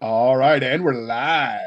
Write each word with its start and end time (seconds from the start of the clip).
All 0.00 0.38
right, 0.38 0.62
and 0.62 0.82
we're 0.82 0.94
live. 0.94 1.60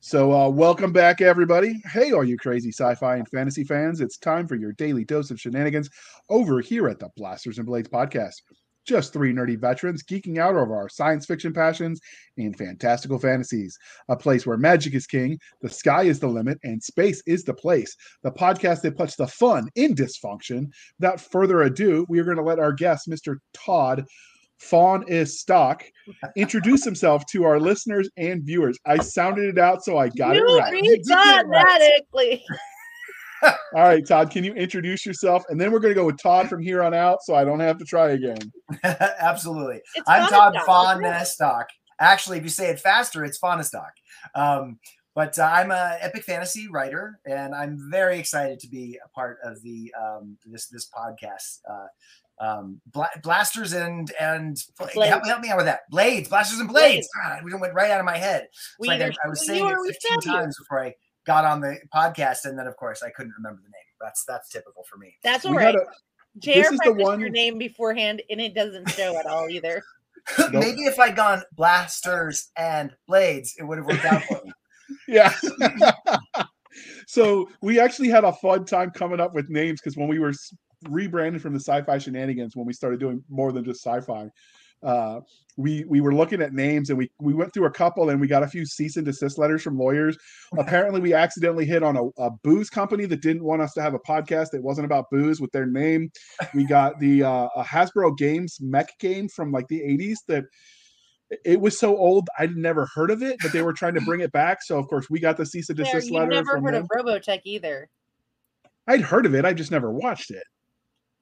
So, 0.00 0.32
uh, 0.32 0.50
welcome 0.50 0.92
back, 0.92 1.22
everybody. 1.22 1.80
Hey, 1.86 2.12
all 2.12 2.22
you 2.22 2.36
crazy 2.36 2.70
sci 2.70 2.94
fi 2.96 3.16
and 3.16 3.28
fantasy 3.28 3.64
fans. 3.64 4.02
It's 4.02 4.18
time 4.18 4.46
for 4.46 4.54
your 4.54 4.72
daily 4.72 5.06
dose 5.06 5.30
of 5.30 5.40
shenanigans 5.40 5.88
over 6.28 6.60
here 6.60 6.88
at 6.88 6.98
the 6.98 7.08
Blasters 7.16 7.56
and 7.56 7.66
Blades 7.66 7.88
podcast. 7.88 8.34
Just 8.86 9.14
three 9.14 9.32
nerdy 9.32 9.58
veterans 9.58 10.02
geeking 10.02 10.36
out 10.36 10.56
over 10.56 10.76
our 10.76 10.90
science 10.90 11.24
fiction 11.24 11.54
passions 11.54 12.02
and 12.36 12.54
fantastical 12.54 13.18
fantasies. 13.18 13.78
A 14.10 14.16
place 14.16 14.46
where 14.46 14.58
magic 14.58 14.94
is 14.94 15.06
king, 15.06 15.38
the 15.62 15.70
sky 15.70 16.02
is 16.02 16.20
the 16.20 16.28
limit, 16.28 16.58
and 16.64 16.82
space 16.82 17.22
is 17.26 17.44
the 17.44 17.54
place. 17.54 17.96
The 18.22 18.30
podcast 18.30 18.82
that 18.82 18.98
puts 18.98 19.16
the 19.16 19.26
fun 19.26 19.70
in 19.74 19.94
dysfunction. 19.94 20.66
Without 21.00 21.18
further 21.18 21.62
ado, 21.62 22.04
we 22.10 22.18
are 22.18 22.24
going 22.24 22.36
to 22.36 22.42
let 22.42 22.58
our 22.58 22.74
guest, 22.74 23.08
Mr. 23.08 23.36
Todd 23.54 24.04
Fawn 24.64 25.04
is 25.08 25.40
stock. 25.40 25.84
Introduce 26.36 26.84
himself 26.84 27.24
to 27.26 27.44
our 27.44 27.60
listeners 27.60 28.08
and 28.16 28.42
viewers. 28.42 28.78
I 28.86 28.98
sounded 28.98 29.44
it 29.44 29.58
out, 29.58 29.84
so 29.84 29.98
I 29.98 30.08
got 30.08 30.34
you 30.34 30.46
it 30.46 30.58
right. 30.58 30.72
read 30.72 31.02
automatically. 31.10 32.44
All 33.42 33.82
right, 33.82 34.06
Todd, 34.06 34.30
can 34.30 34.42
you 34.42 34.54
introduce 34.54 35.04
yourself? 35.04 35.44
And 35.48 35.60
then 35.60 35.70
we're 35.70 35.80
going 35.80 35.92
to 35.92 36.00
go 36.00 36.06
with 36.06 36.20
Todd 36.22 36.48
from 36.48 36.62
here 36.62 36.82
on 36.82 36.94
out, 36.94 37.22
so 37.22 37.34
I 37.34 37.44
don't 37.44 37.60
have 37.60 37.76
to 37.78 37.84
try 37.84 38.10
again. 38.10 38.38
Absolutely. 38.84 39.82
It's 39.94 40.08
I'm 40.08 40.30
Todd 40.30 40.54
Fahnestock, 40.66 40.92
isn't 40.92 41.04
it? 41.04 41.08
Fahnestock. 41.08 41.64
Actually, 42.00 42.38
if 42.38 42.44
you 42.44 42.50
say 42.50 42.70
it 42.70 42.80
faster, 42.80 43.24
it's 43.24 43.38
Fahnestock. 43.38 43.90
Um, 44.34 44.78
but 45.14 45.38
uh, 45.38 45.44
I'm 45.44 45.70
an 45.70 45.98
epic 46.00 46.24
fantasy 46.24 46.68
writer, 46.68 47.20
and 47.26 47.54
I'm 47.54 47.78
very 47.90 48.18
excited 48.18 48.58
to 48.60 48.68
be 48.68 48.98
a 49.04 49.08
part 49.10 49.38
of 49.44 49.62
the 49.62 49.92
um, 50.00 50.36
this 50.44 50.66
this 50.68 50.90
podcast. 50.90 51.60
Uh, 51.70 51.86
um, 52.40 52.80
bla- 52.86 53.08
blasters 53.22 53.72
and 53.72 54.10
and 54.20 54.56
Blades. 54.78 55.08
help, 55.10 55.26
help 55.26 55.40
me 55.40 55.50
out 55.50 55.56
with 55.56 55.66
that. 55.66 55.80
Blades, 55.90 56.28
blasters 56.28 56.58
and 56.60 56.68
blades. 56.68 57.08
God, 57.22 57.44
we 57.44 57.54
went 57.54 57.74
right 57.74 57.90
out 57.90 58.00
of 58.00 58.06
my 58.06 58.18
head. 58.18 58.44
It's 58.50 58.74
We 58.78 58.88
like 58.88 59.00
I, 59.02 59.12
I 59.24 59.28
was 59.28 59.46
saying 59.46 59.64
it 59.64 59.72
or 59.72 59.84
15 59.86 59.94
stab 60.00 60.18
you. 60.24 60.32
times 60.32 60.56
before 60.58 60.82
I 60.84 60.94
got 61.26 61.44
on 61.44 61.60
the 61.60 61.78
podcast, 61.94 62.44
and 62.44 62.58
then 62.58 62.66
of 62.66 62.76
course 62.76 63.02
I 63.02 63.10
couldn't 63.10 63.32
remember 63.38 63.60
the 63.62 63.68
name. 63.68 63.80
That's 64.00 64.24
that's 64.26 64.48
typical 64.48 64.84
for 64.90 64.96
me. 64.98 65.14
That's 65.22 65.44
all 65.44 65.52
We 65.52 65.58
right. 65.58 65.74
gotta- 65.74 65.86
JR 66.38 66.52
this 66.54 66.72
is 66.72 66.80
the 66.84 66.92
one- 66.92 67.20
your 67.20 67.28
name 67.30 67.58
beforehand, 67.58 68.20
and 68.28 68.40
it 68.40 68.54
doesn't 68.54 68.90
show 68.90 69.16
at 69.18 69.26
all 69.26 69.48
either. 69.48 69.82
Maybe 70.52 70.84
if 70.86 70.98
I'd 70.98 71.14
gone 71.14 71.42
blasters 71.52 72.50
and 72.56 72.90
blades, 73.06 73.54
it 73.58 73.62
would 73.62 73.78
have 73.78 73.86
worked 73.86 74.04
out 74.04 74.22
for 74.24 74.40
me. 74.44 74.52
Yeah. 75.08 75.32
so 77.06 77.48
we 77.62 77.78
actually 77.80 78.08
had 78.08 78.24
a 78.24 78.32
fun 78.32 78.64
time 78.64 78.90
coming 78.90 79.20
up 79.20 79.34
with 79.34 79.48
names 79.48 79.80
because 79.80 79.96
when 79.96 80.08
we 80.08 80.18
were 80.18 80.30
s- 80.30 80.52
rebranded 80.88 81.42
from 81.42 81.52
the 81.52 81.60
sci-fi 81.60 81.98
shenanigans, 81.98 82.56
when 82.56 82.66
we 82.66 82.72
started 82.72 83.00
doing 83.00 83.22
more 83.28 83.52
than 83.52 83.64
just 83.64 83.84
sci-fi, 83.84 84.30
uh, 84.84 85.20
we 85.56 85.84
we 85.84 86.00
were 86.00 86.14
looking 86.14 86.42
at 86.42 86.52
names 86.52 86.90
and 86.90 86.98
we 86.98 87.10
we 87.20 87.32
went 87.32 87.54
through 87.54 87.66
a 87.66 87.70
couple 87.70 88.10
and 88.10 88.20
we 88.20 88.26
got 88.26 88.42
a 88.42 88.48
few 88.48 88.66
cease 88.66 88.96
and 88.96 89.06
desist 89.06 89.38
letters 89.38 89.62
from 89.62 89.78
lawyers. 89.78 90.18
Apparently, 90.58 91.00
we 91.00 91.14
accidentally 91.14 91.64
hit 91.64 91.82
on 91.82 91.96
a, 91.96 92.22
a 92.22 92.30
booze 92.42 92.68
company 92.68 93.06
that 93.06 93.22
didn't 93.22 93.44
want 93.44 93.62
us 93.62 93.72
to 93.74 93.82
have 93.82 93.94
a 93.94 93.98
podcast 93.98 94.50
that 94.50 94.62
wasn't 94.62 94.84
about 94.84 95.06
booze 95.10 95.40
with 95.40 95.52
their 95.52 95.66
name. 95.66 96.10
We 96.54 96.64
got 96.68 96.98
the 96.98 97.22
uh, 97.22 97.48
a 97.56 97.64
Hasbro 97.64 98.18
Games 98.18 98.58
mech 98.60 98.98
game 98.98 99.28
from 99.28 99.52
like 99.52 99.68
the 99.68 99.80
'80s 99.80 100.18
that 100.28 100.44
it 101.44 101.60
was 101.60 101.78
so 101.78 101.96
old 101.96 102.28
I'd 102.38 102.56
never 102.56 102.86
heard 102.94 103.10
of 103.10 103.22
it, 103.22 103.36
but 103.40 103.52
they 103.52 103.62
were 103.62 103.72
trying 103.72 103.94
to 103.94 104.00
bring 104.00 104.20
it 104.20 104.32
back. 104.32 104.62
So 104.62 104.78
of 104.78 104.86
course 104.88 105.08
we 105.08 105.20
got 105.20 105.36
the 105.36 105.46
cease 105.46 105.68
and 105.68 105.78
desist 105.78 106.08
you've 106.08 106.16
letter 106.16 106.30
never 106.30 106.60
heard 106.60 106.74
them. 106.74 106.82
of 106.82 106.88
Robotech 106.88 107.40
either. 107.44 107.88
I'd 108.86 109.00
heard 109.00 109.24
of 109.24 109.34
it, 109.34 109.44
I 109.44 109.54
just 109.54 109.70
never 109.70 109.90
watched 109.90 110.30
it. 110.30 110.44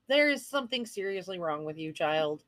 There 0.09 0.31
is 0.31 0.49
something 0.49 0.85
seriously 0.87 1.39
wrong 1.39 1.65
with 1.65 1.79
you, 1.79 1.93
child. 1.93 2.43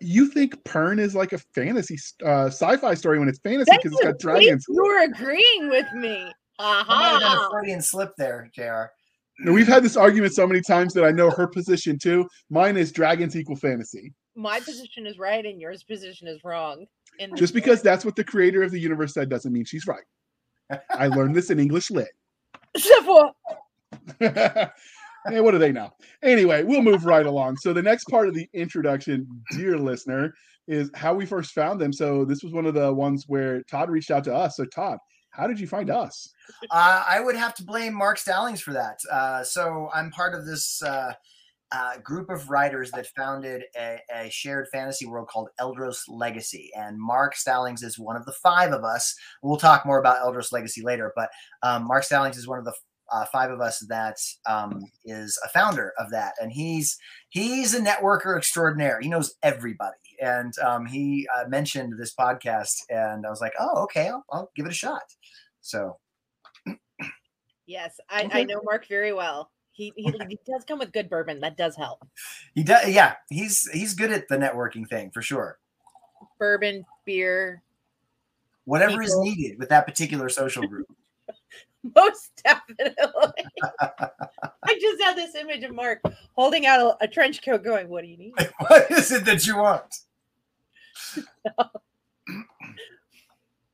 You 0.00 0.28
think 0.28 0.62
Pern 0.64 0.98
is 0.98 1.14
like 1.14 1.32
a 1.32 1.38
fantasy 1.38 1.96
uh, 2.24 2.46
sci-fi 2.46 2.94
story 2.94 3.18
when 3.18 3.28
it's 3.28 3.38
fantasy 3.38 3.70
because 3.76 3.92
it's 3.92 4.04
got 4.04 4.18
dragons. 4.18 4.66
You're 4.68 5.04
agreeing 5.04 5.68
with 5.68 5.90
me. 5.94 6.30
I 6.58 6.84
might 6.88 7.08
have 7.12 7.20
done 7.20 7.22
a 7.22 7.40
Aha. 7.40 7.48
Freudian 7.50 7.80
slip 7.80 8.12
there, 8.18 8.50
Jr. 8.54 8.86
Now, 9.40 9.52
We've 9.52 9.68
had 9.68 9.82
this 9.82 9.96
argument 9.96 10.34
so 10.34 10.46
many 10.46 10.60
times 10.60 10.92
that 10.94 11.04
I 11.04 11.10
know 11.10 11.30
her 11.30 11.46
position 11.46 11.98
too. 11.98 12.28
Mine 12.50 12.76
is 12.76 12.92
dragons 12.92 13.36
equal 13.36 13.56
fantasy. 13.56 14.12
My 14.34 14.60
position 14.60 15.06
is 15.06 15.18
right, 15.18 15.44
and 15.44 15.60
yours 15.60 15.84
position 15.84 16.28
is 16.28 16.42
wrong. 16.44 16.86
And 17.20 17.36
Just 17.36 17.54
because 17.54 17.82
that's 17.82 18.04
what 18.04 18.16
the 18.16 18.24
creator 18.24 18.62
of 18.62 18.70
the 18.70 18.80
universe 18.80 19.14
said 19.14 19.28
doesn't 19.28 19.52
mean 19.52 19.64
she's 19.64 19.86
right. 19.86 20.04
I 20.90 21.06
learned 21.08 21.34
this 21.34 21.50
in 21.50 21.58
English 21.58 21.90
lit. 21.90 22.08
Hey, 25.28 25.40
what 25.42 25.52
do 25.52 25.58
they 25.58 25.72
know? 25.72 25.90
Anyway, 26.22 26.62
we'll 26.62 26.82
move 26.82 27.04
right 27.04 27.26
along. 27.26 27.56
So 27.58 27.72
the 27.72 27.82
next 27.82 28.04
part 28.04 28.28
of 28.28 28.34
the 28.34 28.48
introduction, 28.52 29.26
dear 29.52 29.78
listener, 29.78 30.34
is 30.66 30.90
how 30.94 31.14
we 31.14 31.26
first 31.26 31.52
found 31.52 31.80
them. 31.80 31.92
So 31.92 32.24
this 32.24 32.42
was 32.42 32.52
one 32.52 32.66
of 32.66 32.74
the 32.74 32.92
ones 32.92 33.24
where 33.26 33.62
Todd 33.64 33.90
reached 33.90 34.10
out 34.10 34.24
to 34.24 34.34
us. 34.34 34.56
So 34.56 34.64
Todd, 34.66 34.98
how 35.30 35.46
did 35.46 35.58
you 35.58 35.66
find 35.66 35.90
us? 35.90 36.32
Uh, 36.70 37.04
I 37.08 37.20
would 37.20 37.36
have 37.36 37.54
to 37.54 37.64
blame 37.64 37.94
Mark 37.94 38.18
Stallings 38.18 38.60
for 38.60 38.72
that. 38.72 38.98
Uh, 39.10 39.44
so 39.44 39.88
I'm 39.94 40.10
part 40.10 40.34
of 40.34 40.44
this 40.44 40.82
uh, 40.82 41.12
uh, 41.70 41.98
group 41.98 42.30
of 42.30 42.48
writers 42.50 42.90
that 42.92 43.06
founded 43.16 43.64
a, 43.78 43.98
a 44.14 44.30
shared 44.30 44.66
fantasy 44.72 45.06
world 45.06 45.28
called 45.28 45.48
Eldros 45.60 46.00
Legacy, 46.08 46.70
and 46.76 46.98
Mark 46.98 47.36
Stallings 47.36 47.82
is 47.82 47.98
one 47.98 48.16
of 48.16 48.24
the 48.24 48.32
five 48.32 48.72
of 48.72 48.84
us. 48.84 49.14
We'll 49.42 49.58
talk 49.58 49.84
more 49.84 49.98
about 49.98 50.22
Eldros 50.22 50.50
Legacy 50.50 50.82
later, 50.82 51.12
but 51.14 51.28
um, 51.62 51.86
Mark 51.86 52.04
Stallings 52.04 52.38
is 52.38 52.48
one 52.48 52.58
of 52.58 52.64
the 52.64 52.74
uh, 53.10 53.24
five 53.26 53.50
of 53.50 53.60
us 53.60 53.84
that 53.88 54.16
um, 54.46 54.84
is 55.04 55.38
a 55.44 55.48
founder 55.48 55.92
of 55.98 56.10
that, 56.10 56.34
and 56.40 56.52
he's 56.52 56.96
he's 57.28 57.74
a 57.74 57.80
networker 57.80 58.36
extraordinaire. 58.36 59.00
He 59.00 59.08
knows 59.08 59.34
everybody, 59.42 59.96
and 60.20 60.52
um, 60.58 60.86
he 60.86 61.28
uh, 61.36 61.48
mentioned 61.48 61.94
this 61.98 62.14
podcast, 62.14 62.74
and 62.90 63.26
I 63.26 63.30
was 63.30 63.40
like, 63.40 63.54
oh, 63.58 63.82
okay, 63.84 64.08
I'll, 64.08 64.24
I'll 64.30 64.50
give 64.54 64.66
it 64.66 64.72
a 64.72 64.74
shot. 64.74 65.02
So 65.60 65.98
Yes, 67.68 68.00
I, 68.08 68.26
I 68.32 68.44
know 68.44 68.62
Mark 68.64 68.88
very 68.88 69.12
well. 69.12 69.50
He, 69.72 69.92
he 69.94 70.04
he 70.28 70.38
does 70.50 70.64
come 70.66 70.78
with 70.78 70.90
good 70.90 71.10
bourbon. 71.10 71.40
That 71.40 71.58
does 71.58 71.76
help. 71.76 72.02
He 72.54 72.64
does, 72.64 72.88
yeah. 72.88 73.16
He's 73.28 73.68
he's 73.70 73.94
good 73.94 74.10
at 74.10 74.26
the 74.28 74.38
networking 74.38 74.88
thing 74.88 75.10
for 75.10 75.20
sure. 75.20 75.58
Bourbon, 76.38 76.84
beer, 77.04 77.62
Whatever 78.64 79.02
is 79.02 79.16
needed 79.20 79.58
with 79.58 79.70
that 79.70 79.86
particular 79.86 80.28
social 80.28 80.66
group. 80.66 80.86
most 81.96 82.42
definitely. 82.44 83.44
I 83.70 84.78
just 84.80 85.02
had 85.02 85.16
this 85.16 85.34
image 85.34 85.62
of 85.64 85.74
Mark 85.74 86.02
holding 86.34 86.66
out 86.66 86.80
a, 86.80 87.04
a 87.04 87.08
trench 87.08 87.42
coat, 87.42 87.62
going, 87.64 87.88
"What 87.88 88.02
do 88.02 88.08
you 88.08 88.16
need?" 88.16 88.34
what 88.58 88.90
is 88.90 89.12
it 89.12 89.24
that 89.24 89.46
you 89.46 89.56
want? 89.56 90.00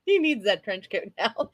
He 0.07 0.19
needs 0.19 0.45
that 0.45 0.63
trench 0.63 0.91
coat 0.91 1.11
now. 1.19 1.51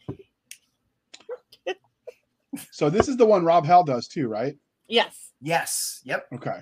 So 2.72 2.90
this 2.90 3.08
is 3.08 3.16
the 3.16 3.24
one 3.24 3.44
Rob 3.44 3.64
Howell 3.64 3.84
does 3.84 4.08
too, 4.08 4.26
right? 4.26 4.56
Yes. 4.88 5.30
Yes. 5.40 6.00
Yep. 6.04 6.26
Okay. 6.34 6.60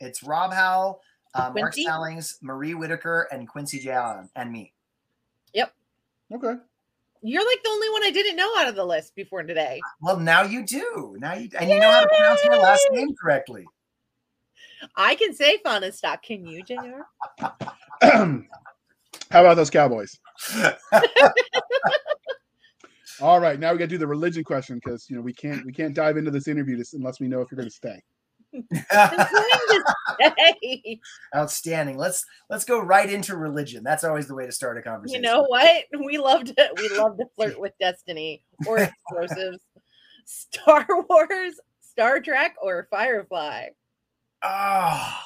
It's 0.00 0.22
Rob 0.22 0.52
Howell, 0.52 1.02
uh, 1.34 1.52
Mark 1.54 1.74
Stallings, 1.74 2.38
Marie 2.40 2.74
Whitaker, 2.74 3.28
and 3.30 3.46
Quincy 3.46 3.78
J. 3.78 3.90
Allen, 3.90 4.30
and 4.34 4.50
me. 4.50 4.72
Yep. 5.52 5.72
Okay. 6.34 6.54
You're 7.26 7.46
like 7.46 7.62
the 7.62 7.70
only 7.70 7.88
one 7.88 8.04
I 8.04 8.10
didn't 8.10 8.36
know 8.36 8.52
out 8.58 8.68
of 8.68 8.76
the 8.76 8.84
list 8.84 9.14
before 9.14 9.42
today. 9.44 9.80
Well, 10.02 10.20
now 10.20 10.42
you 10.42 10.62
do. 10.62 11.16
Now 11.18 11.32
you 11.32 11.48
and 11.58 11.70
you 11.70 11.80
know 11.80 11.90
how 11.90 12.02
to 12.02 12.08
pronounce 12.08 12.40
my 12.46 12.58
last 12.58 12.86
name 12.92 13.14
correctly. 13.18 13.64
I 14.94 15.14
can 15.14 15.32
say 15.32 15.56
Fauna 15.64 15.90
Stock. 15.90 16.22
Can 16.22 16.44
you, 16.44 16.62
JR? 16.62 17.00
how 18.02 18.42
about 19.30 19.54
those 19.54 19.70
Cowboys? 19.70 20.20
All 23.22 23.40
right, 23.40 23.58
now 23.58 23.72
we 23.72 23.78
got 23.78 23.84
to 23.84 23.88
do 23.88 23.96
the 23.96 24.06
religion 24.06 24.44
question 24.44 24.78
because 24.84 25.08
you 25.08 25.16
know 25.16 25.22
we 25.22 25.32
can't 25.32 25.64
we 25.64 25.72
can't 25.72 25.94
dive 25.94 26.18
into 26.18 26.30
this 26.30 26.46
interview 26.46 26.76
just 26.76 26.92
unless 26.92 27.20
we 27.20 27.28
know 27.28 27.40
if 27.40 27.50
you're 27.50 27.56
going 27.56 27.70
to 27.70 27.74
stay. 27.74 28.02
Outstanding. 31.34 31.96
Let's 31.96 32.24
let's 32.48 32.64
go 32.64 32.80
right 32.80 33.10
into 33.10 33.36
religion. 33.36 33.82
That's 33.84 34.04
always 34.04 34.28
the 34.28 34.34
way 34.34 34.46
to 34.46 34.52
start 34.52 34.78
a 34.78 34.82
conversation. 34.82 35.22
you 35.22 35.28
know 35.28 35.44
what? 35.48 35.84
We 36.04 36.18
love 36.18 36.44
to 36.44 36.70
we 36.76 36.88
love 36.88 37.16
to 37.18 37.24
flirt 37.36 37.58
with 37.58 37.72
destiny 37.80 38.44
or 38.66 38.78
explosives. 39.10 39.58
Star 40.26 40.86
Wars, 41.08 41.54
Star 41.80 42.20
Trek, 42.20 42.54
or 42.62 42.86
Firefly. 42.90 43.66
Oh, 44.42 45.18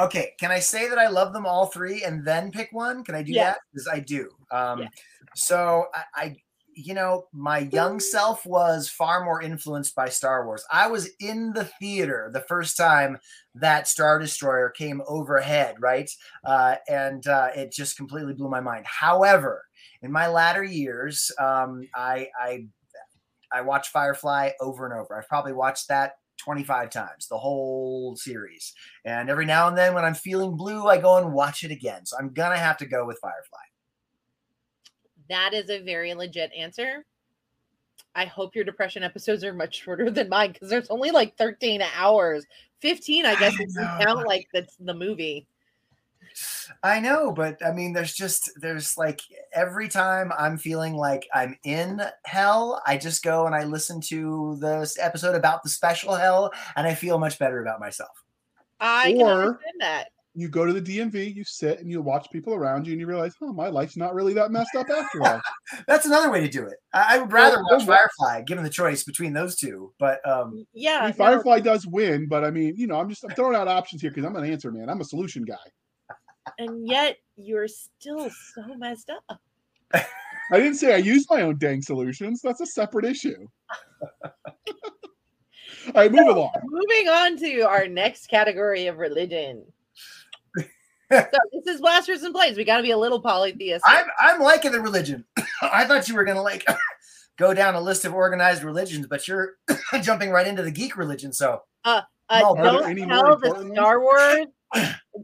okay. 0.00 0.32
Can 0.38 0.50
I 0.50 0.60
say 0.60 0.88
that 0.88 0.98
I 0.98 1.08
love 1.08 1.32
them 1.32 1.46
all 1.46 1.66
three 1.66 2.04
and 2.04 2.24
then 2.24 2.50
pick 2.50 2.68
one? 2.72 3.04
Can 3.04 3.14
I 3.14 3.22
do 3.22 3.32
Yes. 3.32 3.54
that? 3.54 3.58
Because 3.72 3.88
I 3.92 4.00
do. 4.00 4.28
Um, 4.50 4.80
Yes. 4.80 4.90
So 5.34 5.86
I, 5.94 6.02
I, 6.14 6.36
you 6.76 6.92
know, 6.92 7.26
my 7.32 7.60
young 7.72 7.98
self 7.98 8.44
was 8.44 8.88
far 8.88 9.24
more 9.24 9.40
influenced 9.40 9.94
by 9.94 10.10
Star 10.10 10.44
Wars. 10.44 10.62
I 10.70 10.88
was 10.88 11.08
in 11.20 11.52
the 11.54 11.64
theater 11.64 12.30
the 12.32 12.42
first 12.42 12.76
time 12.76 13.18
that 13.54 13.88
Star 13.88 14.18
Destroyer 14.18 14.68
came 14.68 15.00
overhead, 15.08 15.76
right? 15.80 16.10
Uh, 16.44 16.76
and 16.86 17.26
uh, 17.26 17.48
it 17.56 17.72
just 17.72 17.96
completely 17.96 18.34
blew 18.34 18.50
my 18.50 18.60
mind. 18.60 18.84
However, 18.86 19.64
in 20.02 20.12
my 20.12 20.28
latter 20.28 20.62
years, 20.62 21.30
um, 21.40 21.88
I, 21.94 22.28
I, 22.38 22.66
I 23.50 23.62
watched 23.62 23.90
Firefly 23.90 24.50
over 24.60 24.84
and 24.84 24.94
over. 24.94 25.16
I've 25.16 25.28
probably 25.28 25.54
watched 25.54 25.88
that 25.88 26.16
25 26.44 26.90
times, 26.90 27.26
the 27.28 27.38
whole 27.38 28.16
series. 28.16 28.74
And 29.06 29.30
every 29.30 29.46
now 29.46 29.68
and 29.68 29.78
then 29.78 29.94
when 29.94 30.04
I'm 30.04 30.14
feeling 30.14 30.56
blue, 30.56 30.86
I 30.88 30.98
go 30.98 31.16
and 31.16 31.32
watch 31.32 31.64
it 31.64 31.70
again. 31.70 32.04
So 32.04 32.18
I'm 32.18 32.34
going 32.34 32.52
to 32.52 32.58
have 32.58 32.76
to 32.78 32.86
go 32.86 33.06
with 33.06 33.18
Firefly. 33.22 33.65
That 35.28 35.54
is 35.54 35.70
a 35.70 35.82
very 35.82 36.14
legit 36.14 36.52
answer. 36.52 37.04
I 38.14 38.24
hope 38.24 38.54
your 38.54 38.64
depression 38.64 39.02
episodes 39.02 39.44
are 39.44 39.52
much 39.52 39.82
shorter 39.82 40.10
than 40.10 40.28
mine 40.28 40.52
because 40.52 40.70
there's 40.70 40.88
only 40.88 41.10
like 41.10 41.36
13 41.36 41.82
hours. 41.96 42.44
15, 42.80 43.26
I 43.26 43.34
guess, 43.36 43.54
I 43.58 43.62
if 43.62 43.68
you 43.74 44.04
count 44.04 44.26
like 44.26 44.48
that's 44.52 44.76
the 44.76 44.94
movie. 44.94 45.46
I 46.82 47.00
know, 47.00 47.32
but 47.32 47.64
I 47.64 47.72
mean, 47.72 47.92
there's 47.94 48.12
just 48.12 48.50
there's 48.56 48.98
like 48.98 49.20
every 49.54 49.88
time 49.88 50.32
I'm 50.38 50.58
feeling 50.58 50.94
like 50.94 51.26
I'm 51.34 51.56
in 51.64 52.02
hell, 52.24 52.82
I 52.86 52.98
just 52.98 53.22
go 53.22 53.46
and 53.46 53.54
I 53.54 53.64
listen 53.64 54.00
to 54.02 54.58
this 54.60 54.98
episode 54.98 55.34
about 55.34 55.62
the 55.62 55.70
special 55.70 56.14
hell, 56.14 56.52
and 56.76 56.86
I 56.86 56.94
feel 56.94 57.18
much 57.18 57.38
better 57.38 57.62
about 57.62 57.80
myself. 57.80 58.10
I 58.80 59.12
can 59.12 59.22
Or- 59.22 59.42
understand 59.42 59.80
that. 59.80 60.08
You 60.36 60.48
go 60.48 60.66
to 60.66 60.72
the 60.72 60.80
DMV, 60.80 61.34
you 61.34 61.44
sit 61.44 61.80
and 61.80 61.90
you 61.90 62.02
watch 62.02 62.28
people 62.30 62.54
around 62.54 62.86
you, 62.86 62.92
and 62.92 63.00
you 63.00 63.06
realize, 63.06 63.32
oh, 63.40 63.52
my 63.52 63.68
life's 63.68 63.96
not 63.96 64.14
really 64.14 64.34
that 64.34 64.50
messed 64.50 64.74
up 64.76 64.88
after 64.90 65.22
all. 65.22 65.40
That's 65.86 66.04
another 66.06 66.30
way 66.30 66.40
to 66.42 66.48
do 66.48 66.66
it. 66.66 66.74
I, 66.92 67.16
I 67.16 67.18
would 67.18 67.32
rather 67.32 67.56
Well, 67.56 67.78
watch 67.78 67.86
well, 67.86 67.98
Firefly, 68.18 68.42
given 68.42 68.62
the 68.62 68.70
choice 68.70 69.02
between 69.02 69.32
those 69.32 69.56
two. 69.56 69.92
But 69.98 70.20
um, 70.28 70.66
Yeah. 70.74 70.98
I 70.98 71.06
mean, 71.06 71.14
no, 71.18 71.24
Firefly 71.24 71.60
does 71.60 71.86
win, 71.86 72.28
but 72.28 72.44
I 72.44 72.50
mean, 72.50 72.74
you 72.76 72.86
know, 72.86 73.00
I'm 73.00 73.08
just 73.08 73.24
I'm 73.24 73.30
throwing 73.30 73.56
out 73.56 73.66
options 73.66 74.02
here 74.02 74.10
because 74.10 74.24
I'm 74.24 74.36
an 74.36 74.44
answer 74.44 74.70
man. 74.70 74.90
I'm 74.90 75.00
a 75.00 75.04
solution 75.04 75.44
guy. 75.44 75.56
and 76.58 76.86
yet 76.86 77.16
you're 77.36 77.68
still 77.68 78.28
so 78.54 78.62
messed 78.76 79.10
up. 79.10 79.40
I 80.52 80.58
didn't 80.58 80.74
say 80.74 80.94
I 80.94 80.98
use 80.98 81.26
my 81.28 81.42
own 81.42 81.58
dang 81.58 81.82
solutions. 81.82 82.40
That's 82.42 82.60
a 82.60 82.66
separate 82.66 83.04
issue. 83.04 83.46
All 85.88 85.92
right, 85.94 86.10
move 86.12 86.28
along. 86.28 86.52
Moving 86.64 87.08
on 87.08 87.36
to 87.38 87.60
our 87.62 87.86
next 87.88 88.26
category 88.28 88.86
of 88.86 88.98
religion. 88.98 89.64
So 91.12 91.24
this 91.52 91.74
is 91.74 91.80
blasters 91.80 92.22
and 92.22 92.32
blades. 92.32 92.56
We 92.56 92.64
got 92.64 92.78
to 92.78 92.82
be 92.82 92.90
a 92.90 92.98
little 92.98 93.20
polytheistic. 93.20 93.82
I'm 93.86 94.06
I'm 94.18 94.40
liking 94.40 94.72
the 94.72 94.80
religion. 94.80 95.24
I 95.62 95.84
thought 95.86 96.08
you 96.08 96.14
were 96.14 96.24
gonna 96.24 96.42
like 96.42 96.64
go 97.38 97.54
down 97.54 97.74
a 97.74 97.80
list 97.80 98.04
of 98.04 98.14
organized 98.14 98.62
religions, 98.62 99.06
but 99.06 99.26
you're 99.28 99.54
jumping 100.02 100.30
right 100.30 100.46
into 100.46 100.62
the 100.62 100.70
geek 100.70 100.96
religion. 100.96 101.32
So 101.32 101.62
Uh, 101.84 102.02
Are 102.30 102.54
there 102.56 102.64
don't 102.64 102.90
any 102.90 103.06
tell 103.06 103.36
the? 103.38 103.70
Star 103.72 104.00
Wars, 104.00 104.46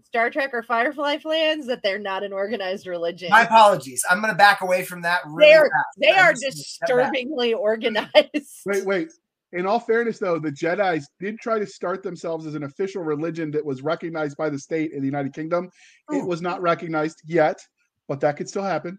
Star 0.05 0.31
Trek, 0.31 0.51
or 0.53 0.63
Firefly 0.63 1.19
fans 1.19 1.67
that 1.67 1.83
they're 1.83 1.99
not 1.99 2.23
an 2.23 2.33
organized 2.33 2.87
religion. 2.87 3.31
my 3.31 3.43
apologies. 3.43 4.05
I'm 4.09 4.21
gonna 4.21 4.35
back 4.35 4.61
away 4.61 4.85
from 4.85 5.03
that. 5.03 5.23
Really 5.27 5.51
They're- 5.51 5.63
fast. 5.63 5.87
They 6.01 6.11
I'm 6.13 6.27
are 6.29 6.33
just 6.33 6.43
gonna 6.43 6.53
step 6.53 6.89
back. 6.89 7.13
disturbingly 7.13 7.55
organized. 7.55 8.61
Wait, 8.67 8.85
wait. 8.87 9.13
In 9.53 9.67
all 9.67 9.79
fairness, 9.79 10.19
though, 10.19 10.39
the 10.39 10.51
Jedi's 10.51 11.09
did 11.21 11.39
try 11.39 11.59
to 11.59 11.67
start 11.67 12.03
themselves 12.03 12.47
as 12.47 12.55
an 12.55 12.63
official 12.65 13.03
religion 13.03 13.51
that 13.51 13.65
was 13.65 13.83
recognized 13.83 14.37
by 14.39 14.49
the 14.49 14.59
state 14.59 14.93
in 14.93 15.01
the 15.01 15.07
United 15.07 15.35
Kingdom. 15.35 15.71
It 16.11 16.27
was 16.27 16.41
not 16.41 16.63
recognized 16.63 17.21
yet, 17.27 17.61
but 18.09 18.21
that 18.21 18.37
could 18.39 18.49
still 18.49 18.63
happen. 18.63 18.99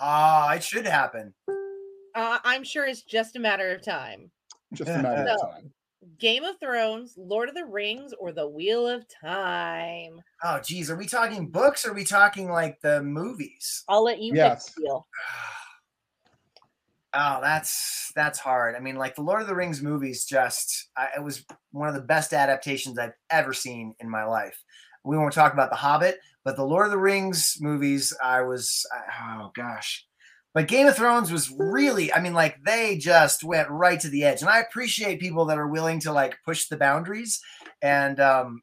Ah, 0.00 0.52
it 0.54 0.64
should 0.64 0.86
happen. 0.86 1.34
Uh, 2.14 2.38
I'm 2.44 2.64
sure 2.64 2.86
it's 2.86 3.02
just 3.02 3.36
a 3.36 3.40
matter 3.40 3.70
of 3.74 3.82
time. 3.82 4.30
Just 4.72 4.90
a 4.90 5.02
matter 5.02 5.22
of 5.30 5.40
time. 5.52 5.72
Game 6.18 6.44
of 6.44 6.58
Thrones, 6.58 7.14
Lord 7.16 7.48
of 7.48 7.54
the 7.54 7.64
Rings, 7.66 8.12
or 8.18 8.32
The 8.32 8.48
Wheel 8.48 8.88
of 8.88 9.04
Time. 9.22 10.20
Oh, 10.42 10.58
geez, 10.60 10.90
are 10.90 10.96
we 10.96 11.06
talking 11.06 11.48
books? 11.48 11.86
Or 11.86 11.90
are 11.90 11.94
we 11.94 12.04
talking 12.04 12.50
like 12.50 12.80
the 12.80 13.02
movies? 13.02 13.84
I'll 13.88 14.02
let 14.02 14.18
you 14.18 14.34
Yes. 14.34 14.66
pick 14.66 14.76
the 14.76 14.82
wheel. 14.82 15.06
Oh, 17.14 17.40
that's 17.42 18.10
that's 18.16 18.38
hard. 18.38 18.74
I 18.74 18.80
mean, 18.80 18.96
like 18.96 19.14
the 19.14 19.22
Lord 19.22 19.42
of 19.42 19.48
the 19.48 19.54
Rings 19.54 19.82
movies, 19.82 20.24
just 20.24 20.88
I, 20.96 21.08
it 21.16 21.22
was 21.22 21.44
one 21.70 21.88
of 21.88 21.94
the 21.94 22.00
best 22.00 22.32
adaptations 22.32 22.98
I've 22.98 23.12
ever 23.30 23.52
seen 23.52 23.94
in 24.00 24.08
my 24.08 24.24
life. 24.24 24.62
We 25.04 25.18
won't 25.18 25.34
talk 25.34 25.52
about 25.52 25.70
the 25.70 25.76
Hobbit, 25.76 26.20
but 26.44 26.56
the 26.56 26.64
Lord 26.64 26.86
of 26.86 26.92
the 26.92 26.98
Rings 26.98 27.58
movies, 27.60 28.16
I 28.22 28.42
was 28.42 28.86
oh 29.20 29.50
gosh. 29.54 30.06
But 30.54 30.68
Game 30.68 30.86
of 30.86 30.96
Thrones 30.96 31.32
was 31.32 31.50
really, 31.50 32.12
I 32.12 32.20
mean, 32.20 32.34
like 32.34 32.62
they 32.64 32.98
just 32.98 33.42
went 33.42 33.70
right 33.70 33.98
to 34.00 34.08
the 34.08 34.24
edge, 34.24 34.40
and 34.40 34.50
I 34.50 34.60
appreciate 34.60 35.20
people 35.20 35.44
that 35.46 35.58
are 35.58 35.68
willing 35.68 36.00
to 36.00 36.12
like 36.12 36.38
push 36.44 36.66
the 36.68 36.76
boundaries. 36.76 37.40
And 37.82 38.20
um, 38.20 38.62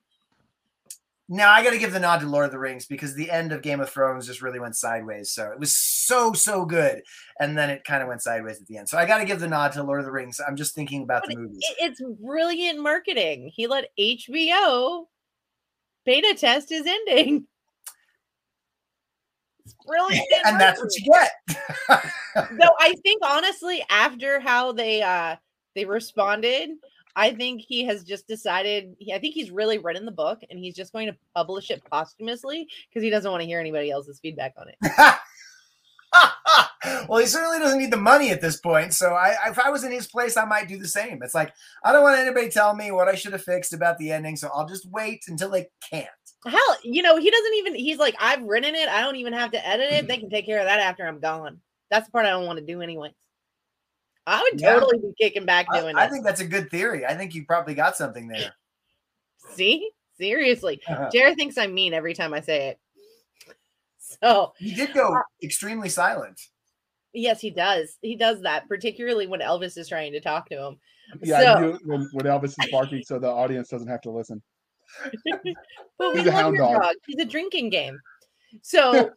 now 1.31 1.51
I 1.51 1.63
got 1.63 1.69
to 1.69 1.77
give 1.77 1.93
the 1.93 1.99
nod 1.99 2.21
to 2.21 2.27
Lord 2.27 2.45
of 2.45 2.51
the 2.51 2.57
Rings 2.57 2.87
because 2.87 3.13
the 3.13 3.29
end 3.29 3.51
of 3.51 3.61
Game 3.61 3.79
of 3.79 3.89
Thrones 3.89 4.25
just 4.25 4.41
really 4.41 4.59
went 4.59 4.75
sideways. 4.75 5.31
So 5.31 5.51
it 5.51 5.59
was 5.59 5.77
so 5.77 6.33
so 6.33 6.65
good 6.65 7.03
and 7.39 7.55
then 7.55 7.69
it 7.69 7.83
kind 7.83 8.01
of 8.01 8.09
went 8.09 8.23
sideways 8.23 8.59
at 8.59 8.65
the 8.67 8.77
end. 8.77 8.89
So 8.89 8.97
I 8.97 9.05
got 9.05 9.19
to 9.19 9.25
give 9.25 9.39
the 9.39 9.47
nod 9.47 9.71
to 9.73 9.83
Lord 9.83 9.99
of 9.99 10.05
the 10.05 10.11
Rings. 10.11 10.41
I'm 10.45 10.55
just 10.55 10.73
thinking 10.73 11.03
about 11.03 11.23
the 11.27 11.37
movies. 11.37 11.59
It's 11.79 12.01
brilliant 12.19 12.81
marketing. 12.81 13.51
He 13.55 13.67
let 13.67 13.89
HBO 13.97 15.05
beta 16.03 16.33
test 16.35 16.69
his 16.69 16.87
ending. 16.87 17.45
It's 19.65 19.75
brilliant. 19.85 20.25
and 20.45 20.59
that's 20.59 20.81
what 20.81 20.89
you 20.97 21.13
get. 21.13 21.31
Though 22.59 22.75
I 22.79 22.95
think 23.03 23.21
honestly, 23.23 23.85
after 23.91 24.39
how 24.39 24.71
they 24.71 25.03
uh 25.03 25.35
they 25.75 25.85
responded, 25.85 26.71
I 27.19 27.33
think 27.33 27.61
he 27.67 27.83
has 27.83 28.05
just 28.05 28.29
decided. 28.29 28.95
He, 28.97 29.13
I 29.13 29.19
think 29.19 29.33
he's 29.33 29.51
really 29.51 29.77
written 29.77 30.05
the 30.05 30.11
book, 30.11 30.39
and 30.49 30.57
he's 30.57 30.73
just 30.73 30.93
going 30.93 31.07
to 31.07 31.17
publish 31.35 31.69
it 31.69 31.83
posthumously 31.91 32.65
because 32.89 33.03
he 33.03 33.09
doesn't 33.09 33.29
want 33.29 33.41
to 33.41 33.45
hear 33.45 33.59
anybody 33.59 33.91
else's 33.91 34.21
feedback 34.21 34.53
on 34.57 34.67
it. 34.69 35.17
well, 37.09 37.19
he 37.19 37.25
certainly 37.25 37.59
doesn't 37.59 37.77
need 37.77 37.91
the 37.91 37.97
money 37.97 38.31
at 38.31 38.39
this 38.39 38.61
point. 38.61 38.93
So 38.93 39.15
I, 39.15 39.35
if 39.47 39.59
I 39.59 39.69
was 39.69 39.83
in 39.83 39.91
his 39.91 40.07
place, 40.07 40.37
I 40.37 40.45
might 40.45 40.69
do 40.69 40.77
the 40.77 40.87
same. 40.87 41.19
It's 41.21 41.35
like 41.35 41.51
I 41.83 41.91
don't 41.91 42.03
want 42.03 42.17
anybody 42.17 42.49
tell 42.49 42.73
me 42.73 42.91
what 42.91 43.09
I 43.09 43.15
should 43.15 43.33
have 43.33 43.43
fixed 43.43 43.73
about 43.73 43.97
the 43.97 44.13
ending, 44.13 44.37
so 44.37 44.49
I'll 44.55 44.67
just 44.67 44.89
wait 44.89 45.25
until 45.27 45.49
they 45.49 45.67
can't. 45.91 46.07
Hell, 46.47 46.77
you 46.83 47.01
know, 47.01 47.17
he 47.17 47.29
doesn't 47.29 47.53
even. 47.55 47.75
He's 47.75 47.97
like, 47.97 48.15
I've 48.17 48.43
written 48.43 48.75
it. 48.75 48.87
I 48.87 49.01
don't 49.01 49.17
even 49.17 49.33
have 49.33 49.51
to 49.51 49.67
edit 49.67 49.91
it. 49.91 50.07
They 50.07 50.19
can 50.19 50.29
take 50.29 50.45
care 50.45 50.59
of 50.59 50.67
that 50.67 50.79
after 50.79 51.05
I'm 51.05 51.19
gone. 51.19 51.59
That's 51.91 52.05
the 52.05 52.13
part 52.13 52.25
I 52.25 52.29
don't 52.29 52.45
want 52.45 52.59
to 52.59 52.65
do 52.65 52.81
anyways. 52.81 53.11
I 54.29 54.41
would 54.41 54.61
Yeah. 54.61 54.73
totally 54.73 54.99
be 54.99 55.13
kicking 55.19 55.45
back 55.45 55.65
I, 55.71 55.79
doing 55.81 55.95
I 55.95 56.05
it. 56.05 56.11
think 56.11 56.23
that's 56.23 56.41
a 56.41 56.45
good 56.45 56.69
theory. 56.69 57.05
I 57.05 57.15
think 57.15 57.33
you 57.35 57.45
probably 57.45 57.73
got 57.73 57.95
something 57.97 58.27
there. 58.33 58.53
See, 59.55 59.89
seriously, 60.17 60.81
uh-huh. 60.87 61.09
Jared 61.11 61.35
thinks 61.37 61.57
I'm 61.57 61.73
mean 61.73 61.93
every 61.93 62.13
time 62.13 62.33
I 62.33 62.41
say 62.41 62.69
it. 62.69 62.79
So 64.21 64.53
He 64.57 64.73
did 64.73 64.93
go 64.93 65.13
uh, 65.15 65.21
extremely 65.43 65.87
silent. 65.89 66.41
yes, 67.13 67.39
he 67.39 67.51
does. 67.51 67.97
He 68.01 68.15
does 68.15 68.41
that, 68.41 68.67
particularly 68.67 69.27
when 69.27 69.39
Elvis 69.39 69.77
is 69.77 69.87
trying 69.87 70.11
to 70.13 70.19
talk 70.19 70.49
to 70.49 70.55
him. 70.67 70.79
Yeah, 71.21 71.41
So- 71.41 71.53
I 71.53 71.61
do 71.61 71.79
when, 71.85 72.09
when 72.13 72.25
Elvis 72.25 72.55
is 72.59 72.71
barking, 72.71 73.03
so 73.03 73.19
the 73.19 73.27
audience 73.29 73.69
doesn't 73.69 73.87
have 73.87 74.01
to 74.01 74.11
listen. 74.11 74.41
But 75.99 76.13
we 76.13 76.19
He's 76.19 76.27
a 76.27 76.31
love 76.31 76.33
hound 76.41 76.55
your 76.55 76.65
dog. 76.73 76.81
dog. 76.81 76.95
He's 77.05 77.19
a 77.21 77.25
drinking 77.25 77.69
game. 77.69 77.99
So 78.63 79.11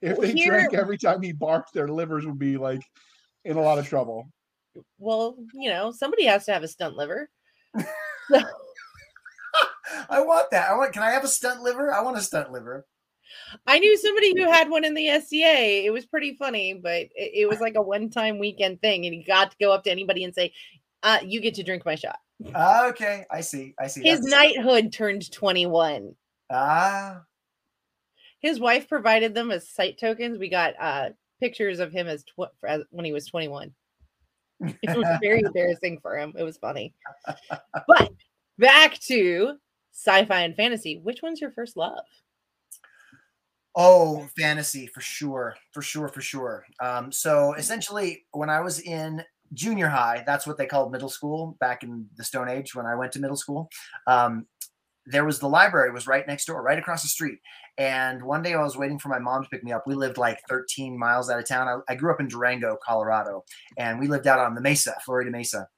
If 0.00 0.18
they 0.18 0.32
Here- 0.32 0.50
drank 0.50 0.74
every 0.74 0.98
time 0.98 1.22
he 1.22 1.32
barked, 1.32 1.72
their 1.72 1.88
livers 1.88 2.26
would 2.26 2.38
be 2.38 2.56
like 2.56 2.82
in 3.44 3.56
a 3.56 3.62
lot 3.62 3.78
of 3.78 3.88
trouble. 3.88 4.28
well, 4.98 5.36
you 5.54 5.70
know, 5.70 5.90
somebody 5.92 6.24
has 6.26 6.44
to 6.46 6.52
have 6.52 6.62
a 6.62 6.68
stunt 6.68 6.96
liver. 6.96 7.28
So 8.30 8.40
I 10.08 10.20
want 10.20 10.50
that. 10.50 10.70
I 10.70 10.74
want. 10.76 10.92
Can 10.92 11.02
I 11.02 11.10
have 11.10 11.24
a 11.24 11.28
stunt 11.28 11.62
liver? 11.62 11.92
I 11.92 12.00
want 12.02 12.16
a 12.16 12.22
stunt 12.22 12.50
liver. 12.50 12.86
I 13.66 13.78
knew 13.78 13.96
somebody 13.98 14.32
who 14.36 14.50
had 14.50 14.70
one 14.70 14.84
in 14.84 14.94
the 14.94 15.08
SCA. 15.20 15.84
It 15.84 15.92
was 15.92 16.06
pretty 16.06 16.36
funny, 16.36 16.74
but 16.74 17.02
it, 17.14 17.32
it 17.34 17.48
was 17.48 17.60
like 17.60 17.74
a 17.76 17.82
one-time 17.82 18.38
weekend 18.38 18.80
thing, 18.80 19.04
and 19.04 19.14
he 19.14 19.22
got 19.22 19.50
to 19.50 19.56
go 19.60 19.72
up 19.72 19.84
to 19.84 19.90
anybody 19.90 20.24
and 20.24 20.34
say, 20.34 20.52
uh, 21.02 21.18
"You 21.22 21.40
get 21.40 21.54
to 21.56 21.62
drink 21.62 21.84
my 21.84 21.94
shot." 21.94 22.18
Okay, 22.54 23.24
I 23.30 23.42
see. 23.42 23.74
I 23.78 23.86
see. 23.88 24.02
His 24.02 24.20
That's- 24.20 24.56
knighthood 24.56 24.92
turned 24.92 25.30
twenty-one. 25.30 26.14
Ah, 26.50 27.22
His 28.40 28.58
wife 28.58 28.88
provided 28.88 29.34
them 29.34 29.50
as 29.50 29.68
site 29.68 29.98
tokens. 29.98 30.38
We 30.38 30.48
got 30.48 30.74
uh, 30.80 31.10
pictures 31.40 31.80
of 31.80 31.92
him 31.92 32.06
as, 32.06 32.24
tw- 32.24 32.52
as 32.66 32.82
when 32.90 33.04
he 33.04 33.12
was 33.12 33.26
twenty-one. 33.26 33.72
It 34.82 34.96
was 34.96 35.18
very 35.20 35.40
embarrassing 35.40 35.98
for 36.00 36.16
him. 36.16 36.32
It 36.38 36.42
was 36.42 36.56
funny. 36.56 36.94
But 37.86 38.12
back 38.58 38.98
to 39.08 39.56
sci-fi 39.92 40.42
and 40.42 40.56
fantasy. 40.56 41.00
Which 41.02 41.22
one's 41.22 41.40
your 41.40 41.50
first 41.50 41.76
love? 41.76 42.04
Oh, 43.76 44.28
fantasy 44.36 44.86
for 44.86 45.00
sure, 45.00 45.56
for 45.72 45.82
sure, 45.82 46.08
for 46.08 46.20
sure. 46.20 46.64
Um, 46.80 47.10
so 47.10 47.54
essentially, 47.54 48.24
when 48.30 48.48
I 48.48 48.60
was 48.60 48.78
in 48.80 49.22
junior 49.52 49.88
high, 49.88 50.22
that's 50.24 50.46
what 50.46 50.56
they 50.56 50.66
called 50.66 50.92
middle 50.92 51.08
school 51.08 51.56
back 51.58 51.82
in 51.82 52.06
the 52.16 52.24
Stone 52.24 52.48
Age. 52.48 52.74
When 52.74 52.86
I 52.86 52.94
went 52.94 53.12
to 53.12 53.20
middle 53.20 53.36
school, 53.36 53.68
um, 54.06 54.46
there 55.06 55.24
was 55.24 55.40
the 55.40 55.48
library 55.48 55.90
was 55.90 56.06
right 56.06 56.26
next 56.26 56.46
door, 56.46 56.62
right 56.62 56.78
across 56.78 57.02
the 57.02 57.08
street. 57.08 57.40
And 57.78 58.22
one 58.22 58.42
day 58.42 58.54
I 58.54 58.62
was 58.62 58.76
waiting 58.76 58.98
for 58.98 59.08
my 59.08 59.18
mom 59.18 59.42
to 59.42 59.48
pick 59.48 59.64
me 59.64 59.72
up. 59.72 59.84
We 59.86 59.94
lived 59.94 60.18
like 60.18 60.40
13 60.48 60.98
miles 60.98 61.28
out 61.30 61.38
of 61.40 61.48
town. 61.48 61.68
I, 61.68 61.92
I 61.92 61.96
grew 61.96 62.12
up 62.12 62.20
in 62.20 62.28
Durango, 62.28 62.78
Colorado, 62.84 63.44
and 63.76 63.98
we 63.98 64.06
lived 64.08 64.26
out 64.26 64.38
on 64.38 64.54
the 64.54 64.60
Mesa, 64.60 64.94
Florida 65.04 65.30
Mesa. 65.30 65.68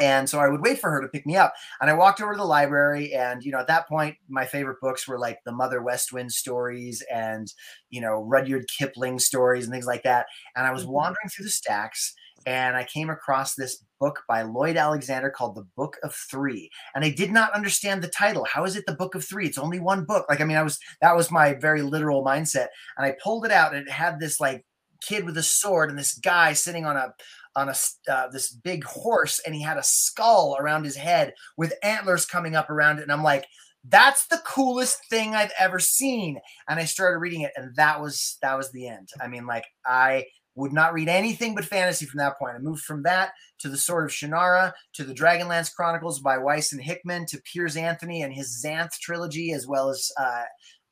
And 0.00 0.28
so 0.28 0.40
I 0.40 0.48
would 0.48 0.60
wait 0.60 0.80
for 0.80 0.90
her 0.90 1.00
to 1.00 1.06
pick 1.08 1.24
me 1.24 1.36
up. 1.36 1.54
And 1.80 1.88
I 1.88 1.94
walked 1.94 2.20
over 2.20 2.32
to 2.32 2.36
the 2.36 2.44
library. 2.44 3.14
And, 3.14 3.44
you 3.44 3.52
know, 3.52 3.60
at 3.60 3.68
that 3.68 3.86
point, 3.86 4.16
my 4.28 4.44
favorite 4.44 4.80
books 4.80 5.06
were 5.06 5.20
like 5.20 5.38
the 5.44 5.52
Mother 5.52 5.80
West 5.82 6.12
Wind 6.12 6.32
stories 6.32 7.00
and, 7.12 7.46
you 7.90 8.00
know, 8.00 8.20
Rudyard 8.24 8.66
Kipling 8.76 9.20
stories 9.20 9.64
and 9.64 9.72
things 9.72 9.86
like 9.86 10.02
that. 10.02 10.26
And 10.56 10.66
I 10.66 10.72
was 10.72 10.84
Mhm. 10.84 10.88
wandering 10.88 11.28
through 11.28 11.44
the 11.44 11.50
stacks 11.52 12.12
and 12.46 12.76
I 12.76 12.84
came 12.84 13.10
across 13.10 13.54
this 13.54 13.82
book 14.00 14.22
by 14.28 14.42
Lloyd 14.42 14.76
Alexander 14.76 15.30
called 15.30 15.54
The 15.54 15.66
Book 15.76 15.96
of 16.02 16.14
Three. 16.14 16.70
And 16.94 17.04
I 17.04 17.10
did 17.10 17.30
not 17.30 17.52
understand 17.52 18.02
the 18.02 18.08
title. 18.08 18.44
How 18.44 18.64
is 18.64 18.76
it 18.76 18.84
the 18.86 18.94
Book 18.94 19.14
of 19.14 19.24
Three? 19.24 19.46
It's 19.46 19.58
only 19.58 19.80
one 19.80 20.04
book. 20.04 20.26
Like, 20.28 20.40
I 20.40 20.44
mean, 20.44 20.56
I 20.56 20.62
was 20.62 20.78
that 21.00 21.16
was 21.16 21.30
my 21.30 21.54
very 21.54 21.82
literal 21.82 22.24
mindset. 22.24 22.68
And 22.96 23.06
I 23.06 23.16
pulled 23.22 23.46
it 23.46 23.52
out 23.52 23.74
and 23.74 23.86
it 23.86 23.90
had 23.90 24.20
this 24.20 24.40
like 24.40 24.64
kid 25.00 25.24
with 25.24 25.36
a 25.36 25.42
sword 25.42 25.90
and 25.90 25.98
this 25.98 26.14
guy 26.14 26.52
sitting 26.52 26.84
on 26.84 26.96
a 26.96 27.14
on 27.56 27.68
a 27.68 27.74
uh, 28.10 28.28
this 28.28 28.50
big 28.50 28.84
horse 28.84 29.40
and 29.46 29.54
he 29.54 29.62
had 29.62 29.76
a 29.76 29.82
skull 29.82 30.56
around 30.58 30.84
his 30.84 30.96
head 30.96 31.32
with 31.56 31.74
antlers 31.82 32.26
coming 32.26 32.56
up 32.56 32.68
around 32.70 32.98
it 32.98 33.02
and 33.02 33.12
I'm 33.12 33.22
like 33.22 33.46
that's 33.86 34.26
the 34.26 34.42
coolest 34.46 34.98
thing 35.10 35.34
I've 35.34 35.52
ever 35.58 35.78
seen 35.78 36.40
and 36.68 36.80
I 36.80 36.84
started 36.84 37.18
reading 37.18 37.42
it 37.42 37.52
and 37.56 37.74
that 37.76 38.00
was 38.00 38.38
that 38.42 38.56
was 38.56 38.72
the 38.72 38.88
end 38.88 39.10
I 39.20 39.28
mean 39.28 39.46
like 39.46 39.66
I 39.86 40.24
would 40.56 40.72
not 40.72 40.92
read 40.92 41.08
anything 41.08 41.54
but 41.54 41.64
fantasy 41.64 42.06
from 42.06 42.18
that 42.18 42.38
point 42.38 42.54
I 42.56 42.58
moved 42.58 42.84
from 42.84 43.02
that 43.02 43.32
to 43.60 43.68
the 43.68 43.76
Sword 43.76 44.04
of 44.04 44.10
Shannara 44.10 44.72
to 44.94 45.04
the 45.04 45.14
Dragonlance 45.14 45.74
Chronicles 45.74 46.20
by 46.20 46.36
Weis 46.36 46.72
and 46.72 46.82
Hickman 46.82 47.26
to 47.26 47.42
Piers 47.42 47.76
Anthony 47.76 48.22
and 48.22 48.32
his 48.32 48.64
Xanth 48.64 48.98
trilogy 49.00 49.52
as 49.52 49.66
well 49.66 49.90
as 49.90 50.10
uh, 50.20 50.42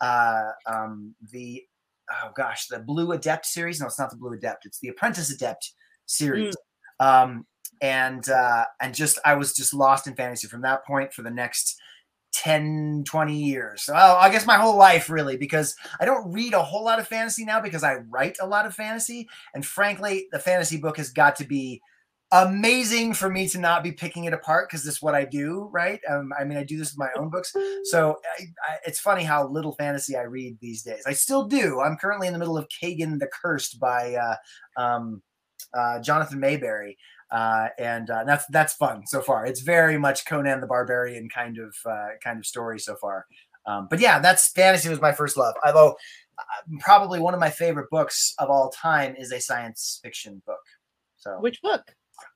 uh, 0.00 0.50
um, 0.66 1.14
the 1.30 1.62
oh 2.10 2.30
gosh 2.36 2.66
the 2.66 2.80
Blue 2.80 3.12
Adept 3.12 3.46
series 3.46 3.80
no 3.80 3.86
it's 3.86 3.98
not 3.98 4.10
the 4.10 4.16
Blue 4.16 4.32
Adept 4.32 4.66
it's 4.66 4.80
the 4.80 4.88
Apprentice 4.88 5.32
Adept 5.32 5.72
series. 6.06 6.54
Mm. 7.00 7.06
Um, 7.06 7.46
and 7.80 8.28
uh, 8.28 8.64
and 8.80 8.94
just 8.94 9.18
I 9.24 9.34
was 9.34 9.54
just 9.54 9.74
lost 9.74 10.06
in 10.06 10.14
fantasy 10.14 10.46
from 10.46 10.62
that 10.62 10.84
point 10.86 11.12
for 11.12 11.22
the 11.22 11.30
next 11.30 11.80
10 12.32 13.04
20 13.06 13.36
years. 13.36 13.82
So 13.82 13.94
i 13.94 14.30
guess 14.30 14.46
my 14.46 14.56
whole 14.56 14.76
life 14.76 15.10
really 15.10 15.36
because 15.36 15.76
i 16.00 16.04
don't 16.04 16.32
read 16.32 16.54
a 16.54 16.62
whole 16.62 16.84
lot 16.84 16.98
of 16.98 17.06
fantasy 17.06 17.44
now 17.44 17.60
because 17.60 17.84
i 17.84 17.96
write 18.10 18.36
a 18.40 18.46
lot 18.46 18.66
of 18.66 18.74
fantasy. 18.74 19.28
And 19.54 19.64
frankly 19.64 20.26
the 20.32 20.38
fantasy 20.38 20.76
book 20.76 20.96
has 20.96 21.10
got 21.10 21.36
to 21.36 21.44
be 21.44 21.80
amazing 22.34 23.12
for 23.12 23.28
me 23.28 23.46
to 23.46 23.58
not 23.58 23.82
be 23.82 23.92
picking 23.92 24.24
it 24.24 24.32
apart 24.32 24.66
because 24.68 24.82
this 24.82 24.94
is 24.94 25.02
what 25.02 25.14
i 25.14 25.24
do 25.24 25.68
right? 25.72 26.00
Um, 26.08 26.32
i 26.38 26.44
mean 26.44 26.58
i 26.58 26.64
do 26.64 26.78
this 26.78 26.92
with 26.92 26.98
my 26.98 27.10
own 27.20 27.30
books. 27.30 27.54
So 27.84 28.16
I, 28.38 28.42
I, 28.42 28.76
it's 28.86 29.00
funny 29.00 29.24
how 29.24 29.46
little 29.46 29.72
fantasy 29.72 30.16
i 30.16 30.22
read 30.22 30.58
these 30.60 30.82
days. 30.82 31.02
I 31.06 31.12
still 31.12 31.46
do. 31.46 31.80
I'm 31.80 31.96
currently 31.96 32.26
in 32.26 32.32
the 32.32 32.38
middle 32.38 32.58
of 32.58 32.68
kagan 32.68 33.18
the 33.18 33.28
cursed 33.28 33.78
by 33.78 34.14
uh, 34.14 34.36
um, 34.80 35.22
uh, 35.74 36.00
Jonathan 36.00 36.40
Maberry, 36.40 36.96
uh, 37.32 37.68
and 37.78 38.10
uh, 38.10 38.24
that's 38.24 38.44
that's 38.46 38.74
fun 38.74 39.06
so 39.06 39.22
far. 39.22 39.46
It's 39.46 39.62
very 39.62 39.98
much 39.98 40.26
Conan 40.26 40.60
the 40.60 40.66
Barbarian 40.66 41.30
kind 41.30 41.58
of 41.58 41.74
uh, 41.86 42.08
kind 42.22 42.38
of 42.38 42.44
story 42.44 42.78
so 42.78 42.94
far. 42.96 43.26
Um, 43.66 43.88
but 43.88 44.00
yeah, 44.00 44.18
that's 44.18 44.52
fantasy 44.52 44.90
was 44.90 45.00
my 45.00 45.12
first 45.12 45.38
love. 45.38 45.54
Although 45.64 45.96
uh, 46.38 46.76
probably 46.80 47.20
one 47.20 47.32
of 47.32 47.40
my 47.40 47.48
favorite 47.48 47.88
books 47.90 48.34
of 48.38 48.50
all 48.50 48.70
time 48.70 49.16
is 49.16 49.32
a 49.32 49.40
science 49.40 49.98
fiction 50.02 50.42
book. 50.46 50.60
So 51.16 51.38
which 51.40 51.62
book? 51.62 51.82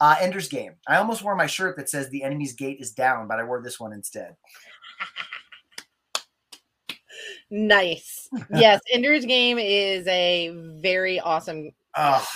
Uh, 0.01 0.17
Ender's 0.19 0.49
Game. 0.49 0.73
I 0.89 0.97
almost 0.97 1.23
wore 1.23 1.37
my 1.37 1.47
shirt 1.47 1.77
that 1.77 1.91
says 1.91 2.09
"The 2.09 2.23
enemy's 2.23 2.55
gate 2.55 2.79
is 2.81 2.93
down," 2.93 3.29
but 3.29 3.39
I 3.39 3.45
wore 3.45 3.63
this 3.63 3.79
one 3.79 3.93
instead. 3.93 4.35
nice. 7.51 8.15
Yes, 8.55 8.81
Ender's 8.93 9.25
Game 9.27 9.59
is 9.59 10.07
a 10.07 10.51
very 10.81 11.21
awesome. 11.21 11.71
Oh, 11.97 12.27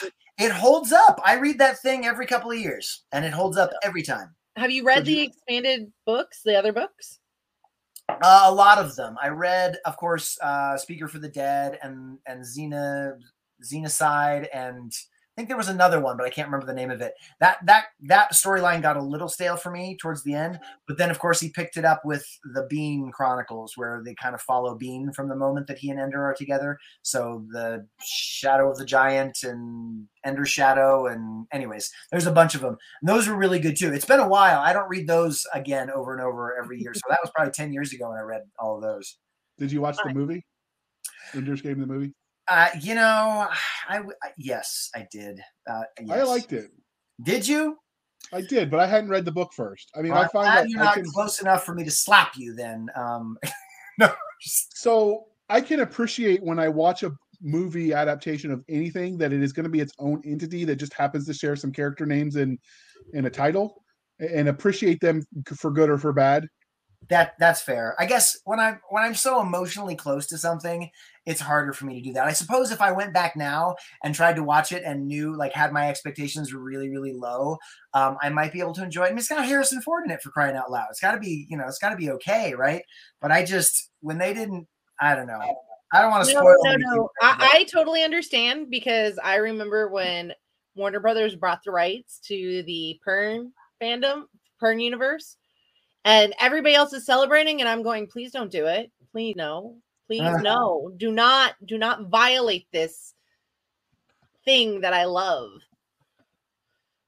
it 0.40 0.50
holds 0.50 0.92
up. 0.92 1.20
I 1.24 1.34
read 1.34 1.58
that 1.58 1.78
thing 1.80 2.06
every 2.06 2.26
couple 2.26 2.50
of 2.50 2.58
years, 2.58 3.04
and 3.12 3.24
it 3.24 3.32
holds 3.32 3.56
up 3.56 3.70
every 3.82 4.02
time. 4.02 4.34
Have 4.56 4.70
you 4.70 4.84
read 4.84 5.04
the 5.04 5.12
you... 5.12 5.24
expanded 5.24 5.92
books, 6.06 6.40
the 6.44 6.56
other 6.56 6.72
books? 6.72 7.18
Uh, 8.08 8.42
a 8.44 8.52
lot 8.52 8.78
of 8.78 8.96
them. 8.96 9.16
I 9.22 9.28
read, 9.28 9.78
of 9.84 9.96
course, 9.96 10.38
uh, 10.42 10.76
Speaker 10.76 11.06
for 11.06 11.18
the 11.18 11.28
Dead 11.28 11.78
and 11.82 12.18
and 12.26 12.42
Xena, 12.42 13.18
Xenocide, 13.62 14.48
and 14.52 14.92
think 15.36 15.48
there 15.48 15.56
was 15.56 15.68
another 15.68 16.00
one, 16.00 16.16
but 16.16 16.26
I 16.26 16.30
can't 16.30 16.48
remember 16.48 16.66
the 16.66 16.74
name 16.74 16.90
of 16.90 17.00
it. 17.00 17.14
That 17.40 17.58
that 17.66 17.86
that 18.02 18.32
storyline 18.32 18.82
got 18.82 18.96
a 18.96 19.02
little 19.02 19.28
stale 19.28 19.56
for 19.56 19.70
me 19.70 19.96
towards 19.96 20.22
the 20.22 20.34
end, 20.34 20.58
but 20.86 20.98
then 20.98 21.10
of 21.10 21.18
course 21.18 21.40
he 21.40 21.50
picked 21.50 21.76
it 21.76 21.84
up 21.84 22.02
with 22.04 22.24
the 22.54 22.66
Bean 22.68 23.10
Chronicles, 23.12 23.72
where 23.76 24.02
they 24.04 24.14
kind 24.14 24.34
of 24.34 24.40
follow 24.42 24.74
Bean 24.74 25.12
from 25.12 25.28
the 25.28 25.36
moment 25.36 25.66
that 25.66 25.78
he 25.78 25.90
and 25.90 26.00
Ender 26.00 26.22
are 26.24 26.34
together. 26.34 26.78
So 27.02 27.44
the 27.50 27.86
Shadow 28.02 28.70
of 28.70 28.78
the 28.78 28.84
Giant 28.84 29.42
and 29.42 30.06
Ender 30.24 30.44
Shadow, 30.44 31.06
and 31.06 31.46
anyways, 31.52 31.90
there's 32.10 32.26
a 32.26 32.32
bunch 32.32 32.54
of 32.54 32.60
them. 32.60 32.76
And 33.00 33.08
those 33.08 33.28
were 33.28 33.36
really 33.36 33.58
good 33.58 33.76
too. 33.76 33.92
It's 33.92 34.04
been 34.04 34.20
a 34.20 34.28
while. 34.28 34.60
I 34.60 34.72
don't 34.72 34.88
read 34.88 35.06
those 35.06 35.46
again 35.54 35.90
over 35.90 36.12
and 36.12 36.22
over 36.22 36.56
every 36.60 36.80
year, 36.80 36.94
so 36.94 37.02
that 37.08 37.20
was 37.22 37.30
probably 37.34 37.52
ten 37.52 37.72
years 37.72 37.92
ago 37.92 38.10
when 38.10 38.18
I 38.18 38.22
read 38.22 38.42
all 38.58 38.76
of 38.76 38.82
those. 38.82 39.18
Did 39.58 39.72
you 39.72 39.80
watch 39.80 39.96
the 40.04 40.14
movie? 40.14 40.44
Ender's 41.34 41.62
Game, 41.62 41.80
the 41.80 41.86
movie? 41.86 42.14
Uh, 42.50 42.68
you 42.80 42.96
know, 42.96 43.48
I 43.88 44.02
yes, 44.36 44.90
I 44.94 45.06
did. 45.10 45.40
Uh, 45.70 45.82
yes. 46.02 46.18
I 46.18 46.22
liked 46.24 46.52
it. 46.52 46.70
Did 47.22 47.46
you? 47.46 47.76
I 48.32 48.42
did, 48.42 48.70
but 48.70 48.80
I 48.80 48.86
hadn't 48.86 49.08
read 49.08 49.24
the 49.24 49.32
book 49.32 49.52
first. 49.56 49.90
I 49.96 50.02
mean, 50.02 50.12
well, 50.12 50.22
I 50.22 50.28
find 50.28 50.46
that 50.46 50.68
you're 50.68 50.82
not 50.82 50.94
can, 50.94 51.04
close 51.06 51.40
enough 51.40 51.64
for 51.64 51.74
me 51.74 51.84
to 51.84 51.90
slap 51.90 52.36
you. 52.36 52.54
Then, 52.54 52.88
um, 52.94 53.38
no. 53.98 54.12
So 54.40 55.24
I 55.48 55.60
can 55.60 55.80
appreciate 55.80 56.42
when 56.42 56.58
I 56.58 56.68
watch 56.68 57.02
a 57.02 57.12
movie 57.40 57.94
adaptation 57.94 58.50
of 58.50 58.62
anything 58.68 59.16
that 59.18 59.32
it 59.32 59.42
is 59.42 59.52
going 59.52 59.64
to 59.64 59.70
be 59.70 59.80
its 59.80 59.94
own 59.98 60.20
entity 60.26 60.64
that 60.64 60.76
just 60.76 60.92
happens 60.92 61.26
to 61.26 61.34
share 61.34 61.56
some 61.56 61.72
character 61.72 62.04
names 62.04 62.36
in 62.36 62.58
in 63.14 63.26
a 63.26 63.30
title, 63.30 63.82
and 64.18 64.48
appreciate 64.48 65.00
them 65.00 65.22
for 65.56 65.70
good 65.70 65.88
or 65.88 65.98
for 65.98 66.12
bad. 66.12 66.46
That 67.08 67.32
that's 67.38 67.62
fair. 67.62 67.96
I 67.98 68.04
guess 68.04 68.38
when 68.44 68.60
I'm 68.60 68.80
when 68.90 69.02
I'm 69.02 69.14
so 69.14 69.40
emotionally 69.40 69.96
close 69.96 70.26
to 70.28 70.38
something, 70.38 70.90
it's 71.24 71.40
harder 71.40 71.72
for 71.72 71.86
me 71.86 71.94
to 71.94 72.00
do 72.06 72.12
that. 72.12 72.26
I 72.26 72.32
suppose 72.32 72.70
if 72.70 72.82
I 72.82 72.92
went 72.92 73.14
back 73.14 73.36
now 73.36 73.76
and 74.04 74.14
tried 74.14 74.36
to 74.36 74.44
watch 74.44 74.70
it 74.70 74.82
and 74.84 75.06
knew 75.06 75.34
like 75.34 75.52
had 75.52 75.72
my 75.72 75.88
expectations 75.88 76.52
really 76.52 76.90
really 76.90 77.14
low, 77.14 77.56
um, 77.94 78.18
I 78.20 78.28
might 78.28 78.52
be 78.52 78.60
able 78.60 78.74
to 78.74 78.84
enjoy 78.84 79.04
it. 79.04 79.06
I 79.06 79.10
mean, 79.10 79.18
it's 79.18 79.28
got 79.28 79.46
Harrison 79.46 79.80
Ford 79.80 80.04
in 80.04 80.10
it 80.10 80.22
for 80.22 80.30
crying 80.30 80.56
out 80.56 80.70
loud. 80.70 80.88
It's 80.90 81.00
got 81.00 81.12
to 81.12 81.18
be 81.18 81.46
you 81.48 81.56
know 81.56 81.64
it's 81.66 81.78
got 81.78 81.90
to 81.90 81.96
be 81.96 82.10
okay, 82.10 82.54
right? 82.54 82.82
But 83.20 83.32
I 83.32 83.44
just 83.44 83.90
when 84.00 84.18
they 84.18 84.34
didn't, 84.34 84.68
I 85.00 85.16
don't 85.16 85.26
know. 85.26 85.40
I 85.92 86.02
don't 86.02 86.10
want 86.10 86.28
to 86.28 86.34
no, 86.34 86.40
spoil. 86.40 86.56
No, 86.64 86.76
no, 86.76 87.08
I, 87.22 87.50
I 87.54 87.64
totally 87.64 88.04
understand 88.04 88.70
because 88.70 89.18
I 89.24 89.36
remember 89.36 89.88
when 89.88 90.32
Warner 90.76 91.00
Brothers 91.00 91.34
brought 91.34 91.60
the 91.64 91.72
rights 91.72 92.20
to 92.26 92.62
the 92.64 93.00
Pern 93.06 93.50
fandom, 93.82 94.24
Pern 94.62 94.82
universe 94.82 95.36
and 96.04 96.34
everybody 96.40 96.74
else 96.74 96.92
is 96.92 97.04
celebrating 97.04 97.60
and 97.60 97.68
i'm 97.68 97.82
going 97.82 98.06
please 98.06 98.32
don't 98.32 98.50
do 98.50 98.66
it. 98.66 98.90
Please 99.12 99.34
no. 99.36 99.76
Please 100.06 100.22
uh-huh. 100.22 100.42
no. 100.42 100.92
Do 100.96 101.12
not 101.12 101.54
do 101.64 101.78
not 101.78 102.08
violate 102.08 102.66
this 102.72 103.14
thing 104.44 104.80
that 104.80 104.94
i 104.94 105.04
love. 105.04 105.50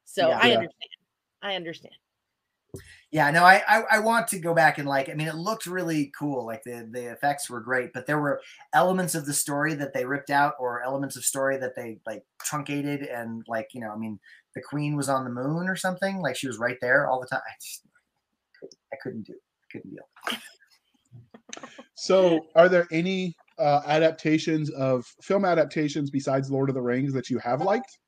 So 0.04 0.28
yeah, 0.28 0.38
i 0.40 0.46
yeah. 0.48 0.54
understand. 0.54 0.90
I 1.42 1.56
understand. 1.56 1.94
Yeah 3.10 3.30
no 3.30 3.44
I, 3.44 3.62
I, 3.68 3.82
I 3.92 3.98
want 3.98 4.28
to 4.28 4.38
go 4.38 4.54
back 4.54 4.78
and 4.78 4.88
like 4.88 5.10
i 5.10 5.14
mean 5.14 5.28
it 5.28 5.34
looked 5.34 5.66
really 5.66 6.10
cool 6.18 6.46
like 6.46 6.62
the 6.64 6.88
the 6.90 7.12
effects 7.12 7.50
were 7.50 7.60
great 7.60 7.92
but 7.92 8.06
there 8.06 8.18
were 8.20 8.40
elements 8.72 9.14
of 9.14 9.26
the 9.26 9.34
story 9.34 9.74
that 9.74 9.92
they 9.92 10.06
ripped 10.06 10.30
out 10.30 10.54
or 10.58 10.82
elements 10.82 11.16
of 11.16 11.24
story 11.24 11.58
that 11.58 11.76
they 11.76 11.98
like 12.06 12.24
truncated 12.40 13.02
and 13.02 13.44
like 13.48 13.68
you 13.74 13.82
know 13.82 13.90
i 13.90 13.96
mean 13.96 14.18
the 14.54 14.62
queen 14.62 14.96
was 14.96 15.10
on 15.10 15.24
the 15.24 15.30
moon 15.30 15.68
or 15.68 15.76
something 15.76 16.22
like 16.22 16.36
she 16.36 16.46
was 16.46 16.58
right 16.58 16.78
there 16.80 17.06
all 17.06 17.20
the 17.20 17.26
time 17.26 17.40
just, 17.60 17.82
I 18.92 18.96
couldn't 19.02 19.26
do. 19.26 19.34
I 19.34 19.66
couldn't 19.72 19.90
deal. 19.90 20.38
So, 21.94 22.46
are 22.54 22.68
there 22.68 22.88
any 22.90 23.34
uh, 23.58 23.82
adaptations 23.86 24.70
of 24.70 25.06
film 25.22 25.44
adaptations 25.44 26.10
besides 26.10 26.50
Lord 26.50 26.68
of 26.68 26.74
the 26.74 26.82
Rings 26.82 27.12
that 27.12 27.30
you 27.30 27.38
have 27.38 27.60
liked? 27.60 27.98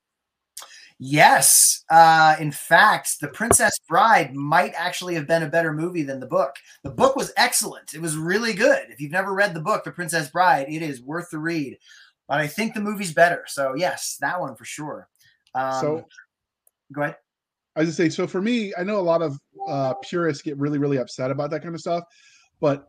Yes. 0.99 1.85
Uh, 1.91 2.37
in 2.41 2.51
fact, 2.51 3.21
The 3.21 3.29
Princess 3.29 3.77
Bride 3.89 4.35
might 4.35 4.73
actually 4.77 5.15
have 5.15 5.27
been 5.27 5.43
a 5.43 5.49
better 5.49 5.73
movie 5.73 6.03
than 6.03 6.21
the 6.21 6.27
book. 6.27 6.57
The 6.83 6.91
book 6.91 7.17
was 7.17 7.33
excellent. 7.37 7.95
It 7.95 8.01
was 8.01 8.17
really 8.17 8.53
good. 8.53 8.87
If 8.91 9.01
you've 9.01 9.13
never 9.13 9.35
read 9.35 9.55
the 9.55 9.61
book, 9.61 9.85
The 9.85 9.91
Princess 9.91 10.31
Bride, 10.31 10.67
it 10.69 10.83
is 10.83 11.03
worth 11.03 11.31
the 11.31 11.39
read. 11.39 11.79
But 12.29 12.39
I 12.41 12.47
think 12.47 12.75
the 12.75 12.81
movie's 12.81 13.13
better. 13.13 13.45
So, 13.47 13.75
yes, 13.77 14.17
that 14.21 14.41
one 14.41 14.57
for 14.57 14.65
sure. 14.65 15.09
Um, 15.55 15.81
so, 15.81 16.07
go 16.93 17.03
ahead. 17.03 17.17
I 17.77 17.81
was 17.81 17.97
say, 17.97 18.09
so 18.09 18.27
for 18.27 18.41
me, 18.41 18.73
I 18.79 18.85
know 18.85 18.99
a 18.99 19.01
lot 19.01 19.23
of 19.23 19.39
uh, 19.69 19.95
purists 20.03 20.43
get 20.43 20.59
really, 20.59 20.79
really 20.79 20.99
upset 20.99 21.31
about 21.31 21.51
that 21.51 21.63
kind 21.63 21.75
of 21.75 21.81
stuff, 21.81 22.05
but 22.61 22.89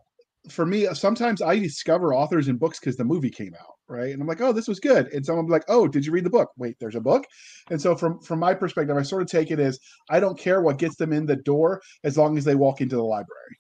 for 0.50 0.66
me, 0.66 0.88
sometimes 0.94 1.42
I 1.42 1.58
discover 1.58 2.14
authors 2.14 2.48
and 2.48 2.60
books 2.60 2.80
because 2.80 2.96
the 2.96 3.04
movie 3.04 3.30
came 3.30 3.54
out, 3.56 3.76
right? 3.88 4.12
And 4.12 4.22
I'm 4.22 4.28
like, 4.28 4.42
oh, 4.42 4.52
this 4.52 4.68
was 4.68 4.80
good. 4.80 5.08
And 5.14 5.26
someone 5.26 5.48
like, 5.48 5.66
oh, 5.68 5.88
did 5.88 6.06
you 6.06 6.12
read 6.12 6.26
the 6.26 6.30
book? 6.30 6.52
Wait, 6.58 6.78
there's 6.80 6.96
a 6.96 7.02
book. 7.02 7.26
And 7.70 7.82
so 7.82 7.96
from 7.96 8.20
from 8.20 8.40
my 8.40 8.54
perspective, 8.54 8.96
I 8.96 9.02
sort 9.02 9.22
of 9.22 9.28
take 9.28 9.52
it 9.52 9.60
as 9.60 9.80
I 10.10 10.20
don't 10.20 10.38
care 10.38 10.62
what 10.62 10.78
gets 10.78 10.96
them 10.96 11.14
in 11.14 11.26
the 11.26 11.36
door 11.36 11.82
as 12.04 12.18
long 12.18 12.38
as 12.38 12.44
they 12.44 12.56
walk 12.56 12.82
into 12.82 12.96
the 12.96 13.04
library. 13.04 13.60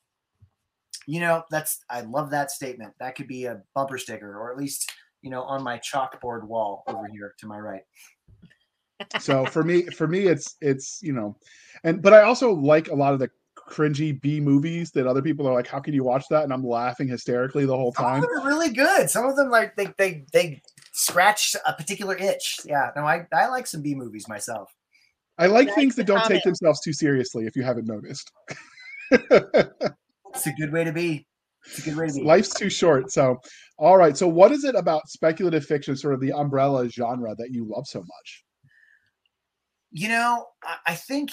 You 1.07 1.19
know, 1.19 1.43
that's 1.51 1.83
I 1.89 2.01
love 2.01 2.31
that 2.31 2.51
statement. 2.51 2.93
That 2.99 3.15
could 3.15 3.27
be 3.27 3.45
a 3.45 3.61
bumper 3.73 3.97
sticker, 3.97 4.39
or 4.39 4.51
at 4.51 4.57
least 4.57 4.91
you 5.21 5.29
know 5.29 5.43
on 5.43 5.63
my 5.63 5.79
chalkboard 5.79 6.47
wall 6.47 6.83
over 6.87 7.07
here 7.11 7.33
to 7.39 7.47
my 7.47 7.59
right 7.59 7.83
so 9.19 9.45
for 9.45 9.63
me 9.63 9.83
for 9.87 10.07
me 10.07 10.27
it's 10.27 10.55
it's 10.61 10.99
you 11.01 11.13
know 11.13 11.35
and 11.83 12.01
but 12.01 12.13
i 12.13 12.21
also 12.21 12.51
like 12.51 12.89
a 12.89 12.95
lot 12.95 13.13
of 13.13 13.19
the 13.19 13.29
cringy 13.69 14.19
b 14.21 14.39
movies 14.39 14.91
that 14.91 15.07
other 15.07 15.21
people 15.21 15.47
are 15.47 15.53
like 15.53 15.67
how 15.67 15.79
can 15.79 15.93
you 15.93 16.03
watch 16.03 16.25
that 16.29 16.43
and 16.43 16.53
i'm 16.53 16.63
laughing 16.63 17.07
hysterically 17.07 17.65
the 17.65 17.75
whole 17.75 17.91
time 17.91 18.21
some 18.21 18.29
of 18.29 18.35
them 18.35 18.45
are 18.45 18.47
really 18.47 18.69
good 18.73 19.09
some 19.09 19.25
of 19.25 19.35
them 19.35 19.49
like 19.49 19.75
they 19.75 19.87
they 19.97 20.23
they 20.31 20.61
scratch 20.93 21.55
a 21.65 21.73
particular 21.73 22.15
itch 22.17 22.59
yeah 22.65 22.91
no 22.95 23.03
i 23.03 23.25
i 23.33 23.47
like 23.47 23.67
some 23.67 23.81
b 23.81 23.95
movies 23.95 24.27
myself 24.27 24.73
I 25.37 25.47
like 25.47 25.67
Like 25.67 25.75
things 25.75 25.95
that 25.95 26.07
don't 26.07 26.23
take 26.23 26.43
themselves 26.43 26.79
too 26.79 26.93
seriously. 26.93 27.45
If 27.45 27.57
you 27.57 27.63
haven't 27.63 27.87
noticed, 27.87 28.31
It's 30.35 30.47
a 30.47 30.53
good 30.53 30.71
way 30.71 30.83
to 30.83 30.91
be. 30.91 31.27
It's 31.65 31.79
a 31.79 31.81
good 31.81 31.97
way 31.97 32.07
to 32.07 32.13
be. 32.13 32.23
life's 32.23 32.53
too 32.53 32.69
short. 32.69 33.11
So, 33.11 33.37
all 33.77 33.97
right. 33.97 34.15
So, 34.15 34.27
what 34.27 34.51
is 34.51 34.63
it 34.63 34.75
about 34.75 35.07
speculative 35.07 35.65
fiction, 35.65 35.95
sort 35.95 36.13
of 36.13 36.19
the 36.19 36.31
umbrella 36.31 36.89
genre, 36.89 37.35
that 37.35 37.51
you 37.51 37.65
love 37.65 37.85
so 37.87 37.99
much? 37.99 38.44
You 39.95 40.09
know, 40.09 40.45
I, 40.61 40.75
I 40.87 40.95
think 40.95 41.31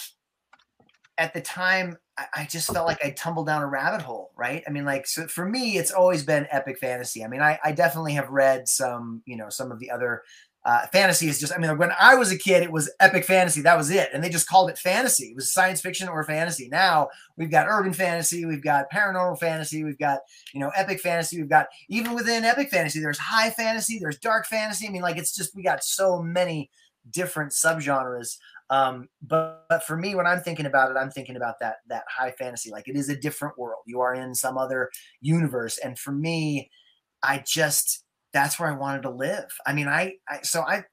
at 1.18 1.34
the 1.34 1.40
time 1.40 1.96
I, 2.16 2.46
just 2.48 2.72
felt 2.72 2.86
like 2.86 3.04
I 3.04 3.10
tumbled 3.10 3.48
down 3.48 3.62
a 3.62 3.66
rabbit 3.66 4.02
hole, 4.02 4.30
right? 4.36 4.62
I 4.66 4.70
mean, 4.70 4.84
like 4.84 5.06
so 5.06 5.26
for 5.26 5.44
me, 5.44 5.76
it's 5.78 5.90
always 5.90 6.22
been 6.22 6.46
epic 6.50 6.78
fantasy. 6.78 7.24
I 7.24 7.28
mean, 7.28 7.42
I, 7.42 7.58
I 7.64 7.72
definitely 7.72 8.12
have 8.12 8.30
read 8.30 8.68
some, 8.68 9.22
you 9.26 9.36
know, 9.36 9.48
some 9.48 9.72
of 9.72 9.80
the 9.80 9.90
other 9.90 10.22
uh, 10.64 10.86
fantasy 10.92 11.26
is 11.26 11.40
just. 11.40 11.52
I 11.52 11.58
mean, 11.58 11.76
when 11.76 11.90
I 11.98 12.14
was 12.14 12.30
a 12.30 12.38
kid, 12.38 12.62
it 12.62 12.70
was 12.70 12.92
epic 13.00 13.24
fantasy. 13.24 13.62
That 13.62 13.76
was 13.76 13.90
it, 13.90 14.10
and 14.14 14.22
they 14.22 14.28
just 14.28 14.48
called 14.48 14.70
it 14.70 14.78
fantasy. 14.78 15.30
It 15.30 15.34
was 15.34 15.52
science 15.52 15.80
fiction 15.80 16.08
or 16.08 16.22
fantasy. 16.22 16.68
Now 16.68 17.08
we've 17.36 17.50
got 17.50 17.66
urban 17.68 17.92
fantasy, 17.92 18.44
we've 18.44 18.62
got 18.62 18.90
paranormal 18.92 19.40
fantasy, 19.40 19.82
we've 19.82 19.98
got 19.98 20.20
you 20.54 20.60
know 20.60 20.70
epic 20.76 21.00
fantasy. 21.00 21.40
We've 21.40 21.50
got 21.50 21.66
even 21.88 22.14
within 22.14 22.44
epic 22.44 22.70
fantasy, 22.70 23.00
there's 23.00 23.18
high 23.18 23.50
fantasy, 23.50 23.98
there's 23.98 24.18
dark 24.18 24.46
fantasy. 24.46 24.86
I 24.86 24.90
mean, 24.90 25.02
like 25.02 25.16
it's 25.16 25.34
just 25.34 25.56
we 25.56 25.64
got 25.64 25.82
so 25.82 26.22
many 26.22 26.70
different 27.10 27.52
subgenres 27.52 28.36
um, 28.72 29.10
but, 29.20 29.66
but 29.68 29.84
for 29.84 29.98
me, 29.98 30.14
when 30.14 30.26
I'm 30.26 30.40
thinking 30.40 30.64
about 30.64 30.90
it, 30.90 30.96
I'm 30.96 31.10
thinking 31.10 31.36
about 31.36 31.60
that 31.60 31.76
that 31.88 32.04
high 32.08 32.30
fantasy. 32.30 32.70
Like 32.70 32.88
it 32.88 32.96
is 32.96 33.10
a 33.10 33.16
different 33.16 33.58
world. 33.58 33.82
You 33.86 34.00
are 34.00 34.14
in 34.14 34.34
some 34.34 34.56
other 34.56 34.90
universe, 35.20 35.76
and 35.76 35.98
for 35.98 36.10
me, 36.10 36.70
I 37.22 37.44
just 37.46 38.02
that's 38.32 38.58
where 38.58 38.70
I 38.70 38.74
wanted 38.74 39.02
to 39.02 39.10
live. 39.10 39.52
I 39.66 39.74
mean, 39.74 39.88
I, 39.88 40.14
I 40.26 40.40
so 40.42 40.62
I 40.62 40.84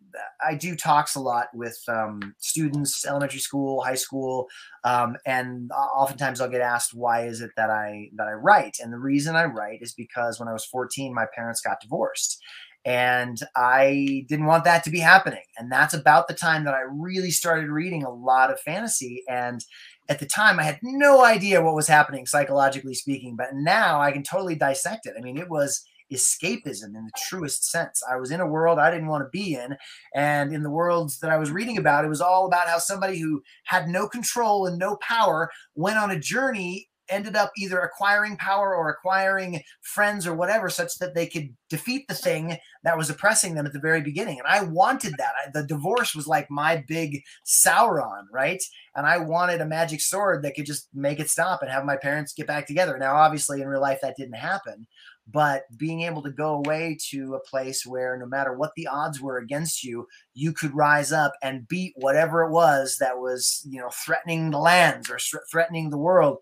I 0.46 0.56
do 0.56 0.76
talks 0.76 1.16
a 1.16 1.22
lot 1.22 1.48
with 1.54 1.82
um, 1.88 2.36
students, 2.40 3.06
elementary 3.06 3.40
school, 3.40 3.82
high 3.82 3.96
school, 3.96 4.48
um, 4.84 5.16
and 5.26 5.72
oftentimes 5.72 6.42
I'll 6.42 6.50
get 6.50 6.60
asked 6.60 6.94
why 6.94 7.28
is 7.28 7.40
it 7.40 7.52
that 7.56 7.70
I 7.70 8.10
that 8.16 8.28
I 8.28 8.34
write, 8.34 8.76
and 8.82 8.92
the 8.92 9.00
reason 9.00 9.38
I 9.38 9.46
write 9.46 9.82
is 9.82 9.94
because 9.94 10.38
when 10.38 10.50
I 10.50 10.54
was 10.54 10.66
14, 10.66 11.14
my 11.14 11.28
parents 11.34 11.62
got 11.62 11.80
divorced, 11.80 12.44
and 12.86 13.40
I 13.56 14.26
didn't 14.30 14.46
want 14.46 14.64
that 14.64 14.84
to 14.86 14.90
be 14.90 15.00
happening. 15.00 15.44
And 15.58 15.72
that's 15.72 15.94
about 15.94 16.28
the 16.28 16.34
time 16.34 16.64
that 16.66 16.74
I 16.74 16.82
really 16.90 17.32
started 17.32 17.70
reading 17.70 18.04
a 18.04 18.14
lot 18.14 18.52
of 18.52 18.60
fantasy. 18.62 19.24
And 19.28 19.64
at 20.08 20.20
the 20.20 20.26
time, 20.26 20.60
I 20.60 20.64
had 20.64 20.80
no 20.82 21.24
idea 21.24 21.62
what 21.62 21.76
was 21.76 21.88
happening 21.88 22.26
psychologically 22.26 22.96
speaking, 22.96 23.36
but 23.36 23.54
now 23.54 24.02
I 24.02 24.12
can 24.12 24.24
totally 24.24 24.56
dissect 24.56 25.06
it. 25.06 25.14
I 25.18 25.22
mean, 25.22 25.38
it 25.38 25.50
was 25.50 25.84
escapism 26.12 26.96
in 26.96 27.06
the 27.06 27.12
truest 27.30 27.70
sense. 27.70 28.02
I 28.10 28.16
was 28.16 28.32
in 28.32 28.42
a 28.42 28.48
world 28.48 28.80
I 28.80 28.90
didn't 28.92 29.08
want 29.08 29.24
to 29.24 29.30
be 29.30 29.54
in. 29.54 29.78
And 30.16 30.54
in 30.54 30.64
the 30.64 30.70
worlds 30.70 31.20
that 31.20 31.30
I 31.30 31.38
was 31.38 31.52
reading 31.52 31.78
about, 31.78 32.06
it 32.06 32.10
was 32.10 32.22
all 32.22 32.48
about 32.48 32.68
how 32.68 32.80
somebody 32.80 33.20
who 33.20 33.44
had 33.66 33.88
no 33.88 34.08
control 34.08 34.66
and 34.66 34.78
no 34.78 34.96
power 34.98 35.52
went 35.76 35.98
on 35.98 36.12
a 36.12 36.20
journey 36.20 36.89
ended 37.10 37.36
up 37.36 37.52
either 37.58 37.80
acquiring 37.80 38.38
power 38.38 38.76
or 38.76 38.90
acquiring 38.90 39.62
friends 39.82 40.26
or 40.28 40.34
whatever 40.34 40.70
such 40.70 40.98
that 41.00 41.16
they 41.16 41.28
could 41.28 41.50
defeat 41.70 42.08
the 42.08 42.14
thing 42.14 42.58
that 42.84 42.98
was 42.98 43.10
oppressing 43.10 43.56
them 43.56 43.66
at 43.66 43.74
the 43.74 43.80
very 43.80 44.02
beginning. 44.02 44.40
And 44.40 44.48
i 44.48 44.64
wanted 44.64 45.14
that. 45.18 45.34
I, 45.46 45.52
the 45.52 45.68
divorce 45.68 46.16
was 46.16 46.28
like 46.28 46.50
my 46.50 46.84
big 46.88 47.22
sauron 47.46 48.24
right? 48.32 48.62
And 48.96 49.06
i 49.06 49.18
wanted 49.18 49.62
a 49.62 49.66
magic 49.66 50.02
sword 50.02 50.44
that 50.44 50.56
could 50.56 50.66
just 50.66 50.88
make 50.94 51.20
it 51.20 51.30
stop 51.30 51.62
and 51.62 51.72
have 51.72 51.86
my 51.86 51.98
parents 51.98 52.34
get 52.34 52.48
back 52.48 52.68
together. 52.68 52.98
Now 52.98 53.16
obviously 53.16 53.62
in 53.62 53.68
real 53.68 53.82
life 53.82 54.00
that 54.02 54.18
didn't 54.18 54.34
happen. 54.34 54.88
But 55.32 55.66
being 55.78 56.02
able 56.02 56.24
to 56.24 56.32
go 56.32 56.56
away 56.56 56.98
to 57.12 57.36
a 57.36 57.48
place 57.48 57.86
where 57.86 58.18
no 58.18 58.26
matter 58.26 58.54
what 58.54 58.72
the 58.76 58.88
odds 58.88 59.22
were 59.22 59.38
against 59.38 59.84
you 59.84 60.08
you 60.34 60.54
could 60.54 60.76
rise 60.76 61.12
up 61.12 61.34
and 61.44 61.68
beat 61.68 61.94
whatever 61.98 62.44
it 62.44 62.52
was 62.52 62.98
that 63.00 63.20
was 63.20 63.66
you 63.70 63.80
know 63.80 63.90
threatening 64.06 64.50
the 64.50 64.58
lands 64.58 65.10
or 65.10 65.20
threatening 65.52 65.90
the 65.90 65.98
world 65.98 66.38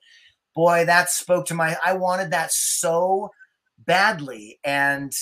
boy, 0.58 0.86
that 0.86 1.12
spoke 1.12 1.46
to 1.46 1.54
my. 1.54 1.78
I 1.86 1.94
wanted 1.94 2.32
that 2.32 2.52
so 2.52 3.30
badly, 3.78 4.60
and 4.64 5.14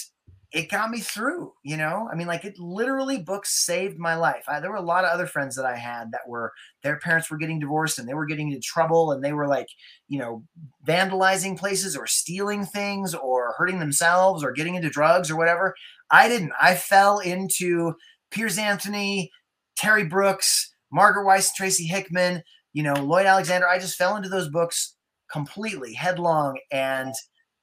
it 0.54 0.72
got 0.72 0.90
me 0.90 1.02
through. 1.02 1.52
You 1.62 1.76
know, 1.76 2.08
I 2.10 2.16
mean, 2.16 2.26
like 2.26 2.46
it 2.46 2.58
literally 2.58 3.20
books 3.20 3.66
saved 3.66 4.00
my 4.00 4.16
life. 4.16 4.46
I, 4.48 4.62
there 4.62 4.72
were 4.72 4.78
a 4.78 4.82
lot 4.82 5.04
of 5.04 5.12
other 5.12 5.28
friends 5.28 5.58
that 5.58 5.66
I 5.66 5.76
had 5.76 6.14
that 6.14 6.26
were 6.26 6.54
their 6.84 6.98
parents 7.00 7.30
were 7.30 7.38
getting 7.38 7.60
divorced 7.60 8.00
and 8.00 8.08
they 8.08 8.14
were 8.14 8.26
getting 8.26 8.50
into 8.50 8.62
trouble 8.62 9.12
and 9.12 9.22
they 9.22 9.34
were 9.34 9.48
like, 9.48 9.68
you 10.08 10.18
know, 10.18 10.42
vandalizing 10.88 11.60
places 11.60 11.98
or 11.98 12.08
stealing 12.08 12.66
things 12.66 13.14
or 13.14 13.56
hurting 13.58 13.80
themselves 13.80 14.42
or 14.42 14.54
getting 14.54 14.76
into 14.76 14.90
drugs 14.90 15.30
or 15.30 15.36
whatever. 15.36 15.76
I 16.12 16.30
didn't. 16.30 16.54
I 16.62 16.76
fell 16.76 17.20
into 17.20 17.94
Piers 18.32 18.58
Anthony, 18.58 19.32
Terry 19.76 20.06
Brooks, 20.06 20.74
Margaret 20.94 21.26
Weis, 21.26 21.54
Tracy 21.54 21.86
Hickman. 21.86 22.42
You 22.72 22.84
know, 22.84 22.94
Lloyd 22.94 23.26
Alexander. 23.26 23.70
I 23.70 23.80
just 23.80 23.98
fell 23.98 24.18
into 24.18 24.28
those 24.28 24.50
books 24.50 24.95
completely 25.32 25.94
headlong 25.94 26.58
and 26.72 27.14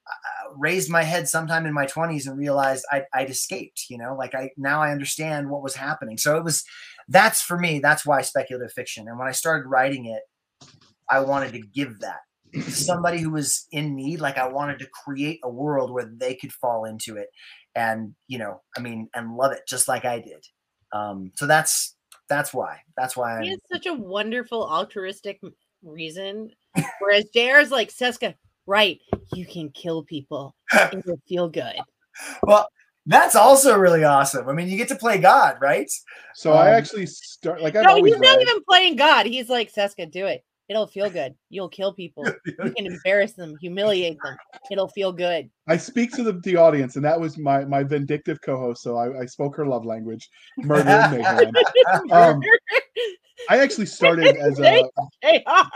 uh, 0.07 0.53
raised 0.57 0.90
my 0.90 1.03
head 1.03 1.29
sometime 1.29 1.64
in 1.64 1.72
my 1.72 1.87
20s 1.87 2.27
and 2.27 2.38
realized 2.38 2.85
I'd, 2.90 3.05
I'd, 3.14 3.31
escaped 3.31 3.87
you 3.88 3.98
know 3.98 4.16
like 4.16 4.35
i 4.35 4.51
now 4.57 4.83
i 4.83 4.90
understand 4.90 5.48
what 5.48 5.62
was 5.62 5.77
happening. 5.77 6.18
So 6.18 6.37
it 6.37 6.44
was 6.44 6.64
that's 7.09 7.40
for 7.40 7.59
me 7.59 7.79
that's 7.79 8.05
why 8.05 8.22
speculative 8.22 8.72
fiction 8.72 9.09
and 9.09 9.18
when 9.18 9.29
i 9.29 9.33
started 9.33 9.68
writing 9.68 10.07
it 10.07 10.22
i 11.11 11.20
wanted 11.20 11.53
to 11.53 11.61
give 11.61 11.98
that 12.01 12.20
to 12.53 12.70
somebody 12.70 13.20
who 13.20 13.31
was 13.31 13.66
in 13.72 13.96
need 13.96 14.20
like 14.20 14.38
i 14.38 14.46
wanted 14.46 14.79
to 14.79 14.88
create 15.05 15.40
a 15.42 15.51
world 15.51 15.92
where 15.92 16.11
they 16.16 16.35
could 16.35 16.53
fall 16.53 16.85
into 16.85 17.16
it 17.16 17.29
and 17.75 18.14
you 18.29 18.38
know 18.38 18.61
i 18.77 18.81
mean 18.81 19.09
and 19.14 19.37
love 19.37 19.53
it 19.53 19.62
just 19.68 19.88
like 19.88 20.05
i 20.05 20.18
did. 20.18 20.44
Um 20.92 21.33
so 21.35 21.46
that's 21.46 21.96
that's 22.29 22.53
why 22.53 22.79
that's 22.96 23.16
why 23.16 23.44
has 23.46 23.59
such 23.72 23.87
a 23.87 23.94
wonderful 23.94 24.62
altruistic 24.64 25.40
reason 25.83 26.51
Whereas 27.01 27.25
JR's 27.35 27.71
like, 27.71 27.91
Seska, 27.91 28.35
right, 28.67 28.99
you 29.35 29.47
can 29.47 29.71
kill 29.71 30.05
people 30.05 30.55
and 30.73 31.03
you'll 31.07 31.21
feel 31.29 31.49
good. 31.49 31.75
Well, 32.43 32.69
that's 33.07 33.35
also 33.35 33.77
really 33.77 34.05
awesome. 34.05 34.47
I 34.47 34.53
mean, 34.53 34.69
you 34.69 34.77
get 34.77 34.89
to 34.89 34.97
play 34.97 35.17
God, 35.17 35.57
right? 35.63 35.91
So 36.35 36.53
um, 36.53 36.59
I 36.59 36.71
actually 36.71 37.07
start 37.07 37.63
like 37.63 37.75
I 37.75 37.81
No, 37.81 38.05
he's 38.05 38.19
not 38.19 38.37
read. 38.37 38.43
even 38.43 38.63
playing 38.69 38.97
God. 38.97 39.25
He's 39.25 39.49
like, 39.49 39.73
Seska, 39.73 40.11
do 40.11 40.27
it. 40.27 40.45
It'll 40.69 40.87
feel 40.87 41.11
good. 41.11 41.35
You'll 41.51 41.69
kill 41.69 41.93
people. 41.93 42.25
You 42.63 42.73
can 42.77 42.87
embarrass 42.87 43.33
them, 43.33 43.57
humiliate 43.61 44.19
them. 44.23 44.37
It'll 44.71 44.89
feel 44.89 45.13
good. 45.13 45.51
I 45.67 45.77
speak 45.77 46.13
to 46.13 46.23
the, 46.23 46.35
the 46.45 46.57
audience, 46.57 46.95
and 46.97 47.05
that 47.05 47.19
was 47.19 47.37
my 47.37 47.65
my 47.65 47.83
vindictive 47.83 48.41
co-host. 48.41 48.83
So 48.83 48.97
I, 48.97 49.23
I 49.23 49.27
spoke 49.27 49.57
her 49.57 49.67
love 49.67 49.85
language, 49.85 50.29
murder 50.59 50.91
and 50.91 51.11
mayhem. 51.11 51.53
um, 52.13 52.41
I 53.48 53.59
actually 53.59 53.87
started 53.87 54.37
as 54.40 54.59
a. 54.59 54.85
They 55.22 55.44
are. 55.44 55.70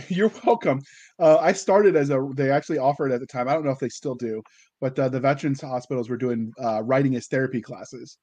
You're 0.08 0.32
welcome. 0.44 0.80
Uh, 1.18 1.38
I 1.38 1.52
started 1.52 1.96
as 1.96 2.10
a. 2.10 2.28
They 2.34 2.50
actually 2.50 2.78
offered 2.78 3.12
at 3.12 3.20
the 3.20 3.26
time. 3.26 3.48
I 3.48 3.54
don't 3.54 3.64
know 3.64 3.70
if 3.70 3.78
they 3.78 3.88
still 3.88 4.14
do, 4.14 4.42
but 4.80 4.98
uh, 4.98 5.08
the 5.08 5.20
veterans 5.20 5.60
hospitals 5.60 6.08
were 6.08 6.16
doing 6.16 6.52
uh, 6.62 6.82
writing 6.82 7.14
as 7.16 7.26
therapy 7.26 7.60
classes 7.60 8.18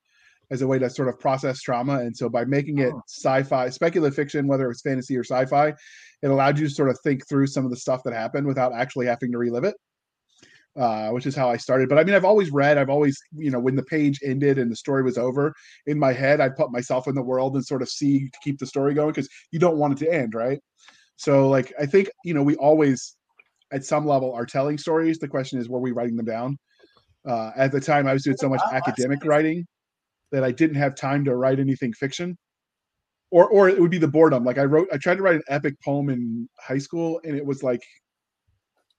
as 0.52 0.62
a 0.62 0.68
way 0.68 0.80
to 0.80 0.90
sort 0.90 1.08
of 1.08 1.20
process 1.20 1.62
trauma. 1.62 2.00
And 2.00 2.16
so 2.16 2.28
by 2.28 2.46
making 2.46 2.80
it 2.80 2.94
sci-fi, 3.08 3.70
speculative 3.70 4.16
fiction, 4.16 4.48
whether 4.48 4.66
it 4.66 4.70
was 4.70 4.82
fantasy 4.82 5.16
or 5.16 5.24
sci-fi, 5.24 5.74
it 6.22 6.28
allowed 6.28 6.58
you 6.58 6.68
to 6.68 6.74
sort 6.74 6.90
of 6.90 7.00
think 7.04 7.28
through 7.28 7.48
some 7.48 7.66
of 7.66 7.72
the 7.72 7.78
stuff 7.78 8.02
that 8.04 8.14
happened 8.14 8.48
without 8.48 8.74
actually 8.74 9.06
having 9.06 9.32
to 9.32 9.38
relive 9.38 9.64
it. 9.64 9.76
Uh, 10.78 11.10
which 11.10 11.26
is 11.26 11.36
how 11.36 11.50
I 11.50 11.58
started. 11.58 11.90
But 11.90 11.98
I 11.98 12.04
mean, 12.04 12.16
I've 12.16 12.24
always 12.24 12.52
read. 12.52 12.78
I've 12.78 12.92
always, 12.92 13.20
you 13.36 13.50
know, 13.50 13.60
when 13.60 13.76
the 13.76 13.84
page 13.84 14.20
ended 14.24 14.60
and 14.60 14.72
the 14.72 14.76
story 14.76 15.04
was 15.04 15.18
over, 15.18 15.54
in 15.88 15.98
my 16.00 16.14
head, 16.14 16.40
I'd 16.40 16.56
put 16.56 16.72
myself 16.72 17.08
in 17.08 17.16
the 17.16 17.24
world 17.24 17.56
and 17.56 17.66
sort 17.66 17.82
of 17.82 17.90
see 17.90 18.30
to 18.30 18.40
keep 18.44 18.60
the 18.60 18.68
story 18.68 18.94
going 18.94 19.10
because 19.10 19.28
you 19.52 19.60
don't 19.60 19.78
want 19.78 20.00
it 20.00 20.06
to 20.06 20.14
end, 20.14 20.36
right? 20.36 20.60
So, 21.18 21.50
like, 21.50 21.74
I 21.78 21.86
think 21.86 22.10
you 22.24 22.34
know, 22.34 22.44
we 22.44 22.56
always, 22.56 23.18
at 23.74 23.84
some 23.84 24.06
level, 24.06 24.32
are 24.32 24.46
telling 24.46 24.78
stories. 24.78 25.18
The 25.18 25.28
question 25.28 25.60
is, 25.60 25.68
were 25.68 25.80
we 25.80 25.92
writing 25.92 26.16
them 26.16 26.28
down? 26.28 26.58
Uh, 27.28 27.52
at 27.58 27.72
the 27.72 27.82
time, 27.82 28.08
I 28.08 28.14
was 28.14 28.24
doing 28.24 28.38
so 28.38 28.48
much 28.48 28.62
academic 28.72 29.26
writing 29.26 29.68
that 30.32 30.44
I 30.44 30.52
didn't 30.52 30.78
have 30.78 30.96
time 30.96 31.26
to 31.26 31.36
write 31.36 31.60
anything 31.60 31.92
fiction. 31.94 32.38
Or, 33.32 33.48
or 33.50 33.70
it 33.70 33.80
would 33.80 33.92
be 33.92 33.98
the 33.98 34.08
boredom. 34.08 34.44
Like 34.46 34.58
I 34.58 34.64
wrote, 34.64 34.88
I 34.94 34.98
tried 34.98 35.16
to 35.16 35.24
write 35.24 35.36
an 35.36 35.44
epic 35.50 35.76
poem 35.84 36.10
in 36.10 36.48
high 36.60 36.78
school, 36.78 37.20
and 37.24 37.36
it 37.36 37.46
was 37.46 37.64
like 37.64 37.84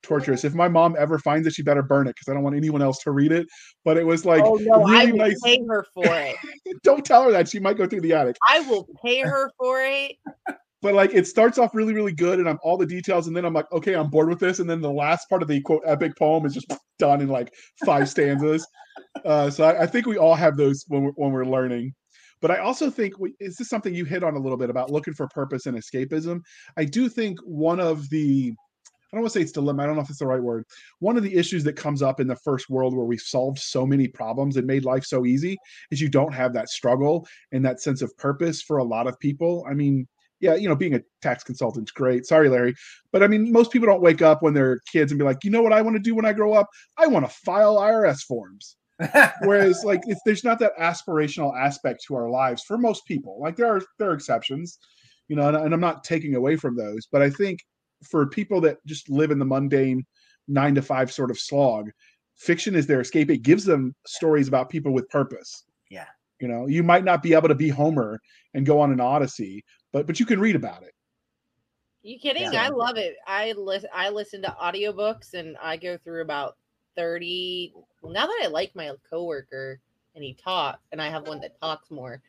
torturous. 0.02 0.44
If 0.44 0.54
my 0.54 0.68
mom 0.68 0.96
ever 0.98 1.18
finds 1.18 1.46
it, 1.46 1.54
she 1.54 1.62
better 1.62 1.82
burn 1.82 2.06
it 2.06 2.16
because 2.16 2.28
I 2.30 2.34
don't 2.34 2.42
want 2.42 2.56
anyone 2.56 2.82
else 2.82 2.98
to 3.04 3.10
read 3.10 3.32
it. 3.32 3.46
But 3.84 3.96
it 3.96 4.06
was 4.06 4.24
like 4.24 4.42
oh, 4.44 4.58
no, 4.60 4.84
really 4.84 4.96
I 4.96 5.04
will 5.06 5.16
nice. 5.18 5.40
pay 5.42 5.60
her 5.68 5.84
for 5.94 6.04
it. 6.06 6.36
don't 6.82 7.04
tell 7.04 7.24
her 7.24 7.30
that 7.30 7.48
she 7.48 7.58
might 7.58 7.76
go 7.76 7.86
through 7.86 8.02
the 8.02 8.12
attic. 8.12 8.36
I 8.48 8.60
will 8.60 8.86
pay 9.04 9.20
her 9.24 9.50
for 9.58 9.82
it. 9.82 10.12
But 10.82 10.94
like 10.94 11.12
it 11.12 11.26
starts 11.26 11.58
off 11.58 11.74
really, 11.74 11.92
really 11.92 12.12
good, 12.12 12.38
and 12.38 12.48
I'm 12.48 12.58
all 12.62 12.78
the 12.78 12.86
details, 12.86 13.26
and 13.26 13.36
then 13.36 13.44
I'm 13.44 13.52
like, 13.52 13.70
okay, 13.70 13.94
I'm 13.94 14.08
bored 14.08 14.28
with 14.28 14.38
this, 14.38 14.60
and 14.60 14.70
then 14.70 14.80
the 14.80 14.90
last 14.90 15.28
part 15.28 15.42
of 15.42 15.48
the 15.48 15.60
quote 15.60 15.82
epic 15.84 16.16
poem 16.18 16.46
is 16.46 16.54
just 16.54 16.72
done 16.98 17.20
in 17.20 17.28
like 17.28 17.52
five 17.84 18.08
stanzas. 18.08 18.66
Uh, 19.24 19.50
so 19.50 19.64
I, 19.64 19.82
I, 19.82 19.86
think 19.86 20.06
we 20.06 20.18
all 20.18 20.34
have 20.34 20.56
those 20.56 20.84
when 20.88 21.04
we're, 21.04 21.12
when 21.12 21.32
we're 21.32 21.44
learning. 21.44 21.92
But 22.40 22.50
I 22.50 22.58
also 22.58 22.90
think 22.90 23.18
we, 23.18 23.34
is 23.40 23.56
this 23.56 23.68
something 23.68 23.94
you 23.94 24.04
hit 24.04 24.22
on 24.22 24.34
a 24.34 24.38
little 24.38 24.56
bit 24.56 24.70
about 24.70 24.90
looking 24.90 25.14
for 25.14 25.28
purpose 25.28 25.66
and 25.66 25.76
escapism? 25.76 26.40
I 26.76 26.84
do 26.84 27.08
think 27.08 27.38
one 27.44 27.80
of 27.80 28.08
the 28.10 28.52
I 29.12 29.16
don't 29.16 29.22
want 29.22 29.32
to 29.32 29.38
say 29.38 29.42
it's 29.42 29.52
dilemma. 29.52 29.82
I 29.82 29.86
don't 29.86 29.96
know 29.96 30.02
if 30.02 30.10
it's 30.10 30.20
the 30.20 30.26
right 30.26 30.42
word. 30.42 30.64
One 31.00 31.16
of 31.16 31.24
the 31.24 31.34
issues 31.34 31.64
that 31.64 31.72
comes 31.72 32.00
up 32.00 32.20
in 32.20 32.28
the 32.28 32.36
first 32.36 32.70
world 32.70 32.96
where 32.96 33.06
we've 33.06 33.20
solved 33.20 33.58
so 33.58 33.84
many 33.84 34.06
problems 34.06 34.56
and 34.56 34.66
made 34.66 34.84
life 34.84 35.04
so 35.04 35.26
easy 35.26 35.58
is 35.90 36.00
you 36.00 36.08
don't 36.08 36.32
have 36.32 36.52
that 36.52 36.68
struggle 36.68 37.26
and 37.50 37.64
that 37.64 37.80
sense 37.80 38.02
of 38.02 38.16
purpose 38.16 38.62
for 38.62 38.78
a 38.78 38.84
lot 38.84 39.08
of 39.08 39.18
people. 39.18 39.66
I 39.68 39.74
mean, 39.74 40.06
yeah, 40.38 40.54
you 40.54 40.68
know, 40.68 40.76
being 40.76 40.94
a 40.94 41.00
tax 41.22 41.42
consultant's 41.42 41.90
great. 41.90 42.24
Sorry, 42.24 42.48
Larry. 42.48 42.74
But 43.12 43.22
I 43.22 43.26
mean, 43.26 43.50
most 43.52 43.72
people 43.72 43.86
don't 43.86 44.00
wake 44.00 44.22
up 44.22 44.42
when 44.42 44.54
they're 44.54 44.80
kids 44.90 45.10
and 45.10 45.18
be 45.18 45.24
like, 45.24 45.44
you 45.44 45.50
know 45.50 45.62
what 45.62 45.72
I 45.72 45.82
want 45.82 45.96
to 45.96 46.02
do 46.02 46.14
when 46.14 46.24
I 46.24 46.32
grow 46.32 46.54
up? 46.54 46.68
I 46.96 47.06
want 47.08 47.28
to 47.28 47.34
file 47.44 47.76
IRS 47.76 48.20
forms. 48.22 48.76
Whereas, 49.42 49.82
like, 49.84 50.02
if 50.06 50.18
there's 50.24 50.44
not 50.44 50.58
that 50.58 50.76
aspirational 50.78 51.56
aspect 51.58 52.04
to 52.06 52.14
our 52.14 52.28
lives 52.28 52.62
for 52.62 52.78
most 52.78 53.06
people, 53.06 53.38
like 53.40 53.56
there 53.56 53.66
are 53.66 53.80
there 53.98 54.10
are 54.10 54.14
exceptions, 54.14 54.78
you 55.28 55.36
know, 55.36 55.48
and, 55.48 55.56
and 55.56 55.74
I'm 55.74 55.80
not 55.80 56.04
taking 56.04 56.34
away 56.34 56.56
from 56.56 56.76
those, 56.76 57.08
but 57.10 57.22
I 57.22 57.30
think 57.30 57.60
for 58.02 58.26
people 58.26 58.60
that 58.62 58.84
just 58.86 59.08
live 59.08 59.30
in 59.30 59.38
the 59.38 59.44
mundane 59.44 60.06
nine 60.48 60.74
to 60.74 60.82
five 60.82 61.12
sort 61.12 61.30
of 61.30 61.38
slog, 61.38 61.90
fiction 62.36 62.74
is 62.74 62.86
their 62.86 63.00
escape. 63.00 63.30
It 63.30 63.42
gives 63.42 63.64
them 63.64 63.94
stories 64.06 64.48
about 64.48 64.70
people 64.70 64.92
with 64.92 65.08
purpose. 65.08 65.64
Yeah. 65.90 66.06
You 66.40 66.48
know, 66.48 66.66
you 66.66 66.82
might 66.82 67.04
not 67.04 67.22
be 67.22 67.34
able 67.34 67.48
to 67.48 67.54
be 67.54 67.68
Homer 67.68 68.20
and 68.54 68.64
go 68.64 68.80
on 68.80 68.92
an 68.92 69.00
Odyssey, 69.00 69.64
but 69.92 70.06
but 70.06 70.18
you 70.18 70.26
can 70.26 70.40
read 70.40 70.56
about 70.56 70.82
it. 70.82 70.94
You 72.02 72.18
kidding? 72.18 72.52
Yeah. 72.52 72.64
I 72.64 72.68
love 72.68 72.96
it. 72.96 73.16
I 73.26 73.52
listen 73.52 73.90
I 73.94 74.08
listen 74.08 74.42
to 74.42 74.56
audiobooks 74.60 75.34
and 75.34 75.56
I 75.62 75.76
go 75.76 75.98
through 75.98 76.22
about 76.22 76.56
30 76.96 77.74
well, 78.02 78.12
now 78.12 78.26
that 78.26 78.40
I 78.42 78.46
like 78.46 78.74
my 78.74 78.92
coworker 79.08 79.80
and 80.14 80.24
he 80.24 80.34
talks 80.34 80.80
and 80.92 81.00
I 81.00 81.08
have 81.08 81.28
one 81.28 81.40
that 81.40 81.60
talks 81.60 81.90
more. 81.90 82.22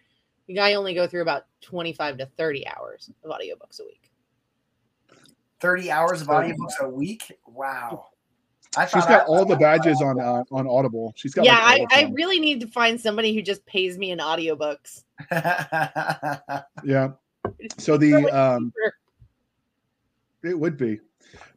I 0.60 0.74
only 0.74 0.94
go 0.94 1.08
through 1.08 1.22
about 1.22 1.46
25 1.62 2.18
to 2.18 2.26
30 2.26 2.68
hours 2.68 3.10
of 3.24 3.32
audiobooks 3.32 3.80
a 3.80 3.86
week. 3.86 4.11
30 5.62 5.92
hours 5.92 6.22
of 6.22 6.28
audiobooks 6.28 6.80
a 6.82 6.90
week. 6.90 7.32
Wow. 7.48 8.08
I 8.78 8.86
She's 8.86 9.04
thought 9.04 9.10
got 9.10 9.22
I- 9.22 9.26
all 9.26 9.46
the 9.46 9.58
badges 9.58 10.02
on 10.02 10.20
uh, 10.20 10.44
on 10.52 10.68
Audible. 10.68 11.14
She's 11.18 11.34
got 11.34 11.44
yeah, 11.46 11.60
like, 11.60 11.88
I, 11.92 12.04
I 12.04 12.12
really 12.14 12.40
need 12.40 12.62
to 12.62 12.68
find 12.68 13.00
somebody 13.00 13.34
who 13.34 13.42
just 13.42 13.66
pays 13.66 13.98
me 13.98 14.12
in 14.12 14.20
audiobooks. 14.20 15.04
yeah. 16.84 17.10
So 17.78 17.98
the 17.98 18.30
um 18.30 18.72
it 20.44 20.58
would 20.58 20.78
be, 20.78 21.00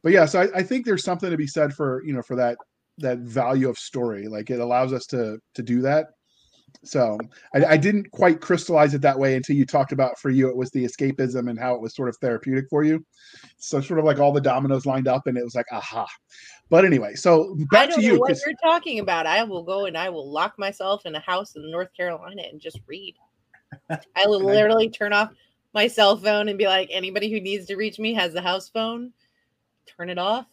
but 0.03 0.12
yeah. 0.12 0.27
So 0.27 0.40
I, 0.43 0.59
I 0.59 0.62
think 0.62 0.85
there's 0.85 1.05
something 1.05 1.31
to 1.31 1.37
be 1.37 1.47
said 1.47 1.73
for 1.73 2.03
you 2.05 2.12
know 2.12 2.23
for 2.23 2.35
that 2.35 2.59
that 2.99 3.19
value 3.19 3.69
of 3.69 3.79
story. 3.79 4.27
Like 4.27 4.51
it 4.51 4.59
allows 4.59 4.93
us 4.93 5.07
to 5.07 5.38
to 5.55 5.62
do 5.62 5.81
that. 5.83 6.09
So 6.83 7.19
I, 7.55 7.65
I 7.65 7.77
didn't 7.77 8.11
quite 8.11 8.41
crystallize 8.41 8.95
it 8.95 9.01
that 9.03 9.19
way 9.19 9.37
until 9.37 9.57
you 9.57 9.65
talked 9.65 9.93
about 9.93 10.19
for 10.19 10.31
you 10.31 10.49
it 10.49 10.57
was 10.57 10.71
the 10.71 10.85
escapism 10.85 11.49
and 11.49 11.59
how 11.59 11.75
it 11.75 11.81
was 11.81 11.95
sort 11.95 12.09
of 12.09 12.17
therapeutic 12.17 12.69
for 12.69 12.85
you. 12.85 13.05
So 13.57 13.81
sort 13.81 13.99
of 13.99 14.05
like 14.05 14.19
all 14.19 14.33
the 14.33 14.41
dominoes 14.41 14.87
lined 14.87 15.09
up 15.09 15.27
and 15.27 15.39
it 15.39 15.45
was 15.45 15.55
like 15.55 15.67
aha. 15.73 16.07
But 16.71 16.85
anyway, 16.85 17.15
so 17.15 17.57
I 17.61 17.65
back 17.71 17.89
don't 17.91 18.01
to 18.01 18.07
know 18.07 18.15
you. 18.15 18.21
what 18.21 18.39
you're 18.45 18.55
talking 18.63 18.99
about. 18.99 19.27
I 19.27 19.43
will 19.45 19.63
go 19.63 19.87
and 19.87 19.97
I 19.97 20.09
will 20.09 20.31
lock 20.31 20.59
myself 20.59 21.07
in 21.07 21.15
a 21.15 21.21
house 21.21 21.57
in 21.57 21.71
North 21.71 21.93
Carolina 21.97 22.43
and 22.51 22.61
just 22.61 22.81
read. 22.87 23.15
I 23.91 24.27
will 24.27 24.43
literally 24.43 24.89
turn 24.89 25.13
off 25.13 25.31
my 25.75 25.89
cell 25.89 26.17
phone 26.17 26.49
and 26.49 26.59
be 26.59 26.67
like, 26.67 26.89
anybody 26.93 27.31
who 27.31 27.41
needs 27.41 27.67
to 27.67 27.77
reach 27.77 27.99
me 27.99 28.15
has 28.15 28.33
the 28.33 28.43
house 28.43 28.69
phone. 28.69 29.13
Turn 29.87 30.09
it 30.09 30.19
off. 30.19 30.47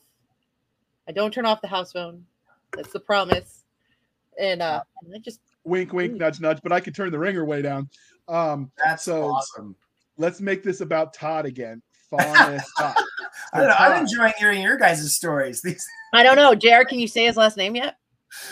I 1.08 1.12
don't 1.12 1.34
turn 1.34 1.46
off 1.46 1.62
the 1.62 1.68
house 1.68 1.92
phone. 1.92 2.26
That's 2.76 2.92
the 2.92 3.00
promise. 3.00 3.64
And 4.40 4.62
uh 4.62 4.84
and 5.04 5.14
I 5.16 5.20
just 5.20 5.40
wink, 5.64 5.94
wink, 5.94 6.14
nudge, 6.16 6.40
nudge. 6.40 6.60
But 6.64 6.72
I 6.72 6.80
could 6.80 6.96
turn 6.96 7.12
the 7.12 7.20
ringer 7.20 7.46
way 7.46 7.62
down. 7.62 7.90
Um, 8.28 8.72
That's 8.78 9.04
So- 9.04 9.24
awesome. 9.32 9.76
let's 10.18 10.42
make 10.42 10.64
this 10.64 10.82
about 10.82 11.14
Todd 11.14 11.46
again. 11.46 11.82
Fauna 12.12 12.60
Todd. 12.78 12.96
I 13.54 13.60
don't 13.60 13.68
know, 13.70 13.76
I'm 13.80 14.02
enjoying 14.02 14.34
hearing 14.38 14.62
your 14.62 14.78
guys' 14.78 15.16
stories. 15.16 15.62
These 15.64 15.86
I 16.14 16.24
don't 16.24 16.36
know. 16.36 16.54
Jared, 16.56 16.90
can 16.90 17.00
you 17.00 17.08
say 17.08 17.26
his 17.26 17.38
last 17.38 17.56
name 17.58 17.76
yet? 17.76 17.96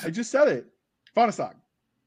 I 0.03 0.09
just 0.09 0.31
said 0.31 0.47
it. 0.47 0.65
Faunasog. 1.15 1.53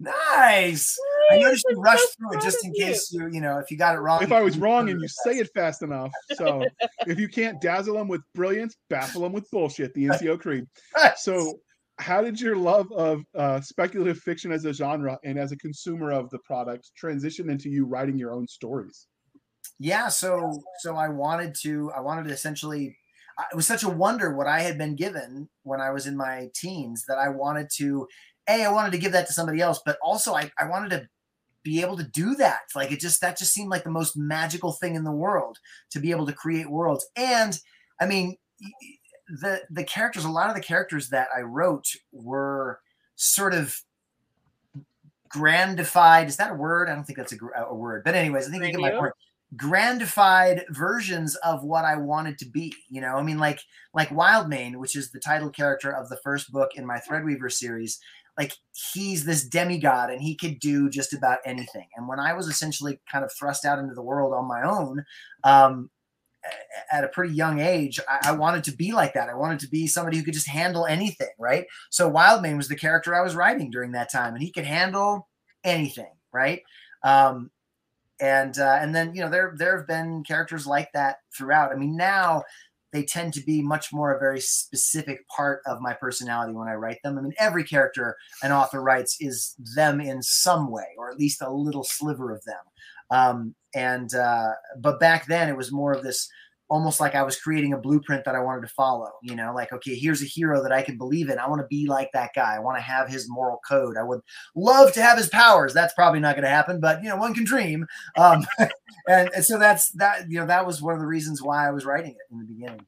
nice. 0.01 0.97
I 1.31 1.39
noticed 1.39 1.65
you 1.69 1.77
rushed 1.81 2.03
so 2.03 2.09
through 2.19 2.39
it 2.39 2.43
just 2.43 2.65
in 2.65 2.73
case 2.75 3.13
you, 3.13 3.29
you 3.31 3.41
know, 3.41 3.59
if 3.59 3.71
you 3.71 3.77
got 3.79 3.95
it 3.95 3.99
wrong. 4.01 4.23
If 4.23 4.33
I 4.33 4.41
was 4.43 4.59
wrong 4.59 4.89
and 4.91 5.01
you 5.01 5.07
fast. 5.07 5.21
say 5.25 5.39
it 5.39 5.51
fast 5.55 5.83
enough, 5.83 6.11
so 6.35 6.67
if 7.07 7.19
you 7.19 7.29
can't 7.29 7.61
dazzle 7.61 7.97
them 7.97 8.09
with 8.09 8.23
brilliance, 8.35 8.77
baffle 8.91 9.23
them 9.23 9.33
with 9.33 9.51
bullshit. 9.51 9.95
The 9.95 10.07
NCO 10.07 10.41
Creed. 10.41 10.67
So, 11.17 11.61
how 12.03 12.21
did 12.21 12.41
your 12.41 12.57
love 12.57 12.91
of 12.93 13.23
uh, 13.35 13.61
speculative 13.61 14.19
fiction 14.19 14.53
as 14.53 14.65
a 14.65 14.73
genre 14.73 15.19
and 15.25 15.39
as 15.39 15.53
a 15.53 15.57
consumer 15.57 16.11
of 16.11 16.29
the 16.31 16.39
product 16.41 16.91
transition 16.97 17.49
into 17.49 17.71
you 17.71 17.87
writing 17.87 18.19
your 18.19 18.33
own 18.33 18.47
stories? 18.47 19.07
yeah 19.79 20.09
so 20.09 20.51
so 20.81 20.97
i 20.97 21.09
wanted 21.09 21.55
to 21.55 21.91
i 21.93 22.01
wanted 22.01 22.25
to 22.25 22.33
essentially 22.33 22.97
it 23.51 23.57
was 23.57 23.67
such 23.67 23.83
a 23.83 23.89
wonder 23.89 24.37
what 24.37 24.47
i 24.47 24.61
had 24.61 24.79
been 24.79 24.95
given 24.95 25.49
when 25.63 25.81
i 25.81 25.91
was 25.91 26.07
in 26.07 26.17
my 26.17 26.49
teens 26.55 27.05
that 27.09 27.19
i 27.19 27.29
wanted 27.29 27.69
to 27.75 28.07
a 28.49 28.65
i 28.65 28.71
wanted 28.71 28.93
to 28.93 28.99
give 28.99 29.13
that 29.13 29.27
to 29.27 29.33
somebody 29.33 29.61
else 29.61 29.81
but 29.85 29.99
also 30.03 30.35
i, 30.35 30.51
I 30.59 30.69
wanted 30.69 30.91
to 30.91 31.09
be 31.65 31.81
able 31.81 31.97
to 31.97 32.05
do 32.05 32.35
that 32.37 32.61
like 32.75 32.91
it 32.91 33.01
just 33.01 33.21
that 33.21 33.39
just 33.39 33.53
seemed 33.53 33.71
like 33.71 33.85
the 33.85 33.91
most 33.91 34.17
magical 34.17 34.73
thing 34.73 34.95
in 34.95 35.05
the 35.05 35.13
world 35.13 35.59
to 35.93 36.01
be 36.01 36.11
able 36.11 36.27
to 36.27 36.33
create 36.33 36.71
worlds 36.71 37.07
and 37.17 37.59
i 38.01 38.07
mean 38.07 38.37
the 39.41 39.63
the 39.71 39.85
characters 39.85 40.25
a 40.25 40.31
lot 40.31 40.49
of 40.49 40.55
the 40.55 40.61
characters 40.61 41.09
that 41.09 41.29
i 41.37 41.41
wrote 41.41 41.87
were 42.13 42.79
sort 43.17 43.55
of 43.55 43.77
grandified 45.35 46.27
is 46.27 46.37
that 46.37 46.51
a 46.51 46.55
word 46.55 46.91
i 46.91 46.95
don't 46.95 47.05
think 47.05 47.17
that's 47.17 47.33
a, 47.33 47.39
a 47.69 47.75
word 47.75 48.05
but 48.05 48.15
anyways 48.15 48.47
i 48.47 48.51
think 48.51 48.65
you 48.65 48.73
get 48.73 48.81
my 48.81 48.91
point 48.91 49.15
grandified 49.57 50.63
versions 50.71 51.37
of 51.37 51.63
what 51.63 51.85
I 51.85 51.97
wanted 51.97 52.39
to 52.39 52.47
be. 52.47 52.75
You 52.89 53.01
know, 53.01 53.17
I 53.17 53.23
mean, 53.23 53.39
like 53.39 53.61
like 53.95 54.09
Wildmane, 54.09 54.77
which 54.77 54.97
is 54.97 55.11
the 55.11 55.21
title 55.21 55.51
character 55.51 55.91
of 55.91 56.09
the 56.09 56.19
first 56.19 56.51
book 56.53 56.71
in 56.75 56.87
my 56.87 56.99
Threadweaver 56.99 57.51
series. 57.51 58.01
Like 58.39 58.55
he's 58.95 59.27
this 59.27 59.45
demigod 59.45 60.11
and 60.11 60.23
he 60.23 60.35
could 60.35 60.59
do 60.59 60.89
just 60.89 61.13
about 61.13 61.41
anything. 61.45 61.87
And 61.97 62.09
when 62.09 62.19
I 62.19 62.33
was 62.33 62.49
essentially 62.49 62.99
kind 63.11 63.27
of 63.27 63.33
thrust 63.33 63.67
out 63.67 63.79
into 63.79 63.95
the 63.95 64.03
world 64.03 64.33
on 64.33 64.49
my 64.49 64.63
own, 64.63 65.05
um, 65.45 65.91
at 66.91 67.05
a 67.05 67.09
pretty 67.09 67.35
young 67.35 67.61
age, 67.61 68.01
I, 68.09 68.31
I 68.31 68.33
wanted 68.33 68.65
to 68.65 68.77
be 68.77 68.93
like 68.93 69.15
that. 69.15 69.29
I 69.29 69.35
wanted 69.35 69.61
to 69.61 69.69
be 69.69 69.87
somebody 69.87 70.17
who 70.17 70.25
could 70.25 70.35
just 70.35 70.49
handle 70.49 70.87
anything, 70.87 71.31
right? 71.39 71.67
So 71.91 72.11
Wildmane 72.11 72.57
was 72.57 72.69
the 72.69 72.77
character 72.77 73.15
I 73.15 73.23
was 73.23 73.35
writing 73.35 73.71
during 73.71 73.93
that 73.93 74.11
time, 74.11 74.35
and 74.35 74.43
he 74.43 74.51
could 74.51 74.67
handle 74.67 75.29
anything, 75.65 76.13
right? 76.33 76.63
Um, 77.03 77.51
and 78.21 78.59
uh, 78.59 78.79
and 78.81 78.95
then 78.95 79.15
you 79.15 79.21
know 79.21 79.31
there 79.31 79.55
there 79.57 79.77
have 79.77 79.87
been 79.87 80.23
characters 80.25 80.67
like 80.67 80.91
that 80.93 81.17
throughout. 81.37 81.73
I 81.73 81.77
mean 81.77 81.97
now 81.97 82.45
they 82.93 83.03
tend 83.03 83.33
to 83.33 83.41
be 83.41 83.63
much 83.63 83.93
more 83.93 84.13
a 84.13 84.21
very 84.21 84.41
specific 84.41 85.27
part 85.29 85.63
of 85.67 85.81
my 85.81 85.95
personality 85.95 86.53
when 86.53 86.69
I 86.69 86.75
write 86.75 86.99
them. 87.03 87.19
I 87.19 87.23
mean 87.23 87.35
every 87.39 87.65
character 87.65 88.17
an 88.43 88.53
author 88.53 88.81
writes 88.81 89.17
is 89.21 89.57
them 89.75 90.01
in 90.01 90.23
some 90.23 90.71
way, 90.71 90.87
or 90.97 91.11
at 91.11 91.19
least 91.19 91.43
a 91.43 91.51
little 91.51 91.85
sliver 91.85 92.33
of 92.33 92.45
them. 92.45 92.63
Um, 93.13 93.55
and 93.75 94.13
uh, 94.15 94.53
but 94.81 94.99
back 94.99 95.27
then 95.27 95.49
it 95.49 95.57
was 95.57 95.71
more 95.71 95.93
of 95.93 96.03
this 96.03 96.29
almost 96.69 97.01
like 97.01 97.15
I 97.15 97.23
was 97.23 97.39
creating 97.39 97.75
a 97.75 97.79
blueprint 97.79 98.25
that 98.25 98.35
I 98.35 98.41
wanted 98.41 98.63
to 98.63 98.75
follow. 98.75 99.11
You 99.23 99.37
know, 99.37 99.53
like 99.55 99.73
okay, 99.73 99.95
here's 99.95 100.23
a 100.23 100.27
hero 100.27 100.63
that 100.63 100.73
I 100.73 100.81
can 100.81 100.97
believe 100.97 101.29
in. 101.29 101.39
I 101.39 101.47
want 101.49 101.61
to 101.61 101.67
be 101.67 101.87
like 101.87 102.11
that 102.15 102.31
guy. 102.35 102.57
I 102.57 102.61
want 102.61 102.79
to 102.79 102.83
have 102.83 103.09
his 103.09 103.29
moral 103.29 103.61
code. 103.69 103.99
I 103.99 104.03
would 104.03 104.21
love 104.57 104.93
to 104.95 105.03
have 105.03 105.19
his 105.19 105.29
powers. 105.29 105.75
That's 105.75 105.95
probably 105.95 106.21
not 106.21 106.35
going 106.35 106.45
to 106.45 106.51
happen, 106.51 106.81
but 106.81 107.03
you 107.03 107.11
know, 107.11 107.17
one 107.17 107.35
can 107.35 107.45
dream. 107.45 107.87
Um, 108.17 108.47
and, 109.07 109.31
and 109.35 109.45
so 109.45 109.59
that's 109.59 109.91
that. 109.93 110.31
You 110.31 110.41
know, 110.41 110.47
that 110.47 110.67
was 110.67 110.81
one 110.81 110.95
of 110.95 111.01
the 111.01 111.07
reasons 111.07 111.43
why 111.43 111.69
I 111.69 111.71
was 111.71 111.85
writing 111.85 112.13
it 112.13 112.33
in 112.33 112.39
the 112.39 112.47
beginning. 112.47 112.87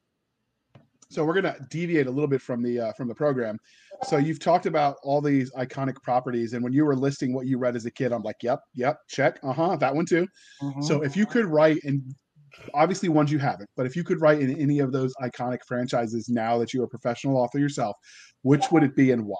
So 1.09 1.23
we're 1.23 1.33
gonna 1.33 1.55
deviate 1.69 2.07
a 2.07 2.11
little 2.11 2.27
bit 2.27 2.41
from 2.41 2.63
the 2.63 2.79
uh, 2.79 2.93
from 2.93 3.07
the 3.07 3.15
program. 3.15 3.59
So 4.03 4.17
you've 4.17 4.39
talked 4.39 4.65
about 4.65 4.97
all 5.03 5.21
these 5.21 5.51
iconic 5.53 6.01
properties, 6.01 6.53
and 6.53 6.63
when 6.63 6.73
you 6.73 6.85
were 6.85 6.95
listing 6.95 7.33
what 7.33 7.45
you 7.45 7.57
read 7.57 7.75
as 7.75 7.85
a 7.85 7.91
kid, 7.91 8.11
I'm 8.11 8.23
like, 8.23 8.37
yep, 8.41 8.59
yep, 8.73 8.99
check, 9.07 9.39
uh 9.43 9.53
huh, 9.53 9.75
that 9.77 9.95
one 9.95 10.05
too. 10.05 10.27
So 10.81 11.03
if 11.03 11.15
you 11.15 11.25
could 11.25 11.45
write, 11.45 11.77
and 11.83 12.03
obviously 12.73 13.09
ones 13.09 13.31
you 13.31 13.39
haven't, 13.39 13.69
but 13.77 13.85
if 13.85 13.95
you 13.95 14.03
could 14.03 14.19
write 14.21 14.41
in 14.41 14.59
any 14.59 14.79
of 14.79 14.91
those 14.91 15.13
iconic 15.21 15.59
franchises 15.67 16.27
now 16.29 16.57
that 16.57 16.73
you're 16.73 16.85
a 16.85 16.89
professional 16.89 17.37
author 17.37 17.59
yourself, 17.59 17.95
which 18.41 18.71
would 18.71 18.83
it 18.83 18.95
be 18.95 19.11
and 19.11 19.25
why? 19.25 19.37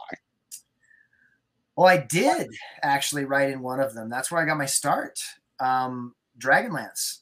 Well, 1.76 1.88
I 1.88 1.98
did 1.98 2.48
actually 2.84 3.26
write 3.26 3.50
in 3.50 3.62
one 3.62 3.80
of 3.82 3.94
them. 3.94 4.10
That's 4.10 4.32
where 4.32 4.42
I 4.42 4.46
got 4.46 4.58
my 4.58 4.66
start. 4.66 5.20
Um, 5.60 6.16
Dragonlance. 6.40 7.20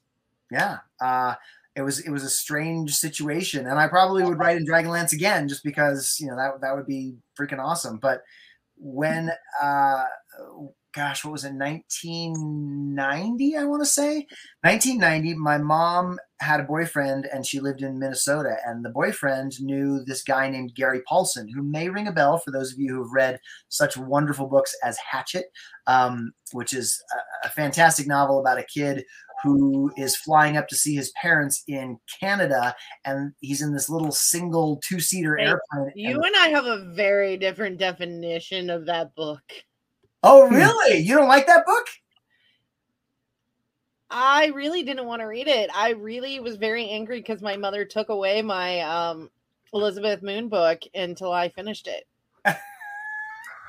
Yeah. 0.52 0.78
Uh, 1.02 1.36
it 1.76 1.82
was 1.82 2.00
it 2.00 2.12
was 2.12 2.24
a 2.24 2.30
strange 2.30 2.96
situation, 2.96 3.68
and 3.68 3.80
I 3.80 3.88
probably 3.88 4.24
would 4.24 4.38
write 4.38 4.58
in 4.58 4.66
Dragonlance 4.66 5.14
again 5.14 5.48
just 5.48 5.64
because 5.64 6.18
you 6.20 6.28
know 6.28 6.36
that 6.36 6.62
that 6.62 6.76
would 6.76 6.86
be 6.86 7.16
freaking 7.40 7.60
awesome. 7.60 7.98
But 7.98 8.22
when 8.78 9.32
uh, 9.62 10.04
gosh, 10.94 11.26
what 11.26 11.32
was 11.32 11.44
it, 11.44 11.54
1990? 11.54 13.58
I 13.58 13.64
want 13.66 13.82
to 13.82 13.86
say 13.86 14.26
1990. 14.62 15.36
My 15.36 15.58
mom 15.58 16.20
had 16.40 16.60
a 16.60 16.64
boyfriend, 16.64 17.28
and 17.34 17.46
she 17.46 17.60
lived 17.60 17.82
in 17.82 18.00
Minnesota, 18.00 18.56
and 18.66 18.84
the 18.84 18.90
boyfriend 18.90 19.54
knew 19.60 20.04
this 20.06 20.24
guy 20.24 20.50
named 20.50 20.76
Gary 20.76 21.02
Paulsen, 21.10 21.48
who 21.54 21.64
may 21.64 21.90
ring 21.90 22.08
a 22.08 22.12
bell 22.12 22.38
for 22.38 22.52
those 22.52 22.72
of 22.72 22.80
you 22.80 22.94
who 22.94 23.04
have 23.04 23.14
read 23.14 23.40
such 23.70 23.98
wonderful 23.98 24.48
books 24.48 24.76
as 24.84 24.98
Hatchet, 24.98 25.46
um, 25.88 26.32
which 26.52 26.74
is 26.74 27.02
a, 27.44 27.48
a 27.48 27.52
fantastic 27.52 28.08
novel 28.08 28.40
about 28.40 28.60
a 28.60 28.64
kid 28.64 29.04
who 29.44 29.92
is 29.98 30.16
flying 30.16 30.56
up 30.58 30.68
to 30.70 30.76
see 30.76 30.96
his 30.96 31.12
parents 31.22 31.64
in 31.68 31.98
Canada, 32.20 32.74
and 33.04 33.34
he's 33.42 33.62
in 33.62 33.74
this 33.74 33.90
little 33.90 34.12
single 34.12 34.80
two-seater 34.88 35.36
Hey, 35.38 35.46
airplane. 35.48 35.92
You 35.96 36.16
and- 36.16 36.26
and 36.26 36.36
I 36.36 36.48
have 36.50 36.66
a 36.66 36.94
very 36.94 37.38
different 37.38 37.78
definition 37.78 38.70
of 38.70 38.86
that 38.86 39.14
book. 39.16 39.42
Oh, 40.24 40.48
really? 40.50 41.00
You 41.00 41.16
don't 41.16 41.28
like 41.28 41.48
that 41.48 41.66
book? 41.66 41.86
I 44.10 44.48
really 44.54 44.84
didn't 44.84 45.08
want 45.08 45.22
to 45.22 45.26
read 45.26 45.48
it. 45.48 45.70
I 45.76 45.92
really 45.92 46.40
was 46.40 46.56
very 46.58 46.88
angry 46.90 47.20
because 47.20 47.42
my 47.42 47.58
mother 47.58 47.84
took 47.84 48.10
away 48.10 48.42
my 48.44 48.82
um, 48.82 49.30
Elizabeth 49.74 50.22
Moon 50.22 50.50
book 50.50 50.82
until 50.94 51.32
I 51.32 51.50
finished 51.50 51.88
it. 51.88 52.06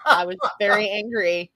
I 0.07 0.27
was 0.27 0.37
very 0.59 0.89
angry. 0.91 1.51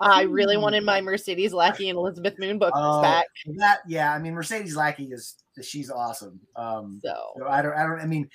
I 0.00 0.22
really 0.22 0.56
Hmm. 0.56 0.62
wanted 0.62 0.84
my 0.84 1.00
Mercedes 1.00 1.54
Lackey 1.54 1.88
and 1.88 1.96
Elizabeth 1.96 2.38
Moon 2.38 2.58
books 2.58 2.76
Oh, 2.76 3.00
back. 3.00 3.26
That 3.56 3.78
yeah, 3.86 4.12
I 4.12 4.18
mean 4.18 4.34
Mercedes 4.34 4.76
Lackey 4.76 5.04
is 5.04 5.36
she's 5.60 5.90
awesome. 5.90 6.40
Um, 6.56 7.00
So 7.04 7.14
so 7.38 7.46
I 7.46 7.62
don't 7.62 7.74
I 7.74 7.82
don't 7.82 8.00
I 8.00 8.06
mean 8.06 8.28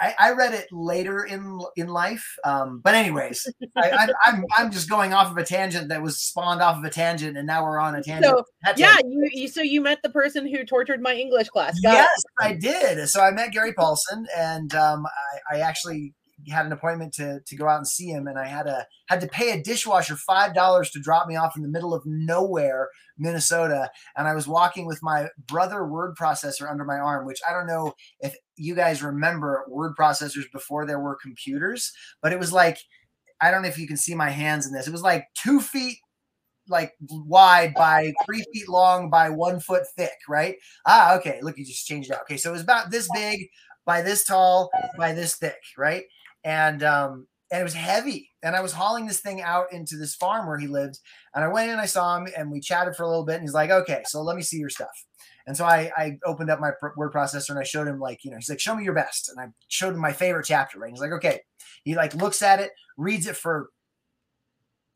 I, 0.00 0.14
I 0.18 0.32
read 0.32 0.54
it 0.54 0.66
later 0.70 1.24
in 1.24 1.60
in 1.76 1.88
life. 1.88 2.24
Um, 2.44 2.80
but 2.82 2.94
anyways, 2.94 3.46
I, 3.76 3.90
I'm, 3.90 4.10
I'm 4.26 4.44
I'm 4.56 4.70
just 4.70 4.88
going 4.88 5.12
off 5.12 5.30
of 5.30 5.36
a 5.36 5.44
tangent 5.44 5.88
that 5.88 6.02
was 6.02 6.20
spawned 6.20 6.60
off 6.60 6.78
of 6.78 6.84
a 6.84 6.90
tangent, 6.90 7.36
and 7.36 7.46
now 7.46 7.64
we're 7.64 7.78
on 7.80 7.94
a 7.94 8.02
tangent. 8.02 8.36
So, 8.36 8.44
That's 8.62 8.78
yeah, 8.78 8.96
it. 8.98 9.06
you, 9.06 9.28
you 9.32 9.48
so 9.48 9.62
you 9.62 9.80
met 9.80 10.02
the 10.02 10.10
person 10.10 10.46
who 10.46 10.64
tortured 10.64 11.00
my 11.00 11.14
English 11.14 11.48
class. 11.48 11.78
Got 11.80 11.94
it. 11.94 11.96
Yes, 11.96 12.22
I 12.38 12.52
did. 12.54 13.08
So 13.08 13.22
I 13.22 13.30
met 13.30 13.52
Gary 13.52 13.72
Paulsen, 13.72 14.26
and 14.36 14.74
um, 14.74 15.06
I, 15.50 15.56
I 15.56 15.60
actually 15.60 16.14
had 16.48 16.66
an 16.66 16.72
appointment 16.72 17.12
to 17.14 17.40
to 17.46 17.56
go 17.56 17.68
out 17.68 17.78
and 17.78 17.86
see 17.86 18.08
him, 18.08 18.26
and 18.26 18.38
I 18.38 18.46
had 18.46 18.66
a 18.66 18.86
had 19.08 19.20
to 19.20 19.26
pay 19.26 19.50
a 19.50 19.62
dishwasher 19.62 20.16
five 20.16 20.54
dollars 20.54 20.90
to 20.90 21.00
drop 21.00 21.26
me 21.26 21.36
off 21.36 21.56
in 21.56 21.62
the 21.62 21.68
middle 21.68 21.94
of 21.94 22.02
nowhere, 22.06 22.88
Minnesota. 23.18 23.90
And 24.16 24.26
I 24.28 24.34
was 24.34 24.48
walking 24.48 24.86
with 24.86 25.02
my 25.02 25.28
brother 25.46 25.86
word 25.86 26.16
processor 26.16 26.70
under 26.70 26.84
my 26.84 26.96
arm, 26.98 27.26
which 27.26 27.40
I 27.48 27.52
don't 27.52 27.66
know 27.66 27.94
if 28.20 28.36
you 28.56 28.74
guys 28.74 29.02
remember 29.02 29.64
word 29.68 29.94
processors 29.98 30.50
before 30.52 30.86
there 30.86 31.00
were 31.00 31.16
computers, 31.22 31.92
but 32.22 32.32
it 32.32 32.38
was 32.38 32.52
like 32.52 32.78
I 33.40 33.50
don't 33.50 33.62
know 33.62 33.68
if 33.68 33.78
you 33.78 33.86
can 33.88 33.96
see 33.96 34.14
my 34.14 34.30
hands 34.30 34.66
in 34.66 34.72
this. 34.72 34.86
It 34.86 34.92
was 34.92 35.02
like 35.02 35.26
two 35.34 35.60
feet 35.60 35.98
like 36.68 36.92
wide 37.26 37.74
by 37.74 38.12
three 38.24 38.44
feet 38.52 38.68
long 38.68 39.10
by 39.10 39.28
one 39.28 39.60
foot 39.60 39.82
thick, 39.96 40.16
right? 40.28 40.56
Ah, 40.86 41.14
okay. 41.16 41.40
Look, 41.42 41.58
you 41.58 41.64
just 41.64 41.86
changed 41.86 42.10
it 42.10 42.14
out. 42.14 42.22
Okay, 42.22 42.36
so 42.36 42.50
it 42.50 42.52
was 42.52 42.62
about 42.62 42.90
this 42.90 43.08
big 43.12 43.48
by 43.84 44.02
this 44.02 44.24
tall 44.24 44.70
by 44.96 45.12
this 45.12 45.36
thick, 45.36 45.58
right? 45.76 46.04
And 46.44 46.82
um, 46.82 47.26
and 47.50 47.60
it 47.60 47.64
was 47.64 47.74
heavy. 47.74 48.30
And 48.42 48.54
I 48.54 48.60
was 48.60 48.72
hauling 48.72 49.06
this 49.06 49.20
thing 49.20 49.42
out 49.42 49.72
into 49.72 49.96
this 49.96 50.14
farm 50.14 50.46
where 50.46 50.58
he 50.58 50.66
lived. 50.66 50.98
And 51.34 51.44
I 51.44 51.48
went 51.48 51.66
in, 51.66 51.72
and 51.72 51.80
I 51.80 51.86
saw 51.86 52.16
him, 52.16 52.28
and 52.36 52.50
we 52.50 52.60
chatted 52.60 52.96
for 52.96 53.02
a 53.02 53.08
little 53.08 53.24
bit. 53.24 53.34
And 53.34 53.42
he's 53.42 53.54
like, 53.54 53.70
"Okay, 53.70 54.02
so 54.06 54.22
let 54.22 54.36
me 54.36 54.42
see 54.42 54.58
your 54.58 54.70
stuff." 54.70 55.04
And 55.46 55.56
so 55.56 55.64
I, 55.64 55.90
I 55.96 56.18
opened 56.24 56.50
up 56.50 56.60
my 56.60 56.70
word 56.96 57.12
processor 57.12 57.50
and 57.50 57.58
I 57.58 57.64
showed 57.64 57.88
him 57.88 57.98
like, 57.98 58.24
you 58.24 58.30
know, 58.30 58.36
he's 58.36 58.48
like, 58.48 58.60
"Show 58.60 58.76
me 58.76 58.84
your 58.84 58.94
best." 58.94 59.28
And 59.28 59.40
I 59.40 59.48
showed 59.68 59.94
him 59.94 60.00
my 60.00 60.12
favorite 60.12 60.46
chapter. 60.46 60.78
Right? 60.78 60.88
And 60.88 60.96
he's 60.96 61.02
like, 61.02 61.12
"Okay." 61.12 61.40
He 61.84 61.94
like 61.94 62.14
looks 62.14 62.42
at 62.42 62.60
it, 62.60 62.70
reads 62.96 63.26
it 63.26 63.36
for 63.36 63.70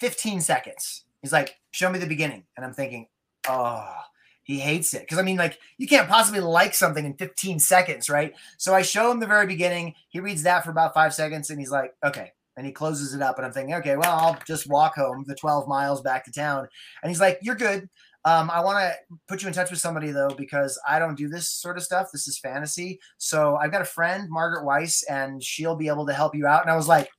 15 0.01 0.41
seconds. 0.41 1.05
He's 1.23 1.33
like, 1.33 1.55
"Show 1.73 1.91
me 1.91 1.99
the 1.99 2.07
beginning." 2.07 2.45
And 2.57 2.65
I'm 2.65 2.75
thinking, 2.75 3.09
"Oh." 3.49 3.97
He 4.45 4.59
hates 4.59 4.95
it 4.95 5.01
because 5.01 5.19
I 5.19 5.23
mean, 5.23 5.37
like, 5.37 5.59
you 5.79 5.89
can't 5.89 6.09
possibly 6.09 6.41
like 6.41 6.75
something 6.75 7.05
in 7.05 7.15
15 7.15 7.59
seconds, 7.59 8.09
right? 8.09 8.35
So 8.59 8.75
I 8.75 8.83
show 8.83 9.11
him 9.11 9.19
the 9.19 9.27
very 9.27 9.47
beginning. 9.47 9.95
He 10.09 10.21
reads 10.21 10.43
that 10.45 10.65
for 10.65 10.71
about 10.71 10.95
five 10.95 11.15
seconds 11.15 11.51
and 11.51 11.59
he's 11.59 11.71
like, 11.71 11.95
okay. 12.05 12.33
And 12.57 12.65
he 12.65 12.71
closes 12.71 13.15
it 13.15 13.23
up. 13.23 13.37
And 13.37 13.47
I'm 13.47 13.53
thinking, 13.53 13.75
okay, 13.77 13.97
well, 13.97 14.17
I'll 14.17 14.39
just 14.47 14.69
walk 14.69 14.95
home 14.95 15.25
the 15.27 15.35
12 15.35 15.67
miles 15.67 16.03
back 16.03 16.25
to 16.27 16.31
town. 16.31 16.69
And 17.03 17.11
he's 17.11 17.21
like, 17.21 17.39
you're 17.43 17.57
good. 17.57 17.89
Um, 18.27 18.51
I 18.51 18.61
want 18.61 18.79
to 18.79 19.17
put 19.29 19.43
you 19.43 19.49
in 19.49 19.55
touch 19.55 19.71
with 19.71 19.81
somebody 19.81 20.11
though, 20.11 20.31
because 20.31 20.81
I 20.89 20.99
don't 20.99 21.17
do 21.17 21.29
this 21.29 21.49
sort 21.49 21.77
of 21.77 21.83
stuff. 21.83 22.13
This 22.13 22.29
is 22.29 22.39
fantasy. 22.39 23.01
So 23.19 23.57
I've 23.57 23.73
got 23.73 23.83
a 23.83 23.87
friend, 23.87 24.29
Margaret 24.31 24.65
Weis, 24.65 25.03
and 25.11 25.43
she'll 25.43 25.77
be 25.77 25.89
able 25.89 26.07
to 26.07 26.13
help 26.13 26.35
you 26.35 26.47
out. 26.47 26.63
And 26.63 26.71
I 26.71 26.77
was 26.77 26.89
like, 26.89 27.11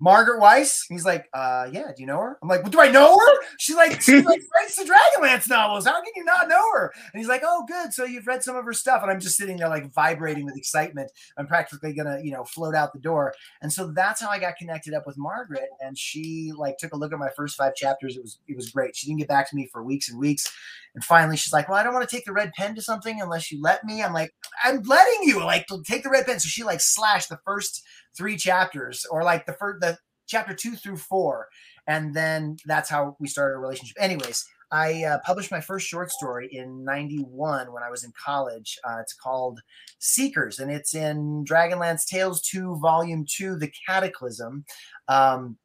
Margaret 0.00 0.40
Weis? 0.40 0.84
He's 0.88 1.04
like, 1.04 1.28
uh, 1.34 1.68
yeah, 1.70 1.88
do 1.94 2.00
you 2.00 2.06
know 2.06 2.18
her? 2.18 2.38
I'm 2.42 2.48
like, 2.48 2.62
well, 2.62 2.70
do 2.70 2.80
I 2.80 2.90
know 2.90 3.18
her? 3.18 3.32
She's 3.58 3.76
like, 3.76 4.00
she 4.00 4.22
like 4.22 4.40
writes 4.54 4.76
the 4.76 4.84
Dragonlance 4.84 5.48
novels. 5.48 5.86
How 5.86 6.02
can 6.02 6.12
you 6.16 6.24
not 6.24 6.48
know 6.48 6.72
her? 6.72 6.92
And 7.12 7.20
he's 7.20 7.28
like, 7.28 7.42
oh, 7.44 7.64
good. 7.68 7.92
So 7.92 8.04
you've 8.04 8.26
read 8.26 8.42
some 8.42 8.56
of 8.56 8.64
her 8.64 8.72
stuff. 8.72 9.02
And 9.02 9.10
I'm 9.10 9.20
just 9.20 9.36
sitting 9.36 9.58
there 9.58 9.68
like 9.68 9.92
vibrating 9.92 10.46
with 10.46 10.56
excitement. 10.56 11.10
I'm 11.36 11.46
practically 11.46 11.92
gonna, 11.92 12.20
you 12.22 12.32
know, 12.32 12.44
float 12.44 12.74
out 12.74 12.94
the 12.94 12.98
door. 12.98 13.34
And 13.60 13.70
so 13.70 13.92
that's 13.92 14.22
how 14.22 14.30
I 14.30 14.38
got 14.38 14.56
connected 14.56 14.94
up 14.94 15.06
with 15.06 15.18
Margaret. 15.18 15.68
And 15.80 15.96
she 15.98 16.52
like 16.56 16.78
took 16.78 16.94
a 16.94 16.96
look 16.96 17.12
at 17.12 17.18
my 17.18 17.30
first 17.36 17.56
five 17.56 17.74
chapters. 17.74 18.16
It 18.16 18.22
was 18.22 18.38
it 18.48 18.56
was 18.56 18.70
great. 18.70 18.96
She 18.96 19.06
didn't 19.06 19.18
get 19.18 19.28
back 19.28 19.50
to 19.50 19.56
me 19.56 19.68
for 19.70 19.84
weeks 19.84 20.08
and 20.08 20.18
weeks. 20.18 20.50
And 20.94 21.04
finally 21.04 21.36
she's 21.36 21.52
like, 21.52 21.68
Well, 21.68 21.78
I 21.78 21.82
don't 21.82 21.94
want 21.94 22.08
to 22.08 22.16
take 22.16 22.24
the 22.24 22.32
red 22.32 22.52
pen 22.54 22.74
to 22.74 22.82
something 22.82 23.20
unless 23.20 23.52
you 23.52 23.60
let 23.60 23.84
me. 23.84 24.02
I'm 24.02 24.14
like, 24.14 24.32
I'm 24.64 24.82
letting 24.82 25.28
you 25.28 25.44
like 25.44 25.66
take 25.84 26.02
the 26.02 26.10
red 26.10 26.24
pen. 26.24 26.40
So 26.40 26.48
she 26.48 26.64
like 26.64 26.80
slashed 26.80 27.28
the 27.28 27.38
first 27.44 27.84
three 28.16 28.36
chapters 28.36 29.06
or 29.10 29.22
like 29.22 29.46
the 29.46 29.52
first 29.52 29.80
the 29.80 29.89
chapter 30.30 30.54
two 30.54 30.76
through 30.76 30.96
four 30.96 31.48
and 31.86 32.14
then 32.14 32.56
that's 32.64 32.88
how 32.88 33.16
we 33.18 33.26
started 33.28 33.56
a 33.56 33.58
relationship 33.58 33.96
anyways 34.00 34.46
i 34.70 35.02
uh, 35.04 35.18
published 35.24 35.50
my 35.50 35.60
first 35.60 35.86
short 35.86 36.10
story 36.10 36.48
in 36.52 36.84
91 36.84 37.72
when 37.72 37.82
i 37.82 37.90
was 37.90 38.04
in 38.04 38.12
college 38.12 38.78
uh, 38.88 38.98
it's 39.00 39.14
called 39.14 39.60
seekers 39.98 40.60
and 40.60 40.70
it's 40.70 40.94
in 40.94 41.44
dragonlance 41.44 42.06
tales 42.06 42.40
2 42.42 42.76
volume 42.76 43.26
2 43.28 43.56
the 43.56 43.72
cataclysm 43.86 44.64
um, 45.08 45.56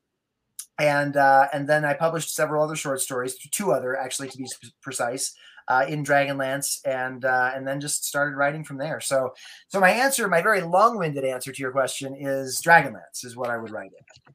and 0.79 1.15
uh, 1.15 1.47
and 1.53 1.69
then 1.69 1.85
i 1.85 1.93
published 1.93 2.35
several 2.35 2.63
other 2.63 2.75
short 2.75 2.99
stories 2.99 3.37
two 3.51 3.71
other 3.71 3.95
actually 3.95 4.27
to 4.27 4.37
be 4.37 4.47
precise 4.81 5.35
uh, 5.67 5.85
in 5.87 6.03
Dragonlance, 6.03 6.79
and 6.85 7.25
uh, 7.25 7.51
and 7.55 7.67
then 7.67 7.81
just 7.81 8.05
started 8.05 8.35
writing 8.35 8.63
from 8.63 8.77
there. 8.77 8.99
So, 8.99 9.33
so 9.67 9.79
my 9.79 9.89
answer, 9.89 10.27
my 10.27 10.41
very 10.41 10.61
long-winded 10.61 11.23
answer 11.23 11.51
to 11.51 11.61
your 11.61 11.71
question 11.71 12.15
is 12.15 12.61
Dragonlance 12.61 13.23
is 13.23 13.35
what 13.35 13.49
I 13.49 13.57
would 13.57 13.71
write 13.71 13.91
in. 13.97 14.33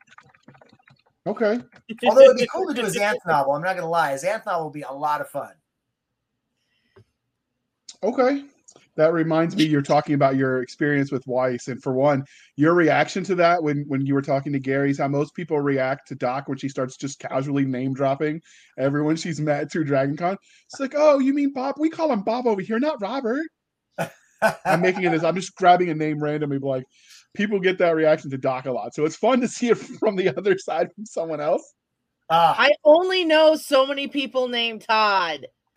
Okay. 1.27 1.61
Although 2.07 2.23
it'd 2.23 2.37
be 2.37 2.49
cool 2.53 2.67
to 2.69 2.75
do 2.75 2.87
a 2.87 2.91
Xanth 2.91 3.17
novel. 3.27 3.55
I'm 3.55 3.63
not 3.63 3.77
gonna 3.77 3.89
lie, 3.89 4.13
a 4.13 4.19
Xanth 4.19 4.47
novel 4.47 4.67
would 4.67 4.75
be 4.75 4.83
a 4.83 4.93
lot 4.93 5.21
of 5.21 5.29
fun. 5.29 5.53
Okay. 8.03 8.45
That 8.97 9.13
reminds 9.13 9.57
me, 9.57 9.65
you're 9.65 9.83
talking 9.83 10.15
about 10.15 10.37
your 10.37 10.63
experience 10.63 11.11
with 11.11 11.25
Weis, 11.25 11.69
and 11.69 11.83
for 11.83 11.95
one, 11.95 12.25
your 12.57 12.75
reaction 12.75 13.23
to 13.25 13.35
that 13.37 13.63
when 13.63 13.85
when 13.89 14.05
you 14.05 14.15
were 14.15 14.23
talking 14.23 14.53
to 14.53 14.59
Gary's 14.59 14.99
how 14.99 15.09
most 15.09 15.35
people 15.35 15.61
react 15.61 16.09
to 16.09 16.15
Doc 16.15 16.49
when 16.49 16.59
she 16.59 16.69
starts 16.69 16.97
just 16.97 17.19
casually 17.19 17.65
name 17.65 17.95
dropping 17.95 18.43
everyone 18.79 19.17
she's 19.17 19.41
met 19.41 19.71
through 19.71 19.87
DragonCon. 19.87 20.37
It's 20.67 20.81
like, 20.81 20.95
oh, 20.97 21.19
you 21.19 21.33
mean 21.33 21.53
Bob? 21.53 21.77
We 21.79 21.89
call 21.89 22.13
him 22.13 22.23
Bob 22.23 22.47
over 22.47 22.61
here, 22.61 22.79
not 22.79 23.01
Robert. 23.01 23.47
I'm 24.65 24.81
making 24.81 25.05
it 25.05 25.13
as 25.13 25.25
I'm 25.25 25.37
just 25.37 25.55
grabbing 25.55 25.91
a 25.91 25.95
name 25.95 26.23
randomly, 26.23 26.59
like 26.59 26.85
people 27.35 27.61
get 27.61 27.79
that 27.79 27.95
reaction 27.95 28.31
to 28.31 28.39
Doc 28.39 28.67
a 28.67 28.73
lot, 28.73 28.95
so 28.95 29.05
it's 29.05 29.17
fun 29.17 29.41
to 29.41 29.49
see 29.49 29.69
it 29.69 29.75
from 30.01 30.17
the 30.17 30.37
other 30.37 30.59
side 30.59 30.93
from 30.95 31.07
someone 31.07 31.41
else. 31.41 31.75
Ah, 32.31 32.55
I 32.57 32.71
only 32.85 33.25
know 33.25 33.57
so 33.57 33.87
many 33.87 34.07
people 34.07 34.49
named 34.49 34.83
Todd. 34.83 35.47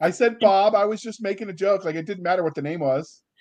I 0.00 0.10
said 0.10 0.38
Bob. 0.38 0.74
I 0.74 0.84
was 0.84 1.02
just 1.02 1.22
making 1.22 1.50
a 1.50 1.52
joke. 1.52 1.84
Like 1.84 1.94
it 1.94 2.06
didn't 2.06 2.22
matter 2.22 2.42
what 2.42 2.54
the 2.54 2.62
name 2.62 2.80
was. 2.80 3.22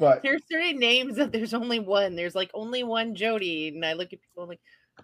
But 0.00 0.22
There's 0.22 0.44
three 0.48 0.74
names 0.74 1.16
that 1.16 1.32
there's 1.32 1.54
only 1.54 1.80
one. 1.80 2.14
There's 2.14 2.36
like 2.36 2.52
only 2.54 2.84
one 2.84 3.16
Jody, 3.16 3.66
and 3.66 3.84
I 3.84 3.94
look 3.94 4.12
at 4.12 4.20
people 4.22 4.46
like, 4.46 4.60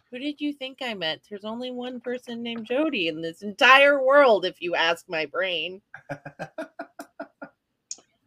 who 0.08 0.20
did 0.20 0.40
you 0.40 0.52
think 0.52 0.78
I 0.82 0.94
met? 0.94 1.20
There's 1.28 1.44
only 1.44 1.72
one 1.72 2.00
person 2.00 2.44
named 2.44 2.66
Jody 2.66 3.08
in 3.08 3.20
this 3.20 3.42
entire 3.42 4.00
world, 4.00 4.44
if 4.44 4.62
you 4.62 4.76
ask 4.76 5.04
my 5.08 5.26
brain. 5.26 5.82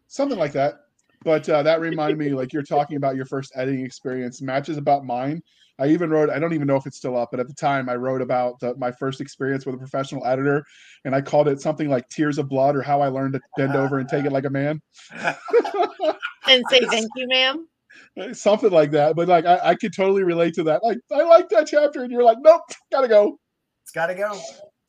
something 0.08 0.38
like 0.38 0.52
that. 0.52 0.87
But 1.28 1.50
uh, 1.50 1.62
that 1.64 1.82
reminded 1.82 2.18
me, 2.18 2.30
like 2.30 2.54
you're 2.54 2.64
talking 2.64 2.96
about 2.96 3.18
your 3.18 3.26
first 3.26 3.52
editing 3.54 3.84
experience, 3.84 4.42
matches 4.42 4.78
about 4.78 5.04
mine. 5.04 5.44
I 5.78 5.88
even 5.88 6.10
wrote, 6.10 6.30
I 6.30 6.40
don't 6.40 6.54
even 6.54 6.68
know 6.68 6.78
if 6.78 6.88
it's 6.88 6.96
still 6.96 7.18
up, 7.18 7.32
but 7.32 7.42
at 7.42 7.50
the 7.50 7.54
time 7.54 7.90
I 7.90 7.96
wrote 7.96 8.22
about 8.22 8.62
the, 8.62 8.78
my 8.78 8.94
first 8.94 9.20
experience 9.20 9.66
with 9.66 9.76
a 9.76 9.78
professional 9.78 10.26
editor, 10.26 10.64
and 11.04 11.14
I 11.14 11.20
called 11.20 11.50
it 11.50 11.60
something 11.60 11.90
like 11.90 12.08
Tears 12.08 12.38
of 12.38 12.48
Blood 12.48 12.78
or 12.78 12.82
How 12.82 13.02
I 13.02 13.10
Learned 13.10 13.34
to 13.34 13.42
Bend 13.58 13.76
Over 13.76 14.00
and 14.00 14.08
Take 14.08 14.24
It 14.24 14.32
Like 14.32 14.46
a 14.46 14.50
Man. 14.50 14.82
And 16.50 16.64
say 16.70 16.80
thank 16.86 17.10
you, 17.18 17.28
ma'am. 17.28 17.68
something 18.34 18.72
like 18.72 18.92
that. 18.92 19.18
But 19.18 19.28
like 19.28 19.46
I, 19.46 19.60
I 19.62 19.76
could 19.76 19.94
totally 19.94 20.24
relate 20.24 20.54
to 20.54 20.64
that. 20.64 20.82
Like 20.82 20.98
I 21.12 21.24
like 21.24 21.50
that 21.50 21.68
chapter, 21.68 22.04
and 22.04 22.10
you're 22.10 22.24
like, 22.24 22.38
nope, 22.40 22.62
gotta 22.90 23.10
go. 23.10 23.38
it's 23.84 23.92
got 23.92 24.08
to 24.08 24.16
go. 24.16 24.40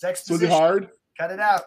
It's 0.00 0.30
Was 0.30 0.40
it 0.40 0.50
hard? 0.50 0.90
Cut 1.18 1.32
it 1.32 1.40
out. 1.40 1.62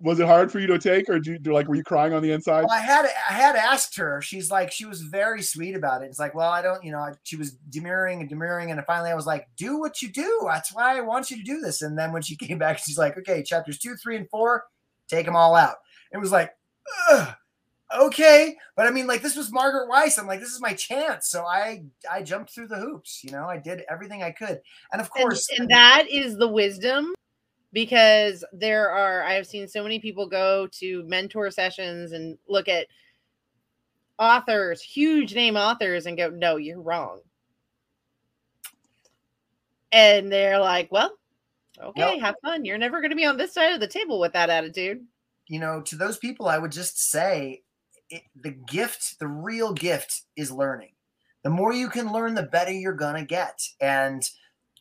Was 0.00 0.20
it 0.20 0.26
hard 0.26 0.52
for 0.52 0.60
you 0.60 0.68
to 0.68 0.78
take, 0.78 1.08
or 1.08 1.18
do 1.18 1.32
you 1.32 1.52
like 1.52 1.66
were 1.66 1.74
you 1.74 1.82
crying 1.82 2.12
on 2.12 2.22
the 2.22 2.30
inside? 2.30 2.62
Well, 2.62 2.70
I 2.72 2.78
had 2.78 3.06
I 3.28 3.32
had 3.32 3.56
asked 3.56 3.96
her. 3.96 4.22
She's 4.22 4.48
like, 4.48 4.70
she 4.70 4.84
was 4.84 5.02
very 5.02 5.42
sweet 5.42 5.74
about 5.74 6.02
it. 6.02 6.06
It's 6.06 6.20
like, 6.20 6.36
well, 6.36 6.50
I 6.50 6.62
don't, 6.62 6.84
you 6.84 6.92
know, 6.92 7.12
she 7.24 7.34
was 7.34 7.52
demurring 7.70 8.20
and 8.20 8.28
demurring, 8.28 8.70
and 8.70 8.80
finally 8.86 9.10
I 9.10 9.16
was 9.16 9.26
like, 9.26 9.48
do 9.56 9.80
what 9.80 10.00
you 10.00 10.08
do. 10.08 10.42
That's 10.46 10.72
why 10.72 10.96
I 10.96 11.00
want 11.00 11.32
you 11.32 11.36
to 11.38 11.42
do 11.42 11.60
this. 11.60 11.82
And 11.82 11.98
then 11.98 12.12
when 12.12 12.22
she 12.22 12.36
came 12.46 12.58
back, 12.58 12.78
she's 12.78 12.98
like, 12.98 13.18
okay, 13.18 13.42
chapters 13.42 13.78
two, 13.78 13.96
three, 13.96 14.16
and 14.16 14.30
four, 14.30 14.66
take 15.08 15.26
them 15.26 15.34
all 15.34 15.56
out. 15.56 15.76
It 16.12 16.18
was 16.18 16.30
like, 16.30 16.54
Ugh, 17.10 17.34
okay, 18.00 18.56
but 18.76 18.86
I 18.86 18.90
mean, 18.90 19.08
like 19.08 19.22
this 19.22 19.36
was 19.36 19.52
Margaret 19.52 19.88
Weis. 19.90 20.18
I'm 20.18 20.28
like, 20.28 20.40
this 20.40 20.52
is 20.52 20.60
my 20.60 20.74
chance. 20.74 21.28
So 21.28 21.44
I 21.44 21.82
I 22.10 22.22
jumped 22.22 22.54
through 22.54 22.68
the 22.68 22.78
hoops. 22.78 23.24
You 23.24 23.32
know, 23.32 23.46
I 23.46 23.58
did 23.58 23.82
everything 23.90 24.22
I 24.22 24.30
could, 24.30 24.60
and 24.92 25.00
of 25.00 25.10
And, 25.16 25.22
course, 25.22 25.48
and 25.58 25.68
that 25.70 26.04
is 26.08 26.36
the 26.36 26.48
wisdom 26.48 27.14
because 27.72 28.44
there 28.52 28.90
are, 28.90 29.22
I 29.22 29.34
have 29.34 29.46
seen 29.46 29.68
so 29.68 29.82
many 29.82 29.98
people 29.98 30.26
go 30.28 30.66
to 30.72 31.04
mentor 31.06 31.50
sessions 31.50 32.12
and 32.12 32.38
look 32.48 32.68
at 32.68 32.86
authors, 34.18 34.80
huge 34.82 35.34
name 35.34 35.56
authors, 35.56 36.06
and 36.06 36.16
go, 36.16 36.28
no, 36.30 36.56
you're 36.56 36.80
wrong. 36.80 37.20
And 39.92 40.30
they're 40.30 40.58
like, 40.58 40.90
well, 40.92 41.12
Okay, 41.80 42.16
Nope. 42.16 42.20
have 42.22 42.34
fun. 42.42 42.64
You're 42.64 42.76
never 42.76 43.00
going 43.00 43.10
to 43.10 43.16
be 43.16 43.24
on 43.24 43.36
this 43.36 43.54
side 43.54 43.72
of 43.72 43.78
the 43.78 43.86
table 43.86 44.18
with 44.18 44.32
that 44.32 44.50
attitude. 44.50 45.06
you 45.46 45.60
know, 45.60 45.80
to 45.82 45.94
those 45.94 46.18
people, 46.18 46.48
I 46.48 46.58
would 46.58 46.72
just 46.72 47.00
say 47.10 47.62
it, 48.10 48.22
the 48.42 48.50
gift, 48.50 49.20
the 49.20 49.28
real 49.28 49.72
gift 49.72 50.22
is 50.36 50.50
learning. 50.50 50.90
The 51.44 51.50
more 51.50 51.72
you 51.72 51.88
can 51.88 52.12
learn, 52.12 52.34
the 52.34 52.42
better 52.42 52.72
you're 52.72 52.94
going 52.94 53.14
to 53.14 53.24
get. 53.24 53.62
And 53.80 54.28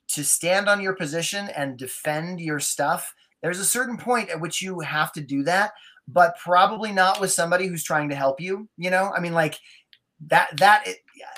to 0.10 0.24
stand 0.24 0.70
on 0.70 0.82
your 0.82 0.94
position 0.94 1.50
and 1.50 1.78
defend 1.78 2.40
your 2.40 2.60
stuff, 2.60 3.14
there's 3.42 3.60
a 3.60 3.66
certain 3.66 3.98
point 3.98 4.30
at 4.30 4.42
which 4.42 4.62
you 4.62 4.80
have 4.80 5.12
to 5.14 5.22
do 5.22 5.44
that, 5.44 5.72
but 6.08 6.38
probably 6.38 6.92
not 6.92 7.20
with 7.20 7.32
somebody 7.32 7.68
who's 7.68 7.84
trying 7.84 8.10
to 8.10 8.16
help 8.16 8.42
you. 8.42 8.68
You 8.78 8.90
know, 8.90 9.12
I 9.16 9.20
mean, 9.20 9.34
like 9.34 9.60
that, 10.28 10.56
that, 10.58 10.88
it, 10.88 10.98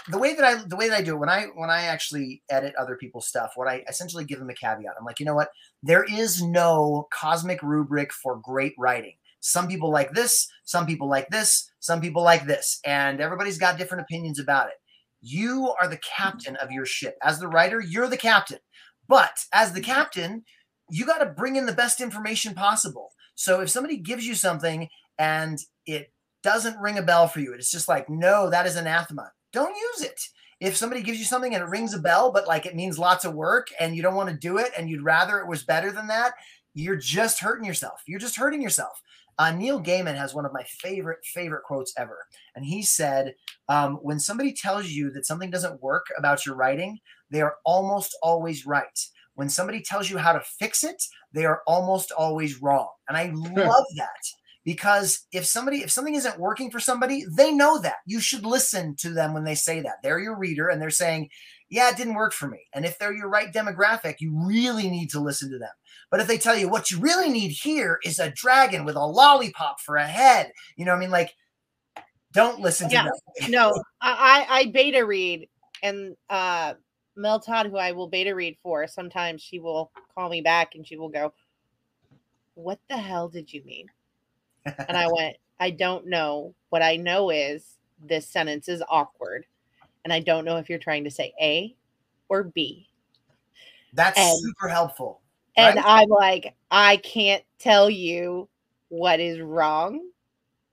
the 0.10 0.18
way 0.18 0.36
that 0.36 0.44
I, 0.44 0.64
the 0.66 0.76
way 0.76 0.88
that 0.90 0.98
I 0.98 1.02
do 1.02 1.16
it 1.16 1.20
when 1.20 1.30
I, 1.30 1.48
when 1.56 1.70
I 1.70 1.84
actually 1.84 2.42
edit 2.50 2.76
other 2.76 2.96
people's 2.96 3.28
stuff, 3.28 3.54
what 3.56 3.68
I 3.68 3.84
essentially 3.90 4.24
give 4.24 4.40
them 4.40 4.50
a 4.50 4.54
caveat. 4.54 4.96
I'm 4.98 5.06
like, 5.06 5.20
you 5.20 5.26
know 5.26 5.36
what? 5.36 5.50
There 5.84 6.04
is 6.04 6.42
no 6.42 7.08
cosmic 7.12 7.62
rubric 7.62 8.14
for 8.14 8.38
great 8.38 8.74
writing 8.78 9.14
some 9.40 9.68
people 9.68 9.90
like 9.90 10.14
this, 10.14 10.50
some 10.64 10.86
people 10.86 11.08
like 11.08 11.30
this, 11.30 11.72
some 11.80 12.02
people 12.02 12.24
like 12.24 12.46
this, 12.46 12.80
and 12.86 13.22
everybody's 13.22 13.58
got 13.58 13.78
different 13.78 14.04
opinions 14.04 14.40
about 14.40 14.68
it. 14.68 14.76
You 15.22 15.74
are 15.82 15.88
the 15.88 16.00
captain 16.00 16.56
of 16.58 16.72
your 16.72 16.86
ship. 16.86 17.18
As 17.24 17.40
the 17.40 17.48
writer, 17.48 17.80
you're 17.82 18.08
the 18.08 18.18
captain. 18.18 18.60
But 19.08 19.44
as 19.54 19.74
the 19.74 19.82
captain, 19.82 20.44
you 20.90 21.06
got 21.06 21.20
to 21.20 21.26
bring 21.26 21.56
in 21.56 21.66
the 21.66 21.74
best 21.74 22.02
information 22.02 22.54
possible. 22.54 23.10
So 23.36 23.62
if 23.62 23.70
somebody 23.70 23.98
gives 23.98 24.26
you 24.26 24.36
something 24.36 24.88
and 25.18 25.60
it 25.86 26.12
doesn't 26.44 26.80
ring 26.80 26.98
a 26.98 27.04
bell 27.04 27.28
for 27.28 27.40
you, 27.40 27.54
it's 27.54 27.72
just 27.72 27.88
like, 27.88 28.10
no, 28.10 28.50
that 28.50 28.66
is 28.66 28.76
anathema. 28.76 29.32
Don't 29.52 29.76
use 29.76 30.02
it. 30.04 30.22
If 30.60 30.76
somebody 30.76 31.02
gives 31.02 31.20
you 31.20 31.26
something 31.26 31.56
and 31.56 31.64
it 31.64 31.70
rings 31.70 31.94
a 31.94 32.00
bell, 32.00 32.32
but 32.32 32.48
like 32.48 32.66
it 32.66 32.76
means 32.76 33.00
lots 33.00 33.26
of 33.26 33.34
work 33.34 33.68
and 33.80 33.96
you 33.96 34.02
don't 34.02 34.16
want 34.16 34.30
to 34.30 34.36
do 34.36 34.58
it 34.58 34.72
and 34.78 34.90
you'd 34.90 35.04
rather 35.04 35.40
it 35.40 35.48
was 35.48 35.64
better 35.64 35.92
than 35.92 36.08
that, 36.08 36.34
you're 36.74 36.98
just 36.98 37.40
hurting 37.40 37.66
yourself. 37.66 38.02
You're 38.06 38.20
just 38.20 38.36
hurting 38.36 38.62
yourself. 38.62 39.02
Uh, 39.40 39.52
Neil 39.52 39.82
Gaiman 39.82 40.18
has 40.18 40.36
one 40.36 40.46
of 40.46 40.52
my 40.52 40.64
favorite 40.64 41.20
favorite 41.24 41.64
quotes 41.64 41.94
ever, 41.98 42.28
and 42.56 42.66
he 42.66 42.84
said, 42.84 43.34
um, 43.70 43.96
"When 43.96 44.20
somebody 44.20 44.54
tells 44.54 44.88
you 44.88 45.12
that 45.12 45.26
something 45.26 45.50
doesn't 45.50 45.82
work 45.82 46.06
about 46.18 46.46
your 46.46 46.56
writing, 46.56 47.00
they 47.32 47.42
are 47.42 47.56
almost 47.66 48.16
always 48.22 48.66
right. 48.66 49.00
When 49.36 49.50
somebody 49.50 49.82
tells 49.82 50.10
you 50.10 50.18
how 50.18 50.34
to 50.34 50.42
fix 50.60 50.84
it, 50.84 51.02
they 51.34 51.46
are 51.46 51.62
almost 51.66 52.12
always 52.12 52.62
wrong." 52.62 52.90
And 53.08 53.18
I 53.18 53.32
love 53.34 53.86
that 53.96 54.24
because 54.66 55.26
if 55.32 55.46
somebody 55.46 55.78
if 55.84 55.90
something 55.90 56.16
isn't 56.16 56.38
working 56.38 56.70
for 56.70 56.82
somebody, 56.82 57.24
they 57.38 57.54
know 57.54 57.80
that. 57.80 57.98
You 58.06 58.20
should 58.20 58.46
listen 58.46 58.96
to 58.98 59.10
them 59.10 59.34
when 59.34 59.46
they 59.46 59.56
say 59.56 59.80
that. 59.80 60.04
They're 60.04 60.20
your 60.20 60.38
reader, 60.38 60.68
and 60.68 60.82
they're 60.82 60.90
saying, 60.90 61.30
"Yeah, 61.70 61.90
it 61.90 61.98
didn't 61.98 62.16
work 62.16 62.34
for 62.34 62.48
me." 62.48 62.68
And 62.74 62.86
if 62.86 62.98
they're 62.98 63.14
your 63.14 63.30
right 63.30 63.54
demographic, 63.54 64.16
you 64.20 64.32
really 64.46 64.90
need 64.90 65.10
to 65.12 65.20
listen 65.20 65.50
to 65.52 65.58
them. 65.58 65.72
But 66.10 66.20
if 66.20 66.28
they 66.28 66.38
tell 66.38 66.58
you 66.58 66.70
what 66.70 66.92
you 66.92 67.00
really 67.00 67.30
need 67.30 67.50
here 67.50 68.00
is 68.04 68.20
a 68.20 68.32
dragon 68.32 68.86
with 68.86 68.96
a 68.96 69.06
lollipop 69.06 69.80
for 69.80 69.98
a 69.98 70.08
head, 70.08 70.52
you 70.76 70.86
know, 70.86 70.92
what 70.92 70.98
I 70.98 71.02
mean, 71.02 71.12
like, 71.12 71.36
don't 72.34 72.60
listen 72.60 72.90
to 72.90 72.96
Yeah. 72.96 73.04
them. 73.04 73.14
No, 73.50 73.72
I, 74.02 74.46
I 74.50 74.60
I 74.60 74.66
beta 74.68 75.06
read, 75.06 75.48
and 75.82 76.16
uh, 76.30 76.74
Mel 77.16 77.40
Todd, 77.40 77.68
who 77.68 77.78
I 77.78 77.92
will 77.92 78.08
beta 78.08 78.36
read 78.36 78.58
for, 78.62 78.86
sometimes 78.88 79.42
she 79.42 79.60
will 79.60 79.92
call 80.14 80.30
me 80.30 80.42
back 80.42 80.76
and 80.76 80.86
she 80.86 80.98
will 80.98 81.10
go, 81.10 81.34
"What 82.56 82.80
the 82.90 82.98
hell 82.98 83.30
did 83.30 83.52
you 83.54 83.64
mean?" 83.64 83.88
And 84.66 84.98
I 84.98 85.08
went, 85.12 85.38
"I 85.60 85.70
don't 85.72 86.08
know. 86.08 86.54
What 86.70 86.82
I 86.82 86.96
know 86.98 87.30
is 87.30 87.78
this 88.02 88.28
sentence 88.28 88.68
is 88.68 88.84
awkward, 88.90 89.46
and 90.04 90.14
I 90.14 90.20
don't 90.20 90.46
know 90.46 90.58
if 90.58 90.70
you're 90.70 90.80
trying 90.80 91.04
to 91.04 91.12
say 91.12 91.34
A 91.42 91.76
or 92.30 92.44
B." 92.44 92.88
That's 93.94 94.20
And- 94.20 94.40
super 94.40 94.68
helpful. 94.68 95.22
And 95.58 95.80
I'm 95.80 96.08
like, 96.08 96.56
I 96.72 96.98
can't 96.98 97.44
tell 97.58 97.90
you 97.90 98.48
what 98.88 99.20
is 99.20 99.42
wrong, 99.42 100.10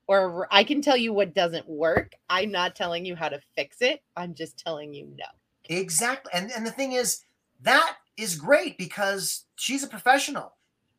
or 0.07 0.47
I 0.53 0.63
can 0.63 0.81
tell 0.81 0.97
you 0.97 1.13
what 1.13 1.35
doesn't 1.35 1.69
work. 1.69 2.13
I'm 2.31 2.53
not 2.53 2.77
telling 2.77 3.05
you 3.05 3.17
how 3.17 3.29
to 3.29 3.41
fix 3.57 3.83
it. 3.83 4.03
I'm 4.17 4.35
just 4.35 4.59
telling 4.59 4.95
you 4.95 5.07
no. 5.17 5.25
Exactly. 5.69 6.31
And 6.35 6.53
and 6.53 6.65
the 6.65 6.71
thing 6.71 6.93
is, 6.93 7.23
that 7.63 7.97
is 8.17 8.37
great 8.37 8.79
because 8.79 9.45
she's 9.57 9.83
a 9.83 9.89
professional. 9.89 10.56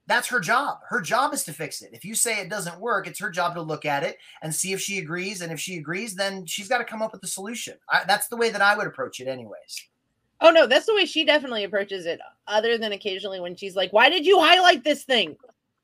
That's 0.08 0.28
her 0.30 0.40
job. 0.40 0.80
Her 0.88 1.02
job 1.02 1.34
is 1.34 1.44
to 1.44 1.54
fix 1.54 1.82
it. 1.82 1.90
If 1.94 2.06
you 2.06 2.16
say 2.16 2.40
it 2.40 2.50
doesn't 2.50 2.80
work, 2.80 3.08
it's 3.08 3.20
her 3.20 3.30
job 3.30 3.54
to 3.56 3.62
look 3.62 3.86
at 3.86 4.04
it 4.04 4.18
and 4.42 4.56
see 4.56 4.72
if 4.72 4.80
she 4.80 5.00
agrees. 5.00 5.42
And 5.42 5.52
if 5.52 5.60
she 5.60 5.78
agrees, 5.78 6.16
then 6.16 6.46
she's 6.46 6.70
got 6.70 6.78
to 6.78 6.86
come 6.86 7.02
up 7.02 7.12
with 7.12 7.22
a 7.24 7.28
solution. 7.28 7.76
I, 7.90 8.04
that's 8.08 8.30
the 8.30 8.38
way 8.38 8.50
that 8.50 8.62
I 8.62 8.78
would 8.78 8.88
approach 8.88 9.20
it, 9.20 9.28
anyways. 9.28 9.88
Oh 10.40 10.50
no, 10.52 10.66
that's 10.68 10.86
the 10.86 10.94
way 10.96 11.06
she 11.06 11.26
definitely 11.26 11.64
approaches 11.66 12.06
it. 12.06 12.20
Other 12.48 12.78
than 12.78 12.92
occasionally 12.94 13.40
when 13.40 13.56
she's 13.56 13.76
like, 13.76 13.92
"Why 13.92 14.08
did 14.10 14.26
you 14.26 14.40
highlight 14.40 14.84
this 14.84 15.04
thing?" 15.04 15.36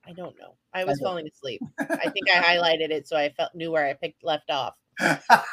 I 0.08 0.14
don't 0.14 0.38
know. 0.40 0.54
I 0.74 0.84
was 0.86 1.00
don't- 1.00 1.08
falling 1.10 1.28
asleep. 1.28 1.62
I 1.80 2.10
think 2.10 2.30
I 2.34 2.40
highlighted 2.42 2.92
it 2.92 3.08
so 3.08 3.18
I 3.18 3.30
felt 3.30 3.54
knew 3.56 3.72
where 3.72 3.86
I 3.88 3.94
picked 3.94 4.24
left 4.24 4.50
off. 4.52 4.76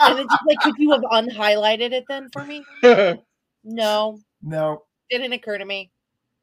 And 0.00 0.28
like, 0.46 0.60
could 0.60 0.74
you 0.78 0.92
have 0.92 1.00
unhighlighted 1.02 1.90
it 1.90 2.04
then 2.08 2.28
for 2.32 2.44
me? 2.44 2.64
No, 3.64 4.20
no. 4.42 4.84
didn't 5.10 5.32
occur 5.32 5.58
to 5.58 5.64
me. 5.64 5.90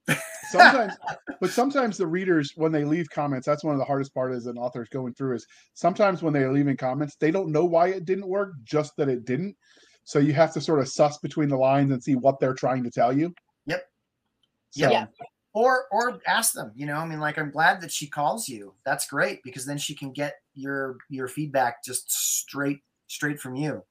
sometimes 0.50 0.96
but 1.42 1.50
sometimes 1.52 1.98
the 1.98 2.08
readers 2.08 2.52
when 2.56 2.72
they 2.72 2.84
leave 2.86 3.10
comments 3.10 3.46
that's 3.46 3.64
one 3.64 3.74
of 3.74 3.80
the 3.80 3.86
hardest 3.86 4.14
part 4.14 4.32
as 4.32 4.46
an 4.46 4.58
author 4.58 4.82
is 4.82 4.90
going 4.90 5.14
through 5.14 5.36
is 5.36 5.46
sometimes 5.74 6.22
when 6.22 6.34
they're 6.34 6.52
leaving 6.52 6.78
comments 6.78 7.16
they 7.20 7.32
don't 7.32 7.52
know 7.52 7.66
why 7.66 7.88
it 7.88 8.06
didn't 8.06 8.28
work 8.28 8.54
just 8.64 8.96
that 8.98 9.10
it 9.10 9.26
didn't 9.26 9.56
so 10.04 10.20
you 10.20 10.34
have 10.34 10.54
to 10.54 10.62
sort 10.62 10.80
of 10.80 10.88
suss 10.88 11.18
between 11.18 11.50
the 11.50 11.58
lines 11.58 11.92
and 11.92 12.04
see 12.04 12.16
what 12.16 12.40
they're 12.40 12.54
trying 12.54 12.84
to 12.84 12.92
tell 12.92 13.12
you 13.12 13.34
Yep. 13.66 13.90
so, 14.72 14.92
Yeah. 14.92 15.08
or 15.54 15.86
or 15.92 16.20
ask 16.28 16.54
them 16.54 16.72
you 16.76 16.86
know 16.86 16.96
i 16.98 17.06
mean 17.06 17.20
like 17.20 17.38
i'm 17.38 17.52
glad 17.52 17.82
that 17.82 17.92
she 17.92 18.08
calls 18.08 18.48
you 18.48 18.74
that's 18.86 19.08
great 19.08 19.42
because 19.44 19.66
then 19.66 19.78
she 19.78 19.96
can 19.96 20.12
get 20.12 20.36
your 20.54 20.98
your 21.10 21.28
feedback 21.28 21.84
just 21.84 22.12
straight 22.12 22.80
straight 23.08 23.40
from 23.40 23.56
you 23.56 23.84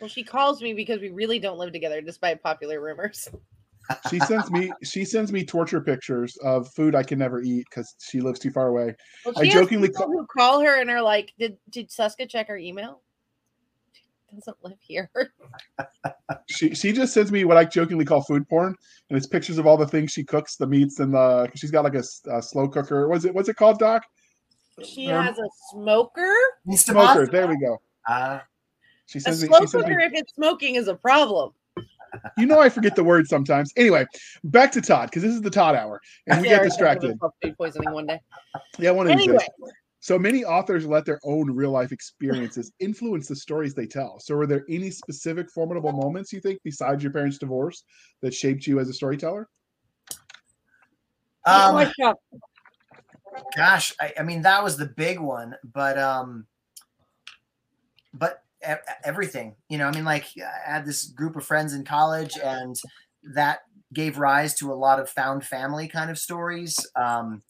Well, 0.00 0.08
she 0.08 0.22
calls 0.24 0.62
me 0.62 0.72
because 0.72 1.00
we 1.00 1.10
really 1.10 1.38
don't 1.38 1.58
live 1.58 1.72
together, 1.72 2.00
despite 2.00 2.42
popular 2.42 2.80
rumors. 2.80 3.28
She 4.08 4.18
sends 4.20 4.50
me 4.50 4.72
she 4.82 5.04
sends 5.04 5.32
me 5.32 5.44
torture 5.44 5.80
pictures 5.80 6.36
of 6.38 6.68
food 6.74 6.94
i 6.94 7.02
can 7.02 7.18
never 7.18 7.40
eat 7.42 7.64
because 7.70 7.94
she 8.00 8.20
lives 8.20 8.38
too 8.38 8.50
far 8.50 8.68
away 8.68 8.94
Well, 9.24 9.34
I 9.36 9.44
has 9.44 9.54
jokingly 9.54 9.88
people 9.88 10.06
ca- 10.06 10.12
who 10.12 10.26
call 10.26 10.60
her 10.60 10.80
and 10.80 10.90
are 10.90 11.02
like, 11.02 11.32
"Did 11.38 11.56
did 11.70 11.88
Suska 11.90 12.28
check 12.28 12.48
her 12.48 12.56
email?" 12.56 13.02
She 13.92 14.02
doesn't 14.36 14.56
live 14.62 14.78
here. 14.80 15.10
she 16.48 16.74
she 16.74 16.92
just 16.92 17.12
sends 17.12 17.30
me 17.32 17.44
what 17.44 17.56
i 17.56 17.64
jokingly 17.64 18.04
call 18.04 18.22
food 18.22 18.48
porn 18.48 18.74
and 19.08 19.16
it's 19.16 19.26
pictures 19.26 19.58
of 19.58 19.66
all 19.66 19.76
the 19.76 19.86
things 19.86 20.10
she 20.12 20.24
cooks 20.24 20.56
the 20.56 20.66
meats 20.66 21.00
and 21.00 21.12
the. 21.14 21.50
She's 21.54 21.70
got 21.70 21.84
like 21.84 21.94
a 21.94 22.02
slow 22.42 22.68
cooker 22.68 23.08
what's 23.08 23.24
it 23.24 23.34
what's 23.34 23.48
it 23.48 23.56
called 23.56 23.78
doc 23.78 24.02
She 24.84 25.10
Um, 25.10 25.24
has 25.24 25.38
a 25.38 25.48
smoker. 25.70 26.34
smoker 26.74 27.26
there 27.26 27.46
we 27.46 27.58
go 27.58 27.78
uh, 28.08 28.40
she 29.06 29.18
A 29.18 29.22
sends 29.22 29.42
me 29.42 29.48
slow 29.48 29.60
she 29.60 29.66
sends 29.66 29.86
me 29.86 29.94
cooker, 29.94 30.00
if 30.06 30.12
it's 30.14 30.34
smoking, 30.34 30.74
is 30.76 30.88
a 30.88 30.94
problem. 30.94 31.52
You 32.36 32.46
know 32.46 32.60
I 32.60 32.68
forget 32.68 32.96
the 32.96 33.04
word 33.04 33.26
sometimes. 33.26 33.72
Anyway, 33.76 34.06
back 34.44 34.72
to 34.72 34.80
Todd 34.80 35.10
because 35.10 35.22
this 35.22 35.34
is 35.34 35.42
the 35.42 35.50
Todd 35.50 35.74
hour, 35.76 36.00
and 36.26 36.40
we 36.40 36.48
Yeah, 36.48 36.58
get 36.58 36.64
distracted. 36.64 37.18
Food 37.42 37.56
poisoning 37.56 37.92
one 37.92 38.06
day. 38.06 38.20
Yeah, 38.78 38.92
one 38.92 39.06
of 39.06 39.16
these 39.16 39.26
Anyway, 39.26 39.46
days. 39.60 39.72
So 40.00 40.18
many 40.18 40.44
authors 40.44 40.86
let 40.86 41.04
their 41.04 41.20
own 41.24 41.50
real 41.50 41.70
life 41.70 41.92
experiences 41.92 42.72
influence 42.80 43.28
the 43.28 43.36
stories 43.36 43.74
they 43.74 43.86
tell. 43.86 44.18
So, 44.20 44.34
were 44.34 44.46
there 44.46 44.64
any 44.68 44.90
specific 44.90 45.50
formidable 45.50 45.92
moments 45.92 46.32
you 46.32 46.40
think, 46.40 46.60
besides 46.64 47.02
your 47.02 47.12
parents' 47.12 47.38
divorce, 47.38 47.84
that 48.22 48.32
shaped 48.32 48.66
you 48.66 48.80
as 48.80 48.88
a 48.88 48.94
storyteller? 48.94 49.46
um, 51.46 51.86
gosh 53.56 53.92
I, 54.00 54.12
I 54.18 54.22
mean 54.22 54.42
that 54.42 54.62
was 54.62 54.76
the 54.76 54.86
big 54.86 55.18
one 55.18 55.56
but 55.64 55.98
um 55.98 56.46
but 58.12 58.42
everything 59.04 59.54
you 59.68 59.78
know 59.78 59.86
i 59.86 59.92
mean 59.92 60.04
like 60.04 60.26
i 60.38 60.72
had 60.72 60.84
this 60.84 61.06
group 61.06 61.36
of 61.36 61.44
friends 61.44 61.72
in 61.72 61.84
college 61.84 62.38
and 62.42 62.76
that 63.22 63.60
gave 63.92 64.18
rise 64.18 64.54
to 64.54 64.72
a 64.72 64.74
lot 64.74 65.00
of 65.00 65.08
found 65.08 65.44
family 65.44 65.88
kind 65.88 66.10
of 66.10 66.18
stories 66.18 66.86
um 66.96 67.42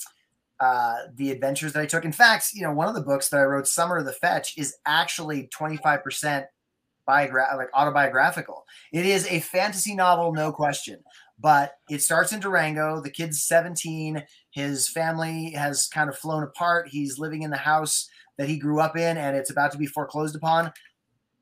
uh, 0.60 1.06
the 1.14 1.30
adventures 1.30 1.72
that 1.72 1.80
I 1.80 1.86
took. 1.86 2.04
In 2.04 2.12
fact, 2.12 2.50
you 2.52 2.62
know, 2.62 2.72
one 2.72 2.86
of 2.86 2.94
the 2.94 3.00
books 3.00 3.30
that 3.30 3.40
I 3.40 3.44
wrote, 3.44 3.66
Summer 3.66 3.96
of 3.96 4.04
the 4.04 4.12
Fetch, 4.12 4.58
is 4.58 4.76
actually 4.84 5.48
25% 5.58 6.44
biogra- 7.08 7.56
like 7.56 7.70
autobiographical. 7.74 8.66
It 8.92 9.06
is 9.06 9.26
a 9.26 9.40
fantasy 9.40 9.94
novel, 9.94 10.32
no 10.32 10.52
question. 10.52 10.98
But 11.38 11.78
it 11.88 12.02
starts 12.02 12.32
in 12.32 12.40
Durango. 12.40 13.00
The 13.00 13.10
kid's 13.10 13.42
17. 13.42 14.22
His 14.50 14.88
family 14.88 15.52
has 15.52 15.86
kind 15.86 16.10
of 16.10 16.18
flown 16.18 16.42
apart. 16.42 16.88
He's 16.88 17.18
living 17.18 17.42
in 17.42 17.50
the 17.50 17.56
house 17.56 18.08
that 18.36 18.48
he 18.48 18.58
grew 18.58 18.80
up 18.80 18.96
in, 18.96 19.16
and 19.16 19.36
it's 19.36 19.50
about 19.50 19.72
to 19.72 19.78
be 19.78 19.86
foreclosed 19.86 20.36
upon. 20.36 20.72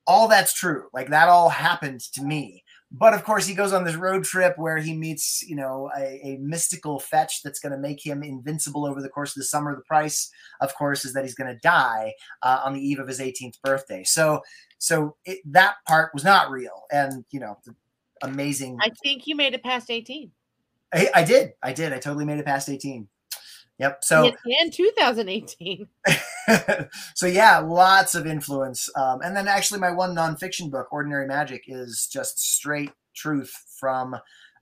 All 0.08 0.26
that's 0.26 0.54
true. 0.54 0.88
Like 0.92 1.10
that 1.10 1.28
all 1.28 1.50
happened 1.50 2.00
to 2.14 2.22
me. 2.22 2.64
But 2.90 3.12
of 3.12 3.22
course, 3.22 3.46
he 3.46 3.54
goes 3.54 3.74
on 3.74 3.84
this 3.84 3.96
road 3.96 4.24
trip 4.24 4.54
where 4.56 4.78
he 4.78 4.94
meets, 4.94 5.42
you 5.42 5.54
know, 5.54 5.90
a, 5.96 6.20
a 6.24 6.38
mystical 6.38 6.98
fetch 6.98 7.42
that's 7.42 7.60
going 7.60 7.72
to 7.72 7.78
make 7.78 8.04
him 8.04 8.22
invincible 8.22 8.86
over 8.86 9.02
the 9.02 9.10
course 9.10 9.36
of 9.36 9.40
the 9.40 9.44
summer. 9.44 9.76
The 9.76 9.82
price, 9.82 10.30
of 10.62 10.74
course, 10.74 11.04
is 11.04 11.12
that 11.12 11.24
he's 11.24 11.34
going 11.34 11.54
to 11.54 11.60
die 11.60 12.14
uh, 12.42 12.62
on 12.64 12.72
the 12.72 12.80
eve 12.80 12.98
of 12.98 13.06
his 13.06 13.20
18th 13.20 13.60
birthday. 13.62 14.04
So, 14.04 14.40
so 14.78 15.16
it, 15.26 15.40
that 15.44 15.74
part 15.86 16.14
was 16.14 16.24
not 16.24 16.50
real, 16.50 16.84
and 16.90 17.26
you 17.30 17.40
know, 17.40 17.58
amazing. 18.22 18.78
I 18.80 18.90
think 19.02 19.26
you 19.26 19.36
made 19.36 19.52
it 19.52 19.62
past 19.62 19.90
18. 19.90 20.30
I, 20.94 21.10
I 21.14 21.24
did. 21.24 21.52
I 21.62 21.74
did. 21.74 21.92
I 21.92 21.98
totally 21.98 22.24
made 22.24 22.38
it 22.38 22.46
past 22.46 22.70
18. 22.70 23.06
Yep. 23.78 24.04
So 24.04 24.32
and 24.60 24.72
2018. 24.72 25.88
so 27.14 27.26
yeah, 27.26 27.58
lots 27.58 28.14
of 28.14 28.26
influence. 28.26 28.88
Um, 28.96 29.20
and 29.22 29.36
then 29.36 29.48
actually, 29.48 29.80
my 29.80 29.90
one 29.90 30.14
nonfiction 30.14 30.70
book, 30.70 30.88
Ordinary 30.92 31.26
Magic, 31.26 31.64
is 31.68 32.08
just 32.10 32.38
straight 32.40 32.92
truth 33.14 33.52
from 33.78 34.16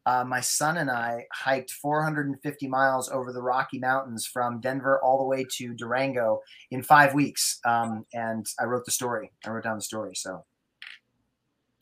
uh, 0.06 0.24
my 0.24 0.40
son 0.40 0.78
and 0.78 0.88
I 0.88 1.26
hiked 1.32 1.72
450 1.72 2.68
miles 2.68 3.10
over 3.10 3.32
the 3.32 3.42
Rocky 3.42 3.80
Mountains 3.80 4.24
from 4.24 4.60
Denver 4.60 5.00
all 5.02 5.18
the 5.18 5.24
way 5.24 5.44
to 5.56 5.74
Durango 5.74 6.40
in 6.70 6.84
five 6.84 7.12
weeks. 7.12 7.58
Um, 7.64 8.06
and 8.14 8.46
I 8.60 8.64
wrote 8.64 8.84
the 8.84 8.92
story. 8.92 9.32
I 9.44 9.50
wrote 9.50 9.64
down 9.64 9.76
the 9.76 9.82
story. 9.82 10.14
So 10.14 10.44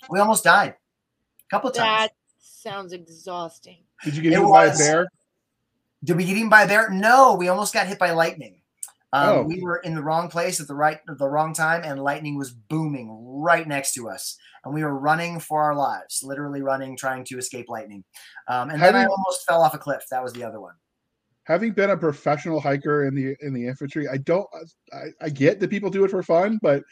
we 0.08 0.20
almost 0.20 0.42
died 0.42 0.70
a 0.70 1.50
couple 1.50 1.68
of 1.68 1.76
times. 1.76 2.00
That 2.00 2.12
sounds 2.38 2.94
exhausting. 2.94 3.84
Did 4.02 4.16
you 4.16 4.22
get 4.22 4.32
It 4.32 4.36
eaten 4.36 4.50
by 4.50 4.66
a 4.66 4.76
bear? 4.76 5.06
Did 6.04 6.16
we 6.16 6.24
get 6.24 6.36
eaten 6.36 6.48
by 6.48 6.66
bear? 6.66 6.90
No, 6.90 7.34
we 7.34 7.48
almost 7.48 7.72
got 7.74 7.86
hit 7.86 7.98
by 7.98 8.12
lightning. 8.12 8.60
Um, 9.12 9.28
Oh. 9.28 9.42
We 9.42 9.60
were 9.62 9.78
in 9.78 9.94
the 9.94 10.02
wrong 10.02 10.28
place 10.28 10.60
at 10.60 10.66
the 10.68 10.74
right 10.74 10.98
at 11.08 11.18
the 11.18 11.28
wrong 11.28 11.54
time, 11.54 11.82
and 11.84 12.02
lightning 12.02 12.36
was 12.36 12.50
booming 12.50 13.08
right 13.24 13.66
next 13.66 13.94
to 13.94 14.08
us, 14.08 14.36
and 14.64 14.74
we 14.74 14.82
were 14.82 14.94
running 14.98 15.38
for 15.40 15.62
our 15.62 15.74
lives, 15.74 16.22
literally 16.22 16.62
running, 16.62 16.96
trying 16.96 17.24
to 17.26 17.38
escape 17.38 17.68
lightning. 17.68 18.02
Um, 18.48 18.70
and 18.70 18.78
How 18.80 18.86
then 18.86 18.96
I 18.96 19.04
almost 19.06 19.46
fell 19.46 19.62
off 19.62 19.72
a 19.74 19.78
cliff. 19.78 20.02
That 20.10 20.22
was 20.22 20.32
the 20.32 20.42
other 20.44 20.60
one. 20.60 20.74
Having 21.44 21.72
been 21.74 21.90
a 21.90 21.96
professional 21.96 22.58
hiker 22.60 23.04
in 23.06 23.14
the 23.14 23.36
in 23.40 23.52
the 23.54 23.66
infantry, 23.66 24.08
I 24.08 24.16
don't. 24.16 24.46
I, 24.92 25.04
I 25.26 25.28
get 25.28 25.60
that 25.60 25.70
people 25.70 25.90
do 25.90 26.04
it 26.04 26.10
for 26.10 26.22
fun, 26.22 26.58
but 26.60 26.82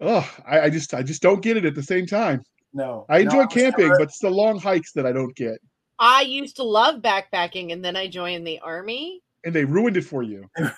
oh, 0.00 0.28
I, 0.46 0.62
I 0.62 0.70
just 0.70 0.92
I 0.92 1.02
just 1.02 1.22
don't 1.22 1.40
get 1.40 1.56
it 1.56 1.64
at 1.64 1.74
the 1.74 1.82
same 1.82 2.06
time. 2.06 2.42
No, 2.74 3.06
I 3.08 3.18
no, 3.18 3.24
enjoy 3.24 3.44
was 3.44 3.54
camping, 3.54 3.86
never- 3.86 3.98
but 4.00 4.08
it's 4.08 4.18
the 4.18 4.28
long 4.30 4.58
hikes 4.58 4.92
that 4.92 5.06
I 5.06 5.12
don't 5.12 5.34
get, 5.36 5.58
I 5.98 6.22
used 6.22 6.56
to 6.56 6.64
love 6.64 7.00
backpacking, 7.00 7.72
and 7.72 7.84
then 7.84 7.96
I 7.96 8.08
joined 8.08 8.46
the 8.46 8.58
army. 8.60 9.22
and 9.44 9.54
they 9.54 9.64
ruined 9.64 9.96
it 9.96 10.04
for 10.04 10.22
you. 10.22 10.48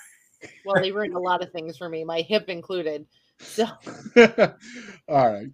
Well, 0.64 0.80
they 0.80 0.92
ruined 0.92 1.14
a 1.14 1.18
lot 1.18 1.42
of 1.42 1.50
things 1.50 1.78
for 1.78 1.88
me, 1.88 2.04
my 2.04 2.20
hip 2.20 2.48
included. 2.48 3.06
So 3.40 3.64
All 5.08 5.32
right, 5.32 5.46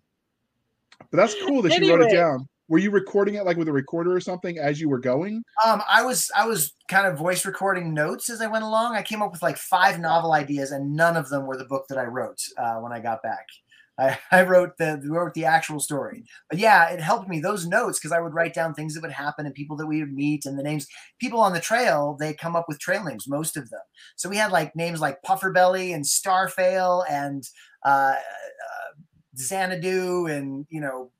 but 1.10 1.16
that's 1.16 1.34
cool 1.46 1.62
that 1.62 1.78
you 1.78 1.94
wrote 1.96 2.02
it 2.02 2.14
down. 2.14 2.48
Were 2.68 2.78
you 2.78 2.90
recording 2.90 3.36
it 3.36 3.44
like 3.44 3.56
with 3.56 3.68
a 3.68 3.72
recorder 3.72 4.14
or 4.14 4.20
something 4.20 4.58
as 4.58 4.80
you 4.80 4.88
were 4.88 4.98
going? 4.98 5.42
Um, 5.64 5.82
I 5.88 6.02
was 6.02 6.30
I 6.36 6.46
was 6.46 6.74
kind 6.88 7.06
of 7.06 7.16
voice 7.16 7.46
recording 7.46 7.94
notes 7.94 8.28
as 8.28 8.40
I 8.40 8.48
went 8.48 8.64
along. 8.64 8.96
I 8.96 9.02
came 9.02 9.22
up 9.22 9.30
with 9.32 9.42
like 9.42 9.56
five 9.56 10.00
novel 10.00 10.32
ideas, 10.32 10.72
and 10.72 10.94
none 10.94 11.16
of 11.16 11.28
them 11.28 11.46
were 11.46 11.56
the 11.56 11.64
book 11.64 11.86
that 11.88 11.98
I 11.98 12.04
wrote 12.04 12.42
uh, 12.58 12.76
when 12.76 12.92
I 12.92 12.98
got 12.98 13.22
back. 13.22 13.46
I, 14.02 14.18
I 14.30 14.42
wrote 14.42 14.76
the 14.78 15.00
wrote 15.04 15.34
the 15.34 15.44
actual 15.44 15.80
story, 15.80 16.24
but 16.50 16.58
yeah, 16.58 16.90
it 16.90 17.00
helped 17.00 17.28
me 17.28 17.40
those 17.40 17.66
notes 17.66 17.98
because 17.98 18.12
I 18.12 18.20
would 18.20 18.34
write 18.34 18.54
down 18.54 18.74
things 18.74 18.94
that 18.94 19.02
would 19.02 19.12
happen 19.12 19.46
and 19.46 19.54
people 19.54 19.76
that 19.76 19.86
we 19.86 20.00
would 20.00 20.12
meet 20.12 20.46
and 20.46 20.58
the 20.58 20.62
names. 20.62 20.86
People 21.20 21.40
on 21.40 21.52
the 21.52 21.60
trail 21.60 22.16
they 22.18 22.34
come 22.34 22.56
up 22.56 22.66
with 22.68 22.80
trail 22.80 23.04
names, 23.04 23.28
most 23.28 23.56
of 23.56 23.70
them. 23.70 23.80
So 24.16 24.28
we 24.28 24.36
had 24.36 24.52
like 24.52 24.74
names 24.76 25.00
like 25.00 25.22
Pufferbelly 25.22 25.94
and 25.94 26.04
Starfail 26.04 27.04
and 27.10 27.44
uh, 27.84 28.14
uh, 28.16 28.92
Xanadu 29.36 30.26
and 30.26 30.66
you 30.70 30.80
know 30.80 31.10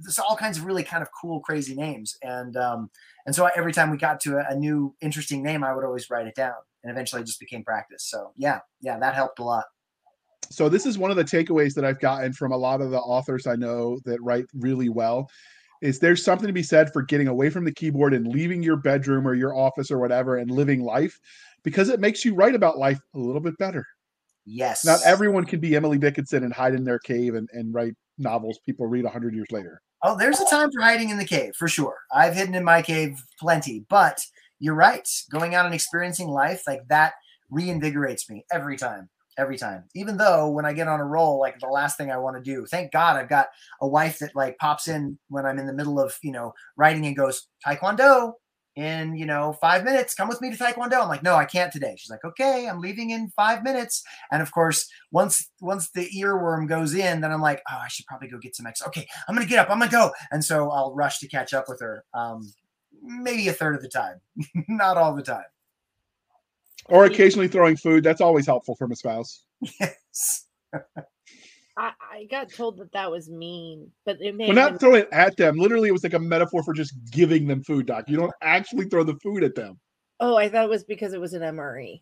there's 0.00 0.18
all 0.18 0.36
kinds 0.36 0.58
of 0.58 0.64
really 0.64 0.82
kind 0.82 1.02
of 1.02 1.08
cool, 1.18 1.40
crazy 1.40 1.74
names. 1.74 2.16
And 2.22 2.56
um, 2.56 2.90
and 3.24 3.34
so 3.34 3.48
every 3.56 3.72
time 3.72 3.90
we 3.90 3.96
got 3.96 4.20
to 4.20 4.38
a, 4.38 4.46
a 4.50 4.56
new 4.56 4.94
interesting 5.00 5.42
name, 5.42 5.64
I 5.64 5.74
would 5.74 5.84
always 5.84 6.10
write 6.10 6.26
it 6.26 6.34
down, 6.34 6.54
and 6.82 6.90
eventually 6.90 7.22
it 7.22 7.26
just 7.26 7.40
became 7.40 7.64
practice. 7.64 8.04
So 8.04 8.32
yeah, 8.36 8.60
yeah, 8.80 8.98
that 8.98 9.14
helped 9.14 9.38
a 9.38 9.44
lot. 9.44 9.64
So 10.50 10.68
this 10.68 10.86
is 10.86 10.98
one 10.98 11.10
of 11.10 11.16
the 11.16 11.24
takeaways 11.24 11.74
that 11.74 11.84
I've 11.84 12.00
gotten 12.00 12.32
from 12.32 12.52
a 12.52 12.56
lot 12.56 12.80
of 12.80 12.90
the 12.90 12.98
authors 12.98 13.46
I 13.46 13.56
know 13.56 13.98
that 14.04 14.22
write 14.22 14.46
really 14.54 14.88
well. 14.88 15.30
Is 15.82 15.98
there's 15.98 16.24
something 16.24 16.46
to 16.46 16.54
be 16.54 16.62
said 16.62 16.90
for 16.92 17.02
getting 17.02 17.28
away 17.28 17.50
from 17.50 17.64
the 17.64 17.72
keyboard 17.72 18.14
and 18.14 18.26
leaving 18.26 18.62
your 18.62 18.76
bedroom 18.76 19.28
or 19.28 19.34
your 19.34 19.54
office 19.54 19.90
or 19.90 19.98
whatever 19.98 20.36
and 20.36 20.50
living 20.50 20.82
life 20.82 21.18
because 21.64 21.90
it 21.90 22.00
makes 22.00 22.24
you 22.24 22.34
write 22.34 22.54
about 22.54 22.78
life 22.78 22.98
a 23.14 23.18
little 23.18 23.42
bit 23.42 23.58
better. 23.58 23.84
Yes, 24.46 24.84
Not 24.84 25.00
everyone 25.04 25.44
can 25.44 25.60
be 25.60 25.74
Emily 25.74 25.98
Dickinson 25.98 26.44
and 26.44 26.52
hide 26.52 26.74
in 26.74 26.84
their 26.84 27.00
cave 27.00 27.34
and, 27.34 27.48
and 27.52 27.74
write 27.74 27.94
novels 28.16 28.58
people 28.64 28.86
read 28.86 29.04
100 29.04 29.34
years 29.34 29.48
later. 29.50 29.82
Oh, 30.02 30.16
there's 30.16 30.40
a 30.40 30.46
time 30.46 30.70
for 30.70 30.80
hiding 30.80 31.10
in 31.10 31.18
the 31.18 31.24
cave 31.24 31.54
for 31.58 31.68
sure. 31.68 31.96
I've 32.12 32.34
hidden 32.34 32.54
in 32.54 32.62
my 32.64 32.80
cave 32.80 33.20
plenty, 33.40 33.84
but 33.88 34.20
you're 34.60 34.74
right. 34.74 35.06
Going 35.30 35.54
out 35.54 35.66
and 35.66 35.74
experiencing 35.74 36.28
life 36.28 36.62
like 36.66 36.86
that 36.88 37.14
reinvigorates 37.52 38.30
me 38.30 38.44
every 38.52 38.76
time. 38.76 39.08
Every 39.38 39.58
time. 39.58 39.84
Even 39.94 40.16
though 40.16 40.48
when 40.48 40.64
I 40.64 40.72
get 40.72 40.88
on 40.88 41.00
a 41.00 41.04
roll, 41.04 41.38
like 41.38 41.58
the 41.58 41.66
last 41.66 41.98
thing 41.98 42.10
I 42.10 42.16
want 42.16 42.36
to 42.36 42.42
do, 42.42 42.64
thank 42.66 42.90
God 42.90 43.16
I've 43.16 43.28
got 43.28 43.48
a 43.82 43.86
wife 43.86 44.18
that 44.20 44.34
like 44.34 44.56
pops 44.58 44.88
in 44.88 45.18
when 45.28 45.44
I'm 45.44 45.58
in 45.58 45.66
the 45.66 45.74
middle 45.74 46.00
of, 46.00 46.16
you 46.22 46.32
know, 46.32 46.54
writing 46.76 47.04
and 47.04 47.14
goes, 47.14 47.48
Taekwondo 47.66 48.32
in, 48.76 49.16
you 49.16 49.26
know, 49.26 49.54
five 49.54 49.84
minutes. 49.84 50.14
Come 50.14 50.28
with 50.28 50.40
me 50.40 50.50
to 50.50 50.56
Taekwondo. 50.56 51.02
I'm 51.02 51.08
like, 51.08 51.22
no, 51.22 51.34
I 51.34 51.46
can't 51.46 51.72
today. 51.72 51.94
She's 51.98 52.10
like, 52.10 52.24
okay, 52.24 52.68
I'm 52.68 52.80
leaving 52.80 53.10
in 53.10 53.30
five 53.30 53.62
minutes. 53.62 54.02
And 54.30 54.42
of 54.42 54.52
course, 54.52 54.88
once 55.10 55.50
once 55.60 55.90
the 55.90 56.08
earworm 56.16 56.68
goes 56.68 56.94
in, 56.94 57.20
then 57.20 57.32
I'm 57.32 57.40
like, 57.40 57.62
oh, 57.70 57.78
I 57.82 57.88
should 57.88 58.06
probably 58.06 58.28
go 58.28 58.38
get 58.38 58.54
some 58.54 58.66
extra. 58.66 58.88
Okay, 58.88 59.06
I'm 59.28 59.34
gonna 59.34 59.46
get 59.46 59.58
up. 59.58 59.70
I'm 59.70 59.78
gonna 59.78 59.90
go. 59.90 60.12
And 60.30 60.44
so 60.44 60.70
I'll 60.70 60.94
rush 60.94 61.18
to 61.20 61.28
catch 61.28 61.54
up 61.54 61.64
with 61.68 61.80
her. 61.80 62.04
Um, 62.12 62.52
maybe 63.02 63.48
a 63.48 63.52
third 63.52 63.74
of 63.74 63.82
the 63.82 63.88
time, 63.88 64.20
not 64.68 64.96
all 64.96 65.14
the 65.14 65.22
time. 65.22 65.44
Or 66.88 67.04
occasionally 67.04 67.48
throwing 67.48 67.76
food. 67.76 68.04
That's 68.04 68.20
always 68.20 68.46
helpful 68.46 68.76
from 68.76 68.92
a 68.92 68.96
spouse. 68.96 69.42
Yes. 69.80 70.46
I, 71.78 71.92
I 72.10 72.24
got 72.30 72.50
told 72.50 72.78
that 72.78 72.92
that 72.92 73.10
was 73.10 73.28
mean, 73.28 73.90
but 74.06 74.16
it 74.20 74.34
may 74.34 74.48
We're 74.48 74.54
not 74.54 74.72
been- 74.72 74.78
throwing 74.78 75.00
it 75.02 75.08
at 75.12 75.36
them. 75.36 75.56
Literally, 75.56 75.88
it 75.88 75.92
was 75.92 76.04
like 76.04 76.14
a 76.14 76.18
metaphor 76.18 76.62
for 76.62 76.72
just 76.72 76.94
giving 77.10 77.46
them 77.46 77.62
food, 77.62 77.86
Doc. 77.86 78.04
You 78.08 78.16
don't 78.16 78.32
actually 78.40 78.86
throw 78.86 79.04
the 79.04 79.16
food 79.22 79.44
at 79.44 79.54
them. 79.54 79.78
Oh, 80.18 80.36
I 80.36 80.48
thought 80.48 80.64
it 80.64 80.70
was 80.70 80.84
because 80.84 81.12
it 81.12 81.20
was 81.20 81.34
an 81.34 81.42
MRE. 81.42 82.00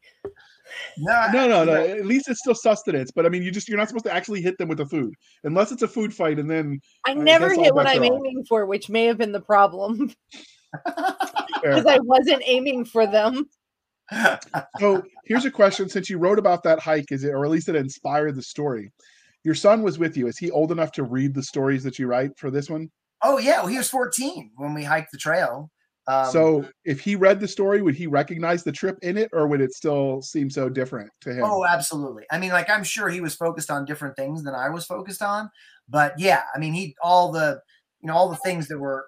No, 0.98 1.26
No, 1.32 1.48
no, 1.48 1.64
no. 1.64 1.74
At 1.74 2.06
least 2.06 2.28
it's 2.28 2.38
still 2.38 2.54
sustenance. 2.54 3.10
But 3.10 3.26
I 3.26 3.28
mean, 3.28 3.42
you 3.42 3.50
just 3.50 3.68
you're 3.68 3.76
not 3.76 3.88
supposed 3.88 4.04
to 4.04 4.14
actually 4.14 4.40
hit 4.40 4.56
them 4.56 4.68
with 4.68 4.78
the 4.78 4.86
food 4.86 5.12
unless 5.42 5.72
it's 5.72 5.82
a 5.82 5.88
food 5.88 6.14
fight, 6.14 6.38
and 6.38 6.48
then 6.48 6.80
I 7.04 7.10
I 7.10 7.14
never 7.14 7.52
hit 7.52 7.74
what 7.74 7.88
I'm 7.88 8.02
are 8.02 8.04
off. 8.04 8.12
aiming 8.12 8.44
for, 8.48 8.66
which 8.66 8.88
may 8.88 9.06
have 9.06 9.18
been 9.18 9.32
the 9.32 9.40
problem 9.40 10.14
because 10.86 11.86
I 11.86 11.98
wasn't 12.00 12.42
aiming 12.46 12.84
for 12.84 13.08
them. 13.08 13.48
So 14.78 15.02
here's 15.24 15.44
a 15.44 15.50
question: 15.50 15.88
Since 15.88 16.10
you 16.10 16.18
wrote 16.18 16.38
about 16.38 16.62
that 16.64 16.80
hike, 16.80 17.10
is 17.10 17.24
it, 17.24 17.30
or 17.30 17.44
at 17.44 17.50
least 17.50 17.68
it 17.68 17.76
inspired 17.76 18.34
the 18.34 18.42
story? 18.42 18.92
Your 19.44 19.54
son 19.54 19.82
was 19.82 19.98
with 19.98 20.16
you. 20.16 20.26
Is 20.26 20.38
he 20.38 20.50
old 20.50 20.72
enough 20.72 20.92
to 20.92 21.04
read 21.04 21.34
the 21.34 21.42
stories 21.42 21.82
that 21.84 21.98
you 21.98 22.06
write 22.06 22.36
for 22.38 22.50
this 22.50 22.70
one? 22.70 22.90
oh 23.24 23.38
yeah, 23.38 23.58
well, 23.58 23.66
he 23.66 23.78
was 23.78 23.90
14 23.90 24.52
when 24.56 24.74
we 24.74 24.84
hiked 24.84 25.10
the 25.10 25.18
trail. 25.18 25.70
Um, 26.06 26.30
so 26.30 26.68
if 26.84 27.00
he 27.00 27.16
read 27.16 27.40
the 27.40 27.48
story, 27.48 27.80
would 27.80 27.94
he 27.94 28.06
recognize 28.06 28.62
the 28.62 28.72
trip 28.72 28.98
in 29.00 29.16
it, 29.16 29.30
or 29.32 29.48
would 29.48 29.62
it 29.62 29.72
still 29.72 30.20
seem 30.20 30.50
so 30.50 30.68
different 30.68 31.10
to 31.22 31.32
him? 31.32 31.44
Oh, 31.44 31.64
absolutely. 31.64 32.24
I 32.30 32.38
mean, 32.38 32.50
like 32.50 32.68
I'm 32.68 32.84
sure 32.84 33.08
he 33.08 33.22
was 33.22 33.34
focused 33.34 33.70
on 33.70 33.86
different 33.86 34.14
things 34.14 34.44
than 34.44 34.54
I 34.54 34.68
was 34.68 34.84
focused 34.84 35.22
on, 35.22 35.50
but 35.88 36.12
yeah, 36.18 36.42
I 36.54 36.58
mean, 36.58 36.74
he 36.74 36.94
all 37.02 37.32
the 37.32 37.60
you 38.00 38.08
know 38.08 38.14
all 38.14 38.28
the 38.28 38.36
things 38.36 38.68
that 38.68 38.78
were 38.78 39.06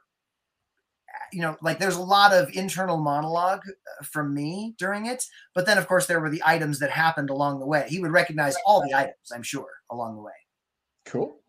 you 1.33 1.43
know 1.43 1.57
like 1.63 1.79
there's 1.79 1.97
a 1.97 2.03
lot 2.03 2.33
of 2.33 2.55
internal 2.57 2.97
monologue 2.99 3.61
uh, 3.67 4.05
from 4.05 4.35
me 4.35 4.75
during 4.79 5.07
it, 5.07 5.25
but 5.55 5.67
then 5.67 5.79
of 5.79 5.87
course 5.89 6.07
there 6.07 6.21
were 6.21 6.31
the 6.31 6.43
items 6.45 6.79
that 6.81 6.91
happened 6.91 7.31
along 7.31 7.61
the 7.61 7.67
way. 7.67 7.87
He 7.89 8.01
would 8.01 8.13
recognize 8.13 8.57
all 8.67 8.83
the 8.83 8.95
items, 8.95 9.33
I'm 9.35 9.43
sure, 9.43 9.69
along 9.91 10.17
the 10.17 10.23
way. 10.23 10.33
cool. 11.05 11.41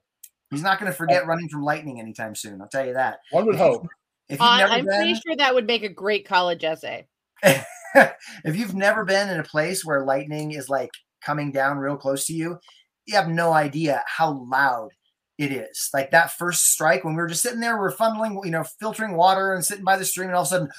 He's 0.50 0.62
not 0.64 0.80
going 0.80 0.90
to 0.90 0.96
forget 0.98 1.28
running 1.28 1.50
from 1.50 1.64
lightning 1.64 2.00
anytime 2.00 2.34
soon. 2.34 2.62
I'll 2.62 2.70
tell 2.70 2.86
you 2.86 2.94
that. 2.94 3.20
One 3.32 3.46
would 3.48 3.58
hope. 3.58 3.86
If 4.30 4.40
Uh, 4.42 4.58
never 4.60 4.72
I'm 4.74 4.86
been, 4.86 4.96
pretty 4.96 5.14
sure 5.16 5.36
that 5.36 5.54
would 5.54 5.68
make 5.68 5.84
a 5.84 5.90
great 5.90 6.26
college 6.26 6.64
essay. 6.64 7.06
if 7.44 8.56
you've 8.56 8.74
never 8.76 9.04
been 9.04 9.30
in 9.30 9.40
a 9.40 9.44
place 9.44 9.84
where 9.84 10.06
lightning 10.06 10.52
is 10.52 10.70
like 10.70 10.92
coming 11.22 11.52
down 11.52 11.78
real 11.78 11.98
close 11.98 12.26
to 12.28 12.34
you, 12.34 12.58
you 13.06 13.16
have 13.16 13.28
no 13.28 13.52
idea 13.52 14.04
how 14.08 14.32
loud 14.50 14.90
it 15.38 15.52
is. 15.52 15.90
Like 15.94 16.12
that 16.12 16.38
first 16.38 16.72
strike 16.72 17.04
when 17.04 17.16
we 17.16 17.22
were 17.22 17.28
just 17.28 17.44
sitting 17.44 17.60
there, 17.60 17.80
we 17.80 17.88
are 17.88 17.92
funneling, 17.92 18.44
you 18.44 18.52
know, 18.52 18.64
filtering 18.80 19.16
water 19.16 19.54
and 19.54 19.64
sitting 19.64 19.86
by 19.86 19.98
the 19.98 20.06
stream, 20.06 20.30
and 20.30 20.36
all 20.36 20.44
of 20.44 20.48
a 20.48 20.50
sudden, 20.50 20.70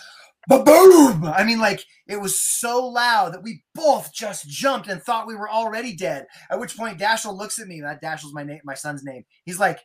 boom! 0.48 1.24
I 1.24 1.44
mean, 1.44 1.60
like 1.60 1.84
it 2.06 2.20
was 2.20 2.40
so 2.40 2.86
loud 2.86 3.34
that 3.34 3.42
we 3.42 3.62
both 3.74 4.12
just 4.12 4.48
jumped 4.48 4.88
and 4.88 5.02
thought 5.02 5.26
we 5.26 5.36
were 5.36 5.50
already 5.50 5.94
dead. 5.94 6.26
At 6.50 6.58
which 6.58 6.76
point, 6.76 6.98
Dashel 6.98 7.36
looks 7.36 7.60
at 7.60 7.68
me. 7.68 7.80
That 7.80 8.02
Dashel's 8.02 8.34
my 8.34 8.42
name, 8.42 8.60
my 8.64 8.74
son's 8.74 9.04
name. 9.04 9.24
He's 9.44 9.60
like, 9.60 9.80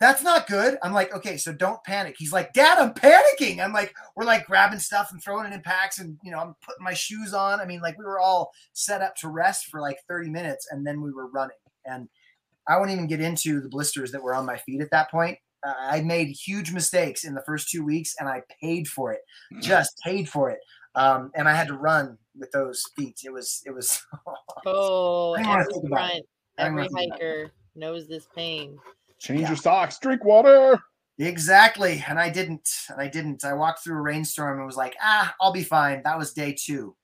that's 0.00 0.22
not 0.22 0.46
good. 0.46 0.78
I'm 0.82 0.92
like, 0.92 1.12
okay, 1.12 1.36
so 1.36 1.52
don't 1.52 1.82
panic. 1.82 2.14
He's 2.18 2.32
like, 2.32 2.52
Dad, 2.52 2.78
I'm 2.78 2.94
panicking. 2.94 3.58
I'm 3.58 3.72
like, 3.72 3.92
we're 4.14 4.24
like 4.24 4.46
grabbing 4.46 4.78
stuff 4.78 5.10
and 5.10 5.22
throwing 5.22 5.46
it 5.46 5.54
in 5.54 5.60
packs, 5.62 5.98
and 5.98 6.16
you 6.22 6.30
know, 6.30 6.38
I'm 6.38 6.54
putting 6.64 6.84
my 6.84 6.94
shoes 6.94 7.34
on. 7.34 7.60
I 7.60 7.64
mean, 7.64 7.80
like 7.80 7.98
we 7.98 8.04
were 8.04 8.20
all 8.20 8.52
set 8.74 9.02
up 9.02 9.16
to 9.16 9.28
rest 9.28 9.66
for 9.66 9.80
like 9.80 9.98
30 10.08 10.30
minutes, 10.30 10.68
and 10.70 10.86
then 10.86 11.02
we 11.02 11.10
were 11.10 11.28
running. 11.28 11.56
And 11.84 12.08
I 12.68 12.76
won't 12.76 12.90
even 12.90 13.06
get 13.06 13.20
into 13.20 13.60
the 13.60 13.68
blisters 13.68 14.12
that 14.12 14.22
were 14.22 14.34
on 14.34 14.44
my 14.46 14.56
feet 14.58 14.80
at 14.80 14.90
that 14.90 15.10
point. 15.10 15.38
Uh, 15.66 15.74
I 15.78 16.00
made 16.02 16.28
huge 16.28 16.72
mistakes 16.72 17.24
in 17.24 17.34
the 17.34 17.42
first 17.46 17.68
two 17.68 17.84
weeks, 17.84 18.14
and 18.20 18.28
I 18.28 18.42
paid 18.60 18.86
for 18.86 19.12
it. 19.12 19.20
Just 19.60 19.98
paid 20.04 20.28
for 20.28 20.50
it. 20.50 20.60
Um, 20.94 21.30
and 21.34 21.48
I 21.48 21.54
had 21.54 21.66
to 21.68 21.74
run 21.74 22.16
with 22.36 22.50
those 22.52 22.82
feet. 22.96 23.20
It 23.24 23.32
was, 23.32 23.62
it 23.66 23.70
was. 23.72 24.00
Oh, 24.66 25.34
I 25.34 25.42
don't 25.42 25.48
wanna 25.48 25.60
every 25.62 25.72
think 25.72 25.84
it. 25.84 25.88
front, 25.88 26.24
every 26.58 26.76
wanna 26.82 26.88
think 26.90 27.06
about 27.14 27.20
hiker 27.20 27.50
knows 27.74 28.08
this 28.08 28.26
pain. 28.34 28.76
Change 29.18 29.40
Yeah. 29.42 29.48
your 29.48 29.56
socks. 29.56 29.98
Drink 29.98 30.24
water. 30.24 30.78
Exactly. 31.18 32.04
And 32.06 32.18
I 32.18 32.28
didn't. 32.30 32.68
And 32.88 33.00
I 33.00 33.08
didn't. 33.08 33.44
I 33.44 33.52
walked 33.54 33.82
through 33.82 33.96
a 33.98 34.02
rainstorm 34.02 34.58
and 34.58 34.66
was 34.66 34.76
like, 34.76 34.94
ah, 35.02 35.34
I'll 35.40 35.52
be 35.52 35.64
fine. 35.64 36.02
That 36.04 36.18
was 36.18 36.32
day 36.32 36.54
two. 36.58 36.96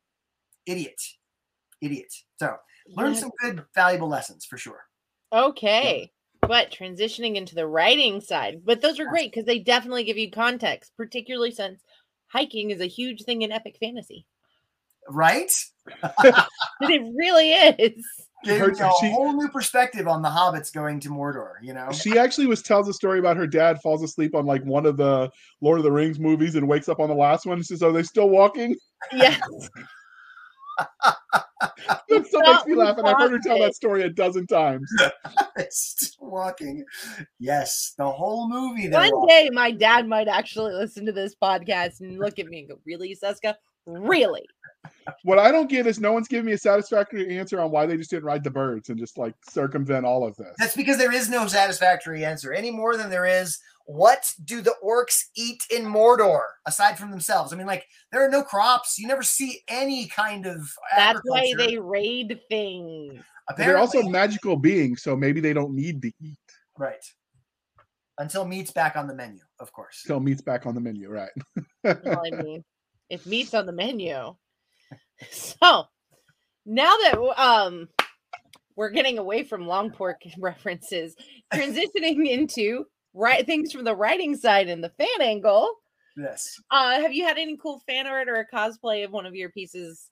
Idiot. 0.67 1.01
Idiot. 1.81 2.13
So 2.39 2.57
learn 2.89 3.15
Yeah. 3.15 3.21
some 3.21 3.31
good, 3.41 3.65
valuable 3.75 4.09
lessons 4.09 4.45
for 4.45 4.57
sure. 4.57 4.85
Okay. 5.35 6.11
But 6.43 6.71
transitioning 6.71 7.37
into 7.37 7.55
the 7.55 7.67
writing 7.67 8.21
side, 8.21 8.61
but 8.65 8.81
those 8.83 9.01
are 9.01 9.07
great 9.09 9.33
because 9.33 9.47
they 9.47 9.59
definitely 9.59 10.05
give 10.05 10.19
you 10.19 10.31
context, 10.31 10.93
particularly 10.97 11.51
since 11.51 11.81
hiking 12.29 12.71
is 12.71 12.81
a 12.81 12.87
huge 12.87 13.25
thing 13.25 13.43
in 13.43 13.51
epic 13.51 13.77
fantasy. 13.81 14.27
Right? 15.09 15.53
It 16.81 17.03
really 17.17 17.53
is. 17.53 18.05
Gave 18.45 18.61
Her- 18.61 18.71
a 18.71 18.77
she- 19.01 19.11
whole 19.11 19.33
new 19.33 19.49
perspective 19.49 20.07
on 20.07 20.21
the 20.21 20.29
hobbits 20.29 20.71
going 20.73 21.01
to 21.01 21.09
Mordor, 21.09 21.53
you 21.63 21.73
know? 21.73 21.91
She 21.93 22.19
actually 22.19 22.47
was 22.47 22.61
tells 22.63 22.89
a 22.89 22.93
story 22.93 23.19
about 23.19 23.39
her 23.39 23.47
dad 23.47 23.81
falls 23.83 24.03
asleep 24.03 24.35
on 24.35 24.45
like 24.45 24.63
one 24.65 24.85
of 24.85 24.99
the 24.99 25.31
Lord 25.63 25.79
of 25.79 25.85
the 25.85 25.93
Rings 25.93 26.21
movies 26.21 26.55
and 26.55 26.69
wakes 26.69 26.91
up 26.91 27.01
on 27.01 27.09
the 27.09 27.15
last 27.15 27.47
one 27.47 27.57
and 27.57 27.65
says, 27.65 27.83
Are 27.83 27.93
they 27.93 28.03
still 28.03 28.29
walking? 28.29 28.77
Yes. 29.13 29.41
That 32.09 32.27
still 32.27 32.41
makes 32.43 32.67
me 32.67 32.75
laugh. 32.75 32.97
And 32.99 33.07
I've 33.07 33.19
heard 33.19 33.33
her 33.33 33.39
tell 33.39 33.59
that 33.61 33.75
story 33.75 34.03
a 34.03 34.09
dozen 34.11 34.47
times. 34.47 34.91
It's 35.57 35.95
still 36.09 36.31
walking. 36.31 36.85
Yes, 37.39 37.95
the 37.97 38.11
whole 38.11 38.49
movie. 38.49 38.89
they're 38.89 39.01
One 39.01 39.11
walking. 39.13 39.29
day 39.29 39.51
my 39.53 39.71
dad 39.71 40.09
might 40.09 40.27
actually 40.27 40.73
listen 40.75 41.07
to 41.07 41.13
this 41.13 41.35
podcast 41.41 42.01
and 42.01 42.19
look 42.19 42.39
at 42.41 42.47
me 42.47 42.61
and 42.61 42.69
go, 42.71 42.81
Really, 42.85 43.17
Seska? 43.23 43.55
Really? 43.87 44.45
What 45.23 45.39
I 45.39 45.51
don't 45.53 45.69
get 45.71 45.87
is 45.87 46.01
no 46.01 46.13
one's 46.13 46.29
giving 46.29 46.47
me 46.47 46.53
a 46.53 46.59
satisfactory 46.59 47.39
answer 47.39 47.61
on 47.61 47.71
why 47.71 47.87
they 47.87 47.97
just 47.97 48.11
didn't 48.11 48.25
ride 48.25 48.43
the 48.45 48.51
birds 48.51 48.89
and 48.91 48.99
just 48.99 49.17
like 49.17 49.35
circumvent 49.49 50.05
all 50.07 50.27
of 50.27 50.37
this. 50.37 50.55
That's 50.59 50.77
because 50.77 50.99
there 50.99 51.13
is 51.13 51.29
no 51.31 51.47
satisfactory 51.47 52.25
answer 52.25 52.53
any 52.53 52.71
more 52.71 52.97
than 52.97 53.11
there 53.11 53.27
is. 53.27 53.59
What 53.87 54.25
do 54.45 54.63
the 54.63 54.75
orcs 54.83 55.25
eat 55.37 55.63
in 55.71 55.85
Mordor 55.85 56.43
aside 56.67 56.99
from 56.99 57.11
themselves? 57.11 57.53
I 57.53 57.57
mean, 57.57 57.67
like 57.67 57.87
there 58.11 58.25
are 58.25 58.31
no 58.31 58.43
crops. 58.43 58.99
You 58.99 59.07
never 59.07 59.23
see 59.23 59.61
any 59.69 60.07
kind 60.07 60.47
of. 60.47 60.71
That's 60.97 61.21
why 61.25 61.53
they 61.57 61.79
raid 61.79 62.41
things. 62.49 63.21
But 63.47 63.59
they're 63.59 63.77
also 63.77 64.03
magical 64.09 64.57
beings, 64.57 65.03
so 65.03 65.15
maybe 65.15 65.41
they 65.41 65.53
don't 65.53 65.75
need 65.75 66.01
to 66.03 66.13
eat 66.21 66.39
right 66.79 67.05
until 68.19 68.47
meat's 68.47 68.71
back 68.71 68.97
on 68.97 69.07
the 69.07 69.15
menu, 69.15 69.41
of 69.61 69.73
course. 69.73 70.03
till 70.07 70.21
meat's 70.21 70.43
back 70.43 70.67
on 70.67 70.75
the 70.75 70.81
menu, 70.81 71.11
right? 71.11 71.31
Well, 71.83 72.23
I 72.25 72.43
mean, 72.43 72.65
if 73.11 73.27
meat's 73.27 73.55
on 73.55 73.67
the 73.67 73.73
menu. 73.73 74.35
So 75.31 75.85
now 76.67 76.93
that 77.05 77.17
um 77.39 77.89
we're 78.77 78.91
getting 78.91 79.19
away 79.19 79.45
from 79.45 79.67
long 79.67 79.91
pork 79.93 80.21
references, 80.39 81.15
transitioning 81.53 82.29
into 82.29 82.85
right 83.15 83.47
things 83.47 83.73
from 83.73 83.85
the 83.85 83.95
writing 83.95 84.37
side 84.37 84.69
and 84.69 84.83
the 84.83 84.91
fan 84.91 85.21
angle. 85.21 85.71
Yes. 86.17 86.61
Uh, 86.71 87.01
have 87.01 87.13
you 87.13 87.25
had 87.25 87.39
any 87.39 87.57
cool 87.57 87.81
fan 87.87 88.07
art 88.07 88.29
or 88.29 88.37
a 88.37 88.47
cosplay 88.47 89.05
of 89.05 89.13
one 89.13 89.27
of 89.27 89.35
your 89.35 89.51
pieces 89.51 90.11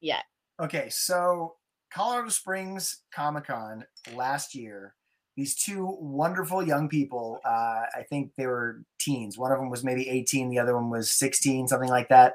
yet? 0.00 0.24
Okay, 0.60 0.88
so 0.88 1.56
Colorado 1.92 2.28
Springs 2.28 3.02
Comic 3.12 3.46
Con 3.46 3.84
last 4.14 4.54
year, 4.54 4.94
these 5.36 5.56
two 5.56 5.96
wonderful 6.00 6.62
young 6.62 6.88
people, 6.88 7.40
uh, 7.44 7.86
I 7.94 8.04
think 8.08 8.32
they 8.36 8.46
were 8.46 8.82
teens. 9.00 9.36
One 9.36 9.52
of 9.52 9.58
them 9.58 9.70
was 9.70 9.84
maybe 9.84 10.08
18, 10.08 10.48
the 10.48 10.58
other 10.58 10.74
one 10.74 10.90
was 10.90 11.10
16, 11.10 11.68
something 11.68 11.88
like 11.88 12.08
that. 12.08 12.34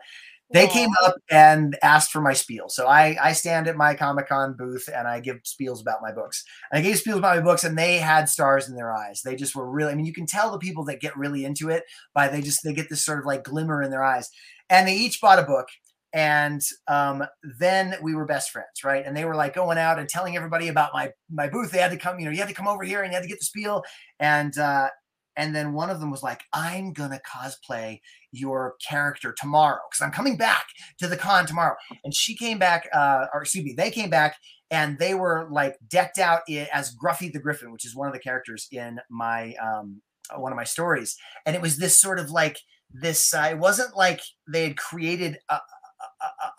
They 0.52 0.68
came 0.68 0.90
up 1.04 1.16
and 1.30 1.78
asked 1.84 2.12
for 2.12 2.22
my 2.22 2.34
spiel. 2.34 2.70
So 2.70 2.88
I, 2.88 3.16
I 3.22 3.34
stand 3.34 3.68
at 3.68 3.78
my 3.78 3.94
Comic 3.94 4.30
Con 4.30 4.56
booth 4.58 4.90
and 4.94 5.08
I 5.08 5.20
give 5.20 5.42
spiels 5.44 5.80
about 5.80 6.02
my 6.02 6.12
books. 6.12 6.44
And 6.72 6.80
I 6.80 6.82
gave 6.82 6.96
spiels 6.96 7.18
about 7.18 7.36
my 7.36 7.42
books 7.42 7.64
and 7.64 7.78
they 7.78 7.98
had 7.98 8.28
stars 8.30 8.68
in 8.68 8.76
their 8.76 8.92
eyes. 8.92 9.22
They 9.24 9.36
just 9.36 9.56
were 9.56 9.70
really, 9.70 9.92
I 9.92 9.96
mean, 9.96 10.08
you 10.08 10.14
can 10.14 10.26
tell 10.26 10.52
the 10.52 10.58
people 10.58 10.84
that 10.86 11.02
get 11.02 11.16
really 11.16 11.46
into 11.46 11.70
it 11.70 11.84
by 12.16 12.30
they 12.30 12.42
just, 12.42 12.64
they 12.64 12.74
get 12.74 12.90
this 12.90 13.06
sort 13.06 13.20
of 13.20 13.26
like 13.26 13.44
glimmer 13.44 13.84
in 13.84 13.92
their 13.92 14.04
eyes. 14.04 14.30
And 14.72 14.88
they 14.88 14.96
each 14.96 15.22
bought 15.22 15.40
a 15.40 15.44
book 15.44 15.68
and 16.14 16.62
um, 16.88 17.24
then 17.60 17.96
we 18.02 18.16
were 18.16 18.26
best 18.26 18.52
friends, 18.52 18.84
right? 18.84 19.06
And 19.06 19.16
they 19.16 19.26
were 19.26 19.36
like 19.36 19.54
going 19.54 19.78
out 19.78 20.00
and 20.00 20.10
telling 20.10 20.36
everybody 20.36 20.68
about 20.68 20.92
my 20.94 21.12
my 21.32 21.48
booth. 21.48 21.72
They 21.72 21.80
had 21.80 21.92
to 21.92 21.98
come, 21.98 22.20
you 22.20 22.26
know, 22.26 22.32
you 22.32 22.40
had 22.40 22.48
to 22.48 22.54
come 22.54 22.68
over 22.68 22.84
here 22.84 23.04
and 23.04 23.12
you 23.12 23.16
had 23.16 23.22
to 23.22 23.30
get 23.30 23.40
the 23.40 23.46
spiel. 23.46 23.84
And 24.20 24.58
uh, 24.58 24.90
and 25.40 25.56
then 25.56 25.74
one 25.74 25.90
of 25.90 26.00
them 26.00 26.12
was 26.12 26.22
like, 26.24 26.42
"I'm 26.54 26.94
gonna 26.94 27.20
cosplay 27.26 28.02
your 28.32 28.76
character 28.88 29.34
tomorrow 29.38 29.80
because 29.90 30.04
I'm 30.06 30.12
coming 30.12 30.38
back 30.38 30.66
to 31.00 31.08
the 31.08 31.18
con 31.18 31.46
tomorrow." 31.46 31.76
And 32.04 32.14
she 32.16 32.36
came 32.36 32.60
back, 32.60 32.88
uh, 32.94 33.26
or 33.34 33.42
excuse 33.42 33.66
me, 33.66 33.74
they 33.78 33.92
came 33.92 34.10
back 34.10 34.36
and 34.72 35.00
they 35.00 35.14
were 35.16 35.48
like 35.52 35.78
decked 35.88 36.20
out 36.20 36.42
as 36.74 36.96
Gruffy 36.96 37.32
the 37.32 37.40
Griffin, 37.40 37.72
which 37.72 37.86
is 37.86 37.96
one 37.96 38.08
of 38.08 38.14
the 38.14 38.20
characters 38.20 38.68
in 38.72 39.00
my 39.10 39.54
um, 39.56 40.02
one 40.36 40.52
of 40.52 40.56
my 40.58 40.64
stories. 40.66 41.16
And 41.46 41.56
it 41.56 41.62
was 41.62 41.78
this 41.78 42.00
sort 42.00 42.20
of 42.20 42.30
like 42.32 42.58
this. 42.94 43.34
Uh, 43.34 43.48
it 43.52 43.58
wasn't 43.60 43.96
like 43.98 44.22
they 44.52 44.64
had 44.64 44.78
created 44.78 45.40
a, 45.50 45.56
a, 45.56 45.60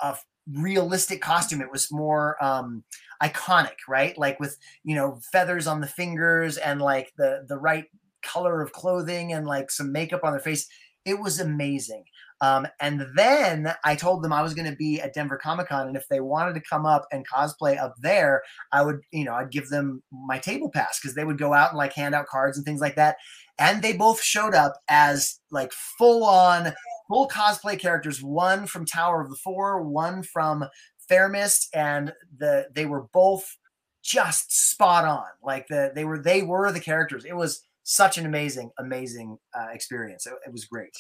a- 0.07 0.09
a 0.11 0.19
realistic 0.53 1.21
costume. 1.21 1.61
It 1.61 1.71
was 1.71 1.93
more 1.93 2.43
um, 2.43 2.83
iconic, 3.23 3.77
right? 3.89 4.17
Like 4.19 4.41
with 4.41 4.57
you 4.85 4.95
know 4.97 5.21
feathers 5.33 5.67
on 5.67 5.81
the 5.81 5.87
fingers 5.87 6.57
and 6.57 6.81
like 6.81 7.13
the 7.17 7.45
the 7.49 7.59
right 7.59 7.85
color 8.23 8.63
of 8.63 8.73
clothing 8.73 9.33
and 9.33 9.47
like 9.47 9.71
some 9.71 9.93
makeup 9.93 10.25
on 10.25 10.33
their 10.33 10.41
face. 10.41 10.67
It 11.05 11.19
was 11.19 11.41
amazing. 11.41 12.05
Um, 12.43 12.67
and 12.81 13.07
then 13.17 13.73
I 13.85 13.95
told 13.95 14.23
them 14.23 14.33
I 14.33 14.43
was 14.43 14.55
going 14.55 14.71
to 14.71 14.77
be 14.77 15.01
at 15.01 15.13
Denver 15.13 15.37
Comic 15.37 15.69
Con, 15.69 15.89
and 15.89 15.97
if 15.97 16.09
they 16.09 16.21
wanted 16.21 16.55
to 16.55 16.63
come 16.69 16.87
up 16.87 17.07
and 17.13 17.29
cosplay 17.29 17.79
up 17.79 17.95
there, 18.01 18.43
I 18.73 18.83
would, 18.83 19.01
you 19.13 19.25
know, 19.25 19.35
I'd 19.35 19.51
give 19.51 19.69
them 19.69 20.03
my 20.11 20.39
table 20.39 20.71
pass 20.71 20.99
because 20.99 21.15
they 21.15 21.25
would 21.25 21.39
go 21.39 21.53
out 21.53 21.71
and 21.71 21.79
like 21.79 21.93
hand 21.93 22.15
out 22.15 22.27
cards 22.27 22.57
and 22.57 22.65
things 22.65 22.81
like 22.81 22.97
that. 22.97 23.17
And 23.59 23.83
they 23.83 23.93
both 23.93 24.23
showed 24.23 24.55
up 24.55 24.75
as 24.89 25.39
like 25.51 25.73
full 25.73 26.25
on 26.25 26.73
full 27.09 27.29
cosplay 27.29 27.79
characters 27.79 28.23
one 28.23 28.67
from 28.67 28.87
tower 28.87 29.21
of 29.21 29.29
the 29.29 29.37
four 29.37 29.83
one 29.83 30.23
from 30.23 30.65
fairmist 31.09 31.69
and 31.75 32.13
the 32.39 32.69
they 32.73 32.87
were 32.87 33.07
both 33.13 33.59
just 34.03 34.71
spot 34.71 35.05
on 35.05 35.27
like 35.43 35.67
the 35.67 35.91
they 35.95 36.05
were 36.05 36.19
they 36.19 36.41
were 36.43 36.71
the 36.71 36.81
characters 36.81 37.25
it 37.25 37.35
was 37.35 37.67
such 37.93 38.19
an 38.19 38.25
amazing 38.27 38.71
amazing 38.79 39.37
uh, 39.59 39.67
experience 39.73 40.27
it, 40.27 40.35
it 40.47 40.53
was 40.53 40.65
great 40.67 40.95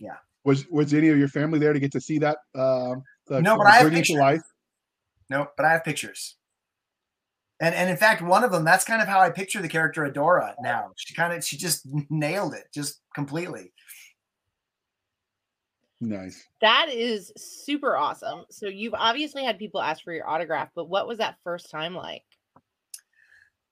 Yeah. 0.00 0.16
Was 0.44 0.66
was 0.68 0.94
any 0.94 1.08
of 1.08 1.18
your 1.18 1.28
family 1.28 1.58
there 1.58 1.72
to 1.72 1.80
get 1.80 1.90
to 1.92 2.00
see 2.00 2.18
that? 2.20 2.38
Uh, 2.54 2.94
the, 3.26 3.42
No, 3.42 3.56
but 3.56 3.66
I 3.66 3.76
have 3.78 3.90
pictures. 3.90 4.16
life. 4.16 4.42
no 5.28 5.46
but 5.56 5.66
i 5.66 5.72
have 5.72 5.82
pictures 5.82 6.36
and 7.58 7.74
and 7.74 7.90
in 7.90 7.96
fact 7.96 8.22
one 8.22 8.44
of 8.44 8.52
them 8.52 8.64
that's 8.64 8.84
kind 8.84 9.02
of 9.02 9.08
how 9.08 9.18
i 9.20 9.28
picture 9.28 9.60
the 9.60 9.68
character 9.68 10.08
adora 10.08 10.54
now 10.60 10.90
she 10.96 11.14
kind 11.14 11.32
of 11.32 11.44
she 11.44 11.56
just 11.56 11.80
nailed 12.10 12.54
it 12.54 12.64
just 12.72 13.00
completely 13.14 13.72
Nice. 15.98 16.44
That 16.60 16.88
is 16.92 17.32
super 17.38 17.96
awesome. 17.96 18.44
So 18.50 18.66
you've 18.68 18.92
obviously 18.92 19.42
had 19.42 19.58
people 19.58 19.80
ask 19.80 20.04
for 20.04 20.12
your 20.12 20.28
autograph, 20.28 20.68
but 20.76 20.90
what 20.90 21.08
was 21.08 21.16
that 21.18 21.36
first 21.42 21.70
time 21.70 21.94
like? 21.94 22.22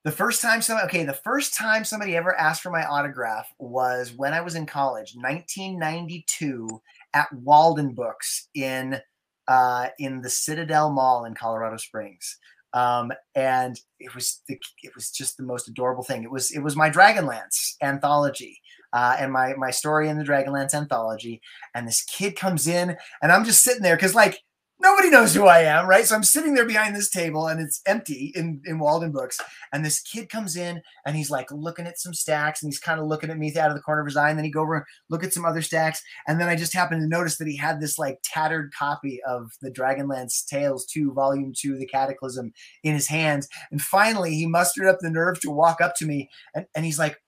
The 0.05 0.13
first 0.13 0.43
time 0.43 0.61
somebody 0.61 0.87
okay, 0.87 1.05
the 1.05 1.15
first 1.15 1.55
time 1.55 1.83
somebody 1.83 2.15
ever 2.15 2.39
asked 2.39 2.61
for 2.61 2.71
my 2.71 2.85
autograph 2.85 3.47
was 3.59 4.13
when 4.13 4.35
I 4.35 4.43
was 4.43 4.55
in 4.55 4.67
college, 4.67 5.15
1992, 5.17 6.69
at 7.15 7.33
Walden 7.33 7.95
Books 7.95 8.49
in 8.55 9.01
uh, 9.49 9.89
in 9.99 10.21
the 10.21 10.29
Citadel 10.29 10.93
Mall 10.93 11.25
in 11.25 11.35
Colorado 11.35 11.79
Springs. 11.79 12.39
Um, 12.75 13.13
and 13.35 13.81
it 14.01 14.15
was 14.15 14.43
the, 14.49 14.59
it 14.83 14.95
was 14.95 15.11
just 15.11 15.37
the 15.37 15.43
most 15.43 15.69
adorable 15.69 16.03
thing. 16.03 16.23
It 16.23 16.31
was 16.31 16.51
it 16.51 16.61
was 16.61 16.77
my 16.77 16.91
Dragonlance 16.91 17.77
anthology. 17.83 18.61
Uh, 18.93 19.17
and 19.19 19.33
my 19.33 19.55
my 19.55 19.71
story 19.71 20.09
in 20.09 20.19
the 20.19 20.25
Dragonlance 20.25 20.75
anthology, 20.75 21.41
and 21.75 21.89
this 21.89 22.03
kid 22.03 22.37
comes 22.37 22.69
in, 22.69 22.97
and 23.23 23.33
I'm 23.33 23.45
just 23.45 23.65
sitting 23.65 23.83
there 23.83 23.97
because 23.97 24.15
like 24.15 24.39
nobody 24.85 25.11
knows 25.11 25.35
who 25.35 25.47
I 25.47 25.61
am, 25.61 25.89
right? 25.89 26.05
So 26.05 26.15
I'm 26.15 26.23
sitting 26.23 26.55
there 26.55 26.67
behind 26.67 26.95
this 26.95 27.11
table, 27.11 27.49
and 27.49 27.61
it's 27.61 27.81
empty 27.87 28.33
in 28.37 28.61
in 28.67 28.79
Walden 28.79 29.11
Books, 29.11 29.41
and 29.73 29.85
this 29.85 30.01
kid 30.01 30.29
comes 30.29 30.57
in 30.57 30.81
and 31.05 31.17
he's 31.17 31.31
like 31.31 31.51
looking 31.51 31.87
at 31.87 31.99
some 31.99 32.15
stacks 32.15 32.63
and 32.63 32.71
he's 32.71 32.79
kind 32.79 33.01
of 33.01 33.07
looking 33.07 33.31
at 33.31 33.39
me 33.39 33.53
out 33.59 33.71
of 33.71 33.77
the 33.77 33.83
corner 33.83 34.03
of 34.03 34.07
his 34.07 34.17
eye. 34.17 34.29
And 34.29 34.39
then 34.39 34.45
he 34.45 34.51
go 34.51 34.63
over 34.63 34.77
and 34.77 34.85
look 35.11 35.25
at 35.25 35.33
some 35.33 35.45
other 35.45 35.63
stacks. 35.63 36.01
And 36.29 36.41
then 36.41 36.49
I 36.49 36.55
just 36.55 36.73
happened 36.73 37.01
to 37.01 37.09
notice 37.09 37.39
that 37.39 37.49
he 37.49 37.57
had 37.57 37.81
this 37.81 37.99
like 37.99 38.19
tattered 38.23 38.73
copy 38.73 39.21
of 39.27 39.51
the 39.61 39.71
Dragonlance 39.71 40.47
Tales 40.47 40.87
2, 40.87 41.13
Volume 41.13 41.53
2, 41.57 41.77
The 41.77 41.87
Cataclysm 41.87 42.53
in 42.83 42.95
his 42.95 43.09
hands. 43.09 43.49
And 43.71 43.83
finally 43.83 44.35
he 44.35 44.47
mustered 44.47 44.87
up 44.87 44.99
the 45.01 45.11
nerve 45.11 45.41
to 45.41 45.51
walk 45.51 45.81
up 45.81 45.97
to 45.97 46.07
me 46.07 46.31
and, 46.55 46.67
and 46.77 46.85
he's 46.85 46.99
like, 46.99 47.21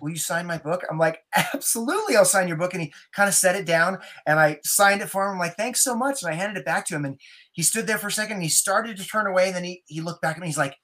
will 0.00 0.10
you 0.10 0.16
sign 0.16 0.46
my 0.46 0.58
book? 0.58 0.82
I'm 0.90 0.98
like, 0.98 1.20
absolutely, 1.54 2.16
I'll 2.16 2.24
sign 2.24 2.48
your 2.48 2.56
book. 2.56 2.74
And 2.74 2.82
he 2.82 2.92
kind 3.12 3.28
of 3.28 3.34
set 3.34 3.56
it 3.56 3.64
down 3.66 3.98
and 4.26 4.38
I 4.38 4.58
signed 4.64 5.00
it 5.02 5.08
for 5.10 5.24
him. 5.26 5.32
I'm 5.32 5.38
like, 5.38 5.56
thanks 5.56 5.82
so 5.82 5.94
much. 5.96 6.22
And 6.22 6.30
I 6.32 6.34
handed 6.34 6.58
it 6.58 6.64
back 6.66 6.86
to 6.86 6.94
him. 6.96 7.04
And 7.04 7.18
he 7.52 7.62
stood 7.62 7.86
there 7.86 7.98
for 7.98 8.08
a 8.08 8.12
second 8.12 8.34
and 8.34 8.42
he 8.42 8.48
started 8.48 8.96
to 8.96 9.04
turn 9.06 9.26
away. 9.26 9.46
And 9.46 9.56
then 9.56 9.64
he, 9.64 9.82
he 9.86 10.00
looked 10.00 10.22
back 10.22 10.36
at 10.36 10.40
me. 10.42 10.48
He's 10.48 10.58
like, 10.58 10.76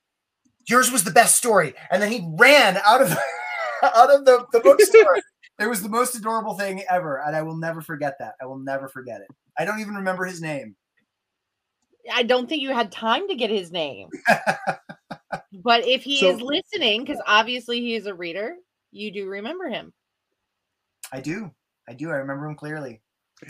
yours 0.68 0.90
was 0.90 1.04
the 1.04 1.10
best 1.10 1.36
story. 1.36 1.74
And 1.90 2.00
then 2.02 2.10
he 2.12 2.26
ran 2.38 2.78
out 2.86 3.02
of 3.02 3.10
out 3.82 4.10
of 4.10 4.24
the, 4.24 4.46
the 4.52 4.60
bookstore. 4.64 5.18
it 5.58 5.66
was 5.66 5.82
the 5.82 5.88
most 5.88 6.14
adorable 6.14 6.54
thing 6.54 6.82
ever. 6.88 7.20
And 7.26 7.34
I 7.36 7.42
will 7.42 7.56
never 7.56 7.80
forget 7.82 8.14
that. 8.20 8.34
I 8.40 8.46
will 8.46 8.58
never 8.58 8.88
forget 8.88 9.20
it. 9.20 9.28
I 9.58 9.64
don't 9.64 9.80
even 9.80 9.94
remember 9.94 10.24
his 10.24 10.40
name. 10.40 10.76
I 12.12 12.22
don't 12.22 12.48
think 12.48 12.62
you 12.62 12.72
had 12.72 12.90
time 12.90 13.28
to 13.28 13.34
get 13.34 13.50
his 13.50 13.70
name. 13.70 14.08
but 15.62 15.86
if 15.86 16.02
he 16.02 16.20
So- 16.20 16.30
is 16.30 16.40
listening, 16.40 17.02
because 17.02 17.20
obviously 17.26 17.80
he 17.80 17.94
is 17.94 18.06
a 18.06 18.14
reader, 18.14 18.54
you 18.90 19.12
do 19.12 19.26
remember 19.26 19.68
him. 19.68 19.92
I 21.12 21.20
do. 21.20 21.50
I 21.88 21.94
do. 21.94 22.10
I 22.10 22.16
remember 22.16 22.46
him 22.46 22.56
clearly. 22.56 23.00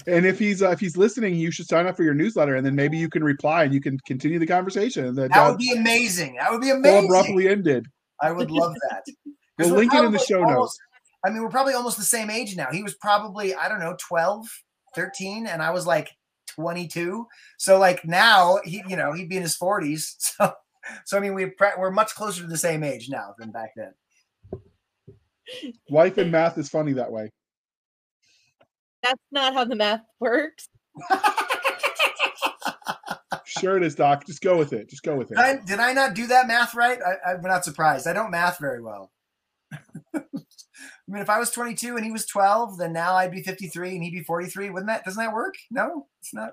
And 0.07 0.25
if 0.25 0.39
he's 0.39 0.63
uh, 0.63 0.71
if 0.71 0.79
he's 0.79 0.97
listening, 0.97 1.35
you 1.35 1.51
should 1.51 1.67
sign 1.67 1.87
up 1.87 1.97
for 1.97 2.05
your 2.05 2.15
newsletter, 2.15 2.55
and 2.55 2.65
then 2.65 2.77
maybe 2.77 2.97
you 2.97 3.09
can 3.09 3.25
reply 3.25 3.65
and 3.65 3.75
you 3.75 3.81
can 3.81 3.99
continue 4.07 4.39
the 4.39 4.47
conversation. 4.47 5.15
That, 5.17 5.33
that 5.33 5.49
would 5.49 5.59
be 5.59 5.73
amazing. 5.73 6.37
That 6.37 6.53
would 6.53 6.61
be 6.61 6.71
amazing. 6.71 7.07
abruptly 7.07 7.49
ended. 7.49 7.87
I 8.23 8.31
would 8.31 8.51
love 8.51 8.75
that. 8.91 9.05
we'll 9.59 9.71
link 9.71 9.93
it 9.93 10.05
in 10.05 10.13
the 10.13 10.19
show 10.19 10.45
almost, 10.45 10.55
notes. 10.55 10.79
I 11.25 11.31
mean, 11.31 11.43
we're 11.43 11.51
probably 11.51 11.75
almost 11.75 11.97
the 11.97 12.05
same 12.05 12.31
age 12.31 12.57
now. 12.57 12.69
He 12.71 12.83
was 12.83 12.95
probably 12.95 13.55
I 13.55 13.69
don't 13.69 13.81
know 13.81 13.97
12, 13.99 14.47
13, 14.95 15.47
and 15.47 15.61
I 15.61 15.71
was 15.71 15.87
like 15.87 16.11
22. 16.55 17.27
So 17.59 17.79
like 17.79 18.05
now 18.05 18.59
he 18.65 18.83
you 18.89 18.97
know 18.97 19.13
he'd 19.13 19.29
be 19.29 19.37
in 19.37 19.43
his 19.43 19.59
40s. 19.59 20.15
So 20.39 20.53
so 21.05 21.19
I 21.19 21.21
mean 21.21 21.35
we 21.35 21.53
we're 21.79 21.91
much 21.91 22.15
closer 22.15 22.41
to 22.41 22.49
the 22.49 22.57
same 22.57 22.83
age 22.83 23.09
now 23.11 23.35
than 23.39 23.51
back 23.51 23.71
then. 23.77 23.93
Life 25.89 26.19
and 26.19 26.31
math 26.31 26.59
is 26.59 26.69
funny 26.69 26.93
that 26.95 27.11
way. 27.11 27.31
That's 29.03 29.23
not 29.33 29.55
how 29.55 29.65
the 29.65 29.77
math 29.77 30.03
works. 30.19 30.69
sure 33.45 33.77
it 33.77 33.83
is, 33.83 33.95
Doc. 33.95 34.27
Just 34.27 34.43
go 34.43 34.57
with 34.57 34.73
it. 34.73 34.89
Just 34.89 35.03
go 35.03 35.17
with 35.17 35.31
it. 35.31 35.37
Did 35.37 35.45
I, 35.45 35.57
did 35.65 35.81
I 35.81 35.93
not 35.93 36.15
do 36.15 36.27
that 36.29 36.47
math 36.47 36.75
right? 36.75 36.99
I, 37.27 37.33
am 37.33 37.43
not 37.43 37.65
surprised. 37.65 38.07
I 38.07 38.13
don't 38.13 38.31
math 38.31 38.59
very 38.59 38.83
well. 38.83 39.11
I 40.15 41.13
mean, 41.13 41.23
if 41.23 41.31
I 41.31 41.39
was 41.39 41.51
22 41.51 41.97
and 41.97 42.05
he 42.05 42.13
was 42.13 42.27
12, 42.27 42.79
then 42.79 42.93
now 42.93 43.15
I'd 43.15 43.33
be 43.33 43.43
53 43.43 43.95
and 43.95 44.05
he'd 44.05 44.13
be 44.13 44.23
43. 44.23 44.71
Wouldn't 44.71 44.89
that? 44.89 45.05
Doesn't 45.05 45.23
that 45.23 45.35
work? 45.35 45.55
No, 45.71 46.07
it's 46.21 46.33
not. 46.33 46.53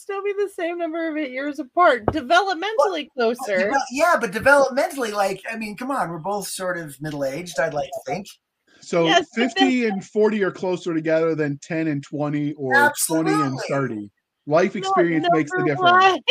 It'd 0.00 0.16
still 0.16 0.22
be 0.22 0.32
the 0.32 0.50
same 0.54 0.78
number 0.78 1.10
of 1.10 1.16
years 1.30 1.58
apart, 1.58 2.06
developmentally 2.06 3.08
but, 3.16 3.36
closer. 3.36 3.70
yeah, 3.90 4.16
but 4.18 4.32
developmentally, 4.32 5.12
like, 5.12 5.42
I 5.50 5.56
mean, 5.56 5.76
come 5.76 5.90
on, 5.90 6.08
we're 6.08 6.18
both 6.18 6.48
sort 6.48 6.78
of 6.78 6.98
middle 7.02 7.22
aged. 7.22 7.60
I'd 7.60 7.74
like 7.74 7.90
to 7.90 8.00
think. 8.06 8.26
So 8.80 9.04
yes, 9.04 9.26
50 9.34 9.88
and 9.88 10.02
40 10.02 10.42
are 10.42 10.50
closer 10.50 10.94
together 10.94 11.34
than 11.34 11.58
10 11.58 11.88
and 11.88 12.02
20 12.02 12.54
or 12.54 12.74
Absolutely. 12.74 13.34
20 13.34 13.46
and 13.46 13.60
30. 13.68 14.10
Life 14.46 14.74
experience 14.74 15.26
makes 15.32 15.50
the 15.50 15.64
difference. 15.64 16.22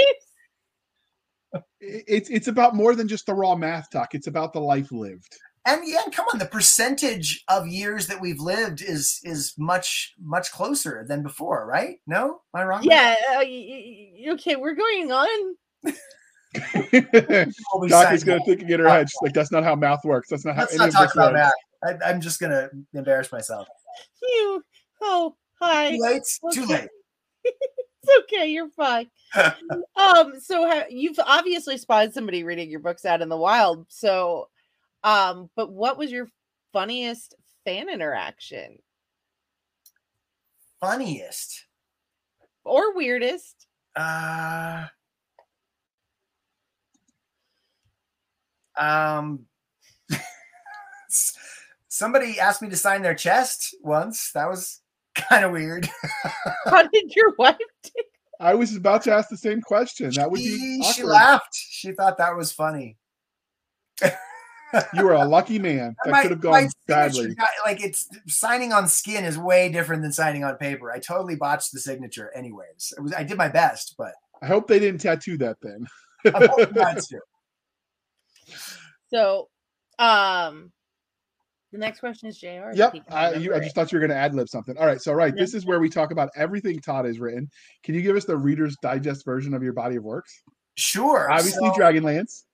It's 1.80 2.30
it's 2.30 2.48
about 2.48 2.76
more 2.76 2.96
than 2.96 3.08
just 3.08 3.28
the 3.28 3.36
raw 3.36 3.56
math 3.56 3.92
talk. 3.92 4.16
It's 4.16 4.28
about 4.28 4.52
the 4.52 4.62
life 4.62 4.92
lived. 4.92 5.38
And 5.66 5.82
yeah, 5.86 6.02
come 6.12 6.26
on, 6.34 6.40
the 6.40 6.46
percentage 6.46 7.44
of 7.48 7.68
years 7.68 8.08
that 8.08 8.20
we've 8.22 8.40
lived 8.40 8.82
is 8.82 9.20
is 9.24 9.54
much 9.58 10.14
much 10.22 10.52
closer 10.52 11.06
than 11.08 11.22
before, 11.22 11.66
right? 11.66 11.98
No, 12.08 12.42
am 12.56 12.62
I 12.62 12.64
wrong? 12.64 12.84
Yeah. 12.84 13.16
Uh, 13.32 14.34
okay, 14.34 14.56
we're 14.56 14.76
going 14.76 15.12
on. 15.12 15.56
Doc 17.90 18.14
is 18.14 18.24
going 18.24 18.40
to 18.40 18.46
think 18.46 18.70
in 18.70 18.80
her 18.80 18.90
head. 18.90 19.10
She's 19.10 19.20
like, 19.22 19.34
"That's 19.34 19.52
not 19.52 19.64
how 19.64 19.76
math 19.76 20.04
works. 20.04 20.30
That's 20.30 20.46
not 20.46 20.56
how." 20.56 20.62
Let's 20.62 20.78
not 20.78 20.92
talk 20.92 21.14
about 21.14 21.34
math. 21.34 21.52
I, 21.84 22.10
am 22.10 22.22
just 22.22 22.40
gonna 22.40 22.70
embarrass 22.94 23.32
myself. 23.32 23.68
You 24.22 24.64
oh 25.02 25.36
hi. 25.60 25.92
Too 25.92 26.02
late. 26.02 26.22
Okay. 26.46 26.62
Too 26.62 26.66
late. 26.66 26.90
it's 27.44 28.24
okay. 28.24 28.48
You're 28.48 28.70
fine. 28.70 29.10
um. 29.36 30.40
So 30.42 30.68
ha- 30.68 30.88
you've 30.90 31.20
obviously 31.20 31.78
spotted 31.78 32.14
somebody 32.14 32.44
reading 32.44 32.70
your 32.70 32.80
books 32.80 33.06
out 33.06 33.22
in 33.22 33.30
the 33.30 33.38
wild. 33.38 33.86
So, 33.90 34.50
um. 35.04 35.50
But 35.56 35.72
what 35.72 35.98
was 35.98 36.12
your 36.12 36.28
funniest 36.74 37.36
fan 37.66 37.90
interaction? 37.90 38.80
Funniest 40.80 41.66
or 42.64 42.96
weirdest? 42.96 43.68
Uh. 43.96 44.86
Um 48.78 49.46
somebody 51.90 52.40
asked 52.40 52.62
me 52.62 52.70
to 52.70 52.78
sign 52.78 53.02
their 53.02 53.16
chest 53.16 53.76
once. 53.82 54.32
That 54.32 54.48
was 54.48 54.82
kind 55.16 55.44
of 55.44 55.52
weird. 55.52 55.90
How 56.66 56.84
did 56.94 57.14
your 57.16 57.34
wife 57.38 57.58
take? 57.84 58.06
I 58.40 58.56
was 58.56 58.74
about 58.74 59.02
to 59.04 59.14
ask 59.14 59.28
the 59.28 59.36
same 59.36 59.62
question. 59.62 60.12
That 60.12 60.32
would 60.32 60.38
be. 60.38 60.80
Awkward. 60.82 60.96
She 60.96 61.04
laughed. 61.04 61.54
She 61.54 61.92
thought 61.92 62.18
that 62.20 62.38
was 62.38 62.54
funny. 62.54 62.98
You 64.94 65.04
were 65.04 65.14
a 65.14 65.26
lucky 65.26 65.60
man. 65.60 65.96
That 66.06 66.12
my, 66.12 66.22
could 66.22 66.32
have 66.32 66.42
gone 66.42 66.70
badly. 66.88 67.36
Got, 67.36 67.50
like 67.66 67.84
it's 67.84 68.08
signing 68.28 68.72
on 68.72 68.88
skin 68.88 69.26
is 69.26 69.38
way 69.38 69.70
different 69.70 70.02
than 70.02 70.12
signing 70.12 70.44
on 70.44 70.56
paper. 70.56 70.92
I 70.92 71.00
totally 71.00 71.36
botched 71.36 71.74
the 71.74 71.80
signature, 71.80 72.32
anyways. 72.36 72.94
Was, 73.00 73.14
I 73.14 73.24
did 73.24 73.38
my 73.38 73.50
best, 73.50 73.96
but 73.98 74.14
I 74.42 74.48
hope 74.48 74.68
they 74.68 74.80
didn't 74.80 75.02
tattoo 75.02 75.38
that 75.38 75.58
then. 75.62 75.88
so, 79.14 79.50
um, 80.00 80.72
the 81.72 81.78
next 81.78 82.00
question 82.00 82.30
is 82.30 82.38
JR. 82.40 82.72
Yep. 82.74 82.96
I, 83.12 83.34
you, 83.36 83.54
I, 83.54 83.60
just 83.60 83.76
thought 83.76 83.92
you 83.92 83.98
were 83.98 84.08
going 84.08 84.16
to 84.16 84.22
ad 84.22 84.34
lib 84.34 84.50
something. 84.50 84.76
All 84.78 84.88
right. 84.88 85.02
So, 85.02 85.14
right. 85.14 85.36
This 85.36 85.54
is 85.54 85.66
where 85.66 85.80
we 85.80 85.90
talk 85.90 86.12
about 86.12 86.30
everything 86.36 86.80
Todd 86.80 87.06
has 87.06 87.20
written. 87.20 87.50
Can 87.84 87.94
you 87.94 88.02
give 88.02 88.16
us 88.16 88.26
the 88.26 88.36
Reader's 88.36 88.76
Digest 88.82 89.24
version 89.24 89.54
of 89.54 89.62
your 89.62 89.74
body 89.74 89.98
of 89.98 90.04
works? 90.04 90.42
Sure. 90.76 91.30
Obviously, 91.32 91.68
so, 91.68 91.74
Dragonlance. 91.74 92.46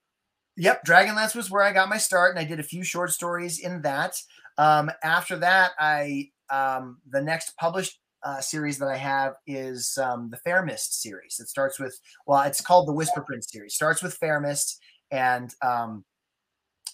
Yep. 0.58 0.86
Dragonlance 0.86 1.36
was 1.36 1.52
where 1.52 1.64
I 1.64 1.74
got 1.74 1.90
my 1.90 1.98
start, 1.98 2.36
and 2.36 2.40
I 2.40 2.48
did 2.48 2.60
a 2.60 2.64
few 2.64 2.84
short 2.84 3.12
stories 3.12 3.60
in 3.60 3.82
that. 3.82 4.16
Um, 4.58 4.90
after 5.04 5.38
that, 5.38 5.72
I 5.78 6.30
um, 6.50 7.00
the 7.10 7.22
next 7.22 7.58
published 7.58 8.00
uh, 8.24 8.42
series 8.42 8.78
that 8.80 8.88
I 8.88 8.98
have 8.98 9.34
is 9.46 9.98
um, 10.02 10.30
the 10.32 10.38
Fair 10.38 10.64
Mist 10.64 11.02
series. 11.02 11.40
It 11.40 11.48
starts 11.48 11.80
with, 11.80 12.00
well, 12.26 12.42
it's 12.42 12.62
called 12.62 12.88
the 12.88 12.94
Whisper 12.94 13.22
Prince 13.22 13.52
series. 13.52 13.76
Starts 13.76 14.02
with 14.02 14.16
Fair 14.16 14.40
Mist 14.40 14.80
and 15.12 15.54
um, 15.62 16.04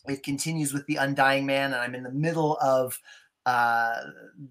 it 0.08 0.24
continues 0.24 0.74
with 0.74 0.86
the 0.88 0.98
Undying 0.98 1.46
Man, 1.46 1.74
and 1.74 1.82
I'm 1.82 1.96
in 1.96 2.04
the 2.04 2.12
middle 2.12 2.58
of 2.62 2.98
uh, 3.46 3.96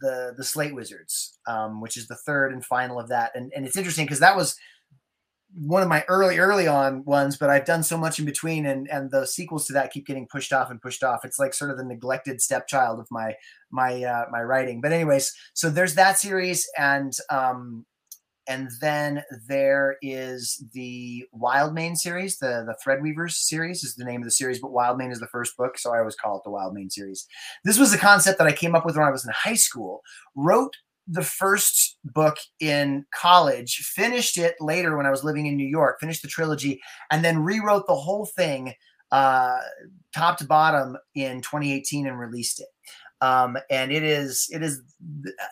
the 0.00 0.34
the 0.36 0.44
Slate 0.44 0.74
Wizards, 0.74 1.38
um, 1.46 1.80
which 1.80 1.96
is 1.96 2.08
the 2.08 2.16
third 2.16 2.52
and 2.52 2.64
final 2.64 2.98
of 2.98 3.08
that. 3.08 3.32
And 3.34 3.52
and 3.54 3.66
it's 3.66 3.76
interesting 3.76 4.06
because 4.06 4.20
that 4.20 4.36
was 4.36 4.56
one 5.54 5.82
of 5.82 5.88
my 5.88 6.04
early 6.08 6.38
early 6.38 6.66
on 6.66 7.04
ones, 7.04 7.36
but 7.36 7.50
I've 7.50 7.64
done 7.64 7.82
so 7.82 7.98
much 7.98 8.18
in 8.18 8.24
between, 8.24 8.66
and 8.66 8.88
and 8.90 9.10
the 9.10 9.26
sequels 9.26 9.66
to 9.66 9.72
that 9.74 9.92
keep 9.92 10.06
getting 10.06 10.26
pushed 10.26 10.52
off 10.52 10.70
and 10.70 10.80
pushed 10.80 11.02
off. 11.02 11.24
It's 11.24 11.38
like 11.38 11.54
sort 11.54 11.70
of 11.70 11.76
the 11.76 11.84
neglected 11.84 12.40
stepchild 12.40 13.00
of 13.00 13.08
my 13.10 13.34
my 13.70 14.02
uh, 14.02 14.26
my 14.30 14.42
writing. 14.42 14.80
But 14.80 14.92
anyways, 14.92 15.32
so 15.54 15.70
there's 15.70 15.94
that 15.96 16.18
series, 16.18 16.68
and 16.78 17.12
um, 17.30 17.84
and 18.50 18.68
then 18.80 19.22
there 19.48 19.96
is 20.02 20.64
the 20.72 21.24
Wildmane 21.34 21.96
series, 21.96 22.38
the 22.38 22.64
the 22.66 22.76
Threadweavers 22.84 23.32
series 23.32 23.84
is 23.84 23.94
the 23.94 24.04
name 24.04 24.22
of 24.22 24.24
the 24.26 24.30
series, 24.30 24.60
but 24.60 24.72
Wildmane 24.72 25.12
is 25.12 25.20
the 25.20 25.28
first 25.28 25.56
book, 25.56 25.78
so 25.78 25.92
I 25.92 25.98
always 25.98 26.16
call 26.16 26.36
it 26.36 26.42
the 26.44 26.50
Wildmane 26.50 26.90
series. 26.90 27.26
This 27.64 27.78
was 27.78 27.92
a 27.92 27.98
concept 27.98 28.38
that 28.38 28.48
I 28.48 28.52
came 28.52 28.74
up 28.74 28.84
with 28.84 28.96
when 28.96 29.06
I 29.06 29.10
was 29.10 29.24
in 29.24 29.32
high 29.32 29.54
school. 29.54 30.02
Wrote 30.34 30.76
the 31.10 31.22
first 31.22 31.98
book 32.04 32.36
in 32.60 33.04
college, 33.12 33.76
finished 33.78 34.38
it 34.38 34.54
later 34.60 34.96
when 34.96 35.06
I 35.06 35.10
was 35.10 35.24
living 35.24 35.46
in 35.46 35.56
New 35.56 35.66
York, 35.66 35.98
finished 35.98 36.22
the 36.22 36.28
trilogy, 36.28 36.80
and 37.10 37.24
then 37.24 37.42
rewrote 37.42 37.86
the 37.86 37.96
whole 37.96 38.26
thing 38.26 38.74
uh, 39.10 39.58
top 40.14 40.38
to 40.38 40.46
bottom 40.46 40.96
in 41.16 41.40
2018 41.40 42.06
and 42.06 42.18
released 42.18 42.60
it. 42.60 42.68
Um, 43.22 43.58
and 43.68 43.92
it 43.92 44.02
is 44.02 44.48
it 44.50 44.62
is 44.62 44.80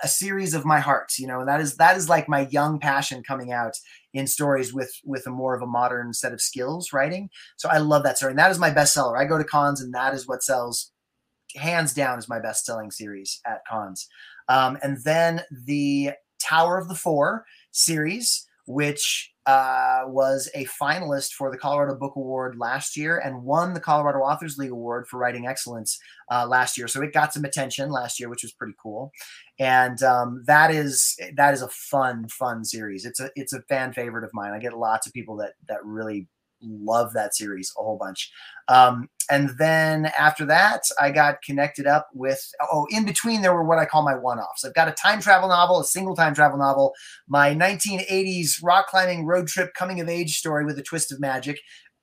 a 0.02 0.08
series 0.08 0.54
of 0.54 0.64
my 0.64 0.80
heart 0.80 1.12
you 1.18 1.26
know 1.26 1.40
and 1.40 1.48
that 1.50 1.60
is 1.60 1.76
that 1.76 1.98
is 1.98 2.08
like 2.08 2.26
my 2.26 2.48
young 2.48 2.80
passion 2.80 3.22
coming 3.22 3.52
out 3.52 3.74
in 4.14 4.26
stories 4.26 4.72
with 4.72 4.90
with 5.04 5.26
a 5.26 5.30
more 5.30 5.54
of 5.54 5.60
a 5.60 5.66
modern 5.66 6.14
set 6.14 6.32
of 6.32 6.40
skills 6.40 6.94
writing. 6.94 7.28
So 7.58 7.68
i 7.68 7.76
love 7.76 8.04
that 8.04 8.16
story 8.16 8.32
and 8.32 8.38
that 8.38 8.50
is 8.50 8.58
my 8.58 8.70
bestseller. 8.70 9.18
I 9.18 9.26
go 9.26 9.36
to 9.36 9.44
cons 9.44 9.82
and 9.82 9.92
that 9.92 10.14
is 10.14 10.26
what 10.26 10.42
sells 10.42 10.92
hands 11.56 11.92
down 11.92 12.18
is 12.18 12.28
my 12.28 12.38
best 12.38 12.64
selling 12.64 12.90
series 12.90 13.38
at 13.46 13.60
cons 13.68 14.08
um, 14.48 14.78
and 14.82 15.02
then 15.04 15.42
the 15.66 16.12
tower 16.40 16.78
of 16.78 16.88
the 16.88 16.94
four 16.94 17.44
series 17.70 18.48
which 18.68 19.32
uh, 19.46 20.02
was 20.08 20.50
a 20.54 20.66
finalist 20.66 21.32
for 21.32 21.50
the 21.50 21.56
Colorado 21.56 21.94
Book 21.96 22.16
Award 22.16 22.58
last 22.58 22.98
year 22.98 23.18
and 23.18 23.42
won 23.42 23.72
the 23.72 23.80
Colorado 23.80 24.18
Authors 24.18 24.58
League 24.58 24.70
Award 24.70 25.08
for 25.08 25.18
writing 25.18 25.46
excellence 25.46 25.98
uh, 26.30 26.46
last 26.46 26.76
year. 26.76 26.86
So 26.86 27.00
it 27.00 27.14
got 27.14 27.32
some 27.32 27.46
attention 27.46 27.88
last 27.88 28.20
year, 28.20 28.28
which 28.28 28.42
was 28.42 28.52
pretty 28.52 28.74
cool. 28.80 29.10
And 29.58 30.02
um, 30.02 30.44
that 30.46 30.70
is 30.70 31.18
that 31.34 31.54
is 31.54 31.62
a 31.62 31.68
fun, 31.68 32.28
fun 32.28 32.62
series. 32.62 33.06
It's 33.06 33.20
a 33.20 33.30
it's 33.36 33.54
a 33.54 33.62
fan 33.62 33.94
favorite 33.94 34.24
of 34.24 34.34
mine. 34.34 34.52
I 34.52 34.58
get 34.58 34.76
lots 34.76 35.06
of 35.06 35.14
people 35.14 35.36
that 35.38 35.54
that 35.66 35.82
really 35.82 36.28
love 36.62 37.12
that 37.14 37.34
series 37.34 37.72
a 37.78 37.82
whole 37.82 37.98
bunch. 37.98 38.30
Um, 38.68 39.08
and 39.30 39.50
then 39.58 40.06
after 40.18 40.44
that, 40.46 40.82
I 41.00 41.10
got 41.10 41.42
connected 41.42 41.86
up 41.86 42.08
with, 42.14 42.40
oh, 42.72 42.86
in 42.90 43.04
between, 43.04 43.42
there 43.42 43.54
were 43.54 43.64
what 43.64 43.78
I 43.78 43.84
call 43.84 44.02
my 44.02 44.14
one 44.14 44.38
offs. 44.38 44.64
I've 44.64 44.74
got 44.74 44.88
a 44.88 44.92
time 44.92 45.20
travel 45.20 45.48
novel, 45.48 45.80
a 45.80 45.84
single 45.84 46.16
time 46.16 46.34
travel 46.34 46.58
novel, 46.58 46.92
my 47.28 47.54
1980s 47.54 48.62
rock 48.62 48.88
climbing 48.88 49.26
road 49.26 49.46
trip 49.46 49.74
coming 49.74 50.00
of 50.00 50.08
age 50.08 50.38
story 50.38 50.64
with 50.64 50.78
a 50.78 50.82
twist 50.82 51.12
of 51.12 51.20
magic, 51.20 51.60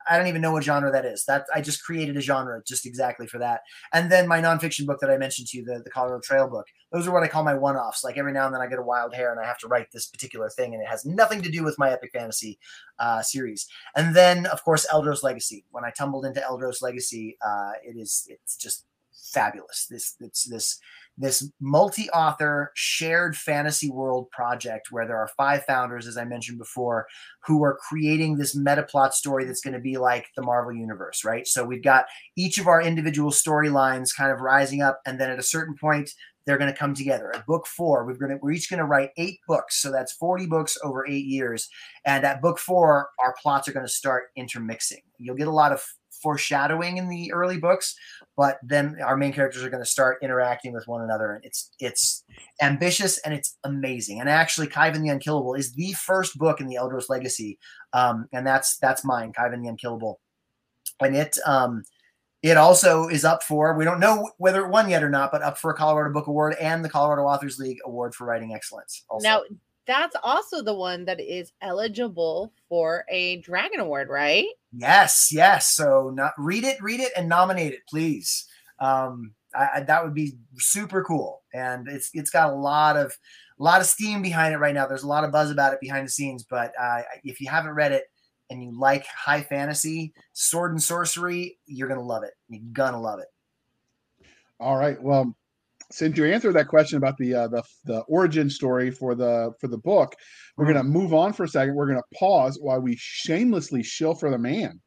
I 0.08 0.18
don't 0.18 0.28
even 0.28 0.41
know 0.41 0.51
what 0.51 0.64
genre 0.64 0.91
that 0.91 1.06
is. 1.06 1.26
That 1.26 1.45
I 1.53 1.62
just 1.62 1.84
created 1.84 2.18
a 2.18 2.22
genre 2.22 2.62
just 2.66 2.86
exactly 2.86 3.28
for 3.28 3.39
that. 3.39 3.62
And 3.93 4.12
then 4.12 4.28
my 4.28 4.41
nonfiction 4.41 4.86
book 4.86 4.99
that 5.01 5.10
I 5.10 5.18
mentioned 5.18 5.47
to 5.49 5.58
you, 5.58 5.66
the, 5.66 5.82
the 5.84 5.89
Colorado 5.89 6.22
Trail 6.22 6.47
book. 6.47 6.68
Those 6.91 7.08
are 7.08 7.12
what 7.12 7.24
I 7.24 7.28
call 7.28 7.43
my 7.43 7.53
one-offs. 7.53 8.03
Like 8.03 8.18
every 8.18 8.32
now 8.32 8.45
and 8.45 8.53
then 8.53 8.62
I 8.62 8.68
get 8.68 8.80
a 8.80 8.84
wild 8.84 9.14
hair 9.14 9.32
and 9.32 9.39
I 9.39 9.45
have 9.45 9.58
to 9.60 9.68
write 9.68 9.91
this 9.91 10.08
particular 10.08 10.49
thing, 10.49 10.74
and 10.74 10.82
it 10.82 10.88
has 10.88 11.06
nothing 11.06 11.41
to 11.41 11.51
do 11.51 11.64
with 11.64 11.78
my 11.78 11.91
epic 11.91 12.12
fantasy 12.14 12.60
uh, 12.99 13.22
series. 13.22 13.68
And 13.95 14.16
then 14.16 14.45
of 14.47 14.64
course 14.64 14.88
Eldros 14.91 15.24
Legacy. 15.24 15.66
When 15.72 15.84
I 15.84 15.91
tumbled 15.91 16.26
into 16.26 16.39
Eldros 16.39 16.82
Legacy, 16.82 17.38
uh, 17.45 17.72
it 17.84 17.97
is 17.97 18.28
it's 18.30 18.58
just 18.58 18.86
fabulous. 19.34 19.88
This 19.89 20.16
it's 20.20 20.45
this 20.45 20.80
this 21.18 21.49
multi-author 21.59 22.72
shared 22.76 23.36
fantasy 23.38 23.89
world 23.89 24.30
project 24.32 24.88
where 24.91 25.07
there 25.07 25.18
are 25.18 25.30
five 25.38 25.63
founders 25.66 26.07
as 26.07 26.18
i 26.18 26.24
mentioned 26.24 26.57
before 26.57 27.07
who 27.45 27.63
are 27.63 27.78
creating 27.89 28.38
this 28.38 28.55
meta 28.55 28.84
plot 28.84 29.13
story 29.13 29.45
that's 29.45 29.61
going 29.61 29.74
to 29.74 29.80
be 29.80 29.97
like 29.97 30.28
the 30.36 30.41
marvel 30.41 30.74
universe 30.74 31.24
right? 31.26 31.47
So 31.47 31.66
we've 31.66 31.84
got 31.84 32.05
each 32.38 32.57
of 32.57 32.68
our 32.68 32.82
individual 32.82 33.32
storylines 33.32 34.16
kind 34.16 34.32
of 34.32 34.39
rising 34.39 34.82
up 34.82 35.01
and 35.05 35.20
then 35.20 35.30
at 35.30 35.39
a 35.39 35.43
certain 35.43 35.76
point 35.76 36.11
they're 36.45 36.59
going 36.59 36.72
to 36.72 36.78
come 36.78 36.93
together. 36.93 37.36
At 37.36 37.45
book 37.47 37.66
four 37.66 38.05
we're 38.05 38.13
going 38.13 38.32
to 38.32 38.38
we're 38.41 38.51
each 38.51 38.70
going 38.70 38.80
to 38.80 38.86
write 38.86 39.09
eight 39.18 39.39
books 39.47 39.82
so 39.82 39.91
that's 39.91 40.13
40 40.13 40.45
books 40.45 40.78
over 40.84 41.07
eight 41.07 41.26
years. 41.26 41.68
And 42.05 42.24
at 42.24 42.41
book 42.41 42.59
four 42.59 43.09
our 43.20 43.36
plots 43.41 43.68
are 43.68 43.74
going 43.74 43.86
to 43.86 43.91
start 43.91 44.26
intermixing. 44.36 45.01
You'll 45.18 45.36
get 45.36 45.47
a 45.47 45.51
lot 45.51 45.72
of 45.72 45.84
foreshadowing 46.26 46.97
in 46.97 47.07
the 47.07 47.32
early 47.32 47.59
books, 47.59 47.95
but 48.36 48.57
then 48.63 48.97
our 49.05 49.15
main 49.15 49.32
characters 49.32 49.63
are 49.63 49.69
going 49.69 49.84
to 49.84 49.89
start 49.89 50.17
interacting 50.23 50.73
with 50.73 50.88
one 50.88 51.03
another, 51.03 51.34
and 51.36 51.45
it's 51.45 51.69
it's 51.80 52.23
ambitious 52.59 53.19
and 53.19 53.32
it's 53.32 53.57
amazing. 53.63 54.19
And 54.19 54.28
actually, 54.28 54.67
Khyven 54.67 55.03
the 55.03 55.09
Unkillable 55.09 55.53
is 55.53 55.73
the 55.73 55.93
first 55.93 56.36
book 56.39 56.59
in 56.59 56.67
the 56.67 56.78
Eldros 56.82 57.09
Legacy, 57.09 57.59
um, 57.93 58.28
and 58.34 58.45
that's 58.45 58.78
that's 58.80 59.05
mine, 59.05 59.34
Khyven 59.34 59.61
the 59.61 59.69
Unkillable, 59.69 60.19
and 60.99 61.15
it. 61.15 61.38
Um, 61.45 61.84
it 62.43 62.57
also 62.57 63.07
is 63.07 63.26
up 63.26 63.41
for, 63.41 63.76
we 63.76 63.86
don't 63.86 63.99
know 63.99 64.30
whether 64.38 64.63
it 64.63 64.69
won 64.69 64.88
yet 64.88 65.01
or 65.01 65.09
not, 65.09 65.32
but 65.32 65.41
up 65.41 65.57
for 65.57 65.71
a 65.71 65.73
Colorado 65.73 66.13
Book 66.13 66.28
Award 66.28 66.55
and 66.61 66.86
the 66.86 66.89
Colorado 66.89 67.23
Authors 67.23 67.57
League 67.57 67.80
Award 67.86 68.13
for 68.13 68.28
Writing 68.28 68.53
Excellence. 68.53 69.03
Also. 69.09 69.28
Now, 69.28 69.41
that's 69.88 70.15
also 70.23 70.61
the 70.61 70.73
one 70.73 71.05
that 71.05 71.19
is 71.19 71.53
eligible 71.61 72.53
for 72.69 73.05
a 73.09 73.38
Dragon 73.38 73.80
Award, 73.80 74.09
right? 74.09 74.45
Yes, 74.78 75.30
yes. 75.32 75.73
So 75.73 76.11
not 76.13 76.34
read 76.38 76.63
it, 76.63 76.82
read 76.82 76.99
it, 76.99 77.11
and 77.15 77.30
nominate 77.30 77.73
it, 77.73 77.82
please. 77.88 78.45
Um, 78.80 79.34
I, 79.55 79.69
I, 79.76 79.80
that 79.82 80.03
would 80.03 80.13
be 80.13 80.38
super 80.57 81.03
cool, 81.03 81.43
and 81.53 81.88
it's 81.88 82.09
it's 82.13 82.30
got 82.30 82.51
a 82.51 82.55
lot 82.55 82.97
of 82.97 83.15
a 83.59 83.63
lot 83.63 83.80
of 83.80 83.88
steam 83.88 84.21
behind 84.21 84.53
it 84.53 84.57
right 84.57 84.73
now. 84.73 84.86
There's 84.86 85.03
a 85.03 85.07
lot 85.07 85.23
of 85.23 85.32
buzz 85.32 85.49
about 85.49 85.73
it 85.73 85.80
behind 85.80 86.05
the 86.05 86.11
scenes, 86.11 86.43
but 86.43 86.73
uh, 86.80 87.01
if 87.23 87.39
you 87.39 87.49
haven't 87.49 87.71
read 87.71 87.93
it 87.93 88.05
and 88.49 88.61
you 88.61 88.78
like 88.78 89.05
high 89.05 89.41
fantasy, 89.41 90.13
sword 90.34 90.71
and 90.71 90.84
sorcery, 90.84 91.57
you're 91.65 91.88
gonna 91.88 92.01
love 92.01 92.23
it. 92.23 92.34
You're 92.49 92.61
gonna 92.73 92.99
love 93.01 93.19
it. 93.19 93.28
All 94.59 94.76
right. 94.78 95.01
Well, 95.01 95.36
since 95.91 96.17
you 96.17 96.25
answered 96.25 96.53
that 96.53 96.67
question 96.67 96.97
about 96.97 97.17
the 97.17 97.33
uh, 97.33 97.47
the 97.47 97.63
the 97.86 97.99
origin 98.01 98.49
story 98.49 98.91
for 98.91 99.15
the 99.15 99.51
for 99.59 99.67
the 99.67 99.77
book, 99.77 100.15
we're 100.57 100.65
going 100.65 100.77
to 100.77 100.83
move 100.83 101.13
on 101.13 101.33
for 101.33 101.43
a 101.43 101.47
second. 101.47 101.75
We're 101.75 101.88
going 101.88 101.99
to 101.99 102.17
pause 102.17 102.57
while 102.61 102.81
we 102.81 102.95
shamelessly 102.97 103.83
shill 103.83 104.15
for 104.15 104.29
the 104.29 104.38
man 104.38 104.81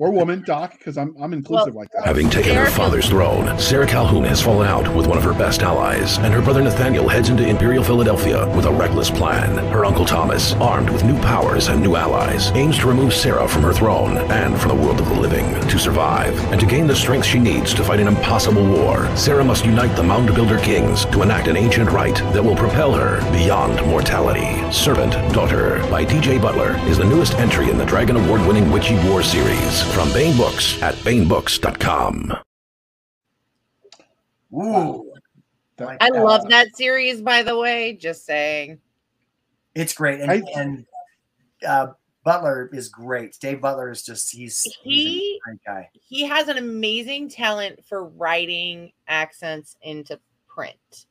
or 0.00 0.10
woman, 0.10 0.42
Doc, 0.46 0.72
because 0.78 0.96
I'm 0.96 1.14
I'm 1.20 1.34
inclusive 1.34 1.74
well, 1.74 1.82
like 1.82 1.90
that. 1.92 2.06
Having 2.06 2.30
taken 2.30 2.56
her 2.56 2.70
father's 2.70 3.08
throne, 3.08 3.58
Sarah 3.58 3.86
Calhoun 3.86 4.24
has 4.24 4.40
fallen 4.40 4.66
out 4.66 4.94
with 4.94 5.06
one 5.06 5.18
of 5.18 5.24
her 5.24 5.34
best 5.34 5.62
allies, 5.62 6.16
and 6.18 6.32
her 6.32 6.40
brother 6.40 6.62
Nathaniel 6.62 7.08
heads 7.08 7.28
into 7.28 7.46
Imperial 7.46 7.84
Philadelphia 7.84 8.48
with 8.56 8.64
a 8.64 8.72
reckless 8.72 9.10
plan. 9.10 9.58
Her 9.70 9.84
uncle 9.84 10.06
Thomas, 10.06 10.54
armed 10.54 10.90
with 10.90 11.04
new 11.04 11.18
powers 11.20 11.68
and 11.68 11.82
new 11.82 11.96
allies, 11.96 12.50
aims 12.52 12.78
to 12.78 12.88
remove 12.88 13.12
Sarah 13.12 13.46
from 13.46 13.62
her 13.62 13.74
throne 13.74 14.16
and 14.30 14.58
from 14.58 14.70
the 14.70 14.82
world 14.82 15.00
of 15.00 15.08
the 15.08 15.20
living. 15.20 15.52
To 15.68 15.78
survive 15.78 16.38
and 16.50 16.60
to 16.60 16.66
gain 16.66 16.86
the 16.86 16.96
strength 16.96 17.26
she 17.26 17.38
needs 17.38 17.74
to 17.74 17.84
fight 17.84 18.00
an 18.00 18.08
impossible 18.08 18.64
war, 18.64 19.14
Sarah 19.16 19.44
must 19.44 19.66
unite 19.66 19.94
the 19.96 20.02
Mound 20.02 20.34
Builder 20.34 20.58
Kings 20.60 21.04
to 21.06 21.22
enact 21.22 21.46
an 21.48 21.56
ancient 21.56 21.90
rite 21.90 22.16
that 22.32 22.42
will 22.42 22.56
propel 22.56 22.92
her 22.94 23.20
beyond 23.32 23.84
mortality. 23.86 24.72
Servant 24.72 25.12
Daughter 25.34 25.78
by 25.90 26.04
D.J. 26.04 26.38
Butler 26.38 26.76
is 26.88 26.96
the 26.96 27.04
newest 27.04 27.34
entry 27.34 27.70
in 27.70 27.76
the 27.76 27.84
Dragon 27.84 28.16
Award-winning 28.16 28.70
Witchy 28.70 28.94
War 29.08 29.22
series 29.22 29.59
from 29.94 30.12
Baen 30.12 30.36
Books 30.36 30.80
at 30.82 30.94
baenbooks.com. 30.96 32.36
Ooh. 34.54 35.12
I 35.78 36.08
love 36.10 36.48
that 36.50 36.76
series, 36.76 37.22
by 37.22 37.42
the 37.42 37.56
way. 37.56 37.94
Just 37.94 38.26
saying. 38.26 38.80
It's 39.74 39.94
great. 39.94 40.20
And, 40.20 40.30
I, 40.30 40.42
and 40.54 40.86
uh, 41.66 41.88
Butler 42.24 42.70
is 42.72 42.88
great. 42.88 43.36
Dave 43.40 43.60
Butler 43.60 43.90
is 43.90 44.02
just, 44.02 44.30
he's, 44.32 44.62
he, 44.82 45.04
he's 45.04 45.40
great 45.44 45.60
guy. 45.66 45.88
He 45.92 46.26
has 46.26 46.48
an 46.48 46.58
amazing 46.58 47.28
talent 47.28 47.84
for 47.84 48.04
writing 48.04 48.92
accents 49.08 49.76
into 49.82 50.18
print. 50.48 51.06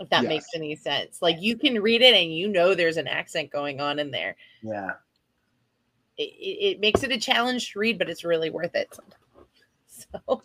If 0.00 0.08
that 0.08 0.22
yes. 0.22 0.28
makes 0.28 0.46
any 0.54 0.74
sense. 0.74 1.20
Like 1.20 1.36
you 1.40 1.56
can 1.56 1.80
read 1.82 2.00
it 2.00 2.14
and 2.14 2.34
you 2.34 2.48
know 2.48 2.74
there's 2.74 2.96
an 2.96 3.08
accent 3.08 3.50
going 3.50 3.80
on 3.80 3.98
in 3.98 4.10
there. 4.10 4.36
Yeah 4.62 4.92
it, 6.18 6.22
it 6.22 6.80
makes 6.80 7.02
it 7.02 7.12
a 7.12 7.18
challenge 7.18 7.72
to 7.72 7.78
read, 7.78 7.98
but 7.98 8.10
it's 8.10 8.24
really 8.24 8.50
worth 8.50 8.74
it. 8.74 8.96
So. 10.26 10.42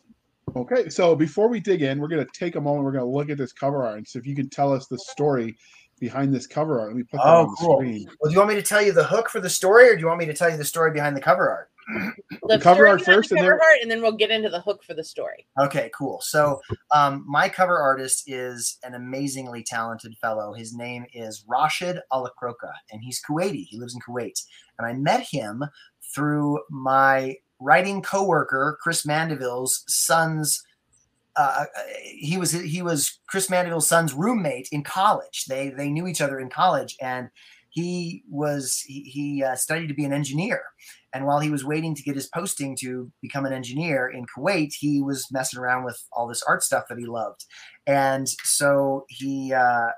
Okay, 0.55 0.88
so 0.89 1.15
before 1.15 1.47
we 1.47 1.59
dig 1.59 1.82
in, 1.82 1.99
we're 1.99 2.07
going 2.07 2.24
to 2.24 2.32
take 2.32 2.55
a 2.55 2.61
moment. 2.61 2.86
We're 2.86 2.91
going 2.91 3.03
to 3.03 3.09
look 3.09 3.30
at 3.30 3.38
this 3.38 3.53
cover 3.53 3.84
art 3.84 3.97
and 3.97 4.07
see 4.07 4.20
if 4.20 4.28
you 4.28 4.36
can 4.36 4.49
tell 4.49 4.72
us 4.72 4.88
the 4.88 4.99
story 4.99 5.57
behind 5.99 6.34
this 6.34 6.45
cover 6.45 6.80
art. 6.80 6.89
Let 6.89 6.97
me 6.97 7.03
put 7.03 7.18
that 7.18 7.28
oh, 7.28 7.43
on 7.43 7.49
the 7.49 7.55
cool. 7.59 7.78
screen. 7.78 8.07
Well, 8.20 8.30
do 8.30 8.34
you 8.34 8.39
want 8.39 8.49
me 8.49 8.55
to 8.55 8.61
tell 8.61 8.82
you 8.82 8.91
the 8.91 9.03
hook 9.03 9.30
for 9.30 9.39
the 9.39 9.49
story, 9.49 9.89
or 9.89 9.95
do 9.95 10.01
you 10.01 10.07
want 10.07 10.20
me 10.20 10.26
to 10.26 10.34
tell 10.34 10.49
you 10.49 10.57
the 10.57 10.65
story 10.65 10.91
behind 10.91 11.15
the 11.15 11.22
cover 11.22 11.49
art? 11.49 11.70
The 12.47 12.59
cover 12.59 12.88
art 12.88 13.01
first, 13.01 13.29
the 13.29 13.35
cover 13.35 13.51
and 13.51 13.59
then... 13.59 13.67
art, 13.67 13.77
and 13.81 13.91
then 13.91 14.01
we'll 14.01 14.11
get 14.11 14.31
into 14.31 14.49
the 14.49 14.61
hook 14.61 14.83
for 14.83 14.93
the 14.93 15.03
story. 15.03 15.47
Okay, 15.59 15.89
cool. 15.95 16.19
So, 16.21 16.61
um, 16.93 17.23
my 17.27 17.47
cover 17.49 17.77
artist 17.77 18.23
is 18.27 18.77
an 18.83 18.93
amazingly 18.93 19.63
talented 19.63 20.15
fellow. 20.19 20.53
His 20.53 20.75
name 20.75 21.05
is 21.13 21.45
Rashid 21.47 21.99
Alakroka, 22.11 22.73
and 22.91 23.01
he's 23.01 23.21
Kuwaiti. 23.21 23.65
He 23.65 23.77
lives 23.77 23.95
in 23.95 24.01
Kuwait, 24.01 24.43
and 24.77 24.88
I 24.88 24.93
met 24.93 25.21
him 25.21 25.63
through 26.13 26.59
my 26.69 27.35
writing 27.59 28.01
coworker 28.01 28.77
Chris 28.81 29.05
Mandeville's 29.05 29.83
son's. 29.88 30.63
Uh, 31.35 31.65
uh, 31.77 31.83
he 32.03 32.38
was 32.38 32.51
he 32.51 32.81
was 32.81 33.19
Chris 33.27 33.49
Mandeville's 33.49 33.88
son's 33.88 34.13
roommate 34.13 34.67
in 34.71 34.83
college. 34.83 35.45
They 35.47 35.69
they 35.69 35.89
knew 35.89 36.07
each 36.07 36.21
other 36.21 36.39
in 36.39 36.49
college, 36.49 36.97
and 36.99 37.29
he 37.69 38.23
was 38.27 38.79
he, 38.85 39.03
he 39.03 39.43
uh, 39.43 39.55
studied 39.55 39.88
to 39.88 39.93
be 39.93 40.05
an 40.05 40.13
engineer. 40.13 40.63
And 41.14 41.26
while 41.26 41.39
he 41.39 41.49
was 41.49 41.66
waiting 41.66 41.95
to 41.95 42.03
get 42.03 42.16
his 42.16 42.28
posting 42.28 42.76
to 42.82 43.12
become 43.22 43.45
an 43.45 43.53
engineer 43.53 44.10
in 44.10 44.26
Kuwait, 44.26 44.74
he 44.78 45.01
was 45.01 45.28
messing 45.32 45.60
around 45.60 45.84
with 45.84 46.01
all 46.12 46.28
this 46.28 46.43
art 46.43 46.64
stuff 46.64 46.86
that 46.89 46.99
he 46.99 47.05
loved. 47.05 47.45
And 47.86 48.28
so 48.28 49.05
he 49.10 49.53
uh, 49.53 49.89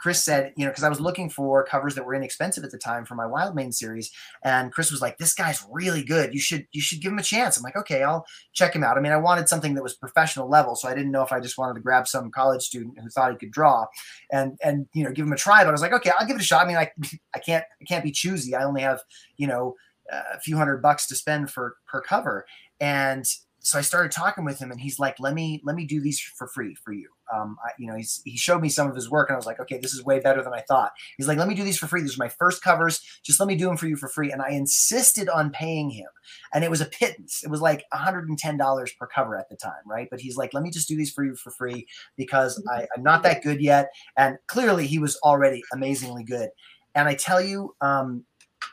Chris 0.00 0.22
said, 0.22 0.54
you 0.56 0.64
know, 0.64 0.70
because 0.70 0.82
I 0.82 0.88
was 0.88 1.00
looking 1.00 1.28
for 1.28 1.62
covers 1.62 1.94
that 1.94 2.06
were 2.06 2.14
inexpensive 2.14 2.64
at 2.64 2.70
the 2.70 2.78
time 2.78 3.04
for 3.04 3.14
my 3.14 3.24
Wildmane 3.24 3.72
series, 3.72 4.10
and 4.42 4.72
Chris 4.72 4.90
was 4.90 5.02
like, 5.02 5.18
"This 5.18 5.34
guy's 5.34 5.62
really 5.70 6.02
good. 6.02 6.32
You 6.32 6.40
should 6.40 6.66
you 6.72 6.80
should 6.80 7.02
give 7.02 7.12
him 7.12 7.18
a 7.18 7.22
chance." 7.22 7.56
I'm 7.56 7.62
like, 7.62 7.76
"Okay, 7.76 8.02
I'll 8.02 8.24
check 8.54 8.74
him 8.74 8.82
out." 8.82 8.96
I 8.96 9.00
mean, 9.00 9.12
I 9.12 9.18
wanted 9.18 9.46
something 9.46 9.74
that 9.74 9.82
was 9.82 9.94
professional 9.94 10.48
level, 10.48 10.74
so 10.74 10.88
I 10.88 10.94
didn't 10.94 11.10
know 11.10 11.22
if 11.22 11.32
I 11.32 11.40
just 11.40 11.58
wanted 11.58 11.74
to 11.74 11.80
grab 11.80 12.08
some 12.08 12.30
college 12.30 12.62
student 12.62 12.98
who 12.98 13.10
thought 13.10 13.30
he 13.30 13.36
could 13.36 13.50
draw 13.50 13.86
and 14.32 14.58
and 14.64 14.86
you 14.94 15.04
know 15.04 15.12
give 15.12 15.26
him 15.26 15.32
a 15.32 15.36
try. 15.36 15.64
But 15.64 15.68
I 15.68 15.72
was 15.72 15.82
like, 15.82 15.92
"Okay, 15.92 16.12
I'll 16.18 16.26
give 16.26 16.36
it 16.36 16.42
a 16.42 16.46
shot." 16.46 16.64
I 16.64 16.68
mean, 16.68 16.78
I 16.78 16.90
I 17.34 17.38
can't 17.38 17.64
I 17.80 17.84
can't 17.84 18.02
be 18.04 18.10
choosy. 18.10 18.54
I 18.54 18.64
only 18.64 18.80
have 18.80 19.02
you 19.36 19.46
know 19.46 19.76
a 20.10 20.40
few 20.40 20.56
hundred 20.56 20.82
bucks 20.82 21.06
to 21.08 21.14
spend 21.14 21.50
for 21.50 21.76
per 21.86 22.00
cover, 22.00 22.46
and 22.80 23.24
so 23.62 23.78
I 23.78 23.82
started 23.82 24.10
talking 24.10 24.44
with 24.44 24.58
him, 24.58 24.70
and 24.70 24.80
he's 24.80 24.98
like, 24.98 25.20
"Let 25.20 25.34
me 25.34 25.60
let 25.64 25.76
me 25.76 25.84
do 25.84 26.00
these 26.00 26.18
for 26.18 26.48
free 26.48 26.74
for 26.74 26.92
you." 26.92 27.08
Um, 27.32 27.58
I, 27.64 27.70
you 27.78 27.86
know, 27.86 27.94
he's, 27.94 28.22
he 28.24 28.36
showed 28.36 28.62
me 28.62 28.70
some 28.70 28.88
of 28.88 28.96
his 28.96 29.10
work, 29.10 29.28
and 29.28 29.34
I 29.34 29.36
was 29.36 29.46
like, 29.46 29.60
"Okay, 29.60 29.78
this 29.78 29.92
is 29.92 30.04
way 30.04 30.18
better 30.18 30.42
than 30.42 30.54
I 30.54 30.62
thought." 30.62 30.92
He's 31.18 31.28
like, 31.28 31.38
"Let 31.38 31.46
me 31.46 31.54
do 31.54 31.62
these 31.62 31.78
for 31.78 31.86
free. 31.86 32.00
These 32.00 32.16
are 32.16 32.24
my 32.24 32.28
first 32.28 32.62
covers. 32.62 33.02
Just 33.22 33.38
let 33.38 33.46
me 33.46 33.56
do 33.56 33.66
them 33.66 33.76
for 33.76 33.86
you 33.86 33.96
for 33.96 34.08
free." 34.08 34.32
And 34.32 34.40
I 34.40 34.50
insisted 34.50 35.28
on 35.28 35.50
paying 35.50 35.90
him, 35.90 36.08
and 36.54 36.64
it 36.64 36.70
was 36.70 36.80
a 36.80 36.86
pittance. 36.86 37.42
It 37.44 37.50
was 37.50 37.60
like 37.60 37.84
$110 37.92 38.96
per 38.98 39.06
cover 39.06 39.36
at 39.36 39.50
the 39.50 39.56
time, 39.56 39.82
right? 39.86 40.08
But 40.10 40.20
he's 40.20 40.36
like, 40.36 40.54
"Let 40.54 40.62
me 40.62 40.70
just 40.70 40.88
do 40.88 40.96
these 40.96 41.12
for 41.12 41.24
you 41.24 41.36
for 41.36 41.50
free 41.50 41.86
because 42.16 42.62
I, 42.72 42.86
I'm 42.96 43.02
not 43.02 43.22
that 43.24 43.42
good 43.42 43.60
yet." 43.60 43.90
And 44.16 44.38
clearly, 44.46 44.86
he 44.86 44.98
was 44.98 45.16
already 45.18 45.62
amazingly 45.72 46.24
good. 46.24 46.48
And 46.94 47.08
I 47.08 47.14
tell 47.14 47.42
you, 47.42 47.74
um, 47.82 48.24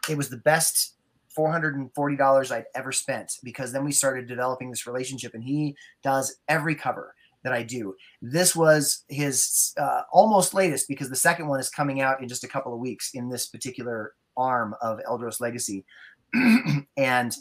it 0.10 0.18
was 0.18 0.30
the 0.30 0.38
best 0.38 0.97
$440 1.38 2.52
I'd 2.52 2.66
ever 2.76 2.92
spent 2.92 3.34
because 3.44 3.72
then 3.72 3.86
we 3.86 3.92
started 3.92 4.28
developing 4.28 4.70
this 4.70 4.88
relationship 4.88 5.34
and 5.34 5.44
he 5.44 5.76
does 6.04 6.38
every 6.48 6.76
cover 6.76 7.14
that 7.44 7.54
I 7.54 7.64
do. 7.64 7.96
This 8.22 8.56
was 8.56 9.04
his 9.08 9.74
uh, 9.78 10.02
almost 10.12 10.54
latest 10.54 10.88
because 10.88 11.10
the 11.10 11.16
second 11.16 11.48
one 11.48 11.60
is 11.60 11.70
coming 11.70 12.02
out 12.02 12.22
in 12.22 12.28
just 12.28 12.44
a 12.44 12.48
couple 12.48 12.74
of 12.74 12.80
weeks 12.80 13.12
in 13.14 13.30
this 13.30 13.48
particular 13.48 14.14
arm 14.36 14.76
of 14.82 15.00
Eldros 15.10 15.40
Legacy. 15.40 15.86
and, 16.98 17.36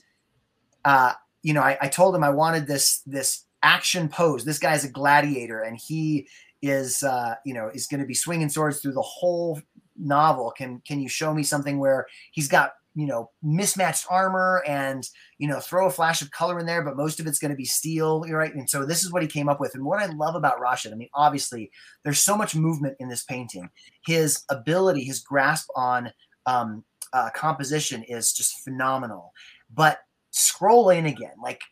uh, 0.85 1.13
you 1.43 1.53
know, 1.53 1.63
I, 1.63 1.77
I 1.81 1.89
told 1.89 2.15
him 2.15 2.23
I 2.23 2.31
wanted 2.31 2.67
this, 2.67 3.03
this 3.07 3.47
action 3.63 4.09
pose. 4.09 4.45
This 4.45 4.59
guy's 4.59 4.85
a 4.85 4.91
gladiator 4.91 5.63
and 5.63 5.77
he 5.77 6.29
is, 6.63 7.03
uh, 7.03 7.35
you 7.45 7.55
know, 7.55 7.71
is 7.75 7.87
going 7.87 8.01
to 8.01 8.07
be 8.07 8.15
swinging 8.15 8.49
swords 8.49 8.81
through 8.81 8.93
the 8.93 9.03
whole 9.03 9.61
novel. 9.97 10.53
Can, 10.57 10.83
can 10.87 11.01
you 11.01 11.09
show 11.09 11.35
me 11.35 11.43
something 11.43 11.79
where 11.79 12.07
he's 12.33 12.49
got 12.49 12.73
you 12.97 13.07
know 13.07 13.31
mismatched 13.43 14.07
armor 14.11 14.65
and 14.67 15.09
you 15.39 15.47
know 15.47 15.61
throw 15.61 15.87
a 15.87 15.91
flash 15.91 16.23
of 16.23 16.31
color 16.31 16.59
in 16.59 16.67
there 16.67 16.83
but 16.83 16.97
most 16.97 17.21
of 17.21 17.27
it's 17.27 17.39
going 17.39 17.51
to 17.51 17.57
be 17.57 17.65
steel 17.65 18.25
right? 18.31 18.55
And 18.55 18.69
so 18.69 18.85
this 18.85 19.05
is 19.05 19.13
what 19.13 19.23
he 19.23 19.29
came 19.29 19.49
up 19.49 19.61
with. 19.61 19.75
And 19.75 19.85
what 19.85 20.03
i 20.03 20.07
love 20.07 20.35
about 20.35 20.61
rashid 20.61 20.93
i 20.93 20.97
mean 20.97 21.11
obviously 21.15 21.71
there's 22.03 22.19
so 22.19 22.37
much 22.37 22.57
movement 22.57 22.97
in 22.99 23.09
this 23.09 23.23
painting. 23.25 23.69
His 24.05 24.43
ability 24.51 25.05
his 25.05 25.21
grasp 25.21 25.69
on 25.77 26.11
um, 26.47 26.85
uh, 27.13 27.31
composition 27.31 28.03
is 28.05 28.33
just 28.33 28.65
phenomenal. 28.65 29.33
But 29.73 30.01
scroll 30.31 30.91
in 30.91 31.07
again 31.07 31.33
like 31.43 31.63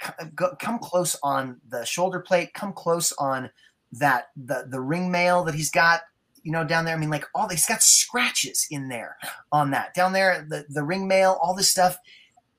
come 0.59 0.79
close 0.79 1.17
on 1.23 1.61
the 1.69 1.85
shoulder 1.85 2.19
plate 2.19 2.49
come 2.55 2.73
close 2.73 3.13
on 3.19 3.51
that 3.93 4.29
the 4.37 4.67
the 4.71 4.81
ring 4.81 5.11
mail 5.11 5.45
that 5.45 5.55
he's 5.55 5.71
got 5.71 6.01
you 6.45 6.53
know 6.53 6.65
down 6.65 6.85
there 6.85 6.95
i 6.95 6.99
mean 6.99 7.11
like 7.11 7.27
all 7.35 7.49
he's 7.49 7.67
got 7.67 7.83
scratches 7.83 8.67
in 8.71 8.89
there 8.89 9.17
on 9.51 9.71
that. 9.73 9.95
Down 9.95 10.13
there 10.13 10.47
the 10.49 10.65
the 10.69 10.85
ring 10.85 11.09
mail 11.09 11.39
all 11.43 11.55
this 11.55 11.71
stuff 11.71 11.99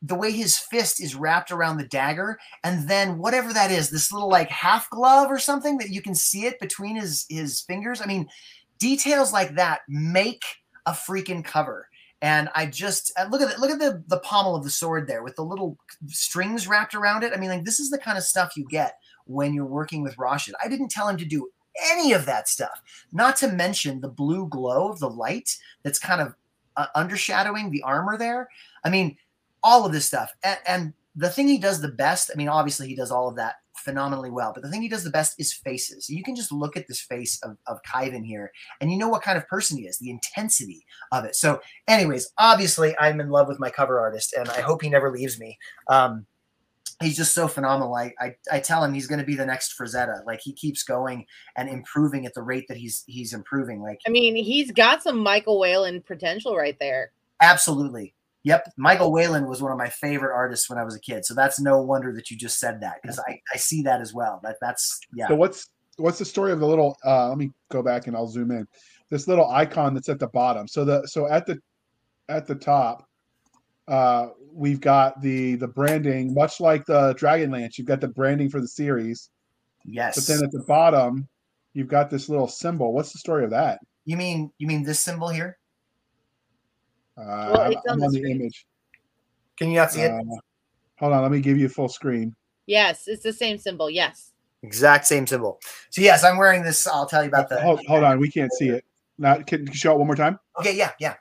the 0.01 0.15
way 0.15 0.31
his 0.31 0.57
fist 0.57 1.01
is 1.01 1.15
wrapped 1.15 1.51
around 1.51 1.77
the 1.77 1.87
dagger 1.87 2.37
and 2.63 2.89
then 2.89 3.17
whatever 3.17 3.53
that 3.53 3.71
is 3.71 3.89
this 3.89 4.11
little 4.11 4.29
like 4.29 4.49
half 4.49 4.89
glove 4.89 5.31
or 5.31 5.39
something 5.39 5.77
that 5.77 5.89
you 5.89 6.01
can 6.01 6.13
see 6.13 6.45
it 6.45 6.59
between 6.59 6.97
his 6.97 7.25
his 7.29 7.61
fingers 7.61 8.01
i 8.01 8.05
mean 8.05 8.27
details 8.79 9.31
like 9.31 9.55
that 9.55 9.81
make 9.87 10.43
a 10.85 10.91
freaking 10.91 11.43
cover. 11.43 11.87
And 12.21 12.49
i 12.55 12.65
just 12.65 13.11
uh, 13.17 13.27
look 13.29 13.41
at 13.41 13.51
it 13.51 13.59
look 13.59 13.69
at 13.69 13.79
the 13.79 14.03
the 14.07 14.19
pommel 14.19 14.55
of 14.55 14.63
the 14.63 14.69
sword 14.69 15.05
there 15.07 15.21
with 15.21 15.35
the 15.35 15.43
little 15.43 15.77
strings 16.07 16.67
wrapped 16.67 16.95
around 16.95 17.23
it. 17.23 17.33
I 17.33 17.37
mean 17.37 17.49
like 17.49 17.65
this 17.65 17.79
is 17.79 17.89
the 17.89 17.97
kind 17.97 18.17
of 18.17 18.23
stuff 18.23 18.55
you 18.55 18.65
get 18.69 18.97
when 19.25 19.53
you're 19.53 19.65
working 19.65 20.01
with 20.01 20.17
Rashid. 20.17 20.55
I 20.63 20.69
didn't 20.69 20.89
tell 20.91 21.07
him 21.07 21.17
to 21.17 21.25
do 21.25 21.49
any 21.91 22.13
of 22.13 22.25
that 22.25 22.47
stuff. 22.47 22.81
Not 23.11 23.35
to 23.37 23.47
mention 23.47 24.01
the 24.01 24.09
blue 24.09 24.47
glow 24.47 24.89
of 24.89 24.99
the 24.99 25.09
light 25.09 25.55
that's 25.83 25.99
kind 25.99 26.21
of 26.21 26.35
uh, 26.77 26.87
undershadowing 26.95 27.71
the 27.71 27.81
armor 27.83 28.17
there. 28.17 28.49
I 28.83 28.89
mean, 28.89 29.17
all 29.63 29.85
of 29.85 29.91
this 29.91 30.05
stuff. 30.05 30.33
And, 30.43 30.59
and 30.67 30.93
the 31.15 31.29
thing 31.29 31.47
he 31.47 31.57
does 31.57 31.81
the 31.81 31.89
best, 31.89 32.29
I 32.33 32.37
mean, 32.37 32.49
obviously 32.49 32.87
he 32.87 32.95
does 32.95 33.11
all 33.11 33.27
of 33.27 33.35
that 33.37 33.55
phenomenally 33.77 34.29
well, 34.29 34.51
but 34.53 34.63
the 34.63 34.69
thing 34.69 34.81
he 34.81 34.89
does 34.89 35.03
the 35.03 35.09
best 35.09 35.39
is 35.39 35.53
faces. 35.53 36.09
You 36.09 36.23
can 36.23 36.35
just 36.35 36.51
look 36.51 36.75
at 36.75 36.87
this 36.87 37.01
face 37.01 37.41
of, 37.43 37.57
of 37.67 37.81
Khyven 37.83 38.25
here 38.25 38.51
and 38.81 38.91
you 38.91 38.97
know 38.97 39.09
what 39.09 39.21
kind 39.21 39.37
of 39.37 39.47
person 39.47 39.77
he 39.77 39.85
is, 39.85 39.97
the 39.97 40.09
intensity 40.09 40.85
of 41.11 41.25
it. 41.25 41.35
So, 41.35 41.61
anyways, 41.87 42.31
obviously 42.37 42.95
I'm 42.99 43.19
in 43.19 43.29
love 43.29 43.47
with 43.47 43.59
my 43.59 43.69
cover 43.69 43.99
artist 43.99 44.33
and 44.33 44.49
I 44.49 44.61
hope 44.61 44.81
he 44.81 44.89
never 44.89 45.11
leaves 45.11 45.39
me. 45.39 45.57
Um, 45.87 46.25
he's 47.01 47.17
just 47.17 47.33
so 47.33 47.47
phenomenal. 47.47 47.93
I, 47.95 48.13
I, 48.19 48.35
I 48.51 48.59
tell 48.59 48.83
him 48.83 48.93
he's 48.93 49.07
going 49.07 49.19
to 49.19 49.25
be 49.25 49.35
the 49.35 49.45
next 49.45 49.77
Frazetta. 49.77 50.25
Like 50.25 50.41
he 50.41 50.53
keeps 50.53 50.83
going 50.83 51.25
and 51.57 51.69
improving 51.69 52.25
at 52.25 52.33
the 52.33 52.41
rate 52.41 52.65
that 52.69 52.77
he's 52.77 53.03
he's 53.07 53.33
improving. 53.33 53.81
Like 53.81 53.99
I 54.07 54.09
mean, 54.09 54.35
he's 54.35 54.71
got 54.71 55.03
some 55.03 55.19
Michael 55.19 55.59
Whelan 55.59 56.01
potential 56.01 56.55
right 56.55 56.77
there. 56.79 57.11
Absolutely. 57.41 58.13
Yep. 58.43 58.73
Michael 58.77 59.11
Whelan 59.11 59.47
was 59.47 59.61
one 59.61 59.71
of 59.71 59.77
my 59.77 59.89
favorite 59.89 60.33
artists 60.33 60.69
when 60.69 60.77
I 60.77 60.83
was 60.83 60.95
a 60.95 60.99
kid. 60.99 61.25
So 61.25 61.33
that's 61.33 61.59
no 61.59 61.81
wonder 61.81 62.13
that 62.13 62.29
you 62.29 62.37
just 62.37 62.59
said 62.59 62.79
that 62.81 63.01
because 63.01 63.19
I, 63.27 63.41
I 63.53 63.57
see 63.57 63.81
that 63.81 64.01
as 64.01 64.13
well. 64.13 64.39
That 64.43 64.57
that's 64.61 64.99
yeah. 65.13 65.27
So 65.27 65.35
what's 65.35 65.69
what's 65.97 66.19
the 66.19 66.25
story 66.25 66.51
of 66.51 66.59
the 66.59 66.67
little 66.67 66.95
uh 67.03 67.27
let 67.29 67.37
me 67.37 67.51
go 67.71 67.81
back 67.81 68.07
and 68.07 68.15
I'll 68.15 68.27
zoom 68.27 68.51
in. 68.51 68.67
This 69.09 69.27
little 69.27 69.49
icon 69.49 69.95
that's 69.95 70.09
at 70.09 70.19
the 70.19 70.27
bottom. 70.27 70.67
So 70.67 70.85
the 70.85 71.07
so 71.07 71.27
at 71.27 71.47
the 71.47 71.59
at 72.29 72.45
the 72.45 72.55
top 72.55 73.09
uh 73.87 74.27
we've 74.55 74.79
got 74.79 75.21
the 75.21 75.55
the 75.55 75.67
branding, 75.67 76.33
much 76.33 76.59
like 76.59 76.85
the 76.85 77.13
Dragonlance. 77.15 77.77
You've 77.77 77.87
got 77.87 78.01
the 78.01 78.07
branding 78.07 78.49
for 78.49 78.61
the 78.61 78.67
series. 78.67 79.29
Yes. 79.83 80.15
But 80.15 80.33
then 80.33 80.43
at 80.43 80.51
the 80.51 80.63
bottom, 80.63 81.27
you've 81.73 81.89
got 81.89 82.09
this 82.09 82.29
little 82.29 82.47
symbol. 82.47 82.93
What's 82.93 83.11
the 83.11 83.19
story 83.19 83.43
of 83.43 83.51
that? 83.51 83.79
You 84.05 84.17
mean 84.17 84.51
you 84.57 84.67
mean 84.67 84.83
this 84.83 84.99
symbol 84.99 85.29
here? 85.29 85.57
Uh, 87.17 87.51
well, 87.53 87.61
I'm, 87.61 87.73
I'm 87.89 88.03
on, 88.03 88.11
the, 88.11 88.31
image. 88.31 88.65
Can 89.57 89.69
you 89.69 89.77
not 89.77 89.91
see 89.91 90.01
it? 90.01 90.11
Uh, 90.11 90.21
hold 90.99 91.13
on, 91.13 91.21
let 91.21 91.31
me 91.31 91.39
give 91.39 91.57
you 91.57 91.67
a 91.67 91.69
full 91.69 91.87
screen. 91.87 92.35
Yes, 92.65 93.07
it's 93.07 93.23
the 93.23 93.33
same 93.33 93.57
symbol. 93.57 93.89
Yes. 93.89 94.31
Exact 94.63 95.05
same 95.05 95.27
symbol. 95.27 95.59
So 95.91 96.01
yes, 96.01 96.23
I'm 96.23 96.37
wearing 96.37 96.63
this. 96.63 96.87
I'll 96.87 97.05
tell 97.05 97.23
you 97.23 97.29
about 97.29 97.49
that. 97.49 97.61
Hold, 97.61 97.81
hold 97.87 98.03
on, 98.03 98.19
we 98.19 98.29
can't 98.29 98.51
see 98.53 98.69
it. 98.69 98.83
Now, 99.17 99.35
can 99.35 99.65
you 99.67 99.73
show 99.73 99.93
it 99.93 99.97
one 99.97 100.07
more 100.07 100.15
time? 100.15 100.39
Okay, 100.59 100.75
yeah, 100.75 100.91
yeah. 100.99 101.15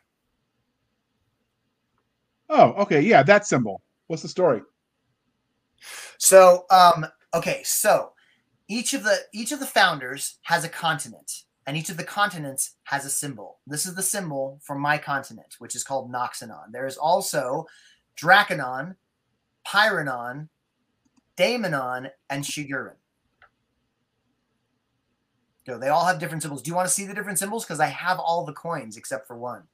Oh, 2.57 2.72
okay, 2.82 3.00
yeah, 3.00 3.24
that 3.24 3.48
symbol. 3.48 3.82
What's 4.07 4.22
the 4.22 4.28
story? 4.28 4.62
So, 6.18 6.66
um, 6.70 7.05
okay, 7.34 7.62
so 7.64 8.12
each 8.68 8.94
of 8.94 9.02
the 9.02 9.16
each 9.32 9.50
of 9.50 9.59
the 9.59 9.66
founders 9.66 10.38
has 10.42 10.62
a 10.64 10.68
continent, 10.68 11.42
and 11.66 11.76
each 11.76 11.90
of 11.90 11.96
the 11.96 12.05
continents 12.05 12.76
has 12.84 13.05
a 13.05 13.11
symbol. 13.11 13.59
This 13.66 13.86
is 13.86 13.96
the 13.96 14.05
symbol 14.05 14.61
for 14.62 14.78
my 14.78 14.98
continent, 14.98 15.57
which 15.59 15.74
is 15.74 15.82
called 15.82 16.12
Noxanon. 16.12 16.70
There 16.70 16.86
is 16.86 16.96
also 16.96 17.66
Draconon, 18.16 18.94
Pyronon, 19.66 20.48
Daemonon, 21.36 22.09
and 22.30 22.44
Shigurin. 22.44 22.94
So 25.66 25.76
they 25.76 25.88
all 25.88 26.05
have 26.05 26.20
different 26.20 26.42
symbols. 26.42 26.62
Do 26.62 26.70
you 26.70 26.76
want 26.76 26.86
to 26.86 26.94
see 26.94 27.05
the 27.05 27.14
different 27.14 27.40
symbols? 27.40 27.64
Because 27.64 27.80
I 27.80 27.86
have 27.86 28.20
all 28.20 28.44
the 28.44 28.52
coins 28.52 28.96
except 28.96 29.26
for 29.26 29.36
one. 29.36 29.64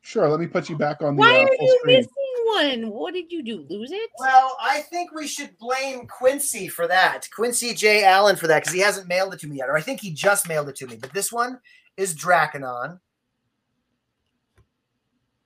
Sure. 0.00 0.28
Let 0.28 0.40
me 0.40 0.46
put 0.46 0.70
you 0.70 0.78
back 0.78 1.02
on 1.02 1.16
the. 1.16 1.20
Why 1.20 1.42
uh, 1.42 1.44
are 1.44 1.48
you 1.60 1.78
screen. 1.80 1.96
missing 1.98 2.21
one? 2.44 2.90
What 2.90 3.14
did 3.14 3.30
you 3.30 3.42
do? 3.42 3.66
Lose 3.68 3.92
it? 3.92 4.10
Well, 4.18 4.56
I 4.60 4.80
think 4.80 5.12
we 5.12 5.26
should 5.26 5.56
blame 5.58 6.06
Quincy 6.06 6.68
for 6.68 6.86
that. 6.88 7.28
Quincy 7.34 7.74
J. 7.74 8.04
Allen 8.04 8.36
for 8.36 8.46
that 8.46 8.62
because 8.62 8.74
he 8.74 8.80
hasn't 8.80 9.08
mailed 9.08 9.34
it 9.34 9.40
to 9.40 9.48
me 9.48 9.56
yet, 9.58 9.68
or 9.68 9.76
I 9.76 9.80
think 9.80 10.00
he 10.00 10.12
just 10.12 10.48
mailed 10.48 10.68
it 10.68 10.76
to 10.76 10.86
me. 10.86 10.96
But 10.96 11.12
this 11.12 11.32
one 11.32 11.58
is 11.96 12.14
Draconon. 12.14 12.98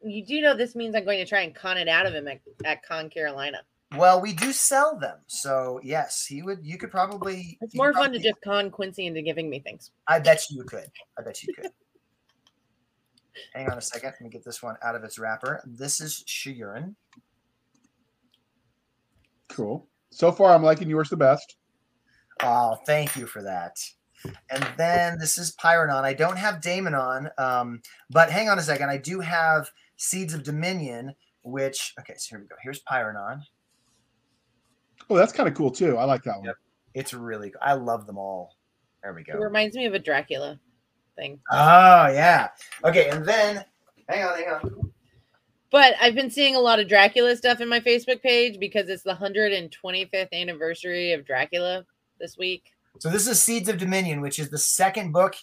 You 0.02 0.24
do 0.24 0.40
know 0.40 0.54
this 0.54 0.76
means 0.76 0.94
I'm 0.94 1.04
going 1.04 1.18
to 1.18 1.26
try 1.26 1.40
and 1.40 1.54
con 1.54 1.78
it 1.78 1.88
out 1.88 2.06
of 2.06 2.14
him 2.14 2.28
at, 2.28 2.40
at 2.64 2.82
Con 2.84 3.10
Carolina. 3.10 3.58
Well, 3.96 4.20
we 4.20 4.32
do 4.32 4.52
sell 4.52 4.98
them, 4.98 5.18
so 5.26 5.80
yes, 5.82 6.26
he 6.26 6.42
would. 6.42 6.58
You 6.62 6.76
could 6.76 6.90
probably. 6.90 7.56
It's 7.60 7.74
more 7.74 7.92
fun 7.92 8.12
to 8.12 8.18
just 8.18 8.40
con 8.42 8.70
Quincy 8.70 9.06
into 9.06 9.22
giving 9.22 9.48
me 9.48 9.60
things. 9.60 9.92
I 10.08 10.18
bet 10.18 10.44
you 10.50 10.64
could. 10.64 10.90
I 11.18 11.22
bet 11.22 11.42
you 11.42 11.54
could. 11.54 11.70
Hang 13.54 13.70
on 13.70 13.78
a 13.78 13.82
second. 13.82 14.10
Let 14.10 14.20
me 14.20 14.30
get 14.30 14.44
this 14.44 14.62
one 14.62 14.76
out 14.82 14.94
of 14.94 15.04
its 15.04 15.18
wrapper. 15.18 15.62
This 15.66 16.00
is 16.00 16.24
Shigurin. 16.26 16.94
Cool. 19.48 19.86
So 20.10 20.32
far, 20.32 20.54
I'm 20.54 20.62
liking 20.62 20.88
yours 20.88 21.08
the 21.08 21.16
best. 21.16 21.56
Oh, 22.42 22.76
thank 22.86 23.16
you 23.16 23.26
for 23.26 23.42
that. 23.42 23.76
And 24.50 24.66
then 24.76 25.18
this 25.18 25.38
is 25.38 25.54
Pyronon. 25.56 26.02
I 26.02 26.14
don't 26.14 26.36
have 26.36 26.56
Daemonon, 26.56 27.30
um, 27.38 27.80
but 28.10 28.30
hang 28.30 28.48
on 28.48 28.58
a 28.58 28.62
second. 28.62 28.90
I 28.90 28.96
do 28.96 29.20
have 29.20 29.70
Seeds 29.96 30.34
of 30.34 30.42
Dominion, 30.42 31.14
which, 31.42 31.94
okay, 32.00 32.14
so 32.16 32.30
here 32.30 32.40
we 32.40 32.46
go. 32.46 32.56
Here's 32.62 32.82
Pyronon. 32.82 33.40
Oh, 35.08 35.16
that's 35.16 35.32
kind 35.32 35.48
of 35.48 35.54
cool 35.54 35.70
too. 35.70 35.96
I 35.96 36.04
like 36.04 36.22
that 36.24 36.36
one. 36.36 36.46
Yep. 36.46 36.56
It's 36.94 37.14
really, 37.14 37.52
I 37.62 37.74
love 37.74 38.06
them 38.06 38.18
all. 38.18 38.56
There 39.02 39.12
we 39.12 39.22
go. 39.22 39.34
It 39.34 39.40
reminds 39.40 39.76
me 39.76 39.86
of 39.86 39.94
a 39.94 39.98
Dracula 39.98 40.58
thing. 41.16 41.40
Oh 41.50 42.08
yeah. 42.08 42.48
Okay, 42.84 43.08
and 43.08 43.24
then 43.24 43.64
hang 44.08 44.24
on, 44.24 44.38
hang 44.38 44.48
on. 44.48 44.92
But 45.70 45.94
I've 46.00 46.14
been 46.14 46.30
seeing 46.30 46.54
a 46.54 46.60
lot 46.60 46.78
of 46.78 46.88
Dracula 46.88 47.36
stuff 47.36 47.60
in 47.60 47.68
my 47.68 47.80
Facebook 47.80 48.22
page 48.22 48.60
because 48.60 48.88
it's 48.88 49.02
the 49.02 49.14
125th 49.14 50.32
anniversary 50.32 51.12
of 51.12 51.26
Dracula 51.26 51.84
this 52.20 52.38
week. 52.38 52.72
So 52.98 53.10
this 53.10 53.26
is 53.26 53.42
Seeds 53.42 53.68
of 53.68 53.76
Dominion, 53.78 54.20
which 54.20 54.38
is 54.38 54.48
the 54.48 54.58
second 54.58 55.12
book 55.12 55.34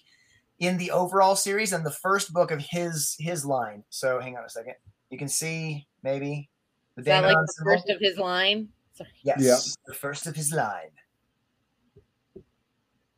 in 0.59 0.77
the 0.77 0.91
overall 0.91 1.35
series 1.35 1.73
and 1.73 1.85
the 1.85 1.91
first 1.91 2.33
book 2.33 2.51
of 2.51 2.59
his 2.59 3.15
his 3.19 3.45
line. 3.45 3.83
So 3.89 4.19
hang 4.19 4.37
on 4.37 4.43
a 4.43 4.49
second. 4.49 4.75
You 5.09 5.17
can 5.17 5.27
see 5.27 5.85
maybe 6.01 6.49
the 6.95 7.01
is 7.01 7.05
that 7.05 7.23
like 7.23 7.35
the 7.35 7.53
symbol? 7.53 7.73
first 7.73 7.89
of 7.89 7.99
his 7.99 8.17
line. 8.17 8.69
Sorry. 8.93 9.09
Yes, 9.23 9.37
yeah. 9.39 9.57
the 9.87 9.93
first 9.93 10.27
of 10.27 10.35
his 10.35 10.51
line. 10.51 10.91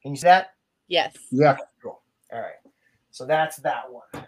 Can 0.02 0.12
you 0.12 0.18
see 0.18 0.28
that? 0.28 0.54
Yes. 0.88 1.18
Yeah. 1.32 1.58
Cool. 1.82 2.02
All 2.32 2.40
right. 2.40 2.74
So 3.12 3.26
that's 3.26 3.58
that 3.58 3.84
one. 3.90 4.26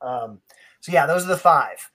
Um, 0.00 0.40
so 0.80 0.92
yeah, 0.92 1.06
those 1.06 1.24
are 1.24 1.28
the 1.28 1.36
five. 1.36 1.90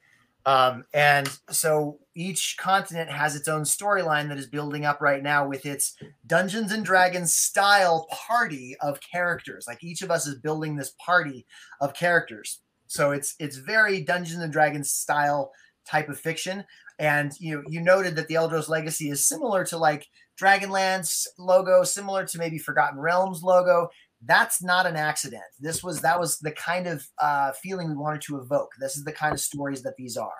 Um, 0.45 0.83
and 0.93 1.27
so 1.49 1.97
each 2.15 2.55
continent 2.59 3.09
has 3.09 3.35
its 3.35 3.47
own 3.47 3.63
storyline 3.63 4.29
that 4.29 4.37
is 4.37 4.45
building 4.45 4.85
up 4.85 5.01
right 5.01 5.23
now 5.23 5.47
with 5.47 5.65
its 5.65 5.95
Dungeons 6.27 6.71
and 6.71 6.85
Dragons 6.85 7.33
style 7.33 8.07
party 8.11 8.75
of 8.79 8.99
characters. 9.01 9.65
Like 9.67 9.83
each 9.83 10.03
of 10.03 10.11
us 10.11 10.27
is 10.27 10.35
building 10.35 10.75
this 10.75 10.93
party 11.03 11.47
of 11.81 11.95
characters. 11.95 12.61
So 12.85 13.11
it's 13.11 13.33
it's 13.39 13.57
very 13.57 14.01
Dungeons 14.01 14.43
and 14.43 14.53
Dragons 14.53 14.91
style 14.91 15.51
type 15.89 16.09
of 16.09 16.19
fiction. 16.19 16.63
And 16.99 17.31
you 17.39 17.63
you 17.67 17.81
noted 17.81 18.15
that 18.15 18.27
the 18.27 18.35
Eldros 18.35 18.69
Legacy 18.69 19.09
is 19.09 19.27
similar 19.27 19.65
to 19.65 19.77
like 19.77 20.07
Dragonlance 20.39 21.25
logo, 21.39 21.83
similar 21.83 22.25
to 22.25 22.37
maybe 22.37 22.59
Forgotten 22.59 22.99
Realms 22.99 23.41
logo 23.41 23.89
that's 24.25 24.63
not 24.63 24.85
an 24.85 24.95
accident. 24.95 25.43
This 25.59 25.83
was 25.83 26.01
that 26.01 26.19
was 26.19 26.39
the 26.39 26.51
kind 26.51 26.87
of 26.87 27.05
uh, 27.19 27.51
feeling 27.53 27.89
we 27.89 27.95
wanted 27.95 28.21
to 28.23 28.37
evoke. 28.37 28.71
This 28.79 28.97
is 28.97 29.03
the 29.03 29.11
kind 29.11 29.33
of 29.33 29.39
stories 29.39 29.81
that 29.83 29.95
these 29.97 30.17
are. 30.17 30.31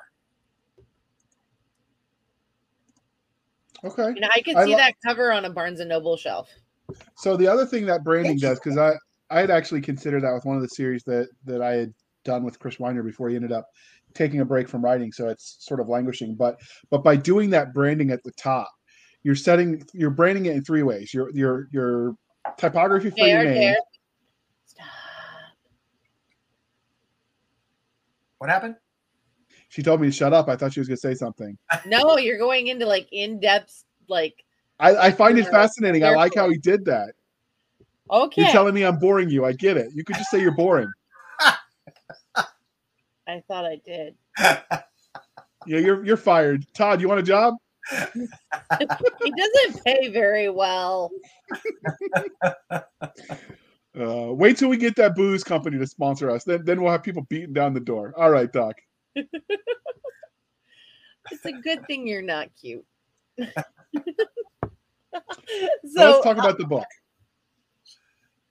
Okay. 3.83 4.07
And 4.07 4.25
I 4.25 4.41
could 4.41 4.55
see 4.55 4.55
I 4.55 4.63
lo- 4.65 4.77
that 4.77 4.95
cover 5.05 5.31
on 5.31 5.45
a 5.45 5.49
Barnes 5.49 5.79
and 5.79 5.89
Noble 5.89 6.17
shelf. 6.17 6.49
So 7.17 7.38
the 7.38 7.47
other 7.47 7.65
thing 7.65 7.86
that 7.86 8.03
branding 8.03 8.38
does, 8.38 8.59
because 8.59 8.77
I 8.77 8.93
I 9.29 9.39
had 9.39 9.51
actually 9.51 9.81
considered 9.81 10.23
that 10.23 10.33
with 10.33 10.45
one 10.45 10.55
of 10.55 10.61
the 10.61 10.69
series 10.69 11.03
that 11.03 11.27
that 11.45 11.61
I 11.61 11.73
had 11.73 11.93
done 12.23 12.43
with 12.43 12.59
Chris 12.59 12.79
Weiner 12.79 13.03
before 13.03 13.29
he 13.29 13.36
ended 13.36 13.51
up 13.51 13.67
taking 14.13 14.39
a 14.39 14.45
break 14.45 14.67
from 14.67 14.83
writing, 14.83 15.11
so 15.11 15.27
it's 15.27 15.57
sort 15.59 15.79
of 15.79 15.88
languishing. 15.88 16.36
But 16.36 16.59
but 16.89 17.03
by 17.03 17.15
doing 17.15 17.49
that 17.51 17.73
branding 17.73 18.11
at 18.11 18.23
the 18.23 18.31
top, 18.31 18.71
you're 19.23 19.36
setting 19.36 19.83
you're 19.93 20.09
branding 20.09 20.45
it 20.45 20.55
in 20.55 20.63
three 20.63 20.83
ways. 20.83 21.13
You're 21.13 21.29
you're 21.31 21.67
you're 21.71 22.15
typography 22.57 23.09
for 23.09 23.27
your 23.27 23.43
name. 23.43 23.75
Stop. 24.65 24.85
What 28.37 28.49
happened? 28.49 28.75
She 29.69 29.83
told 29.83 30.01
me 30.01 30.07
to 30.07 30.11
shut 30.11 30.33
up. 30.33 30.47
I 30.47 30.55
thought 30.55 30.73
she 30.73 30.79
was 30.79 30.87
going 30.87 30.97
to 30.97 31.01
say 31.01 31.15
something. 31.15 31.57
No, 31.85 32.17
you're 32.17 32.37
going 32.37 32.67
into 32.67 32.85
like 32.85 33.07
in 33.11 33.39
depth, 33.39 33.83
like. 34.07 34.43
I, 34.79 34.95
I 34.95 35.11
find 35.11 35.37
it 35.37 35.47
uh, 35.47 35.51
fascinating. 35.51 36.03
I 36.03 36.11
like 36.15 36.33
how 36.35 36.49
he 36.49 36.57
did 36.57 36.85
that. 36.85 37.13
Okay. 38.11 38.43
You're 38.43 38.51
telling 38.51 38.73
me 38.73 38.83
I'm 38.85 38.99
boring 38.99 39.29
you. 39.29 39.45
I 39.45 39.53
get 39.53 39.77
it. 39.77 39.89
You 39.93 40.03
could 40.03 40.17
just 40.17 40.29
say 40.29 40.39
you're 40.39 40.55
boring. 40.55 40.91
I 43.27 43.41
thought 43.47 43.65
I 43.65 43.81
did. 43.85 44.15
Yeah, 45.67 45.79
you're 45.79 46.05
you're 46.05 46.17
fired. 46.17 46.65
Todd, 46.73 47.01
you 47.01 47.07
want 47.07 47.19
a 47.19 47.23
job? 47.23 47.55
He 47.91 49.31
doesn't 49.31 49.83
pay 49.83 50.09
very 50.09 50.49
well. 50.49 51.11
Uh, 53.97 54.33
wait 54.33 54.57
till 54.57 54.67
we 54.69 54.75
get 54.77 54.95
that 54.97 55.15
booze 55.15 55.43
company 55.43 55.77
to 55.77 55.88
sponsor 55.88 56.29
us. 56.29 56.43
Then 56.43 56.65
then 56.65 56.81
we'll 56.81 56.91
have 56.91 57.03
people 57.03 57.25
beating 57.29 57.53
down 57.53 57.73
the 57.73 57.79
door. 57.79 58.13
All 58.17 58.29
right, 58.29 58.51
Doc. 58.51 58.75
It's 61.31 61.45
a 61.45 61.53
good 61.53 61.86
thing 61.88 62.07
you're 62.07 62.21
not 62.21 62.49
cute. 62.59 62.86
so 63.39 63.47
So 65.13 65.21
let's 65.95 66.23
talk 66.23 66.38
about 66.38 66.59
the 66.59 66.65
book. 66.67 66.86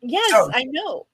Yes, 0.01 0.31
So- 0.31 0.51
I 0.53 0.65
know. 0.65 1.07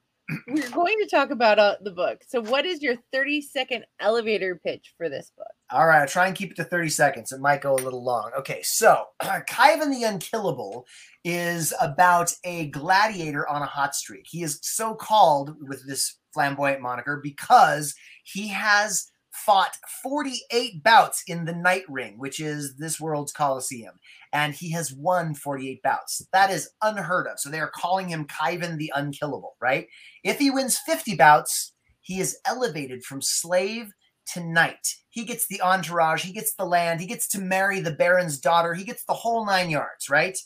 We're 0.49 0.71
going 0.71 0.97
to 0.99 1.09
talk 1.11 1.31
about 1.31 1.59
uh, 1.59 1.77
the 1.83 1.91
book. 1.91 2.23
So, 2.27 2.41
what 2.41 2.67
is 2.67 2.83
your 2.83 2.97
30 3.13 3.41
second 3.43 3.85
elevator 4.01 4.61
pitch 4.65 4.95
for 4.97 5.09
this 5.09 5.33
book? 5.37 5.47
All 5.71 5.87
right, 5.87 6.01
I'll 6.01 6.09
try 6.09 6.27
and 6.27 6.37
keep 6.37 6.53
it 6.53 6.57
to 6.57 6.65
30 6.65 6.89
seconds. 6.89 7.33
It 7.33 7.41
might 7.41 7.63
go 7.63 7.75
a 7.75 7.77
little 7.77 8.03
long. 8.03 8.31
Okay, 8.39 8.61
so 8.63 9.05
Khyven 9.23 9.91
the 9.91 10.05
Unkillable 10.05 10.87
is 11.25 11.73
about 11.81 12.35
a 12.45 12.67
gladiator 12.67 13.49
on 13.49 13.63
a 13.63 13.67
hot 13.67 13.95
streak. 13.95 14.27
He 14.29 14.43
is 14.43 14.59
so 14.63 14.95
called 14.95 15.57
with 15.61 15.87
this 15.87 16.19
flamboyant 16.33 16.81
moniker 16.81 17.21
because 17.23 17.95
he 18.25 18.49
has 18.49 19.11
fought 19.33 19.77
48 20.03 20.83
bouts 20.83 21.23
in 21.27 21.45
the 21.45 21.55
Night 21.55 21.85
Ring, 21.89 22.19
which 22.19 22.41
is 22.41 22.77
this 22.77 23.01
world's 23.01 23.33
Coliseum, 23.33 23.95
and 24.33 24.55
he 24.55 24.71
has 24.73 24.93
won 24.93 25.35
48 25.35 25.83
bouts. 25.83 26.27
That 26.33 26.51
is 26.51 26.71
unheard 26.83 27.27
of. 27.27 27.39
So 27.41 27.51
they 27.51 27.61
are 27.61 27.73
calling 27.75 28.09
him 28.09 28.27
Khyven 28.27 28.77
the 28.77 28.93
Unkillable, 28.95 29.57
right? 29.61 29.87
If 30.23 30.39
he 30.39 30.51
wins 30.51 30.79
50 30.79 31.17
bouts, 31.17 31.73
he 32.01 32.21
is 32.21 32.39
elevated 32.47 33.05
from 33.05 33.23
slave 33.23 33.93
to 34.33 34.45
knight. 34.45 34.95
He 35.09 35.25
gets 35.25 35.47
the 35.49 35.61
entourage, 35.61 36.25
he 36.25 36.33
gets 36.33 36.55
the 36.55 36.65
land, 36.65 37.01
he 37.01 37.07
gets 37.07 37.27
to 37.29 37.41
marry 37.41 37.81
the 37.81 37.93
baron's 37.93 38.39
daughter, 38.39 38.75
he 38.75 38.85
gets 38.85 39.05
the 39.05 39.15
whole 39.15 39.45
nine 39.45 39.71
yards, 39.71 40.09
right? 40.09 40.39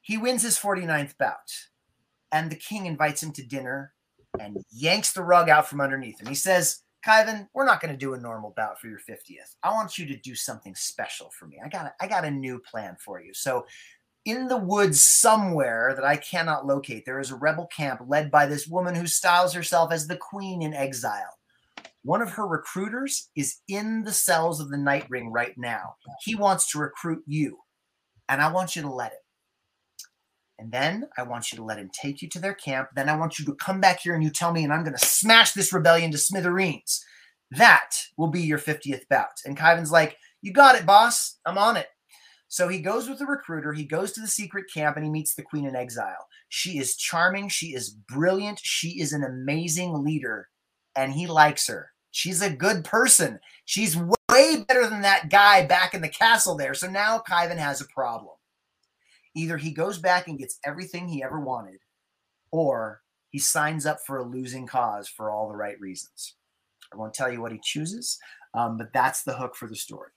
He 0.00 0.16
wins 0.16 0.42
his 0.42 0.58
49th 0.58 1.18
bout, 1.18 1.50
and 2.30 2.50
the 2.50 2.56
king 2.56 2.86
invites 2.86 3.22
him 3.22 3.32
to 3.32 3.44
dinner 3.44 3.92
and 4.38 4.58
yanks 4.70 5.12
the 5.12 5.22
rug 5.22 5.48
out 5.48 5.66
from 5.66 5.80
underneath 5.80 6.20
him. 6.20 6.28
He 6.28 6.34
says, 6.36 6.82
Khyven, 7.06 7.48
we're 7.54 7.64
not 7.64 7.80
going 7.80 7.92
to 7.92 7.98
do 7.98 8.14
a 8.14 8.20
normal 8.20 8.52
bout 8.56 8.80
for 8.80 8.88
your 8.88 8.98
50th. 8.98 9.54
I 9.62 9.70
want 9.70 9.96
you 9.96 10.06
to 10.06 10.16
do 10.16 10.34
something 10.34 10.74
special 10.74 11.30
for 11.38 11.46
me. 11.46 11.60
I 11.64 11.68
got 11.68 11.86
a, 11.86 11.94
I 12.00 12.08
got 12.08 12.24
a 12.24 12.30
new 12.30 12.58
plan 12.58 12.96
for 13.04 13.20
you. 13.20 13.32
So 13.32 13.64
in 14.24 14.48
the 14.48 14.56
woods 14.56 15.06
somewhere 15.06 15.92
that 15.94 16.04
I 16.04 16.16
cannot 16.16 16.66
locate, 16.66 17.04
there 17.06 17.20
is 17.20 17.30
a 17.30 17.36
rebel 17.36 17.68
camp 17.68 18.00
led 18.08 18.30
by 18.30 18.46
this 18.46 18.66
woman 18.66 18.96
who 18.96 19.06
styles 19.06 19.54
herself 19.54 19.92
as 19.92 20.08
the 20.08 20.16
queen 20.16 20.62
in 20.62 20.74
exile. 20.74 21.38
One 22.02 22.22
of 22.22 22.30
her 22.30 22.46
recruiters 22.46 23.30
is 23.36 23.60
in 23.68 24.02
the 24.02 24.12
cells 24.12 24.60
of 24.60 24.70
the 24.70 24.76
Night 24.76 25.06
Ring 25.08 25.30
right 25.30 25.56
now. 25.56 25.94
He 26.22 26.34
wants 26.34 26.70
to 26.72 26.78
recruit 26.78 27.22
you, 27.26 27.58
and 28.28 28.40
I 28.40 28.50
want 28.52 28.74
you 28.74 28.82
to 28.82 28.92
let 28.92 29.12
him. 29.12 29.18
And 30.58 30.72
then 30.72 31.06
I 31.18 31.22
want 31.22 31.52
you 31.52 31.56
to 31.56 31.64
let 31.64 31.78
him 31.78 31.90
take 31.92 32.22
you 32.22 32.28
to 32.30 32.38
their 32.38 32.54
camp. 32.54 32.88
Then 32.94 33.08
I 33.08 33.16
want 33.16 33.38
you 33.38 33.44
to 33.44 33.54
come 33.54 33.80
back 33.80 34.00
here 34.00 34.14
and 34.14 34.24
you 34.24 34.30
tell 34.30 34.52
me, 34.52 34.64
and 34.64 34.72
I'm 34.72 34.84
going 34.84 34.96
to 34.96 35.06
smash 35.06 35.52
this 35.52 35.72
rebellion 35.72 36.10
to 36.12 36.18
smithereens. 36.18 37.04
That 37.50 37.90
will 38.16 38.28
be 38.28 38.42
your 38.42 38.58
50th 38.58 39.06
bout. 39.08 39.40
And 39.44 39.56
Khyven's 39.56 39.92
like, 39.92 40.16
You 40.42 40.52
got 40.52 40.74
it, 40.74 40.86
boss. 40.86 41.38
I'm 41.44 41.58
on 41.58 41.76
it. 41.76 41.88
So 42.48 42.68
he 42.68 42.78
goes 42.80 43.08
with 43.08 43.18
the 43.18 43.26
recruiter. 43.26 43.72
He 43.72 43.84
goes 43.84 44.12
to 44.12 44.20
the 44.20 44.28
secret 44.28 44.66
camp 44.72 44.96
and 44.96 45.04
he 45.04 45.10
meets 45.10 45.34
the 45.34 45.42
queen 45.42 45.66
in 45.66 45.76
exile. 45.76 46.26
She 46.48 46.78
is 46.78 46.96
charming. 46.96 47.48
She 47.48 47.74
is 47.74 47.90
brilliant. 47.90 48.60
She 48.62 49.00
is 49.00 49.12
an 49.12 49.24
amazing 49.24 50.04
leader. 50.04 50.48
And 50.94 51.12
he 51.12 51.26
likes 51.26 51.66
her. 51.66 51.90
She's 52.12 52.40
a 52.40 52.48
good 52.48 52.84
person. 52.84 53.40
She's 53.64 53.96
way 53.96 54.64
better 54.66 54.88
than 54.88 55.02
that 55.02 55.28
guy 55.28 55.66
back 55.66 55.92
in 55.92 56.00
the 56.00 56.08
castle 56.08 56.56
there. 56.56 56.72
So 56.72 56.88
now 56.88 57.22
Khyven 57.28 57.58
has 57.58 57.80
a 57.80 57.86
problem. 57.86 58.35
Either 59.36 59.58
he 59.58 59.70
goes 59.70 59.98
back 59.98 60.26
and 60.26 60.38
gets 60.38 60.58
everything 60.64 61.06
he 61.06 61.22
ever 61.22 61.38
wanted, 61.38 61.78
or 62.50 63.02
he 63.28 63.38
signs 63.38 63.84
up 63.84 63.98
for 64.06 64.16
a 64.16 64.24
losing 64.24 64.66
cause 64.66 65.08
for 65.08 65.30
all 65.30 65.48
the 65.48 65.56
right 65.56 65.78
reasons. 65.78 66.34
I 66.92 66.96
won't 66.96 67.12
tell 67.12 67.30
you 67.30 67.42
what 67.42 67.52
he 67.52 67.60
chooses, 67.62 68.18
um, 68.54 68.78
but 68.78 68.92
that's 68.94 69.24
the 69.24 69.34
hook 69.36 69.54
for 69.54 69.68
the 69.68 69.76
story. 69.76 70.10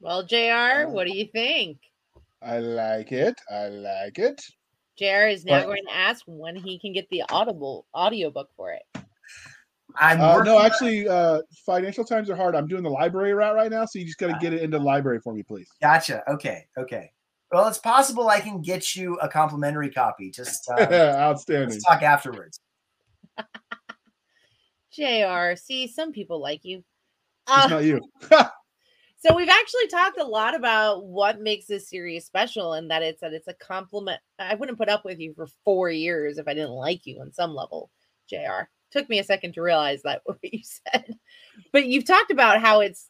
Well, 0.00 0.24
JR, 0.24 0.88
what 0.88 1.06
do 1.06 1.16
you 1.16 1.26
think? 1.26 1.78
I 2.40 2.60
like 2.60 3.12
it. 3.12 3.38
I 3.50 3.68
like 3.68 4.18
it. 4.18 4.40
JR 4.96 5.28
is 5.28 5.44
now 5.44 5.58
What? 5.58 5.66
going 5.66 5.84
to 5.86 5.94
ask 5.94 6.24
when 6.26 6.56
he 6.56 6.78
can 6.78 6.92
get 6.92 7.08
the 7.10 7.24
audible 7.30 7.86
audiobook 7.94 8.48
for 8.56 8.72
it. 8.72 8.82
I'm 9.96 10.20
Uh, 10.20 10.42
no, 10.42 10.60
actually, 10.60 11.08
uh, 11.08 11.40
financial 11.64 12.04
times 12.04 12.28
are 12.30 12.36
hard. 12.36 12.54
I'm 12.54 12.68
doing 12.68 12.82
the 12.82 12.90
library 12.90 13.32
route 13.32 13.54
right 13.54 13.70
now, 13.70 13.84
so 13.84 13.98
you 13.98 14.04
just 14.04 14.18
got 14.18 14.28
to 14.28 14.38
get 14.40 14.52
it 14.52 14.62
into 14.62 14.78
the 14.78 14.84
library 14.84 15.20
for 15.20 15.32
me, 15.32 15.42
please. 15.42 15.68
Gotcha. 15.80 16.22
Okay. 16.30 16.66
Okay. 16.76 17.10
Well, 17.50 17.66
it's 17.68 17.78
possible 17.78 18.28
I 18.28 18.40
can 18.40 18.60
get 18.60 18.94
you 18.94 19.14
a 19.16 19.28
complimentary 19.28 19.90
copy. 19.90 20.30
Just 20.30 20.68
uh, 20.70 20.76
Outstanding. 21.18 21.70
let's 21.70 21.84
talk 21.84 22.02
afterwards. 22.02 22.60
JR, 24.92 25.54
see, 25.56 25.86
some 25.86 26.12
people 26.12 26.40
like 26.40 26.64
you. 26.64 26.78
It's 27.48 27.64
Uh, 27.64 27.68
not 27.68 27.84
you. 27.84 28.00
so 29.18 29.34
we've 29.34 29.48
actually 29.48 29.86
talked 29.88 30.18
a 30.18 30.24
lot 30.24 30.54
about 30.54 31.06
what 31.06 31.40
makes 31.40 31.66
this 31.66 31.88
series 31.88 32.26
special 32.26 32.74
and 32.74 32.90
that 32.90 33.02
it's 33.02 33.20
that 33.20 33.32
it's 33.32 33.48
a 33.48 33.54
compliment. 33.54 34.20
I 34.38 34.54
wouldn't 34.54 34.78
put 34.78 34.88
up 34.90 35.04
with 35.04 35.18
you 35.18 35.32
for 35.34 35.46
four 35.64 35.90
years 35.90 36.36
if 36.36 36.46
I 36.48 36.54
didn't 36.54 36.70
like 36.72 37.06
you 37.06 37.20
on 37.20 37.32
some 37.32 37.54
level, 37.54 37.90
JR. 38.28 38.68
Took 38.90 39.08
me 39.08 39.18
a 39.18 39.24
second 39.24 39.54
to 39.54 39.62
realize 39.62 40.02
that 40.02 40.22
what 40.24 40.38
you 40.42 40.60
said. 40.62 41.16
But 41.72 41.86
you've 41.86 42.06
talked 42.06 42.30
about 42.30 42.60
how 42.60 42.80
it's 42.80 43.08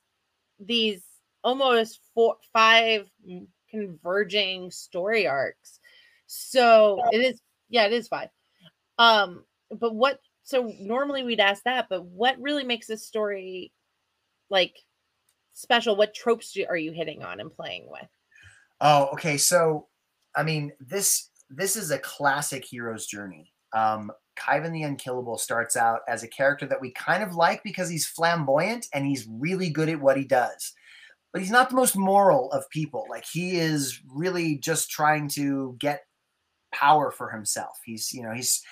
these 0.58 1.02
almost 1.44 2.00
four 2.14 2.36
five 2.52 3.08
mm, 3.28 3.46
converging 3.70 4.70
story 4.70 5.26
arcs. 5.26 5.78
So 6.26 7.02
it 7.12 7.20
is 7.20 7.40
yeah, 7.68 7.86
it 7.86 7.92
is 7.92 8.08
five. 8.08 8.28
Um, 8.98 9.44
but 9.70 9.94
what 9.94 10.20
so 10.42 10.72
normally 10.80 11.24
we'd 11.24 11.40
ask 11.40 11.62
that, 11.64 11.88
but 11.90 12.04
what 12.04 12.40
really 12.40 12.64
makes 12.64 12.86
this 12.86 13.06
story 13.06 13.72
like 14.50 14.76
special? 15.52 15.96
What 15.96 16.14
tropes 16.14 16.52
do- 16.52 16.66
are 16.68 16.76
you 16.76 16.92
hitting 16.92 17.22
on 17.22 17.40
and 17.40 17.52
playing 17.52 17.86
with? 17.88 18.08
Oh, 18.80 19.08
okay. 19.12 19.36
So, 19.36 19.88
I 20.34 20.42
mean, 20.42 20.72
this 20.80 21.30
this 21.50 21.76
is 21.76 21.90
a 21.90 21.98
classic 21.98 22.64
hero's 22.64 23.06
journey. 23.06 23.52
Um, 23.72 24.10
Khyven 24.38 24.72
the 24.72 24.82
Unkillable 24.82 25.38
starts 25.38 25.76
out 25.76 26.00
as 26.08 26.22
a 26.22 26.28
character 26.28 26.66
that 26.66 26.80
we 26.80 26.90
kind 26.92 27.22
of 27.22 27.34
like 27.34 27.62
because 27.62 27.88
he's 27.88 28.06
flamboyant 28.06 28.86
and 28.94 29.06
he's 29.06 29.28
really 29.28 29.70
good 29.70 29.88
at 29.88 30.00
what 30.00 30.16
he 30.16 30.24
does. 30.24 30.72
But 31.32 31.42
he's 31.42 31.50
not 31.50 31.68
the 31.68 31.76
most 31.76 31.96
moral 31.96 32.50
of 32.52 32.68
people. 32.70 33.06
Like 33.10 33.24
he 33.30 33.56
is 33.56 34.00
really 34.08 34.56
just 34.56 34.90
trying 34.90 35.28
to 35.30 35.76
get 35.78 36.02
power 36.72 37.10
for 37.10 37.30
himself. 37.30 37.78
He's, 37.84 38.12
you 38.12 38.22
know, 38.22 38.32
he's 38.32 38.62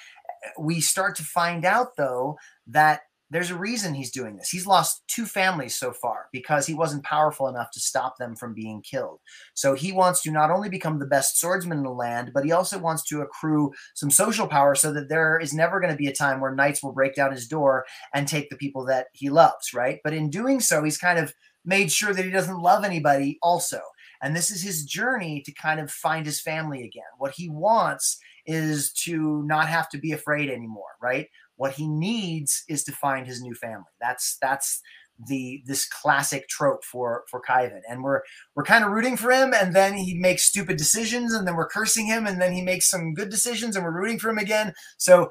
we 0.59 0.81
start 0.81 1.17
to 1.17 1.23
find 1.23 1.65
out 1.65 1.97
though 1.97 2.39
that 2.69 3.01
there's 3.31 3.51
a 3.51 3.59
reason 3.59 3.93
he's 3.93 4.13
doing 4.13 4.37
this. 4.37 4.49
He's 4.49 4.67
lost 4.67 5.03
two 5.09 5.27
families 5.27 5.77
so 5.77 5.93
far 5.93 6.27
because 6.33 6.67
he 6.67 6.75
wasn't 6.75 7.03
powerful 7.03 7.49
enough 7.49 7.71
to 7.73 7.81
stop 7.81 8.17
them 8.19 8.37
from 8.37 8.55
being 8.55 8.83
killed. 8.83 9.21
So 9.55 9.75
he 9.75 9.91
wants 9.91 10.23
to 10.23 10.31
not 10.31 10.51
only 10.51 10.69
become 10.69 10.99
the 10.99 11.07
best 11.07 11.41
swordsman 11.41 11.79
in 11.79 11.85
the 11.85 11.91
land, 11.91 12.31
but 12.33 12.45
he 12.45 12.53
also 12.53 12.79
wants 12.79 13.03
to 13.05 13.23
accrue 13.23 13.73
some 13.95 14.11
social 14.11 14.47
power 14.47 14.75
so 14.75 14.93
that 14.93 15.09
there 15.09 15.39
is 15.41 15.53
never 15.53 15.81
going 15.81 15.93
to 15.93 15.99
be 15.99 16.07
a 16.07 16.15
time 16.15 16.41
where 16.41 16.55
knights 16.55 16.83
will 16.83 16.93
break 16.93 17.15
down 17.17 17.33
his 17.33 17.49
door 17.49 17.85
and 18.15 18.29
take 18.29 18.49
the 18.49 18.57
people 18.57 18.85
that 18.87 19.07
he 19.13 19.29
loves, 19.29 19.75
right? 19.75 19.99
But 20.05 20.15
in 20.15 20.31
doing 20.31 20.61
so, 20.61 20.85
he's 20.85 20.99
kind 20.99 21.19
of 21.19 21.35
made 21.65 21.91
sure 21.91 22.15
that 22.15 22.25
he 22.25 22.31
doesn't 22.31 22.61
love 22.61 22.85
anybody 22.85 23.39
also. 23.43 23.81
And 24.23 24.35
this 24.35 24.51
is 24.51 24.63
his 24.63 24.85
journey 24.85 25.43
to 25.43 25.53
kind 25.53 25.81
of 25.81 25.91
find 25.91 26.25
his 26.25 26.41
family 26.41 26.85
again. 26.85 27.05
What 27.19 27.33
he 27.37 27.49
wants 27.49 28.19
is 28.47 28.93
to 28.93 29.43
not 29.45 29.69
have 29.69 29.89
to 29.91 29.99
be 29.99 30.13
afraid 30.13 30.49
anymore, 30.49 30.97
right? 31.03 31.27
What 31.57 31.73
he 31.73 31.89
needs 31.89 32.65
is 32.69 32.85
to 32.85 32.93
find 32.93 33.27
his 33.27 33.43
new 33.43 33.55
family. 33.55 33.85
That's 34.01 34.37
that's 34.41 34.81
the 35.29 35.63
this 35.67 35.89
classic 35.89 36.49
trope 36.49 36.85
for 36.85 37.25
for 37.31 37.41
Khyven. 37.49 37.81
And 37.89 38.03
we're 38.03 38.21
we're 38.55 38.65
kind 38.65 38.85
of 38.85 38.91
rooting 38.93 39.17
for 39.17 39.31
him, 39.31 39.55
and 39.55 39.75
then 39.75 39.95
he 39.95 40.19
makes 40.19 40.45
stupid 40.45 40.77
decisions, 40.77 41.33
and 41.33 41.47
then 41.47 41.57
we're 41.57 41.69
cursing 41.69 42.07
him, 42.07 42.27
and 42.27 42.41
then 42.41 42.53
he 42.53 42.63
makes 42.63 42.89
some 42.89 43.15
good 43.15 43.31
decisions, 43.31 43.77
and 43.77 43.85
we're 43.85 43.99
rooting 43.99 44.19
for 44.19 44.31
him 44.31 44.39
again. 44.39 44.73
So 44.99 45.31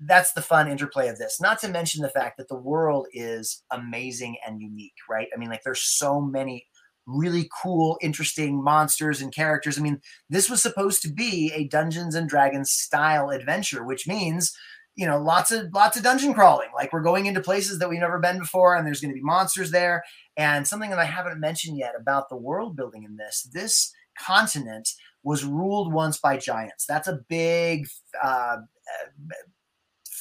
that's 0.00 0.32
the 0.32 0.42
fun 0.42 0.68
interplay 0.68 1.08
of 1.08 1.18
this. 1.18 1.40
Not 1.40 1.58
to 1.60 1.68
mention 1.68 2.02
the 2.02 2.10
fact 2.10 2.36
that 2.38 2.48
the 2.48 2.58
world 2.58 3.06
is 3.12 3.62
amazing 3.72 4.36
and 4.46 4.60
unique, 4.60 4.94
right? 5.10 5.28
I 5.34 5.38
mean, 5.38 5.50
like 5.50 5.62
there's 5.64 5.82
so 5.82 6.20
many 6.20 6.66
really 7.06 7.50
cool, 7.62 7.98
interesting 8.00 8.62
monsters 8.62 9.20
and 9.20 9.34
characters. 9.34 9.78
I 9.78 9.82
mean, 9.82 10.00
this 10.30 10.48
was 10.48 10.62
supposed 10.62 11.02
to 11.02 11.12
be 11.12 11.52
a 11.54 11.68
Dungeons 11.68 12.14
and 12.14 12.28
Dragons 12.28 12.70
style 12.70 13.30
adventure, 13.30 13.84
which 13.84 14.06
means 14.06 14.56
you 14.96 15.06
know 15.06 15.18
lots 15.18 15.50
of 15.50 15.66
lots 15.72 15.96
of 15.96 16.02
dungeon 16.02 16.32
crawling 16.32 16.68
like 16.74 16.92
we're 16.92 17.02
going 17.02 17.26
into 17.26 17.40
places 17.40 17.78
that 17.78 17.88
we've 17.88 18.00
never 18.00 18.18
been 18.18 18.38
before 18.38 18.76
and 18.76 18.86
there's 18.86 19.00
going 19.00 19.10
to 19.10 19.18
be 19.18 19.24
monsters 19.24 19.70
there 19.70 20.02
and 20.36 20.66
something 20.66 20.90
that 20.90 20.98
i 20.98 21.04
haven't 21.04 21.40
mentioned 21.40 21.76
yet 21.76 21.94
about 21.98 22.28
the 22.28 22.36
world 22.36 22.76
building 22.76 23.02
in 23.02 23.16
this 23.16 23.48
this 23.52 23.92
continent 24.18 24.88
was 25.24 25.44
ruled 25.44 25.92
once 25.92 26.18
by 26.18 26.36
giants. 26.36 26.86
That's 26.86 27.08
a 27.08 27.20
big 27.28 27.88
uh, 28.22 28.58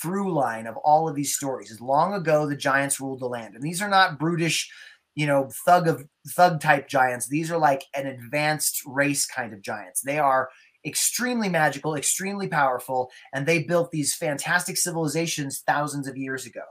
through 0.02 0.34
line 0.34 0.66
of 0.66 0.78
all 0.78 1.08
of 1.08 1.16
these 1.16 1.36
stories. 1.36 1.72
As 1.72 1.82
long 1.82 2.14
ago, 2.14 2.48
the 2.48 2.56
giants 2.56 3.00
ruled 3.00 3.20
the 3.20 3.28
land, 3.28 3.54
and 3.54 3.64
these 3.64 3.82
are 3.82 3.90
not 3.90 4.18
brutish, 4.18 4.72
you 5.16 5.28
know, 5.28 5.50
thug 5.66 5.88
of 5.88 6.08
thug 6.30 6.62
type 6.62 6.88
giants. 6.88 7.28
These 7.28 7.52
are 7.52 7.58
like 7.58 7.84
an 7.94 8.08
advanced 8.08 8.82
race 8.86 9.26
kind 9.26 9.54
of 9.54 9.62
giants. 9.62 10.02
They 10.02 10.20
are 10.20 10.50
extremely 10.86 11.50
magical, 11.50 11.96
extremely 11.96 12.48
powerful, 12.48 13.10
and 13.34 13.46
they 13.46 13.64
built 13.64 13.92
these 13.92 14.16
fantastic 14.16 14.78
civilizations 14.78 15.64
thousands 15.66 16.08
of 16.08 16.18
years 16.18 16.46
ago. 16.46 16.64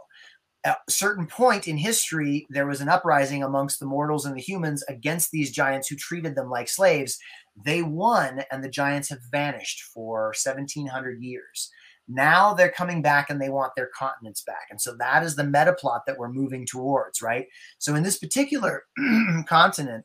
At 0.65 0.79
a 0.87 0.91
certain 0.91 1.27
point 1.27 1.67
in 1.67 1.77
history, 1.77 2.47
there 2.49 2.67
was 2.67 2.81
an 2.81 2.89
uprising 2.89 3.43
amongst 3.43 3.81
the 3.81 3.87
mortals 3.87 4.27
and 4.27 4.37
the 4.37 4.41
humans 4.41 4.85
against 4.89 5.33
these 5.33 5.51
giants 5.51 5.89
who 5.89 5.97
treated 5.97 6.37
them 6.37 6.51
like 6.51 6.69
slaves. 6.69 7.19
They 7.65 7.83
won, 7.83 8.45
and 8.51 8.63
the 8.63 8.69
giants 8.69 9.09
have 9.09 9.19
vanished 9.31 9.83
for 9.93 10.27
1700 10.27 11.21
years. 11.21 11.71
Now 12.09 12.53
they're 12.55 12.71
coming 12.71 13.03
back 13.03 13.31
and 13.31 13.41
they 13.41 13.49
want 13.49 13.73
their 13.77 13.91
continents 13.97 14.43
back. 14.43 14.67
And 14.71 14.81
so 14.81 14.95
that 14.97 15.23
is 15.23 15.37
the 15.37 15.45
meta 15.45 15.73
plot 15.73 16.03
that 16.07 16.19
we're 16.19 16.33
moving 16.33 16.67
towards, 16.67 17.23
right? 17.23 17.47
So 17.79 17.95
in 17.95 18.03
this 18.03 18.19
particular 18.19 18.85
continent, 19.47 20.05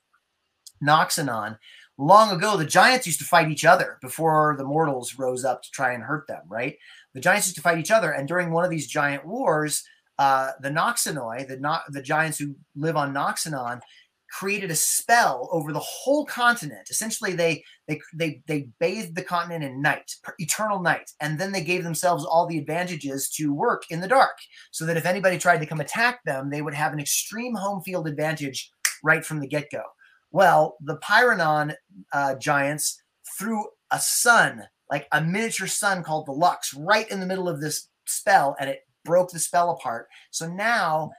Noksonon, 0.84 1.58
long 1.98 2.32
ago, 2.32 2.58
the 2.58 2.66
giants 2.66 3.08
used 3.08 3.20
to 3.20 3.26
fight 3.26 3.50
each 3.50 3.66
other 3.66 3.98
before 4.02 4.56
the 4.58 4.64
mortals 4.64 5.18
rose 5.18 5.44
up 5.44 5.64
to 5.64 5.72
try 5.72 5.94
and 5.94 6.04
hurt 6.04 6.28
them, 6.28 6.44
right? 6.48 6.78
The 7.14 7.22
giants 7.22 7.48
used 7.48 7.56
to 7.56 7.62
fight 7.62 7.80
each 7.80 7.92
other. 7.92 8.12
And 8.12 8.28
during 8.28 8.52
one 8.52 8.64
of 8.64 8.70
these 8.70 8.88
giant 8.88 9.26
wars, 9.26 9.84
uh, 10.20 10.52
the 10.62 10.70
Noksonoi, 10.70 11.48
the, 11.48 11.58
no- 11.58 11.80
the 11.90 12.02
giants 12.02 12.38
who 12.38 12.56
live 12.76 12.96
on 12.96 13.14
Noksonon, 13.14 13.82
created 14.30 14.70
a 14.70 14.76
spell 14.76 15.48
over 15.52 15.72
the 15.72 15.80
whole 15.80 16.26
continent. 16.26 16.90
Essentially, 16.90 17.34
they 17.34 17.64
they 17.88 18.00
they 18.14 18.42
they 18.46 18.68
bathed 18.80 19.16
the 19.16 19.24
continent 19.24 19.64
in 19.64 19.82
night, 19.82 20.12
eternal 20.40 20.82
night, 20.82 21.10
and 21.22 21.40
then 21.40 21.52
they 21.52 21.64
gave 21.64 21.84
themselves 21.84 22.26
all 22.26 22.46
the 22.46 22.58
advantages 22.58 23.30
to 23.30 23.54
work 23.54 23.84
in 23.90 24.02
the 24.02 24.08
dark, 24.08 24.38
so 24.72 24.86
that 24.86 24.98
if 24.98 25.06
anybody 25.06 25.38
tried 25.38 25.60
to 25.60 25.66
come 25.66 25.80
attack 25.80 26.20
them, 26.26 26.50
they 26.50 26.62
would 26.62 26.74
have 26.74 26.94
an 26.94 27.00
extreme 27.00 27.56
home 27.56 27.82
field 27.82 28.08
advantage 28.08 28.70
right 29.04 29.26
from 29.26 29.40
the 29.40 29.48
get 29.48 29.72
go. 29.72 29.84
Well, 30.32 30.78
the 30.82 30.98
Pyronon 30.98 31.74
uh, 32.14 32.36
giants 32.36 33.02
threw 33.38 33.66
a 33.92 34.00
sun, 34.00 34.64
like 34.90 35.08
a 35.12 35.22
miniature 35.22 35.68
sun 35.68 36.04
called 36.04 36.26
the 36.26 36.32
Lux, 36.34 36.74
right 36.74 37.10
in 37.10 37.20
the 37.20 37.26
middle 37.26 37.50
of 37.50 37.62
this 37.62 37.90
spell, 38.06 38.56
and 38.60 38.70
it 38.70 38.82
broke 39.06 39.32
the 39.32 39.40
spell 39.40 39.72
apart. 39.72 40.08
So 40.32 40.48
now 40.48 41.12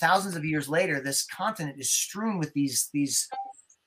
thousands 0.00 0.36
of 0.36 0.44
years 0.44 0.68
later, 0.68 1.00
this 1.00 1.24
continent 1.26 1.76
is 1.78 1.90
strewn 1.90 2.38
with 2.38 2.52
these 2.52 2.88
these 2.92 3.28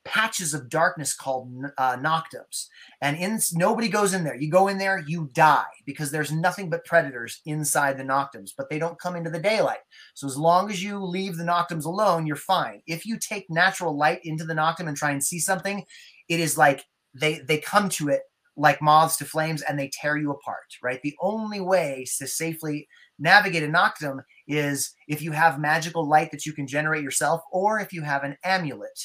patches 0.04 0.54
of 0.54 0.68
darkness 0.68 1.14
called 1.14 1.52
uh, 1.78 1.96
noktums, 1.96 2.66
and 3.02 3.16
in 3.16 3.38
nobody 3.52 3.88
goes 3.88 4.14
in 4.14 4.24
there. 4.24 4.36
You 4.36 4.50
go 4.50 4.68
in 4.68 4.78
there, 4.78 5.02
you 5.06 5.28
die 5.32 5.64
because 5.84 6.10
there's 6.10 6.32
nothing 6.32 6.70
but 6.70 6.84
predators 6.84 7.40
inside 7.44 7.98
the 7.98 8.04
noktums, 8.04 8.50
but 8.56 8.70
they 8.70 8.78
don't 8.78 8.98
come 8.98 9.16
into 9.16 9.30
the 9.30 9.38
daylight. 9.38 9.80
So 10.14 10.26
as 10.26 10.36
long 10.36 10.70
as 10.70 10.82
you 10.82 10.98
leave 10.98 11.36
the 11.36 11.44
noktums 11.44 11.84
alone, 11.84 12.26
you're 12.26 12.36
fine. 12.36 12.82
If 12.86 13.04
you 13.04 13.18
take 13.18 13.50
natural 13.50 13.96
light 13.96 14.20
into 14.24 14.44
the 14.44 14.54
noktum 14.54 14.88
and 14.88 14.96
try 14.96 15.10
and 15.10 15.22
see 15.22 15.38
something, 15.38 15.84
it 16.28 16.40
is 16.40 16.56
like 16.56 16.84
they 17.14 17.40
they 17.40 17.58
come 17.58 17.88
to 17.90 18.08
it 18.08 18.22
like 18.56 18.82
moths 18.82 19.16
to 19.16 19.24
flames 19.24 19.62
and 19.62 19.78
they 19.78 19.90
tear 19.92 20.16
you 20.16 20.30
apart. 20.30 20.76
Right. 20.82 21.00
The 21.02 21.16
only 21.20 21.60
way 21.60 22.04
to 22.18 22.26
safely 22.26 22.88
navigate 23.18 23.62
a 23.62 23.68
noktum 23.68 24.20
is 24.48 24.92
if 25.08 25.22
you 25.22 25.32
have 25.32 25.60
magical 25.60 26.08
light 26.08 26.30
that 26.30 26.46
you 26.46 26.52
can 26.52 26.66
generate 26.66 27.02
yourself, 27.02 27.42
or 27.52 27.78
if 27.78 27.92
you 27.92 28.02
have 28.02 28.24
an 28.24 28.36
amulet 28.44 28.98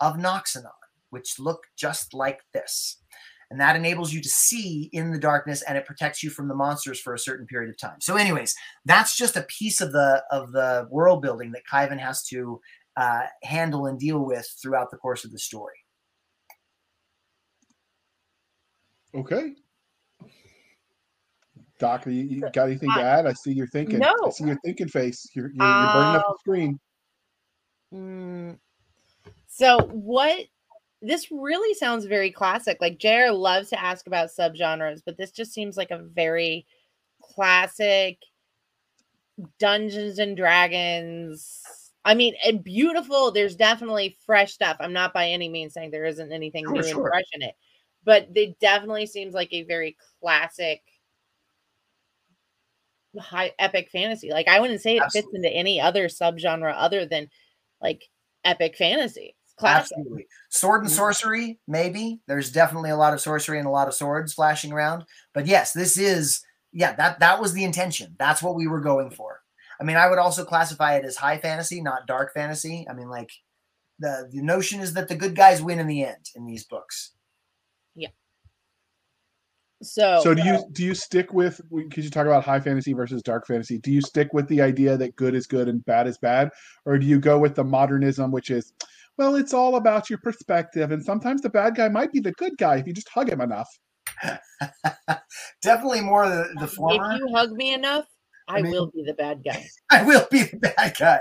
of 0.00 0.16
Noksonon, 0.16 0.70
which 1.10 1.38
look 1.38 1.62
just 1.76 2.14
like 2.14 2.40
this. 2.52 2.98
And 3.50 3.60
that 3.60 3.76
enables 3.76 4.12
you 4.12 4.20
to 4.20 4.28
see 4.28 4.88
in 4.92 5.12
the 5.12 5.18
darkness 5.18 5.62
and 5.62 5.78
it 5.78 5.84
protects 5.86 6.22
you 6.22 6.30
from 6.30 6.48
the 6.48 6.54
monsters 6.54 6.98
for 6.98 7.14
a 7.14 7.18
certain 7.18 7.46
period 7.46 7.70
of 7.70 7.78
time. 7.78 8.00
So, 8.00 8.16
anyways, 8.16 8.54
that's 8.84 9.16
just 9.16 9.36
a 9.36 9.42
piece 9.42 9.80
of 9.80 9.92
the 9.92 10.24
of 10.30 10.50
the 10.52 10.88
world 10.90 11.22
building 11.22 11.52
that 11.52 11.62
Khyven 11.70 12.00
has 12.00 12.24
to 12.28 12.60
uh, 12.96 13.22
handle 13.42 13.86
and 13.86 13.98
deal 13.98 14.24
with 14.24 14.48
throughout 14.60 14.90
the 14.90 14.96
course 14.96 15.24
of 15.24 15.30
the 15.30 15.38
story. 15.38 15.76
Okay. 19.14 19.52
Doc, 21.78 22.06
you, 22.06 22.12
you 22.12 22.40
got 22.40 22.66
anything 22.68 22.90
to 22.94 23.02
add? 23.02 23.26
I 23.26 23.32
see 23.32 23.52
you're 23.52 23.66
thinking. 23.66 23.98
No. 23.98 24.12
I 24.26 24.30
see 24.30 24.44
your 24.44 24.58
thinking 24.64 24.88
face. 24.88 25.28
You're, 25.34 25.50
you're, 25.52 25.66
you're 25.66 25.92
burning 25.92 26.16
up 26.16 26.22
the 26.22 26.28
Um, 26.28 26.36
screen. 26.40 26.80
So 29.56 29.78
what 29.92 30.46
this 31.00 31.30
really 31.30 31.74
sounds 31.74 32.06
very 32.06 32.32
classic. 32.32 32.78
Like 32.80 32.98
JR 32.98 33.30
loves 33.30 33.68
to 33.70 33.80
ask 33.80 34.08
about 34.08 34.30
subgenres, 34.30 35.02
but 35.06 35.16
this 35.16 35.30
just 35.30 35.52
seems 35.52 35.76
like 35.76 35.92
a 35.92 36.02
very 36.02 36.66
classic 37.22 38.18
Dungeons 39.60 40.18
and 40.18 40.36
Dragons. 40.36 41.62
I 42.04 42.14
mean, 42.14 42.34
and 42.44 42.64
beautiful. 42.64 43.30
There's 43.30 43.54
definitely 43.54 44.16
fresh 44.26 44.52
stuff. 44.52 44.78
I'm 44.80 44.92
not 44.92 45.14
by 45.14 45.28
any 45.28 45.48
means 45.48 45.72
saying 45.72 45.92
there 45.92 46.04
isn't 46.04 46.32
anything 46.32 46.64
new 46.66 46.80
and 46.80 46.88
sure. 46.88 47.08
fresh 47.08 47.26
in 47.32 47.42
it, 47.42 47.54
but 48.02 48.28
it 48.34 48.58
definitely 48.58 49.06
seems 49.06 49.34
like 49.34 49.52
a 49.52 49.62
very 49.62 49.96
classic 50.20 50.82
high 53.20 53.52
epic 53.60 53.90
fantasy. 53.92 54.30
Like 54.30 54.48
I 54.48 54.58
wouldn't 54.58 54.80
say 54.80 54.96
it 54.96 55.12
fits 55.12 55.28
into 55.32 55.48
any 55.48 55.80
other 55.80 56.08
subgenre 56.08 56.74
other 56.76 57.06
than 57.06 57.28
like 57.80 58.02
epic 58.44 58.76
fantasy. 58.76 59.36
It's 59.54 59.60
classic. 59.60 59.96
Absolutely. 59.98 60.26
Sword 60.48 60.82
and 60.82 60.90
Mhm. 60.90 60.96
sorcery, 60.96 61.60
maybe. 61.68 62.20
There's 62.26 62.50
definitely 62.50 62.90
a 62.90 62.96
lot 62.96 63.14
of 63.14 63.20
sorcery 63.20 63.58
and 63.58 63.66
a 63.68 63.70
lot 63.70 63.88
of 63.88 63.94
swords 63.94 64.34
flashing 64.34 64.72
around. 64.72 65.04
But 65.32 65.46
yes, 65.46 65.72
this 65.72 65.96
is 65.96 66.42
yeah, 66.72 66.92
that 66.96 67.20
that 67.20 67.40
was 67.40 67.52
the 67.52 67.62
intention. 67.64 68.16
That's 68.18 68.42
what 68.42 68.56
we 68.56 68.66
were 68.66 68.80
going 68.80 69.10
for. 69.10 69.42
I 69.80 69.84
mean, 69.84 69.96
I 69.96 70.08
would 70.08 70.18
also 70.18 70.44
classify 70.44 70.96
it 70.96 71.04
as 71.04 71.16
high 71.16 71.38
fantasy, 71.38 71.80
not 71.80 72.06
dark 72.08 72.34
fantasy. 72.34 72.84
I 72.90 72.94
mean, 72.94 73.08
like 73.08 73.30
the 74.00 74.28
the 74.32 74.42
notion 74.42 74.80
is 74.80 74.92
that 74.94 75.06
the 75.08 75.14
good 75.14 75.36
guys 75.36 75.62
win 75.62 75.78
in 75.78 75.86
the 75.86 76.04
end 76.04 76.30
in 76.34 76.46
these 76.46 76.64
books. 76.64 77.12
Yeah. 77.94 78.08
So, 79.82 80.20
So 80.22 80.34
do 80.34 80.42
you 80.42 80.64
do 80.72 80.84
you 80.84 80.94
stick 80.94 81.32
with 81.32 81.60
because 81.70 82.04
you 82.04 82.10
talk 82.10 82.26
about 82.26 82.44
high 82.44 82.60
fantasy 82.60 82.92
versus 82.92 83.22
dark 83.22 83.46
fantasy? 83.46 83.78
Do 83.78 83.92
you 83.92 84.00
stick 84.00 84.32
with 84.32 84.48
the 84.48 84.60
idea 84.62 84.96
that 84.96 85.14
good 85.14 85.34
is 85.34 85.46
good 85.46 85.68
and 85.68 85.84
bad 85.84 86.06
is 86.08 86.18
bad, 86.18 86.50
or 86.86 86.98
do 86.98 87.06
you 87.06 87.20
go 87.20 87.38
with 87.38 87.54
the 87.54 87.64
modernism, 87.64 88.32
which 88.32 88.50
is, 88.50 88.72
well, 89.18 89.34
it's 89.36 89.54
all 89.54 89.76
about 89.76 90.10
your 90.10 90.18
perspective, 90.22 90.90
and 90.90 91.04
sometimes 91.04 91.40
the 91.42 91.50
bad 91.50 91.74
guy 91.76 91.88
might 91.88 92.12
be 92.12 92.20
the 92.20 92.32
good 92.32 92.56
guy 92.58 92.76
if 92.76 92.86
you 92.86 92.92
just 92.92 93.08
hug 93.08 93.28
him 93.30 93.40
enough. 93.40 93.68
Definitely 95.62 96.00
more 96.02 96.28
the, 96.28 96.46
the 96.60 96.66
former. 96.66 97.12
if 97.12 97.18
you 97.20 97.28
hug 97.34 97.52
me 97.52 97.72
enough, 97.74 98.04
I, 98.48 98.58
I 98.58 98.62
mean- 98.62 98.72
will 98.72 98.90
be 98.94 99.02
the 99.04 99.14
bad 99.14 99.42
guy. 99.44 99.64
I 99.90 100.02
will 100.04 100.26
be 100.30 100.42
the 100.44 100.58
bad 100.76 100.96
guy. 100.98 101.20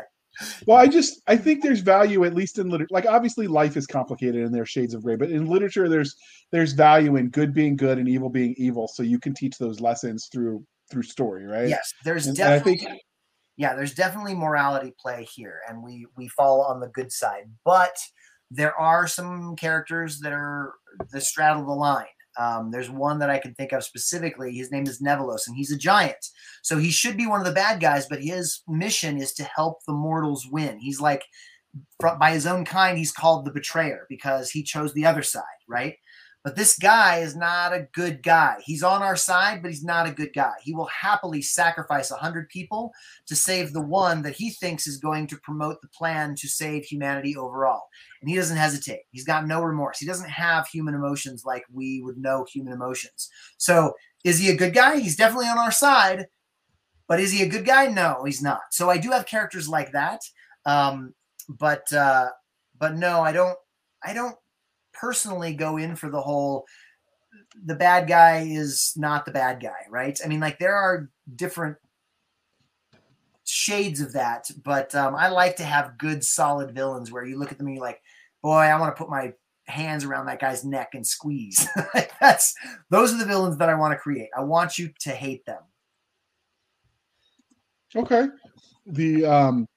Well, 0.65 0.77
I 0.77 0.88
just 0.88 1.22
I 1.27 1.38
think 1.38 1.61
there's 1.61 1.81
value 1.81 2.23
at 2.26 2.34
least 2.34 2.57
in 2.57 2.67
literature. 2.67 2.89
Like 2.91 3.05
obviously 3.05 3.45
life 3.45 3.77
is 3.77 3.85
complicated 3.85 4.43
and 4.43 4.53
there 4.53 4.63
are 4.63 4.65
shades 4.65 4.95
of 4.95 5.03
gray, 5.03 5.15
but 5.15 5.30
in 5.30 5.45
literature 5.45 5.88
there's 5.88 6.15
there's 6.51 6.73
value 6.73 7.17
in 7.17 7.30
good 7.30 7.53
being 7.53 7.76
good 7.76 7.99
and 7.99 8.09
evil 8.09 8.30
being 8.30 8.55
evil. 8.57 8.88
So 8.88 9.03
you 9.03 9.19
can 9.19 9.35
teach 9.35 9.59
those 9.59 9.80
lessons 9.80 10.30
through 10.34 10.65
through 10.91 11.03
story, 11.03 11.45
right? 11.45 11.69
Yes, 11.69 11.93
there's 12.03 12.26
And- 12.26 12.38
and 12.39 12.47
I 12.47 12.57
definitely 12.57 12.77
think 12.80 12.99
yeah, 13.57 13.75
there's 13.75 13.93
definitely 13.93 14.35
morality 14.35 14.93
play 14.99 15.27
here, 15.31 15.59
and 15.67 15.84
we 15.84 16.07
we 16.17 16.27
fall 16.27 16.61
on 16.61 16.80
the 16.80 16.88
good 16.88 17.11
side. 17.11 17.45
But 17.63 17.95
there 18.49 18.75
are 18.80 19.07
some 19.07 19.55
characters 19.55 20.19
that 20.19 20.34
are 20.34 20.73
that 21.11 21.21
straddle 21.21 21.65
the 21.65 21.71
line. 21.71 22.05
Um, 22.39 22.71
there's 22.71 22.89
one 22.89 23.19
that 23.19 23.30
I 23.30 23.38
can 23.38 23.53
think 23.53 23.73
of 23.73 23.84
specifically. 23.84 24.53
His 24.53 24.71
name 24.71 24.88
is 24.88 25.01
Nhevalos, 25.01 25.47
and 25.47 25.55
he's 25.55 25.71
a 25.71 25.77
giant. 25.77 26.25
So 26.63 26.77
he 26.77 26.89
should 26.89 27.15
be 27.15 27.27
one 27.27 27.39
of 27.39 27.45
the 27.45 27.51
bad 27.53 27.80
guys, 27.80 28.07
but 28.09 28.23
his 28.23 28.61
mission 28.67 29.21
is 29.21 29.34
to 29.34 29.43
help 29.43 29.80
the 29.85 29.93
mortals 29.93 30.47
win. 30.49 30.80
He's 30.80 30.99
like, 30.99 31.23
by 31.99 32.31
his 32.31 32.47
own 32.47 32.65
kind, 32.65 32.97
he's 32.97 33.11
called 33.11 33.45
the 33.45 33.51
betrayer 33.51 34.05
because 34.09 34.49
he 34.49 34.63
chose 34.63 34.93
the 34.93 35.05
other 35.05 35.23
side, 35.23 35.43
right? 35.67 35.95
But 36.43 36.57
this 36.57 36.77
guy 36.77 37.19
is 37.19 37.37
not 37.37 37.73
a 37.73 37.87
good 37.93 38.21
guy. 38.21 38.57
He's 38.65 38.83
on 38.83 39.01
our 39.01 39.15
side, 39.15 39.61
but 39.61 39.71
he's 39.71 39.83
not 39.83 40.07
a 40.07 40.11
good 40.11 40.33
guy. 40.33 40.51
He 40.61 40.73
will 40.73 40.87
happily 40.87 41.41
sacrifice 41.41 42.11
a 42.11 42.15
hundred 42.15 42.49
people 42.49 42.91
to 43.27 43.35
save 43.35 43.71
the 43.71 43.81
one 43.81 44.21
that 44.23 44.35
he 44.35 44.49
thinks 44.49 44.85
is 44.85 44.97
going 44.97 45.27
to 45.27 45.37
promote 45.37 45.81
the 45.81 45.87
plan 45.87 46.35
to 46.35 46.49
save 46.49 46.83
humanity 46.83 47.37
overall. 47.37 47.83
And 48.19 48.29
he 48.29 48.35
doesn't 48.35 48.57
hesitate. 48.57 49.03
He's 49.11 49.23
got 49.23 49.47
no 49.47 49.61
remorse. 49.61 49.99
He 49.99 50.05
doesn't 50.05 50.29
have 50.29 50.67
human 50.67 50.95
emotions 50.95 51.43
like 51.45 51.63
we 51.71 52.01
would 52.01 52.17
know 52.17 52.45
human 52.51 52.73
emotions. 52.73 53.29
So, 53.57 53.93
is 54.25 54.39
he 54.39 54.49
a 54.49 54.57
good 54.57 54.73
guy? 54.73 54.99
He's 54.99 55.15
definitely 55.15 55.47
on 55.47 55.57
our 55.57 55.71
side. 55.71 56.27
But 57.07 57.19
is 57.19 57.31
he 57.31 57.43
a 57.43 57.49
good 57.49 57.65
guy? 57.65 57.87
No, 57.87 58.23
he's 58.25 58.41
not. 58.41 58.61
So 58.71 58.89
I 58.89 58.97
do 58.97 59.11
have 59.11 59.25
characters 59.25 59.67
like 59.67 59.91
that. 59.91 60.21
Um, 60.65 61.13
but 61.49 61.91
uh, 61.91 62.29
but 62.79 62.95
no, 62.95 63.21
I 63.21 63.31
don't. 63.31 63.57
I 64.03 64.13
don't 64.13 64.35
personally 64.93 65.53
go 65.53 65.77
in 65.77 65.95
for 65.95 66.09
the 66.09 66.21
whole 66.21 66.65
the 67.65 67.75
bad 67.75 68.07
guy 68.07 68.45
is 68.49 68.93
not 68.95 69.25
the 69.25 69.31
bad 69.31 69.61
guy, 69.61 69.85
right? 69.89 70.19
I 70.23 70.27
mean, 70.27 70.39
like 70.39 70.59
there 70.59 70.75
are 70.75 71.09
different 71.35 71.77
shades 73.43 74.01
of 74.01 74.13
that, 74.13 74.49
but 74.63 74.93
um, 74.95 75.15
I 75.15 75.29
like 75.29 75.55
to 75.57 75.63
have 75.63 75.97
good, 75.97 76.23
solid 76.23 76.73
villains 76.73 77.11
where 77.11 77.25
you 77.25 77.37
look 77.37 77.51
at 77.51 77.57
them 77.57 77.67
and 77.67 77.75
you're 77.75 77.85
like, 77.85 78.01
boy, 78.41 78.59
I 78.59 78.79
want 78.79 78.95
to 78.95 78.99
put 78.99 79.09
my 79.09 79.33
hands 79.65 80.03
around 80.03 80.25
that 80.25 80.39
guy's 80.39 80.65
neck 80.65 80.89
and 80.93 81.05
squeeze. 81.05 81.67
That's 82.21 82.53
those 82.89 83.13
are 83.13 83.17
the 83.17 83.25
villains 83.25 83.57
that 83.57 83.69
I 83.69 83.75
want 83.75 83.93
to 83.93 83.97
create. 83.99 84.29
I 84.37 84.43
want 84.43 84.77
you 84.77 84.89
to 85.01 85.11
hate 85.11 85.45
them. 85.45 85.61
Okay. 87.95 88.27
The 88.85 89.25
um 89.25 89.67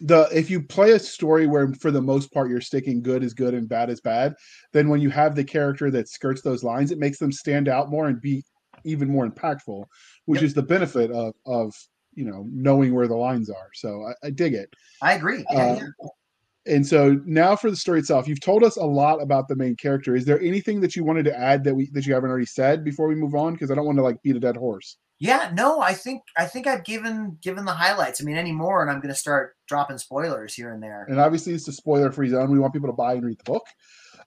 the 0.00 0.28
if 0.32 0.50
you 0.50 0.62
play 0.62 0.92
a 0.92 0.98
story 0.98 1.46
where 1.46 1.72
for 1.74 1.90
the 1.90 2.02
most 2.02 2.32
part 2.32 2.50
you're 2.50 2.60
sticking 2.60 3.02
good 3.02 3.22
is 3.22 3.34
good 3.34 3.54
and 3.54 3.68
bad 3.68 3.90
is 3.90 4.00
bad, 4.00 4.34
then 4.72 4.88
when 4.88 5.00
you 5.00 5.10
have 5.10 5.34
the 5.34 5.44
character 5.44 5.90
that 5.90 6.08
skirts 6.08 6.42
those 6.42 6.64
lines, 6.64 6.90
it 6.90 6.98
makes 6.98 7.18
them 7.18 7.32
stand 7.32 7.68
out 7.68 7.90
more 7.90 8.08
and 8.08 8.20
be 8.20 8.42
even 8.84 9.08
more 9.08 9.28
impactful, 9.28 9.84
which 10.24 10.40
Yep. 10.40 10.46
is 10.46 10.54
the 10.54 10.62
benefit 10.62 11.10
of 11.10 11.34
of 11.46 11.72
you 12.14 12.24
know 12.24 12.46
knowing 12.50 12.94
where 12.94 13.08
the 13.08 13.16
lines 13.16 13.48
are. 13.50 13.68
So 13.74 14.04
I, 14.22 14.26
I 14.26 14.30
dig 14.30 14.54
it. 14.54 14.68
I 15.02 15.14
agree. 15.14 15.44
Uh, 15.50 15.56
yeah. 15.56 15.86
And 16.64 16.86
so 16.86 17.20
now 17.26 17.56
for 17.56 17.70
the 17.70 17.76
story 17.76 17.98
itself, 17.98 18.28
you've 18.28 18.40
told 18.40 18.62
us 18.62 18.76
a 18.76 18.84
lot 18.84 19.20
about 19.20 19.48
the 19.48 19.56
main 19.56 19.74
character. 19.74 20.14
Is 20.14 20.24
there 20.24 20.40
anything 20.40 20.80
that 20.80 20.94
you 20.94 21.02
wanted 21.02 21.24
to 21.24 21.36
add 21.36 21.64
that 21.64 21.74
we 21.74 21.90
that 21.92 22.06
you 22.06 22.14
haven't 22.14 22.30
already 22.30 22.46
said 22.46 22.84
before 22.84 23.08
we 23.08 23.14
move 23.16 23.34
on? 23.34 23.52
Because 23.52 23.70
I 23.70 23.74
don't 23.74 23.86
want 23.86 23.98
to 23.98 24.02
like 24.04 24.22
beat 24.22 24.36
a 24.36 24.40
dead 24.40 24.56
horse. 24.56 24.96
Yeah, 25.22 25.52
no, 25.54 25.80
I 25.80 25.94
think 25.94 26.22
I 26.36 26.46
think 26.46 26.66
I've 26.66 26.84
given 26.84 27.38
given 27.40 27.64
the 27.64 27.72
highlights. 27.72 28.20
I 28.20 28.24
mean, 28.24 28.36
any 28.36 28.50
more, 28.50 28.82
and 28.82 28.90
I'm 28.90 28.98
going 28.98 29.14
to 29.14 29.18
start 29.18 29.54
dropping 29.68 29.98
spoilers 29.98 30.52
here 30.52 30.72
and 30.72 30.82
there. 30.82 31.06
And 31.08 31.20
obviously, 31.20 31.54
it's 31.54 31.68
a 31.68 31.72
spoiler 31.72 32.10
free 32.10 32.28
zone. 32.28 32.50
We 32.50 32.58
want 32.58 32.72
people 32.72 32.88
to 32.88 32.92
buy 32.92 33.12
and 33.14 33.24
read 33.24 33.38
the 33.38 33.44
book. 33.44 33.62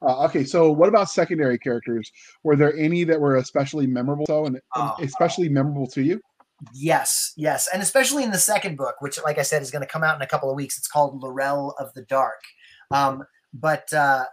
Uh, 0.02 0.24
okay, 0.24 0.46
so 0.46 0.72
what 0.72 0.88
about 0.88 1.10
secondary 1.10 1.58
characters? 1.60 2.10
Were 2.44 2.56
there 2.56 2.74
any 2.78 3.04
that 3.04 3.20
were 3.20 3.36
especially 3.36 3.88
memorable? 3.88 4.26
So, 4.26 4.46
and, 4.46 4.56
and 4.56 4.64
Oh. 4.74 4.96
especially 5.02 5.50
memorable 5.50 5.88
to 5.88 6.02
you? 6.02 6.22
Yes, 6.74 7.34
yes, 7.36 7.68
and 7.74 7.82
especially 7.84 8.24
in 8.24 8.32
the 8.32 8.38
second 8.38 8.78
book, 8.78 8.96
which, 9.00 9.22
like 9.22 9.38
I 9.38 9.42
said, 9.42 9.62
is 9.62 9.72
going 9.72 9.82
to 9.82 9.88
come 9.88 10.02
out 10.04 10.16
in 10.16 10.22
a 10.22 10.28
couple 10.28 10.50
of 10.50 10.56
weeks. 10.56 10.78
It's 10.78 10.88
called 10.88 11.22
Lorelle 11.22 11.74
of 11.78 11.94
the 11.94 12.04
Dark. 12.04 12.40
Um, 12.92 13.26
but 13.54 13.92
uh, 13.92 14.24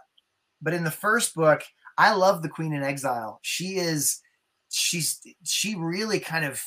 but 0.61 0.73
in 0.73 0.85
the 0.85 0.91
first 0.91 1.35
book, 1.35 1.61
I 1.97 2.13
love 2.13 2.41
the 2.41 2.47
Queen 2.47 2.71
in 2.71 2.83
Exile. 2.83 3.39
She 3.41 3.75
is 3.75 4.21
she's 4.73 5.21
she 5.43 5.75
really 5.75 6.19
kind 6.19 6.45
of 6.45 6.63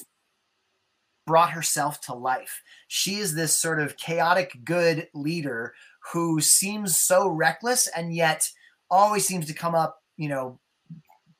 brought 1.26 1.50
herself 1.50 2.00
to 2.02 2.14
life. 2.14 2.62
She 2.88 3.16
is 3.16 3.34
this 3.34 3.58
sort 3.58 3.80
of 3.80 3.96
chaotic 3.96 4.64
good 4.64 5.08
leader 5.12 5.74
who 6.12 6.40
seems 6.40 6.96
so 6.96 7.28
reckless 7.28 7.88
and 7.88 8.14
yet 8.14 8.48
always 8.90 9.26
seems 9.26 9.46
to 9.46 9.54
come 9.54 9.74
up, 9.74 10.00
you 10.16 10.28
know, 10.28 10.60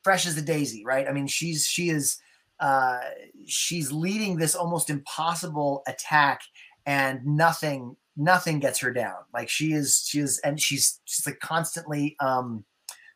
fresh 0.02 0.26
as 0.26 0.36
a 0.36 0.42
daisy, 0.42 0.84
right? 0.84 1.08
I 1.08 1.12
mean, 1.12 1.28
she's 1.28 1.66
she 1.66 1.90
is 1.90 2.18
uh 2.58 3.00
she's 3.46 3.92
leading 3.92 4.36
this 4.36 4.54
almost 4.54 4.90
impossible 4.90 5.82
attack 5.86 6.40
and 6.84 7.24
nothing 7.24 7.96
nothing 8.16 8.58
gets 8.58 8.80
her 8.80 8.92
down. 8.92 9.18
Like 9.32 9.48
she 9.48 9.72
is 9.72 10.04
she 10.08 10.18
is 10.18 10.40
and 10.40 10.60
she's 10.60 11.00
she's 11.04 11.26
like 11.26 11.38
constantly 11.38 12.16
um 12.18 12.64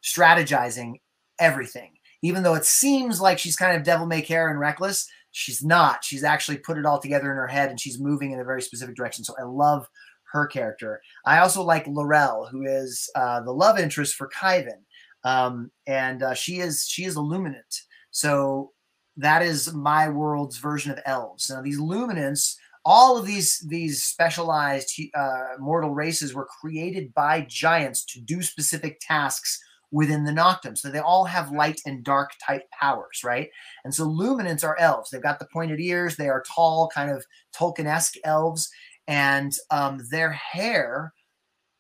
strategizing 0.04 1.00
everything. 1.40 1.92
Even 2.22 2.42
though 2.42 2.54
it 2.54 2.64
seems 2.64 3.20
like 3.20 3.38
she's 3.38 3.56
kind 3.56 3.76
of 3.76 3.82
devil 3.82 4.06
may 4.06 4.22
care 4.22 4.48
and 4.48 4.60
reckless, 4.60 5.06
she's 5.30 5.62
not. 5.62 6.04
She's 6.04 6.24
actually 6.24 6.58
put 6.58 6.78
it 6.78 6.86
all 6.86 7.00
together 7.00 7.30
in 7.30 7.36
her 7.36 7.46
head 7.46 7.70
and 7.70 7.80
she's 7.80 8.00
moving 8.00 8.32
in 8.32 8.40
a 8.40 8.44
very 8.44 8.62
specific 8.62 8.94
direction. 8.94 9.24
So 9.24 9.34
I 9.38 9.44
love 9.44 9.86
her 10.32 10.46
character. 10.46 11.00
I 11.24 11.38
also 11.38 11.62
like 11.62 11.86
Lorelle, 11.86 12.50
who 12.50 12.64
is 12.64 13.08
uh, 13.14 13.40
the 13.40 13.52
love 13.52 13.78
interest 13.78 14.14
for 14.14 14.28
Khyven, 14.28 14.82
um, 15.24 15.70
and 15.86 16.22
uh, 16.22 16.34
she 16.34 16.60
is 16.60 16.86
she 16.88 17.04
is 17.04 17.16
a 17.16 17.20
luminant. 17.20 17.80
So 18.10 18.72
that 19.16 19.42
is 19.42 19.72
my 19.74 20.08
world's 20.08 20.58
version 20.58 20.92
of 20.92 21.00
elves. 21.04 21.50
Now 21.50 21.62
these 21.62 21.78
luminants, 21.78 22.54
all 22.84 23.18
of 23.18 23.26
these 23.26 23.64
these 23.68 24.04
specialized 24.04 24.92
uh, 25.14 25.56
mortal 25.58 25.90
races 25.90 26.34
were 26.34 26.48
created 26.60 27.12
by 27.12 27.46
giants 27.48 28.04
to 28.06 28.20
do 28.20 28.42
specific 28.42 28.98
tasks 29.00 29.60
within 29.90 30.24
the 30.24 30.32
Noktum. 30.32 30.76
So 30.78 30.90
they 30.90 30.98
all 30.98 31.24
have 31.24 31.52
light 31.52 31.80
and 31.84 32.04
dark 32.04 32.32
type 32.44 32.62
powers, 32.70 33.22
right? 33.24 33.50
And 33.84 33.94
so 33.94 34.06
luminants 34.06 34.64
are 34.64 34.78
elves. 34.78 35.10
They've 35.10 35.22
got 35.22 35.38
the 35.38 35.48
pointed 35.52 35.80
ears. 35.80 36.16
They 36.16 36.28
are 36.28 36.44
tall, 36.46 36.90
kind 36.94 37.10
of 37.10 37.24
Tolkien-esque 37.54 38.14
elves, 38.24 38.70
and 39.08 39.52
um, 39.70 40.00
their 40.10 40.30
hair 40.30 41.12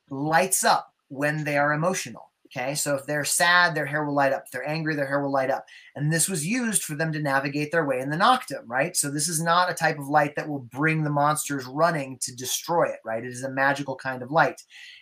lights 0.08 0.64
up 0.64 0.92
when 1.08 1.44
they 1.44 1.56
are 1.56 1.72
emotional. 1.72 2.29
Okay, 2.56 2.74
so 2.74 2.96
if 2.96 3.06
they're 3.06 3.24
sad, 3.24 3.76
their 3.76 3.86
hair 3.86 4.04
will 4.04 4.14
light 4.14 4.32
up. 4.32 4.42
If 4.44 4.50
they're 4.50 4.68
angry, 4.68 4.96
their 4.96 5.06
hair 5.06 5.22
will 5.22 5.30
light 5.30 5.50
up. 5.50 5.66
And 5.94 6.12
this 6.12 6.28
was 6.28 6.44
used 6.44 6.82
for 6.82 6.96
them 6.96 7.12
to 7.12 7.22
navigate 7.22 7.70
their 7.70 7.86
way 7.86 8.00
in 8.00 8.10
the 8.10 8.16
Noktum, 8.16 8.64
right? 8.66 8.96
So 8.96 9.08
this 9.08 9.28
is 9.28 9.40
not 9.40 9.70
a 9.70 9.74
type 9.74 10.00
of 10.00 10.08
light 10.08 10.34
that 10.34 10.48
will 10.48 10.58
bring 10.58 11.04
the 11.04 11.10
monsters 11.10 11.64
running 11.66 12.18
to 12.22 12.34
destroy 12.34 12.88
it, 12.88 12.98
right? 13.04 13.22
It 13.24 13.30
is 13.30 13.44
a 13.44 13.50
magical 13.50 13.94
kind 13.94 14.20
of 14.20 14.32
light. 14.32 14.60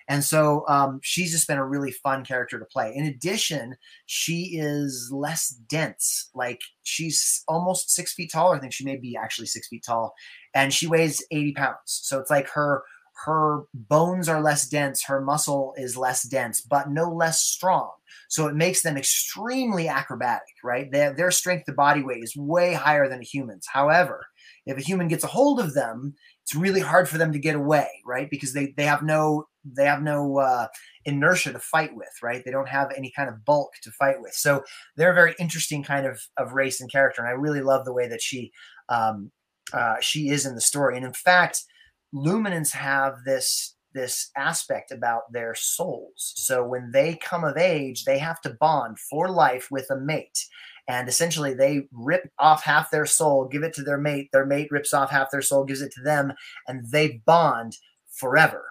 And 0.09 0.23
so 0.23 0.65
um, 0.69 1.01
she's 1.03 1.31
just 1.31 1.49
been 1.49 1.57
a 1.57 1.66
really 1.66 1.91
fun 1.91 2.23
character 2.23 2.59
to 2.59 2.65
play. 2.66 2.93
In 2.95 3.07
addition, 3.07 3.77
she 4.05 4.59
is 4.59 5.11
less 5.11 5.49
dense. 5.49 6.29
Like 6.35 6.61
she's 6.83 7.45
almost 7.49 7.91
six 7.91 8.12
feet 8.12 8.31
tall. 8.31 8.53
I 8.53 8.59
think 8.59 8.75
she 8.75 8.85
may 8.85 8.97
be 8.97 9.16
actually 9.16 9.47
six 9.47 9.69
feet 9.69 9.85
tall, 9.87 10.15
and 10.55 10.73
she 10.73 10.87
weighs 10.87 11.25
80 11.31 11.53
pounds. 11.53 11.77
So 11.87 12.19
it's 12.19 12.31
like 12.31 12.49
her 12.51 12.83
her 13.24 13.65
bones 13.74 14.28
are 14.28 14.40
less 14.40 14.69
dense, 14.69 15.05
her 15.05 15.20
muscle 15.20 15.74
is 15.77 15.97
less 15.97 16.23
dense, 16.23 16.61
but 16.61 16.90
no 16.90 17.11
less 17.11 17.43
strong. 17.43 17.90
So 18.28 18.47
it 18.47 18.55
makes 18.55 18.82
them 18.82 18.97
extremely 18.97 19.89
acrobatic, 19.89 20.55
right? 20.62 20.90
Their, 20.90 21.15
their 21.15 21.31
strength 21.31 21.65
to 21.66 21.73
body 21.73 22.03
weight 22.03 22.23
is 22.23 22.36
way 22.36 22.74
higher 22.74 23.09
than 23.09 23.20
a 23.20 23.24
human's. 23.24 23.66
However, 23.66 24.27
if 24.66 24.77
a 24.77 24.82
human 24.82 25.09
gets 25.09 25.24
a 25.24 25.28
hold 25.28 25.61
of 25.61 25.74
them, 25.74 26.15
it's 26.43 26.55
really 26.55 26.81
hard 26.81 27.09
for 27.09 27.19
them 27.19 27.32
to 27.32 27.39
get 27.39 27.55
away, 27.55 27.89
right? 28.07 28.31
Because 28.31 28.53
they 28.53 28.73
they 28.77 28.85
have 28.85 29.03
no 29.03 29.49
they 29.65 29.85
have 29.85 30.03
no 30.03 30.39
uh, 30.39 30.66
inertia 31.05 31.53
to 31.53 31.59
fight 31.59 31.95
with, 31.95 32.09
right? 32.23 32.43
They 32.45 32.51
don't 32.51 32.69
have 32.69 32.93
any 32.97 33.11
kind 33.15 33.28
of 33.28 33.45
bulk 33.45 33.73
to 33.82 33.90
fight 33.90 34.20
with. 34.20 34.32
So 34.32 34.62
they're 34.97 35.11
a 35.11 35.15
very 35.15 35.35
interesting 35.39 35.82
kind 35.82 36.07
of 36.07 36.20
of 36.36 36.53
race 36.53 36.81
and 36.81 36.90
character, 36.90 37.23
and 37.23 37.28
I 37.28 37.32
really 37.32 37.61
love 37.61 37.85
the 37.85 37.93
way 37.93 38.09
that 38.09 38.23
she 38.23 38.53
um, 38.89 39.31
uh, 39.73 39.97
she 40.01 40.28
is 40.31 40.47
in 40.47 40.55
the 40.55 40.61
story. 40.61 40.97
And 40.97 41.05
in 41.05 41.12
fact, 41.12 41.65
luminants 42.14 42.72
have 42.72 43.24
this 43.24 43.74
this 43.94 44.30
aspect 44.36 44.93
about 44.93 45.32
their 45.32 45.55
souls. 45.55 46.35
So 46.36 46.64
when 46.64 46.90
they 46.93 47.16
come 47.16 47.43
of 47.43 47.56
age, 47.56 48.05
they 48.05 48.18
have 48.18 48.40
to 48.43 48.56
bond 48.60 48.98
for 48.98 49.28
life 49.28 49.68
with 49.70 49.90
a 49.90 49.97
mate. 49.97 50.47
And 50.89 51.09
essentially, 51.09 51.52
they 51.52 51.89
rip 51.93 52.30
off 52.39 52.62
half 52.62 52.90
their 52.90 53.06
soul, 53.06 53.47
give 53.47 53.62
it 53.62 53.74
to 53.74 53.82
their 53.82 53.98
mate. 53.98 54.30
Their 54.32 54.47
mate 54.47 54.68
rips 54.70 54.94
off 54.94 55.10
half 55.10 55.30
their 55.30 55.43
soul, 55.43 55.64
gives 55.64 55.82
it 55.82 55.93
to 55.93 56.02
them, 56.02 56.32
and 56.66 56.89
they 56.90 57.22
bond 57.26 57.76
forever 58.10 58.64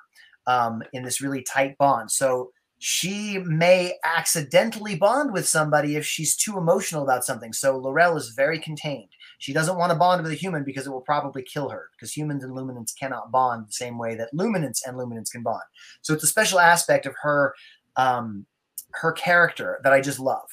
um, 0.47 0.81
in 0.93 1.03
this 1.03 1.21
really 1.21 1.43
tight 1.43 1.77
bond. 1.77 2.09
So 2.09 2.51
she 2.79 3.39
may 3.39 3.95
accidentally 4.03 4.95
bond 4.95 5.31
with 5.33 5.47
somebody 5.47 5.95
if 5.95 6.05
she's 6.05 6.35
too 6.35 6.57
emotional 6.57 7.03
about 7.03 7.25
something. 7.25 7.53
So 7.53 7.79
Lorelle 7.79 8.17
is 8.17 8.29
very 8.29 8.59
contained. 8.59 9.09
She 9.39 9.53
doesn't 9.53 9.77
want 9.77 9.91
to 9.91 9.97
bond 9.97 10.23
with 10.23 10.31
a 10.31 10.35
human 10.35 10.63
because 10.63 10.87
it 10.87 10.89
will 10.89 11.01
probably 11.01 11.43
kill 11.43 11.69
her 11.69 11.89
because 11.95 12.15
humans 12.15 12.43
and 12.43 12.55
luminants 12.55 12.97
cannot 12.97 13.31
bond 13.31 13.67
the 13.67 13.71
same 13.73 13.97
way 13.97 14.15
that 14.15 14.33
luminants 14.33 14.79
and 14.85 14.97
luminants 14.97 15.31
can 15.31 15.43
bond. 15.43 15.63
So 16.01 16.13
it's 16.13 16.23
a 16.23 16.27
special 16.27 16.59
aspect 16.59 17.05
of 17.05 17.15
her 17.21 17.53
um, 17.95 18.45
her 18.91 19.11
character 19.11 19.79
that 19.83 19.93
I 19.93 20.01
just 20.01 20.19
love. 20.19 20.49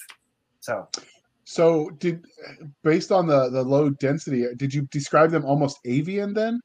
So 0.61 0.89
So, 1.44 1.90
did 1.98 2.24
based 2.82 3.12
on 3.12 3.27
the 3.27 3.48
the 3.51 3.62
low 3.62 3.90
density, 3.90 4.47
did 4.56 4.73
you 4.73 4.82
describe 4.90 5.31
them 5.31 5.44
almost 5.44 5.78
avian 5.85 6.35
then? 6.35 6.61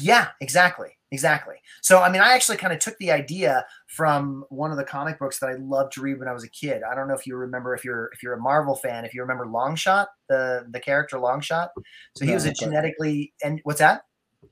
Yeah, 0.00 0.28
exactly. 0.40 0.95
Exactly. 1.12 1.54
So, 1.82 2.02
I 2.02 2.10
mean, 2.10 2.20
I 2.20 2.32
actually 2.32 2.56
kind 2.56 2.72
of 2.72 2.80
took 2.80 2.98
the 2.98 3.12
idea 3.12 3.64
from 3.86 4.44
one 4.48 4.72
of 4.72 4.76
the 4.76 4.84
comic 4.84 5.20
books 5.20 5.38
that 5.38 5.48
I 5.48 5.54
loved 5.54 5.92
to 5.92 6.00
read 6.00 6.18
when 6.18 6.26
I 6.26 6.32
was 6.32 6.42
a 6.42 6.50
kid. 6.50 6.82
I 6.82 6.96
don't 6.96 7.06
know 7.06 7.14
if 7.14 7.26
you 7.26 7.36
remember 7.36 7.74
if 7.74 7.84
you're 7.84 8.10
if 8.12 8.22
you're 8.22 8.34
a 8.34 8.40
Marvel 8.40 8.74
fan, 8.74 9.04
if 9.04 9.14
you 9.14 9.20
remember 9.20 9.46
Longshot, 9.46 10.06
the 10.28 10.66
the 10.70 10.80
character 10.80 11.18
Longshot. 11.18 11.68
So 12.16 12.24
he 12.24 12.32
No, 12.32 12.34
was 12.34 12.44
a 12.44 12.52
genetically 12.52 13.32
and 13.44 13.60
what's 13.62 13.78
that? 13.78 14.02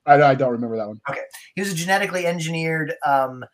I, 0.07 0.21
I 0.23 0.35
don't 0.35 0.53
remember 0.53 0.77
that 0.77 0.87
one. 0.87 1.01
Okay, 1.11 1.23
he 1.55 1.61
was 1.61 1.73
a 1.73 1.75
genetically 1.75 2.27
engineered 2.27 2.95
um, 3.05 3.45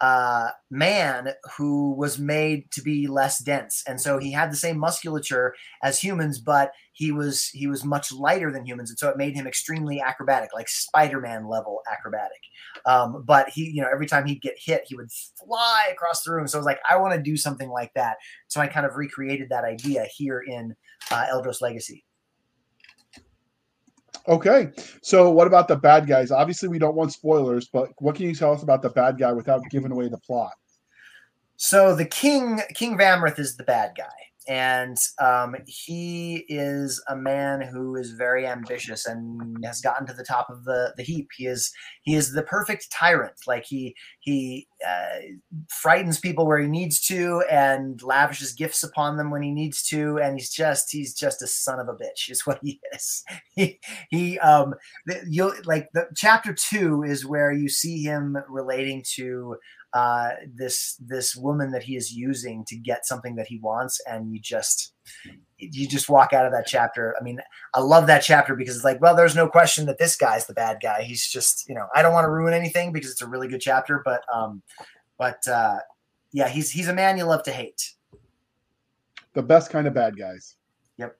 uh, 0.00 0.50
man 0.70 1.30
who 1.56 1.94
was 1.94 2.18
made 2.18 2.70
to 2.72 2.82
be 2.82 3.06
less 3.06 3.42
dense, 3.42 3.82
and 3.86 4.00
so 4.00 4.18
he 4.18 4.32
had 4.32 4.52
the 4.52 4.56
same 4.56 4.78
musculature 4.78 5.54
as 5.82 6.00
humans, 6.00 6.38
but 6.38 6.72
he 6.92 7.12
was 7.12 7.48
he 7.48 7.66
was 7.66 7.84
much 7.84 8.12
lighter 8.12 8.52
than 8.52 8.66
humans, 8.66 8.90
and 8.90 8.98
so 8.98 9.08
it 9.08 9.16
made 9.16 9.34
him 9.34 9.46
extremely 9.46 10.00
acrobatic, 10.00 10.50
like 10.54 10.68
Spider-Man 10.68 11.48
level 11.48 11.80
acrobatic. 11.90 12.40
Um, 12.86 13.24
but 13.26 13.48
he, 13.48 13.70
you 13.70 13.82
know, 13.82 13.88
every 13.92 14.06
time 14.06 14.26
he'd 14.26 14.42
get 14.42 14.54
hit, 14.56 14.82
he 14.86 14.96
would 14.96 15.10
fly 15.44 15.88
across 15.92 16.22
the 16.22 16.32
room. 16.32 16.46
So 16.46 16.58
I 16.58 16.60
was 16.60 16.66
like, 16.66 16.80
I 16.88 16.96
want 16.96 17.14
to 17.14 17.22
do 17.22 17.36
something 17.36 17.68
like 17.68 17.92
that. 17.94 18.16
So 18.48 18.60
I 18.60 18.66
kind 18.66 18.86
of 18.86 18.96
recreated 18.96 19.48
that 19.50 19.64
idea 19.64 20.06
here 20.16 20.42
in 20.46 20.74
uh, 21.10 21.26
Eldros 21.32 21.60
Legacy. 21.60 22.04
Okay, 24.28 24.70
so 25.02 25.30
what 25.30 25.46
about 25.46 25.68
the 25.68 25.76
bad 25.76 26.06
guys? 26.06 26.30
Obviously, 26.30 26.68
we 26.68 26.78
don't 26.78 26.94
want 26.94 27.12
spoilers, 27.12 27.68
but 27.68 27.88
what 27.98 28.14
can 28.14 28.26
you 28.26 28.34
tell 28.34 28.52
us 28.52 28.62
about 28.62 28.82
the 28.82 28.90
bad 28.90 29.18
guy 29.18 29.32
without 29.32 29.62
giving 29.70 29.90
away 29.90 30.08
the 30.08 30.18
plot? 30.18 30.52
So 31.56 31.94
the 31.94 32.04
king, 32.04 32.60
King 32.74 32.98
Vamreth, 32.98 33.38
is 33.38 33.56
the 33.56 33.64
bad 33.64 33.92
guy, 33.96 34.04
and 34.48 34.96
um, 35.22 35.54
he 35.66 36.46
is 36.48 37.02
a 37.06 37.14
man 37.14 37.60
who 37.60 37.96
is 37.96 38.12
very 38.12 38.46
ambitious 38.46 39.04
and 39.04 39.62
has 39.62 39.82
gotten 39.82 40.06
to 40.06 40.14
the 40.14 40.24
top 40.24 40.48
of 40.48 40.64
the, 40.64 40.94
the 40.96 41.02
heap. 41.02 41.28
He 41.36 41.46
is 41.46 41.70
he 42.02 42.14
is 42.14 42.32
the 42.32 42.42
perfect 42.42 42.90
tyrant. 42.90 43.34
Like 43.46 43.66
he 43.66 43.94
he 44.20 44.66
uh, 44.86 45.18
frightens 45.68 46.18
people 46.18 46.46
where 46.46 46.58
he 46.58 46.66
needs 46.66 46.98
to 47.08 47.44
and 47.50 48.02
lavishes 48.02 48.54
gifts 48.54 48.82
upon 48.82 49.18
them 49.18 49.30
when 49.30 49.42
he 49.42 49.52
needs 49.52 49.82
to. 49.88 50.18
And 50.18 50.38
he's 50.38 50.50
just 50.50 50.90
he's 50.90 51.12
just 51.12 51.42
a 51.42 51.46
son 51.46 51.78
of 51.78 51.88
a 51.88 51.92
bitch. 51.92 52.30
Is 52.30 52.46
what 52.46 52.58
he 52.62 52.80
is. 52.94 53.24
he 53.54 53.78
he 54.08 54.38
um 54.38 54.74
you 55.26 55.52
like 55.66 55.88
the 55.92 56.06
chapter 56.16 56.54
two 56.54 57.02
is 57.02 57.26
where 57.26 57.52
you 57.52 57.68
see 57.68 58.02
him 58.02 58.38
relating 58.48 59.04
to 59.16 59.56
uh, 59.92 60.30
this 60.54 60.96
this 61.00 61.34
woman 61.34 61.70
that 61.70 61.82
he 61.82 61.96
is 61.96 62.12
using 62.12 62.64
to 62.66 62.76
get 62.76 63.06
something 63.06 63.36
that 63.36 63.46
he 63.46 63.58
wants, 63.58 64.00
and 64.06 64.32
you 64.32 64.40
just 64.40 64.92
you 65.58 65.88
just 65.88 66.08
walk 66.08 66.32
out 66.32 66.46
of 66.46 66.52
that 66.52 66.66
chapter. 66.66 67.14
I 67.18 67.22
mean, 67.22 67.40
I 67.74 67.80
love 67.80 68.06
that 68.06 68.20
chapter 68.20 68.54
because 68.54 68.76
it's 68.76 68.84
like, 68.84 69.00
well, 69.00 69.16
there's 69.16 69.34
no 69.34 69.48
question 69.48 69.86
that 69.86 69.98
this 69.98 70.16
guy's 70.16 70.46
the 70.46 70.54
bad 70.54 70.78
guy. 70.82 71.02
He's 71.02 71.26
just, 71.26 71.68
you 71.68 71.74
know, 71.74 71.86
I 71.94 72.02
don't 72.02 72.12
want 72.12 72.26
to 72.26 72.30
ruin 72.30 72.54
anything 72.54 72.92
because 72.92 73.10
it's 73.10 73.22
a 73.22 73.26
really 73.26 73.48
good 73.48 73.60
chapter, 73.60 74.02
but 74.04 74.22
um, 74.32 74.62
but 75.16 75.46
uh, 75.48 75.78
yeah, 76.32 76.48
he's 76.48 76.70
he's 76.70 76.88
a 76.88 76.94
man 76.94 77.16
you 77.16 77.24
love 77.24 77.42
to 77.44 77.50
hate. 77.50 77.94
The 79.32 79.42
best 79.42 79.70
kind 79.70 79.86
of 79.86 79.94
bad 79.94 80.16
guys. 80.18 80.56
Yep. 80.98 81.16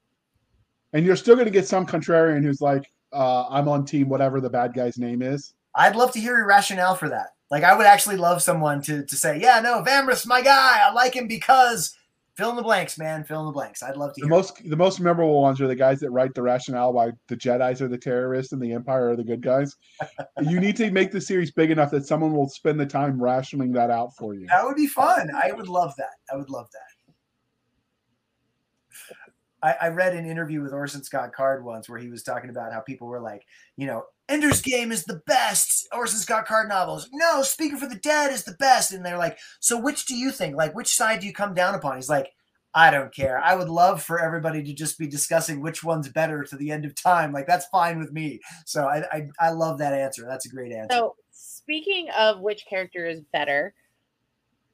And 0.93 1.05
you're 1.05 1.17
still 1.17 1.35
going 1.35 1.47
to 1.47 1.53
get 1.53 1.67
some 1.67 1.87
contrarian 1.87 2.43
who's 2.43 2.61
like, 2.61 2.91
uh, 3.13 3.47
I'm 3.49 3.69
on 3.69 3.85
team 3.85 4.09
whatever 4.09 4.41
the 4.41 4.51
bad 4.51 4.75
guy's 4.75 4.99
name 4.99 5.23
is. 5.23 5.55
I'd 5.75 5.97
love 5.97 6.13
to 6.13 6.21
hear 6.21 6.37
your 6.37 6.47
rationale 6.47 6.95
for 6.95 7.09
that. 7.09 7.29
Like 7.51 7.65
I 7.65 7.75
would 7.75 7.87
actually 7.87 8.17
love 8.17 8.43
someone 8.43 8.83
to 8.83 9.05
to 9.05 9.17
say, 9.17 9.39
yeah, 9.41 9.61
no, 9.61 9.83
Vamris, 9.83 10.27
my 10.27 10.43
guy. 10.43 10.81
I 10.87 10.93
like 10.93 11.15
him 11.15 11.27
because 11.27 11.97
fill 12.39 12.51
in 12.51 12.57
the 12.57 12.63
blanks, 12.63 12.99
man. 12.99 13.25
Fill 13.25 13.41
in 13.41 13.47
the 13.47 13.53
blanks. 13.53 13.83
I'd 13.83 13.97
love 13.97 14.15
to. 14.15 14.21
The 14.21 14.29
most 14.29 14.69
the 14.69 14.77
most 14.77 15.01
memorable 15.01 15.43
ones 15.43 15.61
are 15.61 15.67
the 15.67 15.75
guys 15.75 15.99
that 16.01 16.11
write 16.11 16.35
the 16.35 16.43
rationale 16.43 16.93
why 16.93 17.11
the 17.27 17.37
Jedi's 17.37 17.83
are 17.83 17.89
the 17.89 17.99
terrorists 17.99 18.53
and 18.53 18.63
the 18.63 18.73
Empire 18.73 19.11
are 19.11 19.17
the 19.17 19.25
good 19.25 19.41
guys. 19.41 19.75
you 20.43 20.61
need 20.61 20.77
to 20.77 20.91
make 20.91 21.11
the 21.11 21.21
series 21.21 21.51
big 21.51 21.71
enough 21.71 21.91
that 21.91 22.07
someone 22.07 22.33
will 22.33 22.49
spend 22.49 22.79
the 22.79 22.87
time 22.87 23.21
rationing 23.21 23.73
that 23.73 23.91
out 23.91 24.15
for 24.17 24.35
you. 24.35 24.47
That 24.47 24.65
would 24.65 24.77
be 24.77 24.87
fun. 24.87 25.31
I 25.35 25.53
would 25.53 25.69
love 25.69 25.95
that. 25.97 26.15
I 26.33 26.37
would 26.37 26.51
love 26.51 26.69
that. 26.73 26.83
I, 29.61 29.75
I 29.87 29.89
read 29.89 30.15
an 30.15 30.25
interview 30.25 30.63
with 30.63 30.73
Orson 30.73 31.03
Scott 31.03 31.33
Card 31.33 31.65
once 31.65 31.89
where 31.89 31.99
he 31.99 32.09
was 32.09 32.23
talking 32.23 32.51
about 32.51 32.73
how 32.73 32.81
people 32.81 33.09
were 33.09 33.21
like, 33.21 33.45
you 33.77 33.87
know, 33.87 34.05
Ender's 34.29 34.61
Game 34.61 34.93
is 34.93 35.05
the 35.05 35.23
best 35.27 35.89
Orson 35.93 36.19
Scott 36.19 36.47
Card 36.47 36.69
novels. 36.69 37.09
No, 37.13 37.43
Speaking 37.43 37.79
for 37.79 37.87
the 37.87 37.97
Dead 37.97 38.33
is 38.33 38.45
the 38.45 38.57
best. 38.59 38.93
And 38.93 39.05
they're 39.05 39.19
like, 39.19 39.39
so 39.61 39.81
which 39.81 40.07
do 40.07 40.15
you 40.15 40.31
think? 40.31 40.57
Like, 40.57 40.75
which 40.75 40.95
side 40.95 41.21
do 41.21 41.27
you 41.27 41.33
come 41.33 41.55
down 41.55 41.75
upon? 41.75 41.97
He's 41.97 42.11
like, 42.11 42.33
I 42.75 42.91
don't 42.91 43.15
care. 43.15 43.41
I 43.41 43.55
would 43.55 43.69
love 43.69 44.03
for 44.03 44.21
everybody 44.21 44.63
to 44.63 44.75
just 44.75 44.99
be 44.99 45.07
discussing 45.07 45.61
which 45.61 45.83
one's 45.83 46.09
better 46.09 46.45
to 46.45 46.57
the 46.57 46.71
end 46.71 46.85
of 46.85 46.95
time. 46.95 47.33
Like 47.33 47.47
that's 47.47 47.67
fine 47.67 47.99
with 47.99 48.13
me. 48.13 48.41
So 48.67 48.85
I 48.85 49.05
I, 49.11 49.29
I 49.41 49.51
love 49.51 49.79
that 49.79 49.95
answer. 49.95 50.27
That's 50.29 50.47
a 50.47 50.51
great 50.51 50.73
answer. 50.73 50.97
So 50.97 51.17
speaking 51.31 52.09
of 52.17 52.41
which 52.41 52.67
character 52.67 53.07
is 53.07 53.23
better, 53.33 53.75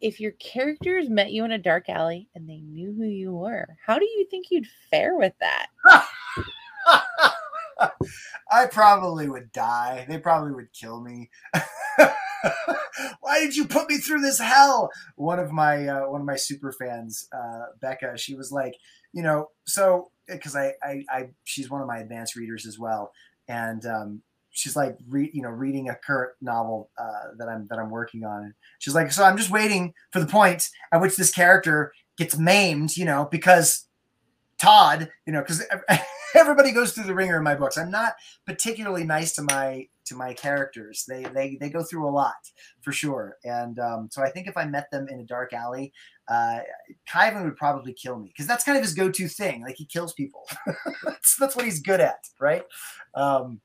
if 0.01 0.21
your 0.21 0.33
characters 0.33 1.09
met 1.09 1.33
you 1.33 1.45
in 1.45 1.53
a 1.53 1.59
dark 1.59 1.89
alley 1.89 2.29
and 2.35 2.49
they 2.49 2.59
knew 2.59 2.93
who 2.93 3.07
you 3.07 3.33
were, 3.33 3.77
how 3.87 3.99
do 3.99 4.05
you 4.05 4.27
think 4.29 4.49
you'd 4.51 4.67
fare 4.91 5.17
with 5.17 5.33
that? 5.41 5.69
I 8.51 8.67
probably 8.67 9.29
would 9.29 9.53
die. 9.53 10.07
They 10.09 10.19
probably 10.19 10.53
would 10.53 10.73
kill 10.73 11.01
me. 11.01 11.31
Why 13.21 13.41
did 13.41 13.57
you 13.57 13.67
put 13.67 13.89
me 13.89 13.99
through 13.99 14.21
this 14.21 14.39
hell? 14.39 14.91
One 15.17 15.39
of 15.39 15.51
my 15.51 15.89
uh, 15.89 16.09
one 16.09 16.21
of 16.21 16.27
my 16.27 16.37
super 16.37 16.73
fans, 16.73 17.29
uh, 17.33 17.67
Becca, 17.81 18.17
she 18.17 18.35
was 18.35 18.53
like, 18.53 18.77
you 19.13 19.23
know, 19.23 19.51
so 19.65 20.11
because 20.29 20.57
I, 20.57 20.75
I 20.83 21.05
I 21.11 21.29
she's 21.45 21.71
one 21.71 21.81
of 21.81 21.87
my 21.87 21.99
advanced 21.99 22.37
readers 22.37 22.67
as 22.67 22.79
well, 22.79 23.13
and 23.49 23.85
um, 23.87 24.23
she's 24.51 24.77
like 24.77 24.97
re, 25.09 25.31
you 25.33 25.43
know 25.43 25.51
reading 25.51 25.89
a 25.89 25.95
current 25.95 26.33
novel 26.41 26.91
uh, 26.99 27.35
that 27.39 27.49
I'm 27.49 27.67
that 27.69 27.79
I'm 27.79 27.91
working 27.91 28.25
on. 28.25 28.55
She's 28.79 28.95
like, 28.95 29.13
so 29.13 29.25
I'm 29.25 29.37
just 29.37 29.51
waiting 29.51 29.95
for 30.13 30.21
the 30.21 30.27
point 30.27 30.69
at 30.93 31.01
which 31.01 31.17
this 31.17 31.33
character 31.33 31.93
gets 32.17 32.39
maimed, 32.39 32.97
you 32.97 33.05
know, 33.05 33.29
because 33.31 33.87
Todd, 34.61 35.11
you 35.27 35.33
know, 35.33 35.41
because 35.41 35.63
everybody 36.41 36.73
goes 36.73 36.93
through 36.93 37.05
the 37.05 37.15
ringer 37.15 37.37
in 37.37 37.45
my 37.45 37.55
books. 37.55 37.79
I'm 37.79 37.91
not 37.91 38.15
particularly 38.47 39.05
nice 39.05 39.33
to 39.35 39.43
my 39.43 39.89
to 40.07 40.15
my 40.15 40.35
characters. 40.35 41.05
They 41.07 41.23
they 41.25 41.57
they 41.61 41.71
go 41.71 41.83
through 41.83 42.09
a 42.09 42.11
lot 42.11 42.35
for 42.83 42.93
sure, 42.93 43.37
and 43.45 43.79
um, 43.79 44.09
so 44.11 44.23
I 44.23 44.31
think 44.31 44.47
if 44.47 44.57
I 44.57 44.65
met 44.65 44.91
them 44.91 45.09
in 45.09 45.21
a 45.21 45.25
dark 45.25 45.53
alley, 45.53 45.93
uh, 46.29 46.61
Khyven 47.09 47.45
would 47.45 47.57
probably 47.57 47.93
kill 47.93 48.19
me 48.19 48.29
because 48.29 48.47
that's 48.47 48.65
kind 48.65 48.77
of 48.77 48.85
his 48.85 48.95
go-to 48.95 49.29
thing. 49.29 49.63
Like 49.63 49.77
he 49.77 49.87
kills 49.87 50.13
people. 50.13 50.47
that's 51.05 51.37
that's 51.37 51.57
what 51.57 51.65
he's 51.65 51.81
good 51.81 52.01
at, 52.01 52.29
right? 52.41 52.65
Um, 53.15 53.61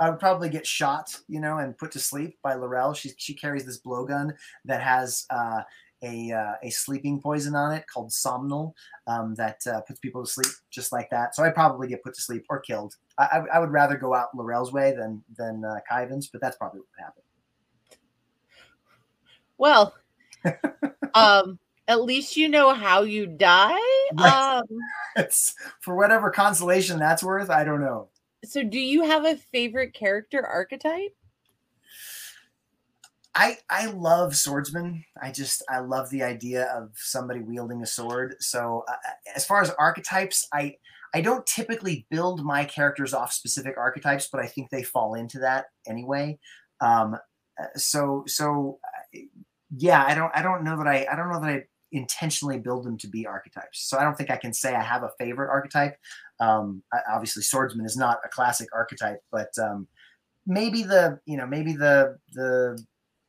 I 0.00 0.10
would 0.10 0.18
probably 0.18 0.48
get 0.48 0.66
shot, 0.66 1.16
you 1.28 1.40
know, 1.40 1.58
and 1.58 1.78
put 1.78 1.92
to 1.92 2.00
sleep 2.00 2.38
by 2.42 2.54
Lorelle. 2.54 2.96
She 2.96 3.12
she 3.16 3.34
carries 3.34 3.64
this 3.64 3.80
blowgun 3.80 4.32
that 4.64 4.82
has 4.82 5.24
uh, 5.30 5.62
a 6.04 6.32
uh, 6.32 6.54
a 6.62 6.70
sleeping 6.70 7.20
poison 7.20 7.54
on 7.54 7.72
it 7.72 7.84
called 7.92 8.10
Somnol 8.10 8.72
um, 9.06 9.34
that 9.36 9.60
uh, 9.66 9.80
puts 9.82 9.98
people 10.00 10.24
to 10.24 10.30
sleep 10.30 10.52
just 10.70 10.92
like 10.92 11.08
that. 11.10 11.34
So 11.34 11.42
I'd 11.44 11.54
probably 11.54 11.88
get 11.88 12.02
put 12.02 12.14
to 12.14 12.20
sleep 12.20 12.44
or 12.48 12.60
killed. 12.60 12.94
I, 13.18 13.24
I, 13.24 13.56
I 13.56 13.58
would 13.58 13.70
rather 13.70 13.96
go 13.96 14.14
out 14.14 14.28
Lorelle's 14.36 14.72
way 14.72 14.94
than 14.94 15.22
than 15.36 15.64
uh, 15.64 15.80
Khyven's, 15.90 16.28
but 16.28 16.40
that's 16.40 16.56
probably 16.56 16.80
what 16.80 16.88
would 16.96 17.04
happen. 17.04 17.22
Well, 19.56 19.94
um, 21.14 21.58
at 21.88 22.02
least 22.02 22.36
you 22.36 22.48
know 22.48 22.74
how 22.74 23.02
you 23.02 23.26
die. 23.26 23.78
Right. 24.14 24.62
Um, 25.16 25.26
for 25.80 25.96
whatever 25.96 26.30
consolation 26.30 26.98
that's 26.98 27.22
worth. 27.22 27.50
I 27.50 27.64
don't 27.64 27.80
know 27.80 28.08
so 28.44 28.62
do 28.62 28.78
you 28.78 29.02
have 29.02 29.24
a 29.24 29.36
favorite 29.36 29.94
character 29.94 30.44
archetype? 30.46 31.14
I 33.34 33.58
I 33.68 33.86
love 33.86 34.36
swordsmen. 34.36 35.04
I 35.20 35.32
just 35.32 35.62
I 35.68 35.80
love 35.80 36.10
the 36.10 36.22
idea 36.22 36.66
of 36.66 36.90
somebody 36.94 37.40
wielding 37.40 37.82
a 37.82 37.86
sword. 37.86 38.36
So 38.40 38.84
uh, 38.88 38.94
as 39.34 39.44
far 39.44 39.60
as 39.60 39.70
archetypes, 39.70 40.46
I 40.52 40.76
I 41.14 41.20
don't 41.20 41.46
typically 41.46 42.06
build 42.10 42.44
my 42.44 42.64
characters 42.64 43.12
off 43.14 43.32
specific 43.32 43.76
archetypes, 43.76 44.28
but 44.30 44.40
I 44.40 44.46
think 44.46 44.70
they 44.70 44.82
fall 44.82 45.14
into 45.14 45.38
that 45.40 45.66
anyway. 45.86 46.38
Um, 46.80 47.14
uh, 47.60 47.66
so 47.76 48.24
so 48.26 48.78
uh, 48.84 49.18
yeah, 49.76 50.04
I 50.06 50.14
don't 50.14 50.32
I 50.34 50.42
don't 50.42 50.62
know 50.64 50.76
that 50.78 50.86
I 50.86 51.06
I 51.10 51.16
don't 51.16 51.32
know 51.32 51.40
that 51.40 51.50
I 51.50 51.64
intentionally 51.92 52.58
build 52.58 52.84
them 52.84 52.98
to 52.98 53.08
be 53.08 53.26
archetypes. 53.26 53.88
So 53.88 53.98
I 53.98 54.04
don't 54.04 54.16
think 54.16 54.30
I 54.30 54.36
can 54.36 54.52
say 54.52 54.74
I 54.74 54.82
have 54.82 55.02
a 55.02 55.10
favorite 55.18 55.50
archetype. 55.50 55.96
Um, 56.40 56.82
obviously, 57.12 57.42
swordsman 57.42 57.86
is 57.86 57.96
not 57.96 58.18
a 58.24 58.28
classic 58.28 58.68
archetype, 58.72 59.20
but 59.30 59.50
um, 59.60 59.88
maybe 60.46 60.82
the 60.82 61.18
you 61.26 61.36
know 61.36 61.46
maybe 61.46 61.72
the 61.72 62.18
the 62.32 62.84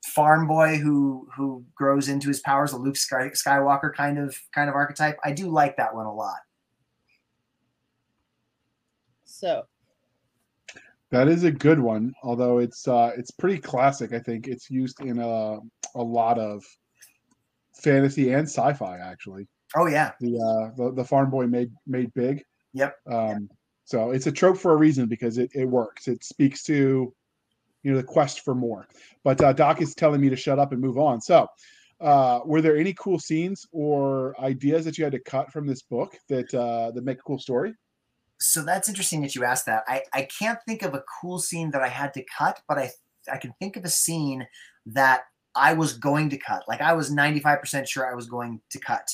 farm 0.05 0.47
boy 0.47 0.77
who 0.77 1.27
who 1.35 1.63
grows 1.73 2.09
into 2.09 2.27
his 2.27 2.39
powers, 2.41 2.73
a 2.73 2.77
Luke 2.77 2.95
Skywalker 2.95 3.93
kind 3.93 4.17
of 4.17 4.37
kind 4.53 4.69
of 4.69 4.75
archetype. 4.75 5.17
I 5.23 5.31
do 5.31 5.49
like 5.49 5.77
that 5.77 5.93
one 5.93 6.05
a 6.05 6.13
lot. 6.13 6.37
So 9.25 9.63
that 11.09 11.27
is 11.27 11.43
a 11.43 11.51
good 11.51 11.79
one, 11.79 12.13
although 12.23 12.59
it's 12.59 12.87
uh, 12.87 13.11
it's 13.17 13.31
pretty 13.31 13.57
classic. 13.57 14.13
I 14.13 14.19
think 14.19 14.47
it's 14.47 14.69
used 14.69 15.01
in 15.01 15.19
a 15.19 15.59
a 15.95 16.03
lot 16.03 16.37
of 16.37 16.63
fantasy 17.73 18.33
and 18.33 18.47
sci-fi 18.47 18.97
actually. 18.97 19.47
Oh 19.75 19.87
yeah, 19.87 20.11
the 20.19 20.37
uh, 20.37 20.75
the, 20.75 20.93
the 20.93 21.03
farm 21.03 21.29
boy 21.29 21.47
made 21.47 21.71
made 21.87 22.13
big. 22.13 22.43
Yep. 22.73 22.95
Um, 23.11 23.49
so 23.85 24.11
it's 24.11 24.27
a 24.27 24.31
trope 24.31 24.57
for 24.57 24.73
a 24.73 24.77
reason 24.77 25.07
because 25.07 25.37
it, 25.37 25.51
it 25.53 25.65
works. 25.65 26.07
It 26.07 26.23
speaks 26.23 26.63
to 26.63 27.13
you 27.85 27.91
know 27.91 27.97
the 27.97 28.03
quest 28.03 28.41
for 28.41 28.55
more. 28.55 28.87
But 29.23 29.39
uh, 29.41 29.53
Doc 29.53 29.79
is 29.79 29.93
telling 29.93 30.19
me 30.19 30.29
to 30.29 30.35
shut 30.35 30.57
up 30.57 30.71
and 30.71 30.81
move 30.81 30.97
on. 30.97 31.21
So 31.21 31.47
uh, 32.01 32.39
were 32.43 32.59
there 32.59 32.75
any 32.75 32.93
cool 32.93 33.19
scenes 33.19 33.65
or 33.71 34.35
ideas 34.41 34.83
that 34.85 34.97
you 34.97 35.03
had 35.03 35.13
to 35.13 35.19
cut 35.19 35.51
from 35.51 35.67
this 35.67 35.83
book 35.83 36.17
that 36.27 36.51
uh, 36.53 36.91
that 36.91 37.03
make 37.05 37.19
a 37.19 37.21
cool 37.21 37.37
story? 37.37 37.75
So 38.39 38.63
that's 38.63 38.89
interesting 38.89 39.21
that 39.21 39.35
you 39.35 39.45
asked 39.45 39.67
that. 39.67 39.83
I, 39.87 40.01
I 40.13 40.23
can't 40.23 40.59
think 40.67 40.81
of 40.81 40.95
a 40.95 41.03
cool 41.21 41.39
scene 41.39 41.71
that 41.71 41.81
I 41.81 41.87
had 41.87 42.13
to 42.15 42.25
cut, 42.37 42.59
but 42.67 42.79
I 42.79 42.89
I 43.31 43.37
can 43.37 43.53
think 43.59 43.77
of 43.77 43.85
a 43.85 43.89
scene 43.89 44.47
that 44.87 45.25
I 45.55 45.73
was 45.73 45.93
going 45.93 46.29
to 46.31 46.37
cut. 46.37 46.63
Like 46.67 46.81
I 46.81 46.93
was 46.93 47.11
95% 47.11 47.87
sure 47.87 48.11
I 48.11 48.15
was 48.15 48.25
going 48.25 48.61
to 48.71 48.79
cut. 48.79 49.07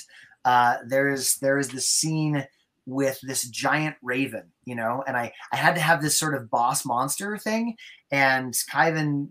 Uh, 0.45 0.77
there 0.87 1.09
is 1.09 1.35
there 1.35 1.59
is 1.59 1.67
this 1.67 1.89
scene 1.89 2.47
with 2.85 3.19
this 3.21 3.47
giant 3.49 3.95
raven, 4.01 4.51
you 4.65 4.75
know, 4.75 5.03
and 5.07 5.15
I, 5.15 5.31
I 5.51 5.55
had 5.55 5.75
to 5.75 5.81
have 5.81 6.01
this 6.01 6.17
sort 6.17 6.35
of 6.35 6.49
boss 6.49 6.85
monster 6.85 7.37
thing. 7.37 7.75
And 8.11 8.53
Khyven 8.53 9.27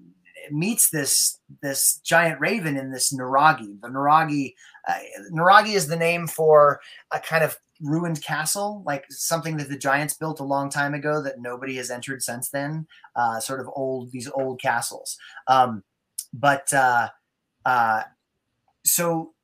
meets 0.50 0.90
this 0.90 1.38
this 1.62 2.00
giant 2.04 2.40
raven 2.40 2.76
in 2.76 2.90
this 2.90 3.12
Naragi. 3.12 3.80
The 3.80 3.88
Naragi, 3.88 4.54
uh, 4.88 4.98
Naragi 5.32 5.74
is 5.74 5.88
the 5.88 5.96
name 5.96 6.26
for 6.26 6.80
a 7.12 7.20
kind 7.20 7.44
of 7.44 7.58
ruined 7.82 8.22
castle, 8.22 8.82
like 8.86 9.04
something 9.10 9.56
that 9.56 9.68
the 9.68 9.78
giants 9.78 10.14
built 10.14 10.40
a 10.40 10.44
long 10.44 10.70
time 10.70 10.94
ago 10.94 11.22
that 11.22 11.40
nobody 11.40 11.76
has 11.76 11.90
entered 11.90 12.22
since 12.22 12.50
then. 12.50 12.86
Uh, 13.16 13.40
sort 13.40 13.60
of 13.60 13.68
old 13.74 14.10
these 14.12 14.30
old 14.30 14.60
castles. 14.60 15.16
Um, 15.46 15.82
but 16.32 16.72
uh, 16.72 17.08
uh, 17.64 18.02
so 18.84 19.34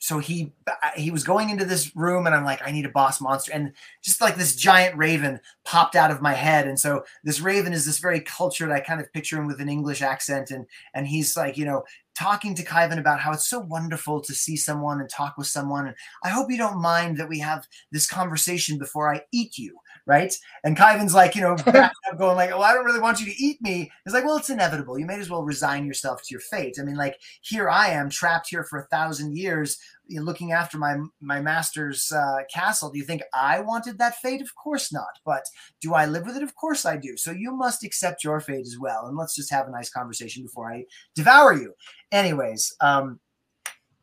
so 0.00 0.18
he 0.18 0.50
he 0.96 1.10
was 1.10 1.24
going 1.24 1.50
into 1.50 1.66
this 1.66 1.94
room 1.94 2.26
and 2.26 2.34
i'm 2.34 2.44
like 2.44 2.66
i 2.66 2.72
need 2.72 2.86
a 2.86 2.90
boss 2.90 3.20
monster. 3.20 3.52
And 3.52 3.72
just 4.02 4.20
like 4.20 4.34
this 4.34 4.56
giant 4.56 4.96
raven 4.96 5.40
popped 5.64 5.94
out 5.94 6.10
of 6.10 6.22
my 6.22 6.32
head. 6.32 6.66
And 6.66 6.80
so 6.80 7.04
this 7.22 7.40
raven 7.40 7.72
is 7.74 7.84
this 7.84 7.98
very 7.98 8.20
cultured 8.20 8.70
i 8.70 8.80
kind 8.80 9.00
of 9.00 9.12
picture 9.12 9.38
him 9.38 9.46
with 9.46 9.60
an 9.60 9.68
english 9.68 10.02
accent. 10.02 10.50
And 10.50 10.66
and 10.94 11.06
he's 11.06 11.36
like 11.36 11.56
you 11.56 11.66
know 11.66 11.84
talking 12.18 12.54
to 12.54 12.64
Khyven 12.64 12.98
about 12.98 13.20
how 13.20 13.32
it's 13.32 13.48
so 13.48 13.60
wonderful 13.60 14.20
to 14.20 14.34
see 14.34 14.56
someone 14.56 15.00
and 15.00 15.08
talk 15.08 15.36
with 15.36 15.46
someone. 15.46 15.86
And 15.86 15.96
i 16.24 16.30
hope 16.30 16.50
you 16.50 16.58
don't 16.58 16.80
mind 16.80 17.18
that 17.18 17.28
we 17.28 17.38
have 17.40 17.66
this 17.92 18.08
conversation 18.08 18.78
before 18.78 19.14
i 19.14 19.20
eat 19.32 19.58
you 19.58 19.78
right 20.10 20.34
and 20.64 20.76
Khyven's 20.76 21.14
like 21.14 21.34
you 21.34 21.42
know 21.42 21.56
going 22.18 22.36
like 22.36 22.50
oh 22.50 22.60
i 22.60 22.74
don't 22.74 22.84
really 22.84 23.00
want 23.00 23.20
you 23.20 23.26
to 23.26 23.42
eat 23.42 23.62
me 23.62 23.90
He's 24.04 24.12
like 24.12 24.24
well 24.24 24.36
it's 24.36 24.50
inevitable 24.50 24.98
you 24.98 25.06
may 25.06 25.18
as 25.18 25.30
well 25.30 25.44
resign 25.44 25.86
yourself 25.86 26.22
to 26.22 26.32
your 26.32 26.40
fate 26.40 26.76
i 26.80 26.82
mean 26.82 26.96
like 26.96 27.16
here 27.42 27.70
i 27.70 27.88
am 27.88 28.10
trapped 28.10 28.48
here 28.50 28.64
for 28.64 28.80
a 28.80 28.86
thousand 28.86 29.36
years 29.36 29.78
looking 30.18 30.50
after 30.52 30.76
my 30.76 30.96
my 31.20 31.40
master's 31.40 32.10
uh, 32.10 32.38
castle. 32.52 32.90
Do 32.90 32.98
you 32.98 33.04
think 33.04 33.22
I 33.32 33.60
wanted 33.60 33.98
that 33.98 34.16
fate? 34.16 34.42
Of 34.42 34.54
course 34.56 34.92
not. 34.92 35.20
But 35.24 35.44
do 35.80 35.94
I 35.94 36.06
live 36.06 36.26
with 36.26 36.36
it? 36.36 36.42
Of 36.42 36.56
course 36.56 36.84
I 36.84 36.96
do. 36.96 37.16
So 37.16 37.30
you 37.30 37.52
must 37.52 37.84
accept 37.84 38.24
your 38.24 38.40
fate 38.40 38.66
as 38.66 38.78
well. 38.80 39.06
And 39.06 39.16
let's 39.16 39.36
just 39.36 39.52
have 39.52 39.68
a 39.68 39.70
nice 39.70 39.90
conversation 39.90 40.42
before 40.42 40.72
I 40.72 40.84
devour 41.14 41.54
you. 41.54 41.74
Anyways, 42.10 42.74
um, 42.80 43.20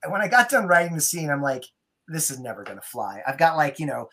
when 0.08 0.22
I 0.22 0.30
got 0.30 0.50
done 0.50 0.68
writing 0.68 0.96
the 0.96 1.02
scene, 1.02 1.30
I'm 1.30 1.42
like, 1.42 1.66
this 2.08 2.32
is 2.32 2.40
never 2.40 2.64
going 2.64 2.78
to 2.80 2.88
fly. 2.88 3.22
I've 3.28 3.38
got 3.38 3.58
like 3.58 3.80
you 3.80 3.86
know 3.86 4.08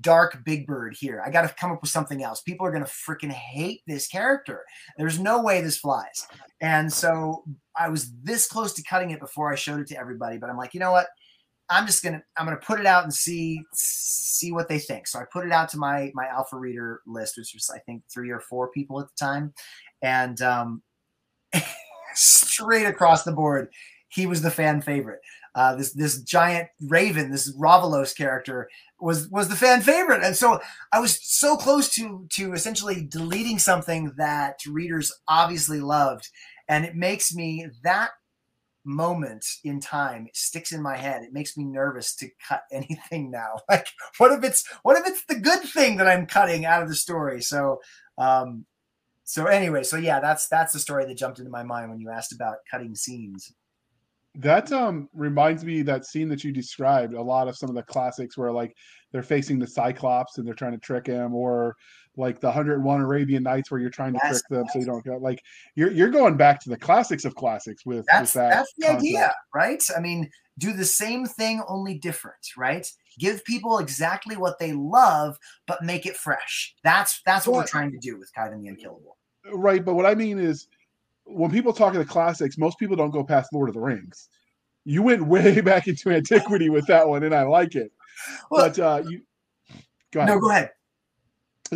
dark 0.00 0.44
big 0.44 0.66
bird 0.66 0.96
here. 0.98 1.22
I 1.24 1.30
got 1.30 1.42
to 1.42 1.54
come 1.54 1.70
up 1.70 1.80
with 1.80 1.90
something 1.90 2.22
else. 2.22 2.40
People 2.40 2.66
are 2.66 2.70
going 2.70 2.84
to 2.84 2.90
freaking 2.90 3.30
hate 3.30 3.82
this 3.86 4.06
character. 4.06 4.64
There's 4.98 5.18
no 5.18 5.42
way 5.42 5.60
this 5.60 5.78
flies. 5.78 6.26
And 6.60 6.92
so 6.92 7.44
I 7.76 7.88
was 7.88 8.12
this 8.22 8.46
close 8.46 8.72
to 8.74 8.82
cutting 8.82 9.10
it 9.10 9.20
before 9.20 9.52
I 9.52 9.56
showed 9.56 9.80
it 9.80 9.86
to 9.88 9.98
everybody, 9.98 10.38
but 10.38 10.50
I'm 10.50 10.56
like, 10.56 10.74
you 10.74 10.80
know 10.80 10.92
what? 10.92 11.06
I'm 11.70 11.86
just 11.86 12.04
gonna 12.04 12.22
I'm 12.36 12.44
gonna 12.44 12.58
put 12.58 12.78
it 12.78 12.84
out 12.84 13.04
and 13.04 13.14
see 13.14 13.62
see 13.72 14.52
what 14.52 14.68
they 14.68 14.78
think. 14.78 15.06
So 15.06 15.18
I 15.18 15.24
put 15.32 15.46
it 15.46 15.52
out 15.52 15.70
to 15.70 15.78
my 15.78 16.10
my 16.14 16.26
alpha 16.26 16.56
reader 16.56 17.00
list, 17.06 17.38
which 17.38 17.52
was 17.54 17.70
I 17.74 17.78
think 17.80 18.02
three 18.12 18.30
or 18.30 18.40
four 18.40 18.70
people 18.70 19.00
at 19.00 19.06
the 19.06 19.24
time, 19.24 19.54
and 20.02 20.40
um, 20.42 20.82
straight 22.14 22.84
across 22.84 23.24
the 23.24 23.32
board, 23.32 23.68
he 24.08 24.26
was 24.26 24.42
the 24.42 24.50
fan 24.50 24.82
favorite. 24.82 25.20
Uh, 25.54 25.76
this 25.76 25.92
this 25.92 26.20
giant 26.22 26.68
raven, 26.80 27.30
this 27.30 27.54
Ravalos 27.56 28.16
character, 28.16 28.68
was 29.00 29.28
was 29.28 29.48
the 29.48 29.56
fan 29.56 29.82
favorite, 29.82 30.24
and 30.24 30.34
so 30.34 30.60
I 30.92 30.98
was 30.98 31.18
so 31.22 31.56
close 31.56 31.88
to 31.90 32.26
to 32.32 32.52
essentially 32.54 33.06
deleting 33.08 33.58
something 33.58 34.12
that 34.16 34.58
readers 34.66 35.12
obviously 35.28 35.80
loved, 35.80 36.28
and 36.68 36.84
it 36.84 36.96
makes 36.96 37.34
me 37.34 37.68
that 37.84 38.10
moment 38.84 39.44
in 39.64 39.80
time 39.80 40.28
sticks 40.34 40.72
in 40.72 40.82
my 40.82 40.96
head. 40.96 41.22
It 41.22 41.32
makes 41.32 41.56
me 41.56 41.64
nervous 41.64 42.14
to 42.16 42.28
cut 42.46 42.62
anything 42.72 43.30
now. 43.30 43.60
Like, 43.68 43.88
what 44.18 44.32
if 44.32 44.44
it's 44.44 44.64
what 44.82 44.98
if 44.98 45.06
it's 45.06 45.24
the 45.26 45.40
good 45.40 45.60
thing 45.60 45.96
that 45.96 46.08
I'm 46.08 46.26
cutting 46.26 46.64
out 46.64 46.82
of 46.82 46.88
the 46.88 46.94
story? 46.94 47.40
So, 47.42 47.80
um, 48.18 48.66
so 49.24 49.46
anyway, 49.46 49.82
so 49.82 49.96
yeah, 49.96 50.20
that's 50.20 50.48
that's 50.48 50.72
the 50.72 50.78
story 50.78 51.06
that 51.06 51.16
jumped 51.16 51.38
into 51.38 51.50
my 51.50 51.62
mind 51.62 51.90
when 51.90 52.00
you 52.00 52.10
asked 52.10 52.32
about 52.32 52.56
cutting 52.70 52.94
scenes. 52.94 53.52
That 54.36 54.72
um 54.72 55.08
reminds 55.14 55.64
me 55.64 55.82
that 55.82 56.06
scene 56.06 56.28
that 56.28 56.42
you 56.42 56.52
described. 56.52 57.14
A 57.14 57.22
lot 57.22 57.48
of 57.48 57.56
some 57.56 57.68
of 57.68 57.76
the 57.76 57.82
classics 57.84 58.36
where 58.36 58.50
like 58.50 58.76
they're 59.12 59.22
facing 59.22 59.58
the 59.58 59.66
Cyclops 59.66 60.38
and 60.38 60.46
they're 60.46 60.54
trying 60.54 60.72
to 60.72 60.78
trick 60.78 61.06
him, 61.06 61.34
or 61.34 61.76
like 62.16 62.40
the 62.40 62.48
101 62.48 63.00
Arabian 63.00 63.42
Nights 63.42 63.70
where 63.70 63.80
you're 63.80 63.90
trying 63.90 64.12
to 64.12 64.20
yes, 64.22 64.32
trick 64.32 64.42
them 64.50 64.66
so 64.72 64.78
you 64.78 64.86
don't 64.86 65.04
get 65.04 65.20
like 65.20 65.42
you're 65.74 65.90
you're 65.90 66.10
going 66.10 66.36
back 66.36 66.60
to 66.60 66.70
the 66.70 66.76
classics 66.76 67.24
of 67.24 67.34
classics 67.34 67.84
with, 67.86 68.04
that's, 68.06 68.34
with 68.34 68.42
that. 68.42 68.50
That's 68.50 68.72
the 68.76 68.86
concept. 68.86 69.02
idea, 69.02 69.34
right? 69.54 69.82
I 69.96 70.00
mean, 70.00 70.30
do 70.58 70.72
the 70.72 70.84
same 70.84 71.26
thing 71.26 71.62
only 71.68 71.98
different, 71.98 72.36
right? 72.56 72.86
Give 73.18 73.44
people 73.44 73.78
exactly 73.78 74.36
what 74.36 74.58
they 74.58 74.72
love, 74.72 75.36
but 75.66 75.82
make 75.82 76.06
it 76.06 76.16
fresh. 76.16 76.74
That's 76.84 77.20
that's 77.24 77.46
what, 77.46 77.54
what 77.54 77.60
we're 77.62 77.68
trying 77.68 77.92
to 77.92 77.98
do 77.98 78.18
with 78.18 78.30
Khyven 78.36 78.62
the 78.62 78.68
Unkillable. 78.68 79.16
Right, 79.52 79.84
but 79.84 79.94
what 79.94 80.06
I 80.06 80.14
mean 80.14 80.38
is 80.38 80.68
when 81.24 81.50
people 81.50 81.72
talk 81.72 81.94
of 81.94 81.98
the 81.98 82.04
classics, 82.04 82.58
most 82.58 82.78
people 82.78 82.96
don't 82.96 83.10
go 83.10 83.24
past 83.24 83.52
Lord 83.52 83.68
of 83.68 83.74
the 83.74 83.80
Rings. 83.80 84.28
You 84.84 85.02
went 85.02 85.26
way 85.26 85.60
back 85.62 85.88
into 85.88 86.10
antiquity 86.10 86.68
with 86.68 86.86
that 86.86 87.08
one, 87.08 87.22
and 87.22 87.34
I 87.34 87.42
like 87.42 87.74
it. 87.74 87.92
Well, 88.50 88.68
but 88.68 88.78
uh, 88.78 89.02
you 89.08 89.22
go 90.12 90.20
ahead. 90.20 90.34
No, 90.34 90.40
go 90.40 90.50
ahead 90.50 90.70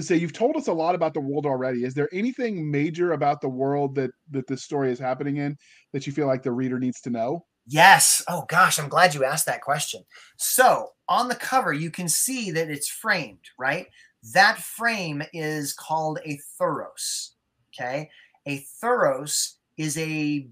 say 0.03 0.17
you've 0.17 0.33
told 0.33 0.57
us 0.57 0.69
a 0.69 0.73
lot 0.73 0.95
about 0.95 1.15
the 1.15 1.21
world 1.21 1.47
already. 1.47 1.85
Is 1.85 1.95
there 1.95 2.09
anything 2.13 2.71
major 2.71 3.13
about 3.13 3.41
the 3.41 3.49
world 3.49 3.95
that 3.97 4.11
that 4.31 4.47
this 4.47 4.63
story 4.63 4.93
is 4.93 4.99
happening 4.99 5.39
in 5.39 5.57
that 5.93 6.07
you 6.07 6.13
feel 6.13 6.27
like 6.27 6.43
the 6.43 6.53
reader 6.53 6.79
needs 6.79 7.01
to 7.03 7.11
know? 7.11 7.45
Yes. 7.67 8.23
Oh 8.29 8.45
gosh, 8.49 8.79
I'm 8.79 8.89
glad 8.89 9.15
you 9.15 9.25
asked 9.25 9.47
that 9.47 9.61
question. 9.63 10.03
So 10.37 10.91
on 11.09 11.29
the 11.29 11.35
cover, 11.35 11.73
you 11.73 11.91
can 11.91 12.09
see 12.09 12.51
that 12.53 12.71
it's 12.71 12.89
framed, 12.89 13.51
right? 13.59 13.87
That 14.33 14.59
frame 14.59 15.23
is 15.33 15.73
called 15.73 16.19
a 16.25 16.39
thuros. 16.61 17.31
Okay. 17.75 18.11
A 18.49 18.67
thuros 18.83 19.55
is 19.77 19.97
a 19.99 20.49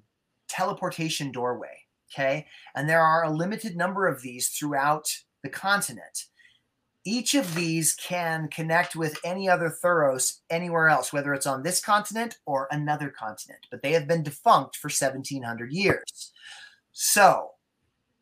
teleportation 0.48 1.32
doorway. 1.32 1.82
Okay. 2.12 2.46
And 2.76 2.88
there 2.88 3.00
are 3.00 3.24
a 3.24 3.30
limited 3.30 3.76
number 3.76 4.06
of 4.06 4.22
these 4.22 4.48
throughout 4.50 5.08
the 5.42 5.48
continent 5.48 6.26
each 7.06 7.34
of 7.34 7.54
these 7.54 7.94
can 7.94 8.48
connect 8.48 8.96
with 8.96 9.16
any 9.24 9.48
other 9.48 9.70
Thuros 9.70 10.40
anywhere 10.50 10.88
else, 10.88 11.12
whether 11.12 11.32
it's 11.32 11.46
on 11.46 11.62
this 11.62 11.80
continent 11.80 12.38
or 12.46 12.66
another 12.72 13.10
continent, 13.10 13.64
but 13.70 13.80
they 13.80 13.92
have 13.92 14.08
been 14.08 14.24
defunct 14.24 14.76
for 14.76 14.88
1700 14.88 15.72
years. 15.72 16.32
So, 16.90 17.52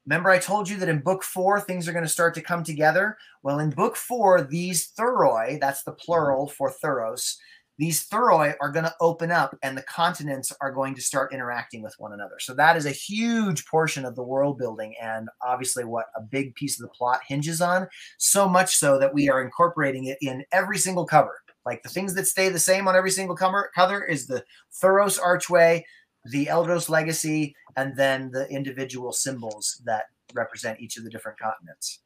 remember 0.05 0.29
I 0.29 0.39
told 0.39 0.69
you 0.69 0.77
that 0.77 0.89
in 0.91 0.99
book 0.99 1.23
four, 1.25 1.61
things 1.61 1.89
are 1.89 1.93
going 1.93 2.05
to 2.05 2.11
start 2.11 2.35
to 2.35 2.43
come 2.43 2.63
together? 2.63 3.17
Well, 3.43 3.59
in 3.59 3.71
book 3.71 3.97
four, 3.97 4.43
these 4.43 4.93
Thuroi, 4.93 5.59
that's 5.59 5.83
the 5.83 5.93
plural 5.93 6.47
for 6.47 6.71
Thuros, 6.71 7.37
these 7.79 8.09
Thuroi 8.09 8.55
are 8.61 8.71
going 8.71 8.85
to 8.85 8.95
open 9.01 9.31
up 9.31 9.57
and 9.63 9.77
the 9.77 9.83
continents 9.83 10.53
are 10.61 10.73
going 10.73 10.95
to 10.95 11.03
start 11.03 11.33
interacting 11.33 11.83
with 11.83 11.95
one 11.99 12.13
another. 12.13 12.37
So 12.39 12.55
that 12.55 12.77
is 12.77 12.87
a 12.87 12.91
huge 12.91 13.67
portion 13.67 14.05
of 14.05 14.15
the 14.15 14.23
world 14.23 14.59
building 14.59 14.95
and 15.03 15.29
obviously 15.45 15.85
what 15.85 16.07
a 16.17 16.21
big 16.21 16.55
piece 16.55 16.79
of 16.79 16.87
the 16.87 16.95
plot 16.95 17.21
hinges 17.27 17.61
on. 17.61 17.89
So 18.19 18.49
much 18.49 18.77
so 18.77 18.99
that 18.99 19.13
we 19.13 19.29
are 19.29 19.43
incorporating 19.43 20.07
it 20.07 20.19
in 20.21 20.45
every 20.53 20.79
single 20.79 21.05
cover. 21.05 21.41
Like 21.67 21.83
the 21.83 21.89
things 21.89 22.15
that 22.15 22.27
stay 22.27 22.49
the 22.49 22.59
same 22.59 22.87
on 22.87 22.95
every 22.95 23.11
single 23.11 23.37
cover, 23.37 23.71
cover 23.75 24.05
is 24.05 24.27
the 24.27 24.45
Thuros 24.83 25.19
archway, 25.21 25.85
the 26.27 26.47
Eldros 26.47 26.89
legacy, 26.89 27.57
and 27.77 27.97
then 27.97 28.31
the 28.31 28.49
individual 28.49 29.13
symbols 29.13 29.81
that 29.85 30.05
represent 30.35 30.81
each 30.81 30.97
of 30.97 31.05
the 31.05 31.11
different 31.11 31.39
continents. 31.39 32.01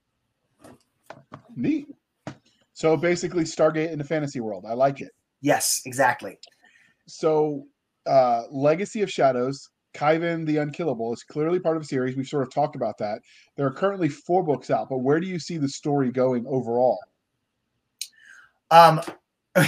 Neat. 1.56 1.88
So 2.72 2.96
basically, 2.96 3.42
Stargate 3.42 3.90
in 3.90 3.98
the 3.98 4.04
fantasy 4.04 4.40
world. 4.40 4.64
I 4.66 4.74
like 4.74 5.00
it. 5.00 5.10
Yes, 5.40 5.82
exactly. 5.84 6.38
So, 7.06 7.66
uh, 8.06 8.42
Legacy 8.50 9.02
of 9.02 9.10
Shadows, 9.10 9.70
Khyven 9.94 10.46
the 10.46 10.58
Unkillable 10.58 11.12
is 11.12 11.24
clearly 11.24 11.58
part 11.58 11.76
of 11.76 11.82
a 11.82 11.86
series. 11.86 12.16
We've 12.16 12.26
sort 12.26 12.42
of 12.42 12.52
talked 12.52 12.76
about 12.76 12.98
that. 12.98 13.20
There 13.56 13.66
are 13.66 13.72
currently 13.72 14.08
four 14.08 14.42
books 14.42 14.70
out, 14.70 14.88
but 14.88 14.98
where 14.98 15.20
do 15.20 15.26
you 15.26 15.38
see 15.38 15.56
the 15.56 15.68
story 15.68 16.10
going 16.10 16.46
overall? 16.46 16.98
Um, 18.70 19.00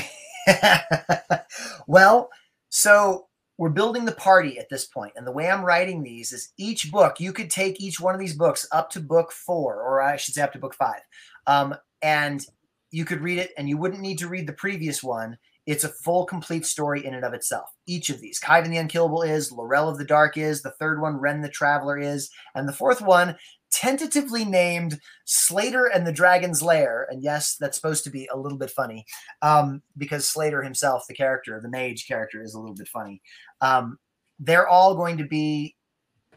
well, 1.87 2.31
so 2.69 3.27
we're 3.57 3.71
building 3.71 4.05
the 4.05 4.13
party 4.13 4.59
at 4.59 4.69
this 4.69 4.87
point, 4.87 5.13
and 5.17 5.27
the 5.27 5.33
way 5.33 5.51
I'm 5.51 5.65
writing 5.65 6.03
these 6.03 6.33
is 6.33 6.53
each 6.57 6.91
book. 6.91 7.21
You 7.21 7.33
could 7.33 7.51
take 7.51 7.81
each 7.81 8.01
one 8.01 8.15
of 8.15 8.21
these 8.21 8.37
books 8.37 8.67
up 8.73 8.91
to 8.91 9.01
book 9.01 9.33
four, 9.33 9.83
or 9.83 10.01
I 10.01 10.17
should 10.17 10.35
say 10.35 10.43
up 10.43 10.53
to 10.53 10.59
book 10.59 10.75
five, 10.75 11.01
um, 11.47 11.75
and 12.03 12.45
you 12.91 13.05
could 13.05 13.21
read 13.21 13.39
it, 13.39 13.53
and 13.57 13.69
you 13.69 13.79
wouldn't 13.79 14.03
need 14.03 14.19
to 14.19 14.29
read 14.29 14.47
the 14.47 14.53
previous 14.53 15.03
one 15.03 15.39
it's 15.67 15.85
a 15.85 15.93
full, 16.05 16.25
complete 16.25 16.67
story 16.67 17.05
in 17.05 17.15
and 17.15 17.25
of 17.25 17.35
itself. 17.35 17.71
Each 17.87 18.11
of 18.11 18.21
these, 18.21 18.41
Khyven 18.41 18.71
the 18.71 18.79
Unkillable 18.79 19.23
is, 19.23 19.53
Lorelle 19.53 19.91
of 19.91 19.99
the 19.99 20.05
Dark 20.05 20.37
is, 20.37 20.63
the 20.63 20.73
third 20.73 21.01
one, 21.01 21.21
Rhenn 21.21 21.43
the 21.43 21.49
Traveler 21.49 21.99
is, 21.99 22.31
and 22.55 22.69
the 22.69 22.73
fourth 22.73 23.03
one, 23.03 23.37
tentatively 23.71 24.45
named 24.45 24.99
Slayter 25.27 25.87
and 25.87 26.07
the 26.07 26.13
Dragon's 26.13 26.63
Lair. 26.63 27.07
And 27.11 27.23
yes, 27.23 27.57
that's 27.59 27.77
supposed 27.77 28.05
to 28.05 28.11
be 28.11 28.29
a 28.33 28.37
little 28.37 28.59
bit 28.59 28.71
funny 28.71 29.05
um, 29.43 29.83
because 29.97 30.27
Slayter 30.27 30.63
himself, 30.63 31.05
the 31.09 31.15
character, 31.15 31.61
the 31.63 31.69
mage 31.69 32.07
character, 32.07 32.43
is 32.43 32.55
a 32.55 32.59
little 32.59 32.75
bit 32.75 32.89
funny. 32.89 33.23
Um, 33.61 33.99
they're 34.39 34.69
all 34.69 34.95
going 34.95 35.19
to 35.19 35.25
be 35.25 35.77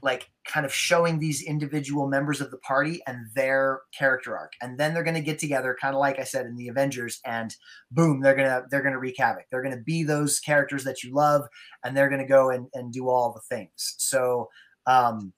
like 0.02 0.30
kind 0.46 0.66
of 0.66 0.74
showing 0.74 1.20
these 1.20 1.42
individual 1.42 2.08
members 2.08 2.42
of 2.42 2.52
the 2.52 2.58
party 2.58 3.02
and 3.08 3.28
their 3.34 3.82
character 3.98 4.38
arc. 4.38 4.54
And 4.62 4.78
then 4.78 4.94
they're 4.94 5.04
going 5.04 5.16
to 5.16 5.22
get 5.22 5.40
together 5.40 5.78
kind 5.80 5.96
of 5.96 6.00
like 6.00 6.20
i 6.20 6.24
said 6.24 6.46
in 6.46 6.56
the 6.56 6.68
avengers 6.68 7.22
and 7.26 7.56
boom 7.92 8.22
they're 8.22 8.36
going 8.36 8.50
to 8.50 8.64
they're 8.70 8.82
going 8.82 8.94
to 8.94 9.00
wreak 9.00 9.18
havoc. 9.18 9.46
They're 9.50 9.64
going 9.64 9.76
to 9.76 9.84
be 9.84 10.04
those 10.04 10.40
characters 10.40 10.84
that 10.84 11.04
you 11.04 11.14
love 11.14 11.48
and 11.84 11.96
they're 11.96 12.10
going 12.10 12.22
to 12.22 12.28
go 12.28 12.50
and, 12.50 12.68
and 12.74 12.92
do 12.92 13.10
all 13.10 13.34
the 13.34 13.56
things. 13.56 13.96
So 13.98 14.50
um 14.86 15.34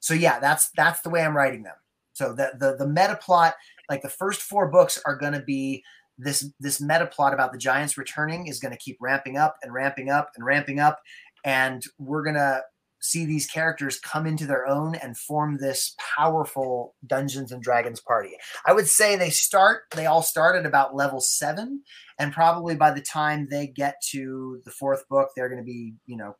so 0.00 0.14
yeah 0.14 0.40
that's 0.40 0.70
that's 0.76 1.00
the 1.02 1.10
way 1.10 1.22
i'm 1.22 1.36
writing 1.36 1.62
them. 1.62 1.76
So 2.12 2.32
the 2.32 2.52
the, 2.58 2.76
the 2.76 2.88
meta 2.88 3.18
plot 3.20 3.54
like 3.88 4.02
the 4.02 4.08
first 4.08 4.42
four 4.42 4.68
books 4.68 5.00
are 5.06 5.16
going 5.16 5.32
to 5.34 5.42
be 5.42 5.82
this 6.18 6.50
this 6.60 6.80
meta 6.80 7.06
plot 7.06 7.34
about 7.34 7.52
the 7.52 7.58
giants 7.58 7.98
returning 7.98 8.46
is 8.46 8.60
going 8.60 8.72
to 8.72 8.78
keep 8.78 8.96
ramping 9.00 9.36
up 9.36 9.56
and 9.62 9.72
ramping 9.72 10.10
up 10.10 10.30
and 10.36 10.44
ramping 10.44 10.80
up. 10.80 11.00
And 11.44 11.84
we're 11.98 12.22
going 12.22 12.36
to 12.36 12.62
see 13.04 13.26
these 13.26 13.46
characters 13.46 14.00
come 14.00 14.26
into 14.26 14.46
their 14.46 14.66
own 14.66 14.94
and 14.96 15.16
form 15.16 15.58
this 15.58 15.94
powerful 16.16 16.94
Dungeons 17.06 17.52
and 17.52 17.62
Dragons 17.62 18.00
party. 18.00 18.30
I 18.66 18.72
would 18.72 18.88
say 18.88 19.14
they 19.14 19.30
start, 19.30 19.82
they 19.94 20.06
all 20.06 20.22
start 20.22 20.56
at 20.56 20.66
about 20.66 20.94
level 20.94 21.20
seven, 21.20 21.82
and 22.18 22.32
probably 22.32 22.76
by 22.76 22.92
the 22.92 23.02
time 23.02 23.46
they 23.50 23.66
get 23.66 24.00
to 24.10 24.60
the 24.64 24.70
fourth 24.70 25.06
book, 25.08 25.28
they're 25.36 25.48
going 25.48 25.60
to 25.60 25.64
be, 25.64 25.94
you 26.06 26.16
know, 26.16 26.34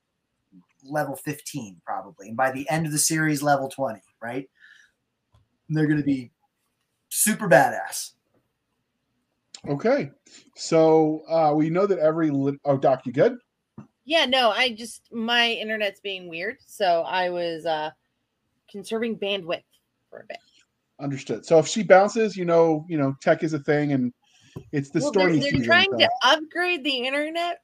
level 0.84 1.16
15 1.16 1.80
probably. 1.84 2.28
And 2.28 2.36
by 2.36 2.50
the 2.50 2.68
end 2.70 2.86
of 2.86 2.92
the 2.92 2.98
series, 2.98 3.42
level 3.42 3.68
20, 3.68 4.00
right? 4.22 4.48
they're 5.68 5.86
going 5.86 5.98
to 5.98 6.04
be 6.04 6.30
super 7.08 7.48
badass. 7.48 8.12
Okay. 9.68 10.10
So 10.56 11.22
uh, 11.28 11.52
we 11.54 11.70
know 11.70 11.86
that 11.86 11.98
every. 11.98 12.30
Lit- 12.30 12.60
oh, 12.64 12.76
Doc, 12.76 13.02
you 13.06 13.12
good? 13.12 13.36
Yeah, 14.04 14.26
no, 14.26 14.50
I 14.50 14.72
just 14.72 15.12
my 15.12 15.50
internet's 15.50 16.00
being 16.00 16.28
weird, 16.28 16.58
so 16.66 17.02
I 17.02 17.30
was 17.30 17.64
uh 17.66 17.90
conserving 18.70 19.18
bandwidth 19.18 19.62
for 20.10 20.20
a 20.20 20.26
bit. 20.26 20.38
Understood. 21.00 21.44
So 21.46 21.58
if 21.58 21.66
she 21.66 21.82
bounces, 21.82 22.36
you 22.36 22.44
know, 22.44 22.84
you 22.88 22.98
know, 22.98 23.14
tech 23.20 23.42
is 23.42 23.52
a 23.54 23.58
thing, 23.60 23.92
and 23.92 24.12
it's 24.72 24.90
the 24.90 25.00
well, 25.00 25.10
stormy 25.12 25.38
they're, 25.38 25.52
they're 25.52 25.64
trying 25.64 25.90
so- 25.90 25.98
to 25.98 26.10
upgrade 26.22 26.84
the 26.84 27.06
internet 27.06 27.60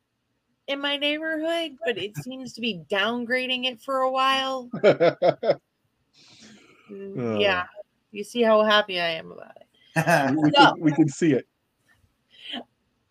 in 0.66 0.80
my 0.80 0.96
neighborhood, 0.96 1.76
but 1.84 1.98
it 1.98 2.16
seems 2.16 2.52
to 2.54 2.60
be 2.60 2.82
downgrading 2.90 3.66
it 3.66 3.80
for 3.80 4.00
a 4.00 4.10
while. 4.10 4.70
Mm, 6.90 7.16
Oh. 7.16 7.38
Yeah, 7.38 7.66
you 8.10 8.24
see 8.24 8.42
how 8.42 8.64
happy 8.64 8.98
I 9.00 9.10
am 9.10 9.30
about 9.30 9.56
it. 9.60 10.36
we, 10.42 10.50
No. 10.50 10.72
can, 10.72 10.80
we 10.80 10.92
can 10.92 11.08
see 11.08 11.32
it. 11.34 11.46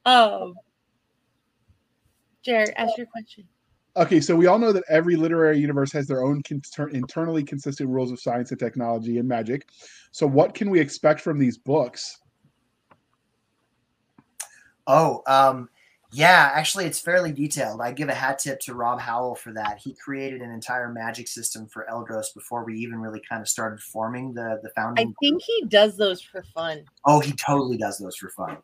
Um, 0.05 0.55
Jared, 2.43 2.73
ask 2.77 2.97
your 2.97 3.07
question. 3.07 3.45
Okay, 3.97 4.21
so 4.21 4.35
we 4.35 4.45
all 4.45 4.59
know 4.59 4.71
that 4.71 4.83
every 4.87 5.15
literary 5.15 5.59
universe 5.59 5.91
has 5.91 6.07
their 6.07 6.23
own 6.23 6.41
con- 6.43 6.61
internally 6.91 7.43
consistent 7.43 7.89
rules 7.89 8.11
of 8.11 8.19
science 8.19 8.51
and 8.51 8.59
technology 8.59 9.17
and 9.17 9.27
magic. 9.27 9.67
So, 10.11 10.25
what 10.27 10.53
can 10.53 10.69
we 10.69 10.79
expect 10.79 11.19
from 11.21 11.37
these 11.37 11.57
books? 11.57 12.19
Oh, 14.87 15.21
um, 15.27 15.69
yeah, 16.11 16.51
actually, 16.53 16.85
it's 16.85 16.99
fairly 16.99 17.31
detailed. 17.31 17.81
I 17.81 17.91
give 17.91 18.09
a 18.09 18.13
hat 18.13 18.39
tip 18.39 18.59
to 18.61 18.73
Rob 18.73 18.99
Howell 18.99 19.35
for 19.35 19.53
that. 19.53 19.79
He 19.79 19.93
created 19.93 20.41
an 20.41 20.49
entire 20.49 20.91
magic 20.91 21.27
system 21.27 21.67
for 21.67 21.85
Eldros 21.91 22.33
before 22.33 22.63
we 22.65 22.75
even 22.79 22.99
really 22.99 23.21
kind 23.29 23.41
of 23.41 23.47
started 23.47 23.79
forming 23.79 24.33
the 24.33 24.59
the 24.63 24.69
founding. 24.75 25.01
I 25.01 25.05
founding. 25.05 25.15
think 25.19 25.43
he 25.43 25.65
does 25.67 25.97
those 25.97 26.21
for 26.21 26.41
fun. 26.55 26.83
Oh, 27.05 27.19
he 27.19 27.33
totally 27.33 27.77
does 27.77 27.99
those 27.99 28.15
for 28.15 28.29
fun. 28.29 28.57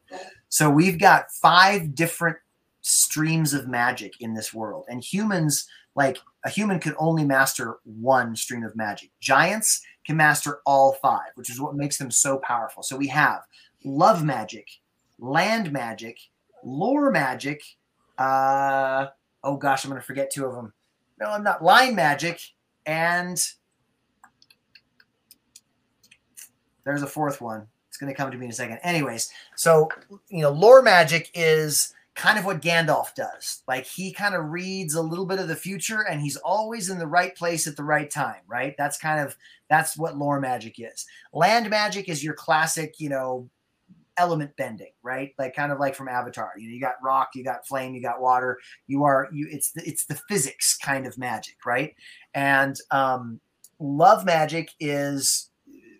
So 0.49 0.69
we've 0.69 0.99
got 0.99 1.25
five 1.41 1.93
different 1.93 2.37
streams 2.85 3.53
of 3.53 3.67
magic 3.67 4.21
in 4.21 4.35
this 4.35 4.53
world, 4.53 4.85
and 4.87 5.03
humans, 5.03 5.67
like 5.95 6.19
a 6.45 6.49
human, 6.49 6.79
could 6.79 6.95
only 6.99 7.25
master 7.25 7.77
one 7.83 8.35
stream 8.35 8.63
of 8.63 8.75
magic. 8.75 9.09
Giants 9.19 9.81
can 10.05 10.15
master 10.15 10.59
all 10.65 10.93
five, 11.01 11.31
which 11.33 11.49
is 11.49 11.59
what 11.59 11.75
makes 11.75 11.97
them 11.97 12.11
so 12.11 12.37
powerful. 12.37 12.83
So 12.83 12.95
we 12.95 13.07
have 13.07 13.41
love 13.83 14.23
magic, 14.23 14.67
land 15.17 15.71
magic, 15.71 16.19
lore 16.63 17.09
magic. 17.09 17.63
Uh, 18.19 19.07
oh 19.43 19.57
gosh, 19.57 19.83
I'm 19.83 19.89
going 19.89 19.99
to 19.99 20.05
forget 20.05 20.31
two 20.31 20.45
of 20.45 20.53
them. 20.53 20.71
No, 21.19 21.31
I'm 21.31 21.43
not. 21.43 21.63
Line 21.63 21.95
magic 21.95 22.39
and 22.85 23.43
there's 26.83 27.01
a 27.01 27.07
fourth 27.07 27.41
one. 27.41 27.65
It's 27.87 27.97
going 27.97 28.13
to 28.13 28.15
come 28.15 28.29
to 28.29 28.37
me 28.37 28.45
in 28.45 28.51
a 28.51 28.53
second. 28.53 28.79
Anyways, 28.83 29.31
so 29.55 29.89
you 30.29 30.41
know, 30.41 30.51
lore 30.51 30.83
magic 30.83 31.31
is 31.33 31.94
kind 32.15 32.39
of 32.39 32.45
what 32.45 32.61
Gandalf 32.61 33.13
does. 33.13 33.61
Like 33.67 33.85
he 33.85 34.13
kind 34.13 34.35
of 34.35 34.49
reads 34.49 34.95
a 34.95 35.01
little 35.01 35.25
bit 35.25 35.39
of 35.39 35.49
the 35.49 35.55
future 35.55 36.01
and 36.09 36.21
he's 36.21 36.37
always 36.37 36.89
in 36.89 36.97
the 36.97 37.07
right 37.07 37.35
place 37.35 37.67
at 37.67 37.75
the 37.75 37.83
right 37.83 38.09
time, 38.09 38.41
right? 38.47 38.73
That's 38.77 38.97
kind 38.97 39.19
of 39.19 39.35
that's 39.69 39.97
what 39.97 40.17
lore 40.17 40.39
magic 40.39 40.75
is. 40.77 41.05
Land 41.33 41.69
magic 41.69 42.07
is 42.07 42.23
your 42.23 42.33
classic, 42.33 42.95
you 42.99 43.09
know, 43.09 43.49
element 44.17 44.55
bending, 44.55 44.93
right? 45.03 45.33
Like 45.37 45.55
kind 45.55 45.73
of 45.73 45.79
like 45.79 45.93
from 45.93 46.07
Avatar. 46.07 46.53
You 46.57 46.69
know, 46.69 46.73
you 46.73 46.79
got 46.79 46.95
rock, 47.03 47.31
you 47.35 47.43
got 47.43 47.67
flame, 47.67 47.93
you 47.93 48.01
got 48.01 48.21
water. 48.21 48.59
You 48.87 49.03
are 49.03 49.27
you 49.33 49.47
it's 49.51 49.71
the, 49.71 49.83
it's 49.85 50.05
the 50.05 50.19
physics 50.29 50.77
kind 50.77 51.05
of 51.05 51.17
magic, 51.17 51.57
right? 51.65 51.93
And 52.33 52.79
um 52.91 53.41
love 53.79 54.23
magic 54.23 54.71
is 54.79 55.49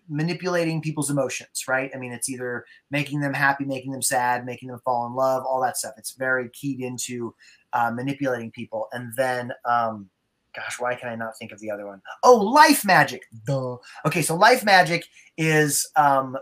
manipulating 0.08 0.80
people's 0.80 1.10
emotions, 1.10 1.64
right? 1.68 1.90
I 1.94 1.98
mean, 1.98 2.12
it's 2.12 2.28
either 2.28 2.64
making 2.90 3.20
them 3.20 3.34
happy, 3.34 3.64
making 3.64 3.92
them 3.92 4.02
sad, 4.02 4.44
making 4.44 4.68
them 4.68 4.80
fall 4.84 5.06
in 5.06 5.14
love, 5.14 5.44
all 5.44 5.60
that 5.62 5.76
stuff. 5.76 5.94
It's 5.96 6.12
very 6.12 6.48
keyed 6.50 6.80
into 6.80 7.34
uh, 7.72 7.90
manipulating 7.90 8.50
people. 8.50 8.88
And 8.92 9.12
then, 9.16 9.52
um, 9.64 10.08
gosh, 10.54 10.78
why 10.78 10.94
can 10.94 11.08
I 11.08 11.16
not 11.16 11.36
think 11.38 11.52
of 11.52 11.60
the 11.60 11.70
other 11.70 11.86
one? 11.86 12.00
Oh, 12.22 12.36
life 12.36 12.84
magic. 12.84 13.22
Duh. 13.46 13.76
Okay, 14.06 14.22
so 14.22 14.36
life 14.36 14.64
magic 14.64 15.04
is 15.36 15.88
um, 15.96 16.36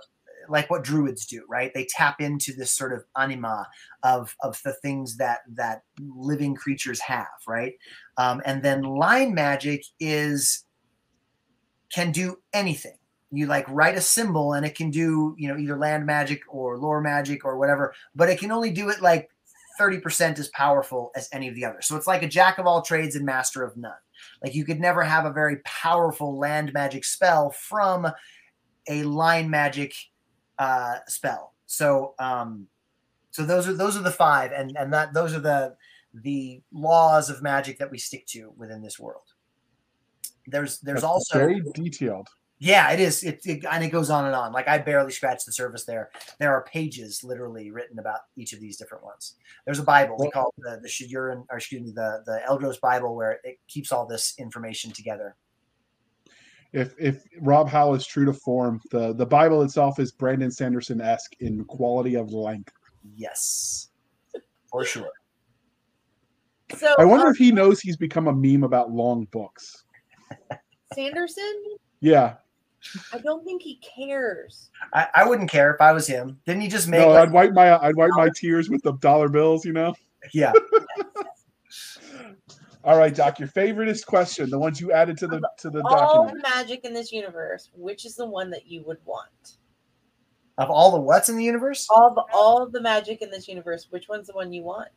like 0.48 0.70
what 0.70 0.84
druids 0.84 1.26
do, 1.26 1.44
right? 1.48 1.72
They 1.74 1.86
tap 1.86 2.20
into 2.20 2.52
this 2.52 2.76
sort 2.76 2.92
of 2.92 3.04
anima 3.16 3.66
of 4.02 4.34
of 4.42 4.60
the 4.64 4.74
things 4.74 5.16
that 5.16 5.40
that 5.54 5.82
living 6.00 6.54
creatures 6.54 7.00
have, 7.00 7.26
right? 7.46 7.74
Um, 8.16 8.42
and 8.44 8.62
then 8.62 8.82
line 8.82 9.34
magic 9.34 9.84
is 9.98 10.64
can 11.90 12.10
do 12.10 12.36
anything 12.52 12.96
you 13.36 13.46
like 13.46 13.68
write 13.68 13.96
a 13.96 14.00
symbol 14.00 14.54
and 14.54 14.64
it 14.64 14.74
can 14.74 14.90
do 14.90 15.34
you 15.38 15.48
know 15.48 15.56
either 15.56 15.76
land 15.76 16.04
magic 16.06 16.42
or 16.48 16.78
lore 16.78 17.00
magic 17.00 17.44
or 17.44 17.58
whatever 17.58 17.94
but 18.14 18.28
it 18.28 18.38
can 18.38 18.50
only 18.50 18.70
do 18.70 18.88
it 18.88 19.00
like 19.00 19.30
30% 19.78 20.38
as 20.38 20.48
powerful 20.48 21.10
as 21.16 21.28
any 21.32 21.48
of 21.48 21.54
the 21.54 21.64
others. 21.64 21.86
So 21.86 21.96
it's 21.96 22.06
like 22.06 22.22
a 22.22 22.28
jack 22.28 22.58
of 22.58 22.66
all 22.66 22.82
trades 22.82 23.16
and 23.16 23.26
master 23.26 23.62
of 23.62 23.76
none. 23.76 23.92
Like 24.42 24.54
you 24.54 24.64
could 24.64 24.80
never 24.80 25.02
have 25.02 25.24
a 25.24 25.32
very 25.32 25.56
powerful 25.64 26.38
land 26.38 26.72
magic 26.72 27.04
spell 27.04 27.50
from 27.50 28.06
a 28.88 29.02
line 29.02 29.50
magic 29.50 29.94
uh 30.58 30.98
spell. 31.08 31.54
So 31.66 32.14
um 32.18 32.68
so 33.30 33.44
those 33.44 33.66
are 33.66 33.74
those 33.74 33.96
are 33.96 34.02
the 34.02 34.10
five 34.10 34.52
and 34.52 34.76
and 34.76 34.92
that 34.92 35.12
those 35.12 35.34
are 35.34 35.40
the 35.40 35.74
the 36.14 36.62
laws 36.72 37.28
of 37.28 37.42
magic 37.42 37.78
that 37.78 37.90
we 37.90 37.98
stick 37.98 38.26
to 38.26 38.52
within 38.56 38.80
this 38.80 38.98
world. 38.98 39.24
There's 40.46 40.78
there's 40.80 40.98
That's 41.00 41.04
also 41.04 41.38
very 41.38 41.62
detailed. 41.74 42.28
Yeah, 42.64 42.92
it 42.92 42.98
is. 43.00 43.22
It, 43.22 43.40
it 43.44 43.64
and 43.70 43.84
it 43.84 43.90
goes 43.90 44.08
on 44.08 44.24
and 44.24 44.34
on. 44.34 44.50
Like 44.52 44.68
I 44.68 44.78
barely 44.78 45.12
scratched 45.12 45.44
the 45.44 45.52
surface 45.52 45.84
there. 45.84 46.10
There 46.38 46.50
are 46.50 46.64
pages 46.64 47.22
literally 47.22 47.70
written 47.70 47.98
about 47.98 48.20
each 48.36 48.54
of 48.54 48.60
these 48.60 48.78
different 48.78 49.04
ones. 49.04 49.34
There's 49.66 49.78
a 49.78 49.82
Bible 49.84 50.16
we 50.18 50.30
call 50.30 50.54
it 50.56 50.62
the 50.62 50.80
the 50.80 50.88
Shaduran, 50.88 51.44
or 51.50 51.58
excuse 51.58 51.82
me, 51.82 51.90
the 51.90 52.22
the 52.24 52.40
Eldros 52.48 52.80
Bible, 52.80 53.14
where 53.14 53.38
it 53.44 53.58
keeps 53.68 53.92
all 53.92 54.06
this 54.06 54.34
information 54.38 54.92
together. 54.92 55.36
If 56.72 56.94
if 56.98 57.22
Rob 57.42 57.68
Howell 57.68 57.96
is 57.96 58.06
true 58.06 58.24
to 58.24 58.32
form, 58.32 58.80
the 58.90 59.12
the 59.12 59.26
Bible 59.26 59.60
itself 59.60 59.98
is 59.98 60.10
Brandon 60.10 60.50
Sanderson 60.50 61.02
esque 61.02 61.34
in 61.40 61.64
quality 61.66 62.14
of 62.14 62.32
length. 62.32 62.72
Yes, 63.14 63.90
for 64.70 64.86
sure. 64.86 65.10
So 66.78 66.94
I 66.98 67.04
wonder 67.04 67.26
uh, 67.26 67.30
if 67.30 67.36
he 67.36 67.52
knows 67.52 67.80
he's 67.80 67.98
become 67.98 68.26
a 68.26 68.32
meme 68.32 68.64
about 68.64 68.90
long 68.90 69.26
books. 69.32 69.84
Sanderson, 70.94 71.76
Yeah, 72.00 72.36
I 73.12 73.18
don't 73.18 73.44
think 73.44 73.62
he 73.62 73.76
cares. 73.76 74.70
I, 74.92 75.08
I 75.14 75.28
wouldn't 75.28 75.50
care 75.50 75.72
if 75.74 75.80
I 75.80 75.92
was 75.92 76.06
him. 76.06 76.38
Didn't 76.46 76.62
he 76.62 76.68
just 76.68 76.88
make? 76.88 77.00
no, 77.00 77.08
like- 77.08 77.28
I'd 77.28 77.32
wipe 77.32 77.52
my 77.52 77.76
I'd 77.78 77.96
wipe 77.96 78.10
my 78.14 78.28
tears 78.34 78.68
with 78.68 78.82
the 78.82 78.92
dollar 78.94 79.28
bills. 79.28 79.64
You 79.64 79.72
know. 79.72 79.94
yeah. 80.32 80.52
All 82.84 82.98
right, 82.98 83.14
Doc. 83.14 83.38
Your 83.38 83.48
favoriteest 83.48 84.04
question, 84.04 84.50
the 84.50 84.58
ones 84.58 84.78
you 84.80 84.92
added 84.92 85.16
to 85.18 85.26
the 85.26 85.40
to 85.58 85.70
the 85.70 85.82
All 85.82 86.24
document. 86.24 86.42
the 86.42 86.48
magic 86.50 86.84
in 86.84 86.92
this 86.92 87.12
universe, 87.12 87.70
which 87.74 88.04
is 88.04 88.14
the 88.14 88.26
one 88.26 88.50
that 88.50 88.66
you 88.66 88.82
would 88.86 88.98
want? 89.06 89.56
Of 90.58 90.70
all 90.70 90.92
the 90.92 91.00
what's 91.00 91.28
in 91.28 91.36
the 91.36 91.42
universe? 91.44 91.88
All 91.90 92.12
the 92.14 92.22
all 92.32 92.68
the 92.68 92.80
magic 92.80 93.22
in 93.22 93.30
this 93.30 93.48
universe, 93.48 93.86
which 93.90 94.08
one's 94.08 94.26
the 94.28 94.34
one 94.34 94.52
you 94.52 94.62
want? 94.62 94.88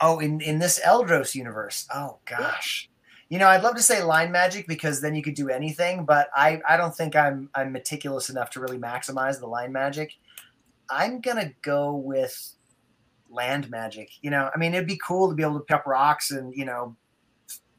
Oh, 0.00 0.18
in 0.18 0.40
in 0.40 0.58
this 0.58 0.80
Eldros 0.84 1.34
universe. 1.34 1.86
Oh 1.94 2.18
gosh. 2.26 2.90
You 3.28 3.38
know, 3.38 3.48
I'd 3.48 3.62
love 3.62 3.74
to 3.74 3.82
say 3.82 4.02
line 4.02 4.30
magic 4.30 4.68
because 4.68 5.00
then 5.00 5.14
you 5.14 5.22
could 5.22 5.34
do 5.34 5.48
anything, 5.48 6.04
but 6.04 6.28
I 6.34 6.60
I 6.68 6.76
don't 6.76 6.94
think 6.94 7.16
I'm 7.16 7.50
I'm 7.54 7.72
meticulous 7.72 8.30
enough 8.30 8.50
to 8.50 8.60
really 8.60 8.78
maximize 8.78 9.40
the 9.40 9.48
line 9.48 9.72
magic. 9.72 10.12
I'm 10.88 11.20
gonna 11.20 11.52
go 11.62 11.96
with 11.96 12.54
land 13.28 13.68
magic. 13.68 14.10
You 14.22 14.30
know, 14.30 14.50
I 14.54 14.58
mean, 14.58 14.74
it'd 14.74 14.86
be 14.86 15.00
cool 15.04 15.28
to 15.28 15.34
be 15.34 15.42
able 15.42 15.58
to 15.58 15.64
pick 15.64 15.76
up 15.76 15.86
rocks 15.86 16.30
and 16.30 16.54
you 16.54 16.64
know 16.64 16.96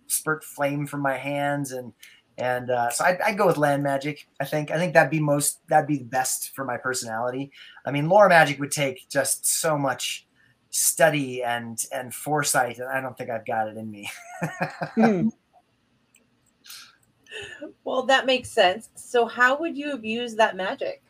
spurt 0.08 0.44
flame 0.44 0.86
from 0.86 1.02
my 1.02 1.18
hands 1.18 1.72
and 1.72 1.94
and 2.38 2.70
uh, 2.70 2.90
so 2.92 3.04
I'd, 3.04 3.20
I'd 3.22 3.38
go 3.38 3.48
with 3.48 3.58
land 3.58 3.82
magic. 3.82 4.28
I 4.40 4.46
think 4.46 4.70
I 4.70 4.78
think 4.78 4.94
that'd 4.94 5.10
be 5.10 5.20
most 5.20 5.68
that'd 5.70 5.88
be 5.88 5.98
the 5.98 6.06
best 6.06 6.56
for 6.56 6.66
my 6.66 6.78
personality. 6.78 7.52
I 7.86 7.92
mean, 7.92 8.10
lore 8.10 8.30
magic 8.30 8.60
would 8.60 8.72
take 8.72 9.10
just 9.10 9.46
so 9.46 9.78
much 9.78 10.27
study 10.70 11.44
and 11.44 11.84
and 11.92 12.14
foresight, 12.14 12.80
and 12.80 12.88
I 12.90 13.02
don't 13.02 13.18
think 13.18 13.30
I've 13.30 13.46
got 13.46 13.68
it 13.70 13.78
in 13.78 13.90
me. 13.92 14.10
Hmm. 14.96 15.30
Well, 17.84 18.04
that 18.04 18.26
makes 18.26 18.50
sense. 18.50 18.90
So, 18.96 19.26
how 19.26 19.60
would 19.60 19.78
you 19.78 19.90
have 19.92 20.04
used 20.04 20.38
that 20.38 20.56
magic? 20.56 21.04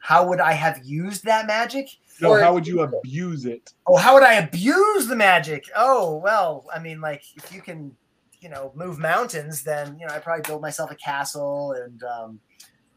how 0.00 0.26
would 0.26 0.40
I 0.40 0.52
have 0.52 0.80
used 0.84 1.24
that 1.24 1.46
magic? 1.46 1.88
No, 2.20 2.30
Or- 2.30 2.40
how 2.40 2.54
would 2.54 2.66
you 2.66 2.80
abuse 2.80 3.44
it? 3.44 3.74
Oh, 3.86 3.96
how 3.96 4.14
would 4.14 4.22
I 4.22 4.34
abuse 4.34 5.06
the 5.06 5.16
magic? 5.16 5.68
Oh, 5.76 6.16
well, 6.16 6.64
I 6.74 6.78
mean, 6.78 7.00
like 7.00 7.22
if 7.36 7.52
you 7.52 7.60
can, 7.60 7.94
you 8.40 8.48
know, 8.48 8.72
move 8.74 8.98
mountains, 8.98 9.62
then 9.62 9.98
you 9.98 10.06
know, 10.06 10.14
I 10.14 10.18
probably 10.18 10.42
build 10.46 10.62
myself 10.62 10.90
a 10.90 10.94
castle, 10.94 11.72
and 11.72 12.02
um, 12.04 12.40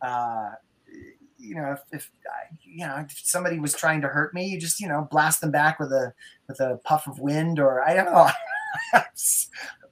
uh, 0.02 0.52
you 1.42 1.56
know, 1.56 1.72
if, 1.74 1.80
if 1.92 2.12
you 2.64 2.86
know, 2.86 2.98
if 2.98 3.20
somebody 3.24 3.60
was 3.60 3.74
trying 3.74 4.02
to 4.02 4.08
hurt 4.08 4.34
me, 4.34 4.46
you 4.46 4.60
just 4.60 4.80
you 4.80 4.88
know, 4.88 5.08
blast 5.12 5.42
them 5.42 5.52
back 5.52 5.80
with 5.80 5.92
a 5.92 6.14
with 6.48 6.60
a 6.60 6.80
puff 6.84 7.08
of 7.08 7.20
wind, 7.20 7.60
or 7.60 7.82
I 7.82 7.94
don't 7.94 8.06
know. 8.06 8.30
I'm 8.94 9.04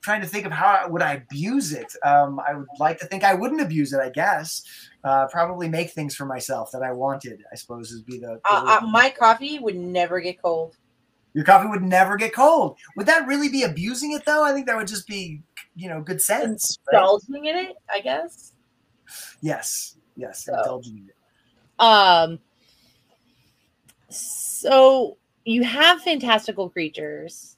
trying 0.01 0.21
to 0.21 0.27
think 0.27 0.45
of 0.45 0.51
how 0.51 0.87
would 0.89 1.01
I 1.01 1.13
abuse 1.15 1.73
it. 1.73 1.91
Um, 2.03 2.39
I 2.47 2.53
would 2.53 2.67
like 2.79 2.99
to 2.99 3.05
think 3.05 3.23
I 3.23 3.33
wouldn't 3.33 3.61
abuse 3.61 3.91
it. 3.93 3.99
I 3.99 4.09
guess 4.09 4.63
uh, 5.03 5.27
probably 5.27 5.67
make 5.67 5.91
things 5.91 6.15
for 6.15 6.25
myself 6.25 6.71
that 6.71 6.83
I 6.83 6.91
wanted. 6.93 7.43
I 7.51 7.55
suppose 7.55 7.91
would 7.93 8.05
be 8.05 8.19
the, 8.19 8.27
the 8.27 8.41
Uh, 8.49 8.79
uh, 8.81 8.85
my 8.87 9.09
coffee 9.09 9.59
would 9.59 9.75
never 9.75 10.19
get 10.21 10.41
cold. 10.41 10.77
your 11.33 11.43
coffee 11.43 11.67
would 11.67 11.83
never 11.83 12.15
get 12.15 12.33
cold. 12.33 12.77
Would 12.95 13.07
that 13.07 13.27
really 13.27 13.49
be 13.49 13.63
abusing 13.63 14.13
it 14.13 14.23
though? 14.25 14.43
I 14.43 14.53
think 14.53 14.67
that 14.67 14.77
would 14.77 14.87
just 14.87 15.07
be, 15.07 15.41
you 15.75 15.89
know, 15.89 16.01
good 16.01 16.21
sense. 16.21 16.77
right? 16.91 16.99
Indulging 16.99 17.45
in 17.45 17.55
it, 17.57 17.75
I 17.93 17.99
guess. 17.99 18.53
Yes. 19.41 19.95
Yes. 20.15 20.45
So- 20.45 20.55
Indulging 20.57 20.97
in 20.99 21.09
it. 21.09 21.15
Um. 21.79 22.39
So 24.09 25.17
you 25.45 25.63
have 25.63 26.01
fantastical 26.01 26.69
creatures, 26.69 27.57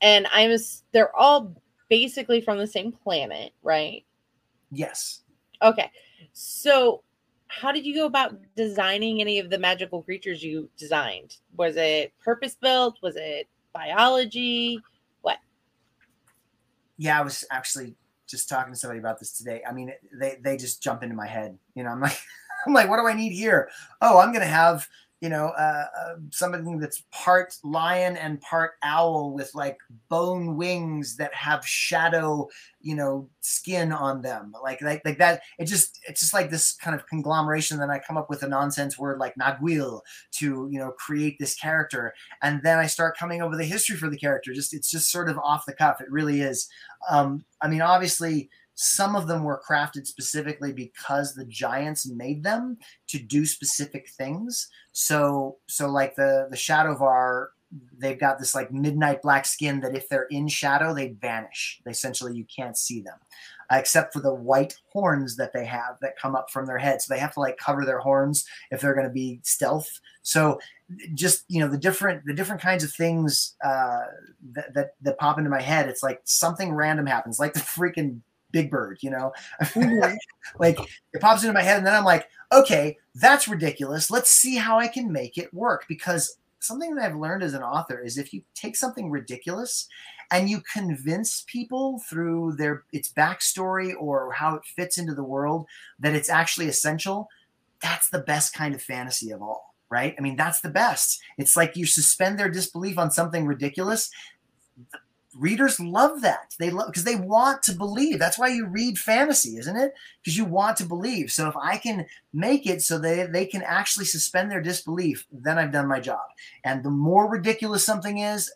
and 0.00 0.26
I'm 0.32 0.56
they're 0.92 1.14
all 1.16 1.54
basically 1.88 2.40
from 2.40 2.58
the 2.58 2.66
same 2.66 2.92
planet, 2.92 3.52
right? 3.62 4.04
Yes. 4.70 5.22
Okay. 5.62 5.90
So, 6.32 7.02
how 7.48 7.72
did 7.72 7.84
you 7.84 7.94
go 7.94 8.06
about 8.06 8.36
designing 8.56 9.20
any 9.20 9.38
of 9.38 9.50
the 9.50 9.58
magical 9.58 10.02
creatures 10.02 10.42
you 10.42 10.70
designed? 10.78 11.36
Was 11.56 11.76
it 11.76 12.12
purpose 12.22 12.54
built? 12.54 12.98
Was 13.02 13.16
it 13.16 13.48
biology? 13.74 14.80
What? 15.22 15.38
Yeah, 16.96 17.18
I 17.18 17.22
was 17.22 17.44
actually 17.50 17.94
just 18.28 18.48
talking 18.48 18.72
to 18.72 18.78
somebody 18.78 19.00
about 19.00 19.18
this 19.18 19.32
today. 19.32 19.62
I 19.68 19.72
mean, 19.72 19.92
they 20.12 20.38
they 20.42 20.56
just 20.56 20.82
jump 20.82 21.02
into 21.02 21.14
my 21.14 21.26
head. 21.26 21.58
You 21.74 21.82
know, 21.84 21.90
I'm 21.90 22.00
like, 22.00 22.18
I'm 22.66 22.74
like, 22.74 22.88
what 22.88 22.98
do 22.98 23.06
I 23.06 23.14
need 23.14 23.32
here? 23.32 23.68
Oh, 24.00 24.18
I'm 24.18 24.32
gonna 24.32 24.46
have 24.46 24.86
you 25.20 25.28
know 25.28 25.48
uh, 25.48 25.84
uh, 25.98 26.14
something 26.30 26.78
that's 26.78 27.04
part 27.10 27.54
lion 27.62 28.16
and 28.16 28.40
part 28.40 28.72
owl 28.82 29.32
with 29.32 29.54
like 29.54 29.76
bone 30.08 30.56
wings 30.56 31.16
that 31.16 31.32
have 31.34 31.66
shadow, 31.66 32.48
you 32.80 32.94
know, 32.94 33.28
skin 33.40 33.92
on 33.92 34.22
them. 34.22 34.54
Like 34.62 34.80
like 34.80 35.02
like 35.04 35.18
that. 35.18 35.42
It 35.58 35.66
just 35.66 36.00
it's 36.08 36.20
just 36.20 36.32
like 36.32 36.50
this 36.50 36.72
kind 36.72 36.94
of 36.98 37.06
conglomeration. 37.06 37.78
Then 37.78 37.90
I 37.90 37.98
come 37.98 38.16
up 38.16 38.30
with 38.30 38.42
a 38.42 38.48
nonsense 38.48 38.98
word 38.98 39.18
like 39.18 39.34
naguil 39.34 40.00
to 40.32 40.68
you 40.70 40.78
know 40.78 40.92
create 40.92 41.38
this 41.38 41.54
character, 41.54 42.14
and 42.42 42.62
then 42.62 42.78
I 42.78 42.86
start 42.86 43.18
coming 43.18 43.42
over 43.42 43.56
the 43.56 43.64
history 43.64 43.96
for 43.96 44.08
the 44.08 44.18
character. 44.18 44.54
Just 44.54 44.72
it's 44.72 44.90
just 44.90 45.10
sort 45.10 45.28
of 45.28 45.38
off 45.38 45.66
the 45.66 45.74
cuff. 45.74 46.00
It 46.00 46.10
really 46.10 46.40
is. 46.40 46.68
Um, 47.10 47.44
I 47.60 47.68
mean, 47.68 47.82
obviously, 47.82 48.48
some 48.82 49.14
of 49.14 49.26
them 49.26 49.44
were 49.44 49.60
crafted 49.60 50.06
specifically 50.06 50.72
because 50.72 51.34
the 51.34 51.44
giants 51.44 52.08
made 52.08 52.42
them 52.42 52.78
to 53.08 53.18
do 53.18 53.44
specific 53.44 54.08
things. 54.08 54.68
So, 54.92 55.58
so 55.66 55.90
like 55.90 56.16
the 56.16 56.46
the 56.48 56.56
Shadowvar, 56.56 57.48
they've 57.98 58.18
got 58.18 58.38
this 58.38 58.54
like 58.54 58.72
midnight 58.72 59.20
black 59.20 59.44
skin 59.44 59.80
that 59.80 59.94
if 59.94 60.08
they're 60.08 60.28
in 60.30 60.48
shadow, 60.48 60.94
they 60.94 61.08
vanish. 61.08 61.82
They 61.84 61.90
essentially 61.90 62.34
you 62.34 62.46
can't 62.46 62.74
see 62.74 63.02
them, 63.02 63.18
uh, 63.70 63.76
except 63.76 64.14
for 64.14 64.20
the 64.20 64.32
white 64.32 64.74
horns 64.90 65.36
that 65.36 65.52
they 65.52 65.66
have 65.66 65.98
that 66.00 66.16
come 66.16 66.34
up 66.34 66.48
from 66.50 66.64
their 66.64 66.78
head. 66.78 67.02
So 67.02 67.12
they 67.12 67.20
have 67.20 67.34
to 67.34 67.40
like 67.40 67.58
cover 67.58 67.84
their 67.84 68.00
horns 68.00 68.46
if 68.70 68.80
they're 68.80 68.94
going 68.94 69.06
to 69.06 69.12
be 69.12 69.40
stealth. 69.42 70.00
So 70.22 70.58
just 71.12 71.44
you 71.48 71.60
know 71.60 71.68
the 71.68 71.76
different 71.76 72.24
the 72.24 72.32
different 72.32 72.62
kinds 72.62 72.82
of 72.82 72.90
things 72.94 73.56
uh, 73.62 74.04
that, 74.52 74.72
that 74.72 74.94
that 75.02 75.18
pop 75.18 75.36
into 75.36 75.50
my 75.50 75.60
head. 75.60 75.90
It's 75.90 76.02
like 76.02 76.22
something 76.24 76.72
random 76.72 77.04
happens, 77.04 77.38
like 77.38 77.52
the 77.52 77.60
freaking 77.60 78.22
Big 78.52 78.70
Bird, 78.70 78.98
you 79.00 79.10
know, 79.10 79.32
like 80.58 80.78
it 81.12 81.20
pops 81.20 81.42
into 81.42 81.52
my 81.52 81.62
head, 81.62 81.78
and 81.78 81.86
then 81.86 81.94
I'm 81.94 82.04
like, 82.04 82.28
okay, 82.52 82.96
that's 83.14 83.48
ridiculous. 83.48 84.10
Let's 84.10 84.30
see 84.30 84.56
how 84.56 84.78
I 84.78 84.88
can 84.88 85.12
make 85.12 85.38
it 85.38 85.52
work. 85.54 85.84
Because 85.88 86.36
something 86.60 86.94
that 86.94 87.04
I've 87.04 87.16
learned 87.16 87.42
as 87.42 87.54
an 87.54 87.62
author 87.62 88.00
is 88.00 88.18
if 88.18 88.32
you 88.32 88.42
take 88.54 88.76
something 88.76 89.10
ridiculous 89.10 89.88
and 90.30 90.48
you 90.48 90.62
convince 90.72 91.44
people 91.46 92.00
through 92.08 92.54
their 92.56 92.84
its 92.92 93.12
backstory 93.12 93.94
or 93.98 94.32
how 94.32 94.54
it 94.54 94.64
fits 94.64 94.98
into 94.98 95.14
the 95.14 95.24
world 95.24 95.66
that 95.98 96.14
it's 96.14 96.30
actually 96.30 96.68
essential, 96.68 97.28
that's 97.80 98.10
the 98.10 98.20
best 98.20 98.54
kind 98.54 98.74
of 98.74 98.82
fantasy 98.82 99.30
of 99.30 99.42
all 99.42 99.70
right? 99.90 100.14
I 100.16 100.22
mean, 100.22 100.36
that's 100.36 100.60
the 100.60 100.70
best. 100.70 101.20
It's 101.36 101.56
like 101.56 101.76
you 101.76 101.84
suspend 101.84 102.38
their 102.38 102.48
disbelief 102.48 102.96
on 102.96 103.10
something 103.10 103.44
ridiculous. 103.44 104.10
Readers 105.36 105.78
love 105.78 106.22
that. 106.22 106.56
They 106.58 106.70
love 106.70 106.88
because 106.88 107.04
they 107.04 107.14
want 107.14 107.62
to 107.64 107.72
believe. 107.72 108.18
That's 108.18 108.38
why 108.38 108.48
you 108.48 108.66
read 108.66 108.98
fantasy, 108.98 109.58
isn't 109.58 109.76
it? 109.76 109.92
Because 110.20 110.36
you 110.36 110.44
want 110.44 110.76
to 110.78 110.84
believe. 110.84 111.30
So 111.30 111.48
if 111.48 111.56
I 111.56 111.76
can 111.76 112.06
make 112.32 112.66
it 112.66 112.82
so 112.82 112.98
they, 112.98 113.26
they 113.26 113.46
can 113.46 113.62
actually 113.62 114.06
suspend 114.06 114.50
their 114.50 114.60
disbelief, 114.60 115.26
then 115.30 115.56
I've 115.56 115.70
done 115.70 115.86
my 115.86 116.00
job. 116.00 116.18
And 116.64 116.82
the 116.82 116.90
more 116.90 117.30
ridiculous 117.30 117.86
something 117.86 118.18
is, 118.18 118.52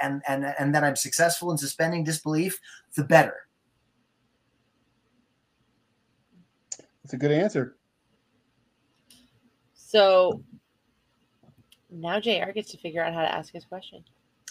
and 0.00 0.22
and 0.28 0.44
and 0.58 0.74
that 0.74 0.84
I'm 0.84 0.96
successful 0.96 1.50
in 1.50 1.58
suspending 1.58 2.04
disbelief, 2.04 2.60
the 2.96 3.04
better. 3.04 3.48
That's 7.02 7.14
a 7.14 7.18
good 7.18 7.32
answer. 7.32 7.76
So 9.74 10.42
now 11.90 12.20
JR 12.20 12.50
gets 12.54 12.70
to 12.72 12.78
figure 12.78 13.02
out 13.02 13.14
how 13.14 13.22
to 13.22 13.32
ask 13.32 13.52
his 13.52 13.64
question. 13.64 14.04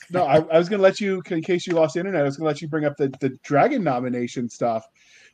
No, 0.10 0.26
I, 0.26 0.38
I 0.38 0.58
was 0.58 0.70
going 0.70 0.80
to 0.80 0.84
let 0.84 1.00
you, 1.00 1.22
in 1.30 1.42
case 1.42 1.66
you 1.66 1.74
lost 1.74 1.96
internet, 1.96 2.22
I 2.22 2.24
was 2.24 2.38
going 2.38 2.46
to 2.46 2.48
let 2.50 2.62
you 2.62 2.68
bring 2.68 2.86
up 2.86 2.98
the, 2.98 3.10
the 3.20 3.30
dragon 3.44 3.84
nomination 3.84 4.50
stuff 4.50 4.86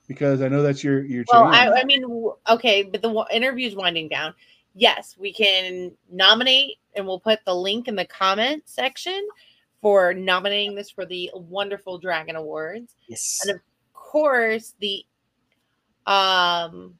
because 0.07 0.41
I 0.41 0.47
know 0.47 0.61
that's 0.61 0.83
your 0.83 1.05
your. 1.05 1.23
Well, 1.31 1.51
jam. 1.51 1.73
I, 1.73 1.81
I 1.81 1.83
mean, 1.85 2.03
okay, 2.49 2.83
but 2.83 3.01
the 3.01 3.25
interview 3.31 3.67
is 3.67 3.75
winding 3.75 4.09
down. 4.09 4.33
Yes, 4.75 5.15
we 5.17 5.33
can 5.33 5.91
nominate, 6.11 6.77
and 6.95 7.05
we'll 7.05 7.19
put 7.19 7.39
the 7.45 7.55
link 7.55 7.87
in 7.87 7.95
the 7.95 8.05
comment 8.05 8.63
section 8.65 9.27
for 9.81 10.13
nominating 10.13 10.75
this 10.75 10.89
for 10.89 11.05
the 11.05 11.31
wonderful 11.33 11.97
Dragon 11.97 12.35
Awards. 12.35 12.95
Yes. 13.07 13.39
And 13.43 13.55
of 13.55 13.61
course, 13.93 14.75
the 14.79 15.05
um, 16.05 16.95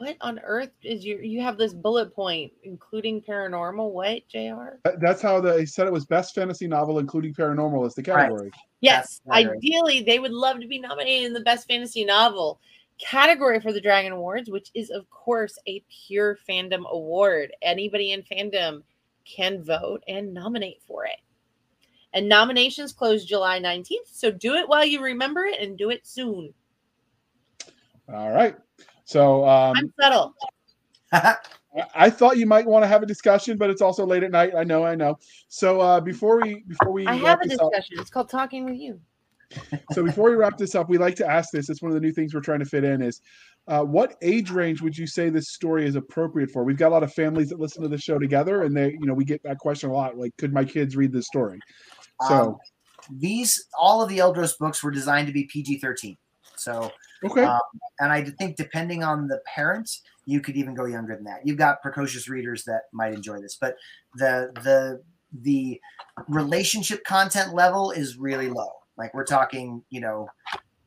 what 0.00 0.16
on 0.22 0.40
earth 0.40 0.70
is 0.82 1.04
your? 1.04 1.22
You 1.22 1.42
have 1.42 1.58
this 1.58 1.74
bullet 1.74 2.14
point, 2.14 2.52
including 2.62 3.20
paranormal. 3.20 3.90
What, 3.90 4.26
Jr. 4.28 4.78
Uh, 4.86 4.96
that's 4.98 5.20
how 5.20 5.42
they 5.42 5.66
said 5.66 5.86
it 5.86 5.92
was 5.92 6.06
best 6.06 6.34
fantasy 6.34 6.66
novel, 6.66 6.98
including 6.98 7.34
paranormal, 7.34 7.86
is 7.86 7.94
the 7.94 8.02
category. 8.02 8.50
Yes, 8.80 9.20
right. 9.26 9.46
ideally, 9.46 10.02
they 10.02 10.18
would 10.18 10.32
love 10.32 10.58
to 10.60 10.66
be 10.66 10.78
nominated 10.78 11.26
in 11.26 11.32
the 11.34 11.40
best 11.40 11.68
fantasy 11.68 12.04
novel 12.04 12.60
category 12.98 13.60
for 13.60 13.74
the 13.74 13.80
Dragon 13.80 14.12
Awards, 14.12 14.48
which 14.48 14.70
is, 14.74 14.88
of 14.88 15.08
course, 15.10 15.58
a 15.66 15.84
pure 16.06 16.38
fandom 16.48 16.88
award. 16.90 17.52
Anybody 17.60 18.12
in 18.12 18.22
fandom 18.22 18.82
can 19.26 19.62
vote 19.62 20.02
and 20.08 20.32
nominate 20.32 20.80
for 20.86 21.04
it. 21.04 21.18
And 22.14 22.26
nominations 22.26 22.92
close 22.92 23.24
July 23.26 23.60
19th. 23.60 24.08
So 24.12 24.30
do 24.30 24.54
it 24.54 24.68
while 24.68 24.84
you 24.84 25.02
remember 25.02 25.44
it 25.44 25.60
and 25.60 25.76
do 25.76 25.90
it 25.90 26.06
soon. 26.06 26.54
All 28.12 28.32
right. 28.32 28.56
So 29.10 29.44
um, 29.44 29.76
I'm 29.76 29.92
subtle. 30.00 30.34
I- 31.12 31.36
I 31.94 32.10
thought 32.10 32.36
you 32.36 32.46
might 32.46 32.66
want 32.66 32.82
to 32.82 32.88
have 32.88 33.02
a 33.02 33.06
discussion, 33.06 33.56
but 33.56 33.70
it's 33.70 33.80
also 33.80 34.04
late 34.04 34.24
at 34.24 34.32
night. 34.32 34.52
I 34.56 34.64
know, 34.64 34.84
I 34.84 34.96
know. 34.96 35.16
So 35.48 35.80
uh, 35.80 36.00
before 36.00 36.40
we 36.40 36.64
before 36.66 36.92
we 36.92 37.06
I 37.06 37.12
wrap 37.14 37.22
have 37.22 37.40
a 37.44 37.48
this 37.48 37.58
up, 37.60 37.70
discussion. 37.70 38.00
It's 38.00 38.10
called 38.10 38.28
Talking 38.28 38.64
with 38.64 38.74
You. 38.74 39.00
so 39.92 40.02
before 40.04 40.30
we 40.30 40.36
wrap 40.36 40.58
this 40.58 40.74
up, 40.74 40.88
we 40.88 40.98
like 40.98 41.14
to 41.16 41.26
ask 41.28 41.50
this. 41.52 41.70
It's 41.70 41.80
one 41.80 41.90
of 41.90 41.94
the 41.94 42.00
new 42.00 42.10
things 42.12 42.34
we're 42.34 42.40
trying 42.40 42.58
to 42.58 42.64
fit 42.64 42.82
in. 42.82 43.02
Is 43.02 43.20
uh, 43.68 43.82
what 43.84 44.16
age 44.20 44.50
range 44.50 44.82
would 44.82 44.98
you 44.98 45.06
say 45.06 45.28
this 45.28 45.50
story 45.50 45.86
is 45.86 45.94
appropriate 45.94 46.50
for? 46.50 46.64
We've 46.64 46.76
got 46.76 46.88
a 46.88 46.94
lot 46.94 47.04
of 47.04 47.12
families 47.12 47.50
that 47.50 47.60
listen 47.60 47.82
to 47.82 47.88
the 47.88 47.98
show 47.98 48.18
together, 48.18 48.62
and 48.64 48.76
they, 48.76 48.90
you 48.90 49.06
know, 49.06 49.14
we 49.14 49.24
get 49.24 49.40
that 49.44 49.58
question 49.58 49.90
a 49.90 49.92
lot. 49.92 50.16
Like, 50.18 50.36
could 50.38 50.52
my 50.52 50.64
kids 50.64 50.96
read 50.96 51.12
this 51.12 51.26
story? 51.28 51.60
So 52.28 52.34
Um, 52.34 52.56
these 53.18 53.66
all 53.78 54.02
of 54.02 54.08
the 54.08 54.18
Eldros 54.18 54.58
books 54.58 54.82
were 54.82 54.90
designed 54.90 55.28
to 55.28 55.32
be 55.32 55.44
PG-13. 55.44 56.16
So 56.56 56.90
okay, 57.24 57.44
um, 57.44 57.60
and 57.98 58.12
I 58.12 58.24
think 58.24 58.56
depending 58.56 59.02
on 59.04 59.28
the 59.28 59.40
parent, 59.54 59.90
you 60.24 60.40
could 60.40 60.56
even 60.56 60.74
go 60.74 60.84
younger 60.84 61.14
than 61.14 61.24
that. 61.24 61.40
You've 61.44 61.58
got 61.58 61.82
precocious 61.82 62.28
readers 62.28 62.64
that 62.64 62.82
might 62.92 63.12
enjoy 63.12 63.40
this, 63.40 63.56
but 63.60 63.76
the 64.14 64.50
the 64.62 65.02
the 65.32 65.80
relationship 66.28 67.04
content 67.04 67.54
level 67.54 67.90
is 67.90 68.16
really 68.16 68.48
low. 68.48 68.70
Like 68.96 69.14
we're 69.14 69.24
talking, 69.24 69.82
you 69.90 70.00
know, 70.00 70.28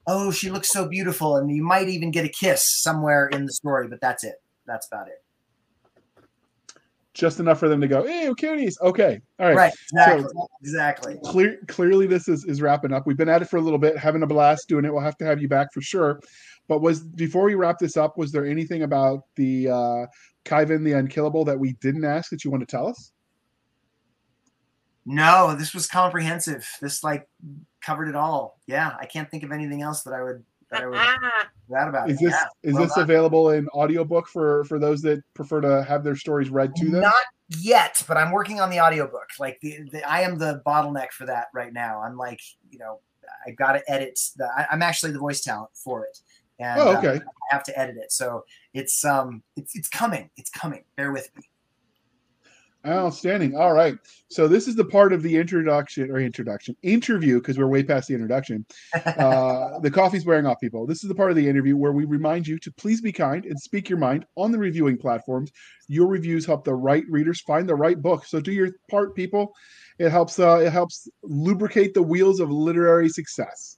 oh, 0.07 0.31
she 0.31 0.49
looks 0.49 0.69
so 0.69 0.88
beautiful, 0.88 1.38
and 1.38 1.49
you 1.49 1.64
might 1.64 1.89
even 1.89 2.11
get 2.11 2.26
a 2.26 2.30
kiss 2.30 2.81
somewhere 2.81 3.27
in 3.27 3.45
the 3.45 3.53
story, 3.53 3.88
but 3.88 4.01
that's 4.01 4.23
it. 4.23 4.35
That's 4.65 4.88
about 4.88 5.07
it. 5.07 5.23
Just 7.14 7.40
enough 7.40 7.60
for 7.60 7.69
them 7.69 7.80
to 7.80 7.88
go, 7.88 8.06
"Hey, 8.06 8.27
cuties." 8.30 8.73
Okay, 8.81 9.22
all 9.40 9.48
right. 9.48 9.56
Right. 9.56 9.73
Exactly. 9.91 10.23
So- 10.23 10.48
exactly. 10.61 11.18
Clear, 11.23 11.60
clearly, 11.68 12.07
this 12.07 12.27
is 12.27 12.44
is 12.45 12.61
wrapping 12.61 12.91
up. 12.91 13.06
We've 13.06 13.18
been 13.18 13.30
at 13.30 13.41
it 13.41 13.49
for 13.49 13.57
a 13.57 13.61
little 13.61 13.77
bit, 13.77 13.98
having 13.98 14.23
a 14.23 14.27
blast 14.27 14.68
doing 14.68 14.84
it. 14.85 14.91
We'll 14.91 15.03
have 15.03 15.18
to 15.18 15.26
have 15.26 15.41
you 15.41 15.48
back 15.48 15.72
for 15.73 15.81
sure. 15.81 16.19
But 16.68 16.81
was 16.81 17.03
before 17.03 17.44
we 17.44 17.56
wrap 17.56 17.77
this 17.77 17.98
up, 17.98 18.18
was 18.18 18.31
there 18.31 18.45
anything 18.45 18.84
about 18.84 19.26
the 19.35 19.69
uh, 19.69 20.06
Khyven 20.45 20.84
the 20.84 20.94
Unkillable 20.94 21.45
that 21.45 21.60
we 21.60 21.73
didn't 21.73 22.06
ask 22.06 22.30
that 22.31 22.44
you 22.44 22.52
want 22.52 22.61
to 22.61 22.68
tell 22.68 22.88
us? 22.88 23.11
No, 25.06 25.56
this 25.56 25.73
was 25.73 25.85
comprehensive. 25.88 26.68
This 26.81 27.03
like 27.03 27.27
covered 27.81 28.07
it 28.07 28.15
all. 28.15 28.60
Yeah, 28.68 28.95
I 28.99 29.06
can't 29.06 29.30
think 29.30 29.44
of 29.44 29.52
anything 29.52 29.81
else 29.81 30.03
that 30.03 30.14
I 30.14 30.23
would 30.23 30.44
I 30.76 30.86
would 30.86 30.98
that 31.70 31.88
about. 31.88 32.10
Is 32.10 32.22
it. 32.22 32.26
this 32.26 32.34
Yeah, 32.34 32.70
is 32.70 32.74
well 32.74 32.84
this 32.84 32.94
done. 32.95 33.04
available 33.04 33.50
in 33.52 33.68
audiobook 33.70 34.28
for 34.28 34.64
for 34.66 34.80
those 34.80 35.02
that 35.04 35.24
prefer 35.34 35.62
to 35.62 35.84
have 35.84 36.04
their 36.04 36.16
stories 36.16 36.50
read 36.50 36.76
to 36.78 36.90
them? 36.90 37.02
Not 37.02 37.14
yet, 37.60 38.04
but 38.08 38.18
I'm 38.18 38.32
working 38.32 38.60
on 38.60 38.70
the 38.70 38.80
audiobook. 38.80 39.30
Like 39.40 39.60
the, 39.62 39.80
the 39.91 40.10
I 40.10 40.22
am 40.22 40.38
the 40.38 40.62
bottleneck 40.66 41.12
for 41.12 41.26
that 41.26 41.48
right 41.54 41.74
now. 41.74 42.02
I'm 42.02 42.18
like, 42.18 42.41
you 42.70 42.80
know, 42.80 43.00
I 43.45 43.52
got 43.52 43.74
to 43.74 43.91
edit. 43.91 44.20
The, 44.38 44.45
I, 44.45 44.68
I'm 44.72 44.82
actually 44.82 45.12
the 45.12 45.20
voice 45.20 45.41
talent 45.41 45.72
for 45.74 46.06
it, 46.06 46.20
and 46.60 46.80
oh, 46.80 46.94
uh, 46.94 46.98
okay. 46.98 47.20
I 47.24 47.56
have 47.56 47.64
to 47.66 47.80
edit 47.80 47.98
it. 47.98 48.12
So 48.12 48.44
it's 48.74 49.04
um 49.06 49.44
it's 49.56 49.76
it's 49.76 49.90
coming. 49.90 50.30
It's 50.38 50.50
coming. 50.50 50.84
Bear 50.95 51.12
with 51.12 51.30
me. 51.36 51.44
Outstanding. 52.85 53.55
All 53.55 53.72
right. 53.72 53.97
So 54.30 54.45
this 54.45 54.68
is 54.68 54.76
the 54.76 54.84
part 54.84 55.14
of 55.14 55.23
the 55.23 55.38
introduction 55.38 56.11
or 56.11 56.19
introduction 56.19 56.76
interview 56.84 57.39
because 57.39 57.57
we're 57.57 57.68
way 57.68 57.81
past 57.81 58.10
the 58.10 58.14
introduction. 58.14 58.65
Uh, 59.23 59.80
the 59.80 59.91
coffee's 59.91 60.26
wearing 60.26 60.45
off, 60.45 60.60
people. 60.60 60.85
This 60.85 61.03
is 61.03 61.07
the 61.07 61.15
part 61.15 61.30
of 61.30 61.38
the 61.38 61.47
interview 61.47 61.77
where 61.77 61.91
we 61.91 62.03
remind 62.05 62.47
you 62.47 62.57
to 62.60 62.72
please 62.73 62.99
be 62.99 63.11
kind 63.11 63.45
and 63.45 63.60
speak 63.60 63.89
your 63.89 63.99
mind 63.99 64.26
on 64.35 64.51
the 64.51 64.57
reviewing 64.57 64.97
platforms. 64.97 65.51
Your 65.88 66.07
reviews 66.07 66.45
help 66.45 66.64
the 66.64 66.73
right 66.73 67.03
readers 67.10 67.41
find 67.41 67.69
the 67.69 67.76
right 67.76 68.01
book. 68.01 68.26
So 68.26 68.41
do 68.41 68.51
your 68.51 68.72
part, 68.89 69.15
people. 69.15 69.53
It 69.99 70.10
helps. 70.10 70.39
Uh, 70.39 70.57
it 70.57 70.72
helps 70.72 71.07
lubricate 71.22 71.93
the 71.93 72.01
wheels 72.01 72.39
of 72.39 72.49
literary 72.51 73.10
success. 73.10 73.77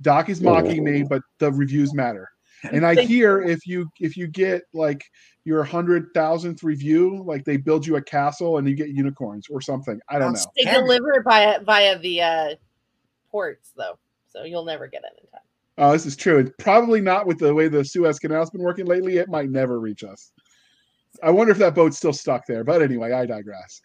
Doc 0.00 0.28
is 0.28 0.40
mocking 0.40 0.84
me, 0.84 1.02
but 1.02 1.22
the 1.38 1.50
reviews 1.50 1.94
matter. 1.94 2.30
And 2.64 2.84
I 2.84 2.94
Thank 2.94 3.08
hear 3.08 3.40
if 3.40 3.66
you 3.66 3.88
if 4.00 4.16
you 4.16 4.26
get 4.26 4.62
like 4.72 5.04
your 5.44 5.62
hundred 5.64 6.08
thousandth 6.14 6.62
review, 6.62 7.22
like 7.24 7.44
they 7.44 7.56
build 7.56 7.86
you 7.86 7.96
a 7.96 8.02
castle 8.02 8.58
and 8.58 8.68
you 8.68 8.74
get 8.74 8.88
unicorns 8.88 9.46
or 9.48 9.60
something. 9.60 10.00
I 10.08 10.18
don't 10.18 10.32
know. 10.32 10.44
They 10.56 10.64
Can 10.64 10.82
deliver 10.82 11.12
it 11.12 11.24
via 11.24 11.60
via 11.62 11.98
the 11.98 12.22
uh, 12.22 12.54
ports 13.30 13.72
though, 13.76 13.98
so 14.28 14.44
you'll 14.44 14.64
never 14.64 14.86
get 14.86 15.02
it 15.04 15.22
in 15.22 15.30
time. 15.30 15.40
Oh, 15.78 15.92
this 15.92 16.06
is 16.06 16.16
true. 16.16 16.38
And 16.38 16.58
probably 16.58 17.00
not 17.00 17.26
with 17.26 17.38
the 17.38 17.54
way 17.54 17.68
the 17.68 17.84
Suez 17.84 18.18
Canal's 18.18 18.50
been 18.50 18.62
working 18.62 18.86
lately. 18.86 19.18
It 19.18 19.28
might 19.28 19.48
never 19.48 19.78
reach 19.78 20.02
us. 20.02 20.32
I 21.22 21.30
wonder 21.30 21.52
if 21.52 21.58
that 21.58 21.74
boat's 21.74 21.96
still 21.96 22.12
stuck 22.12 22.46
there. 22.46 22.64
But 22.64 22.82
anyway, 22.82 23.12
I 23.12 23.26
digress. 23.26 23.80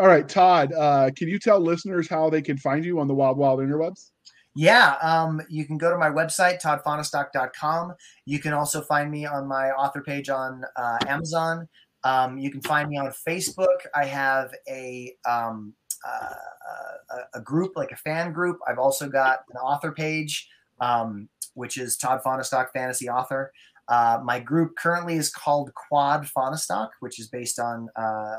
All 0.00 0.06
right, 0.06 0.28
Todd, 0.28 0.72
uh, 0.72 1.10
can 1.14 1.28
you 1.28 1.38
tell 1.38 1.60
listeners 1.60 2.08
how 2.08 2.30
they 2.30 2.42
can 2.42 2.56
find 2.56 2.84
you 2.84 2.98
on 2.98 3.06
the 3.06 3.14
Wild 3.14 3.36
Wild 3.36 3.60
Interwebs? 3.60 4.10
Yeah, 4.56 4.96
um, 5.02 5.42
you 5.50 5.66
can 5.66 5.76
go 5.76 5.90
to 5.90 5.98
my 5.98 6.08
website, 6.08 6.62
toddfahnestock.com. 6.62 7.92
You 8.24 8.38
can 8.38 8.54
also 8.54 8.80
find 8.80 9.10
me 9.10 9.26
on 9.26 9.46
my 9.46 9.70
author 9.72 10.00
page 10.00 10.30
on 10.30 10.64
uh, 10.76 10.96
Amazon. 11.06 11.68
Um, 12.04 12.38
you 12.38 12.50
can 12.50 12.62
find 12.62 12.88
me 12.88 12.96
on 12.96 13.12
Facebook. 13.28 13.66
I 13.94 14.06
have 14.06 14.50
a, 14.66 15.14
um, 15.28 15.74
uh, 16.08 17.18
a 17.34 17.40
group, 17.42 17.72
like 17.76 17.92
a 17.92 17.96
fan 17.96 18.32
group. 18.32 18.58
I've 18.66 18.78
also 18.78 19.10
got 19.10 19.40
an 19.50 19.58
author 19.58 19.92
page, 19.92 20.48
um, 20.80 21.28
which 21.52 21.76
is 21.76 21.98
Todd 21.98 22.22
Fahnestock 22.24 22.68
Fantasy 22.72 23.10
Author. 23.10 23.52
Uh, 23.88 24.20
my 24.24 24.40
group 24.40 24.74
currently 24.76 25.16
is 25.16 25.30
called 25.30 25.72
Quad 25.74 26.26
Fahnestock, 26.26 26.88
which 27.00 27.20
is 27.20 27.28
based 27.28 27.58
on 27.58 27.88
uh, 27.94 28.36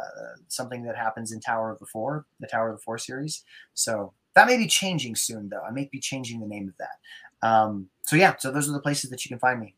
something 0.48 0.84
that 0.84 0.98
happens 0.98 1.32
in 1.32 1.40
Tower 1.40 1.72
of 1.72 1.80
the 1.80 1.86
Four, 1.86 2.26
the 2.40 2.48
Tower 2.48 2.70
of 2.70 2.78
the 2.78 2.82
Four 2.84 2.98
series. 2.98 3.44
So 3.74 4.14
that 4.38 4.46
may 4.46 4.58
be 4.58 4.68
changing 4.68 5.16
soon, 5.16 5.50
though. 5.50 5.64
I 5.68 5.72
may 5.72 5.90
be 5.92 6.00
changing 6.00 6.40
the 6.40 6.48
name 6.48 6.68
of 6.68 6.76
that. 6.78 7.48
Um, 7.48 7.90
so 8.06 8.16
yeah, 8.16 8.36
so 8.38 8.52
those 8.52 8.70
are 8.70 8.74
the 8.74 8.80
places 8.80 9.10
that 9.10 9.26
you 9.26 9.30
can 9.30 9.40
find 9.40 9.60
me. 9.60 9.74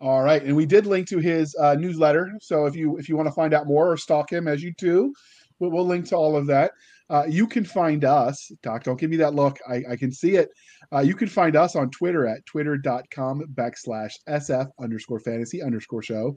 All 0.00 0.22
right, 0.22 0.42
and 0.42 0.56
we 0.56 0.66
did 0.66 0.86
link 0.86 1.06
to 1.08 1.18
his 1.18 1.54
uh, 1.60 1.76
newsletter. 1.76 2.32
So 2.40 2.66
if 2.66 2.74
you 2.74 2.98
if 2.98 3.08
you 3.08 3.16
want 3.16 3.28
to 3.28 3.32
find 3.32 3.54
out 3.54 3.68
more 3.68 3.92
or 3.92 3.96
stalk 3.96 4.32
him, 4.32 4.48
as 4.48 4.60
you 4.60 4.74
do, 4.76 5.14
we'll, 5.60 5.70
we'll 5.70 5.86
link 5.86 6.08
to 6.08 6.16
all 6.16 6.36
of 6.36 6.46
that. 6.48 6.72
Uh, 7.10 7.24
you 7.28 7.46
can 7.46 7.64
find 7.64 8.04
us, 8.04 8.50
Doc. 8.62 8.82
Don't 8.82 8.98
give 8.98 9.10
me 9.10 9.18
that 9.18 9.34
look. 9.34 9.58
I, 9.68 9.84
I 9.90 9.96
can 9.96 10.10
see 10.10 10.36
it. 10.36 10.48
Uh, 10.92 11.00
you 11.00 11.14
can 11.14 11.28
find 11.28 11.54
us 11.54 11.76
on 11.76 11.90
Twitter 11.90 12.26
at 12.26 12.44
twitter.com 12.46 13.42
backslash 13.54 14.14
sf 14.28 14.68
underscore 14.80 15.20
fantasy 15.20 15.62
underscore 15.62 16.02
show. 16.02 16.34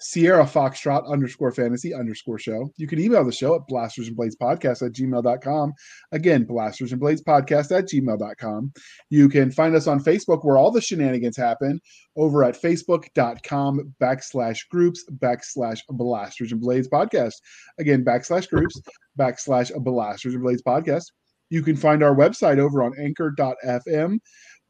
Sierra 0.00 0.44
Foxtrot 0.44 1.08
underscore 1.08 1.52
fantasy 1.52 1.94
underscore 1.94 2.38
show. 2.38 2.70
You 2.76 2.86
can 2.86 3.00
email 3.00 3.24
the 3.24 3.32
show 3.32 3.54
at 3.54 3.66
blasters 3.66 4.08
and 4.08 4.16
blades 4.16 4.36
podcast 4.36 4.84
at 4.84 4.92
gmail.com. 4.92 5.72
Again, 6.12 6.44
blasters 6.44 6.92
and 6.92 7.00
blades 7.00 7.22
podcast 7.22 7.76
at 7.76 7.88
gmail.com. 7.88 8.72
You 9.10 9.28
can 9.28 9.50
find 9.50 9.74
us 9.74 9.86
on 9.86 10.02
Facebook 10.02 10.44
where 10.44 10.58
all 10.58 10.70
the 10.70 10.80
shenanigans 10.80 11.36
happen 11.36 11.80
over 12.16 12.44
at 12.44 12.60
facebook.com 12.60 13.94
backslash 14.00 14.68
groups 14.70 15.04
backslash 15.18 15.80
blasters 15.88 16.52
and 16.52 16.60
blades 16.60 16.88
podcast. 16.88 17.34
Again, 17.78 18.04
backslash 18.04 18.48
groups 18.48 18.80
backslash 19.18 19.72
blasters 19.82 20.34
and 20.34 20.42
blades 20.42 20.62
podcast. 20.62 21.04
You 21.50 21.62
can 21.62 21.76
find 21.76 22.02
our 22.02 22.14
website 22.14 22.58
over 22.58 22.82
on 22.82 22.92
anchor.fm 22.98 24.18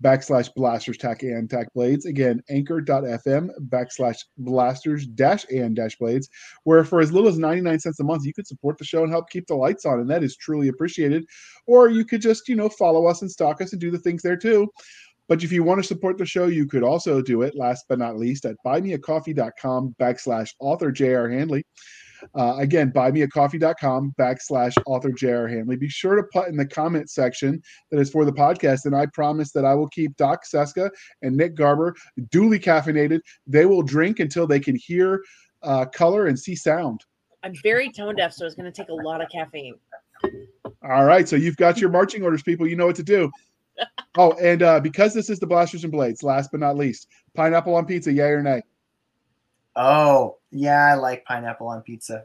backslash 0.04 0.52
blasters 0.54 0.98
tack 0.98 1.22
and 1.22 1.48
tack 1.48 1.72
blades. 1.74 2.04
Again, 2.04 2.42
anchor.fm 2.50 3.48
backslash 3.68 4.18
blasters 4.36 5.06
dash 5.06 5.46
and 5.50 5.74
dash 5.74 5.96
blades, 5.96 6.28
where 6.64 6.84
for 6.84 7.00
as 7.00 7.10
little 7.10 7.28
as 7.28 7.38
99 7.38 7.80
cents 7.80 8.00
a 8.00 8.04
month, 8.04 8.26
you 8.26 8.34
could 8.34 8.46
support 8.46 8.76
the 8.76 8.84
show 8.84 9.02
and 9.02 9.10
help 9.10 9.30
keep 9.30 9.46
the 9.46 9.54
lights 9.54 9.86
on. 9.86 10.00
And 10.00 10.10
that 10.10 10.22
is 10.22 10.36
truly 10.36 10.68
appreciated. 10.68 11.24
Or 11.66 11.88
you 11.88 12.04
could 12.04 12.20
just, 12.20 12.48
you 12.48 12.56
know, 12.56 12.68
follow 12.68 13.06
us 13.06 13.22
and 13.22 13.30
stalk 13.30 13.62
us 13.62 13.72
and 13.72 13.80
do 13.80 13.90
the 13.90 13.98
things 13.98 14.22
there 14.22 14.36
too. 14.36 14.68
But 15.26 15.42
if 15.42 15.50
you 15.50 15.62
want 15.62 15.80
to 15.80 15.88
support 15.88 16.18
the 16.18 16.26
show, 16.26 16.46
you 16.48 16.66
could 16.66 16.82
also 16.82 17.22
do 17.22 17.40
it, 17.40 17.56
last 17.56 17.86
but 17.88 17.98
not 17.98 18.18
least, 18.18 18.44
at 18.44 18.56
buymeacoffee.com 18.64 19.94
backslash 19.98 20.50
author 20.60 20.92
J.R. 20.92 21.30
Handley. 21.30 21.64
Uh, 22.34 22.56
again, 22.58 22.90
buymeacoffee.com 22.90 24.14
backslash 24.18 24.74
author 24.86 25.10
J.R. 25.10 25.48
Handley. 25.48 25.76
Be 25.76 25.88
sure 25.88 26.16
to 26.16 26.22
put 26.32 26.48
in 26.48 26.56
the 26.56 26.66
comment 26.66 27.10
section 27.10 27.62
that 27.90 28.00
is 28.00 28.10
for 28.10 28.24
the 28.24 28.32
podcast, 28.32 28.86
and 28.86 28.94
I 28.94 29.06
promise 29.06 29.52
that 29.52 29.64
I 29.64 29.74
will 29.74 29.88
keep 29.88 30.16
Doc 30.16 30.42
Seska 30.44 30.90
and 31.22 31.36
Nick 31.36 31.54
Garber 31.54 31.94
duly 32.30 32.58
caffeinated. 32.58 33.20
They 33.46 33.66
will 33.66 33.82
drink 33.82 34.20
until 34.20 34.46
they 34.46 34.60
can 34.60 34.76
hear 34.76 35.22
uh, 35.62 35.86
color 35.86 36.26
and 36.26 36.38
see 36.38 36.54
sound. 36.54 37.04
I'm 37.42 37.54
very 37.62 37.90
tone 37.90 38.16
deaf, 38.16 38.32
so 38.32 38.46
it's 38.46 38.54
going 38.54 38.70
to 38.70 38.72
take 38.72 38.88
a 38.88 38.94
lot 38.94 39.20
of 39.20 39.28
caffeine. 39.28 39.74
All 40.82 41.04
right, 41.04 41.28
so 41.28 41.36
you've 41.36 41.56
got 41.56 41.78
your 41.78 41.90
marching 41.90 42.22
orders, 42.22 42.42
people. 42.42 42.66
You 42.66 42.76
know 42.76 42.86
what 42.86 42.96
to 42.96 43.02
do. 43.02 43.30
Oh, 44.16 44.30
and 44.34 44.62
uh, 44.62 44.78
because 44.78 45.12
this 45.12 45.28
is 45.28 45.40
the 45.40 45.46
Blasters 45.48 45.82
and 45.82 45.90
Blades, 45.90 46.22
last 46.22 46.52
but 46.52 46.60
not 46.60 46.76
least, 46.76 47.08
pineapple 47.34 47.74
on 47.74 47.84
pizza, 47.84 48.12
yay 48.12 48.28
or 48.28 48.44
nay? 48.44 48.62
Oh, 49.74 50.38
yeah, 50.54 50.86
I 50.86 50.94
like 50.94 51.24
pineapple 51.24 51.66
on 51.66 51.82
pizza. 51.82 52.24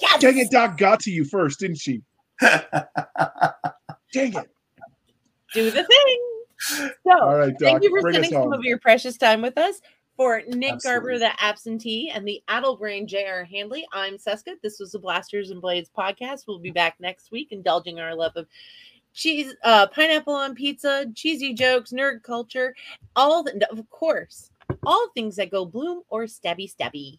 Yes. 0.00 0.20
Dang 0.20 0.38
it, 0.38 0.50
Doc 0.50 0.76
got 0.76 1.00
to 1.00 1.10
you 1.10 1.24
first, 1.24 1.60
didn't 1.60 1.78
she? 1.78 2.02
Dang 2.40 2.54
it. 4.12 4.50
Do 5.52 5.70
the 5.70 5.84
thing. 5.84 6.20
So, 6.58 7.20
All 7.20 7.38
right, 7.38 7.56
Doc, 7.58 7.60
thank 7.60 7.82
you 7.82 7.90
for 7.90 8.10
spending 8.10 8.30
some 8.30 8.52
of 8.52 8.64
your 8.64 8.78
precious 8.78 9.16
time 9.16 9.42
with 9.42 9.58
us. 9.58 9.80
For 10.16 10.42
Nick 10.46 10.78
Garber, 10.80 11.18
the 11.18 11.32
absentee, 11.42 12.08
and 12.14 12.26
the 12.26 12.40
addle 12.46 12.76
brain 12.76 13.08
J.R. 13.08 13.42
Handley, 13.42 13.84
I'm 13.92 14.16
Seska. 14.16 14.52
This 14.62 14.78
was 14.78 14.92
the 14.92 15.00
Blasters 15.00 15.50
and 15.50 15.60
Blades 15.60 15.90
podcast. 15.96 16.42
We'll 16.46 16.60
be 16.60 16.70
back 16.70 16.94
next 17.00 17.32
week, 17.32 17.48
indulging 17.50 17.98
our 17.98 18.14
love 18.14 18.30
of 18.36 18.46
cheese, 19.12 19.56
uh, 19.64 19.88
pineapple 19.88 20.34
on 20.34 20.54
pizza, 20.54 21.06
cheesy 21.16 21.52
jokes, 21.52 21.90
nerd 21.90 22.22
culture, 22.22 22.76
all 23.16 23.42
the, 23.42 23.66
of 23.72 23.90
course, 23.90 24.52
all 24.84 25.08
things 25.14 25.34
that 25.34 25.50
go 25.50 25.64
bloom 25.64 26.02
or 26.10 26.24
stabby 26.24 26.72
stabby. 26.72 27.18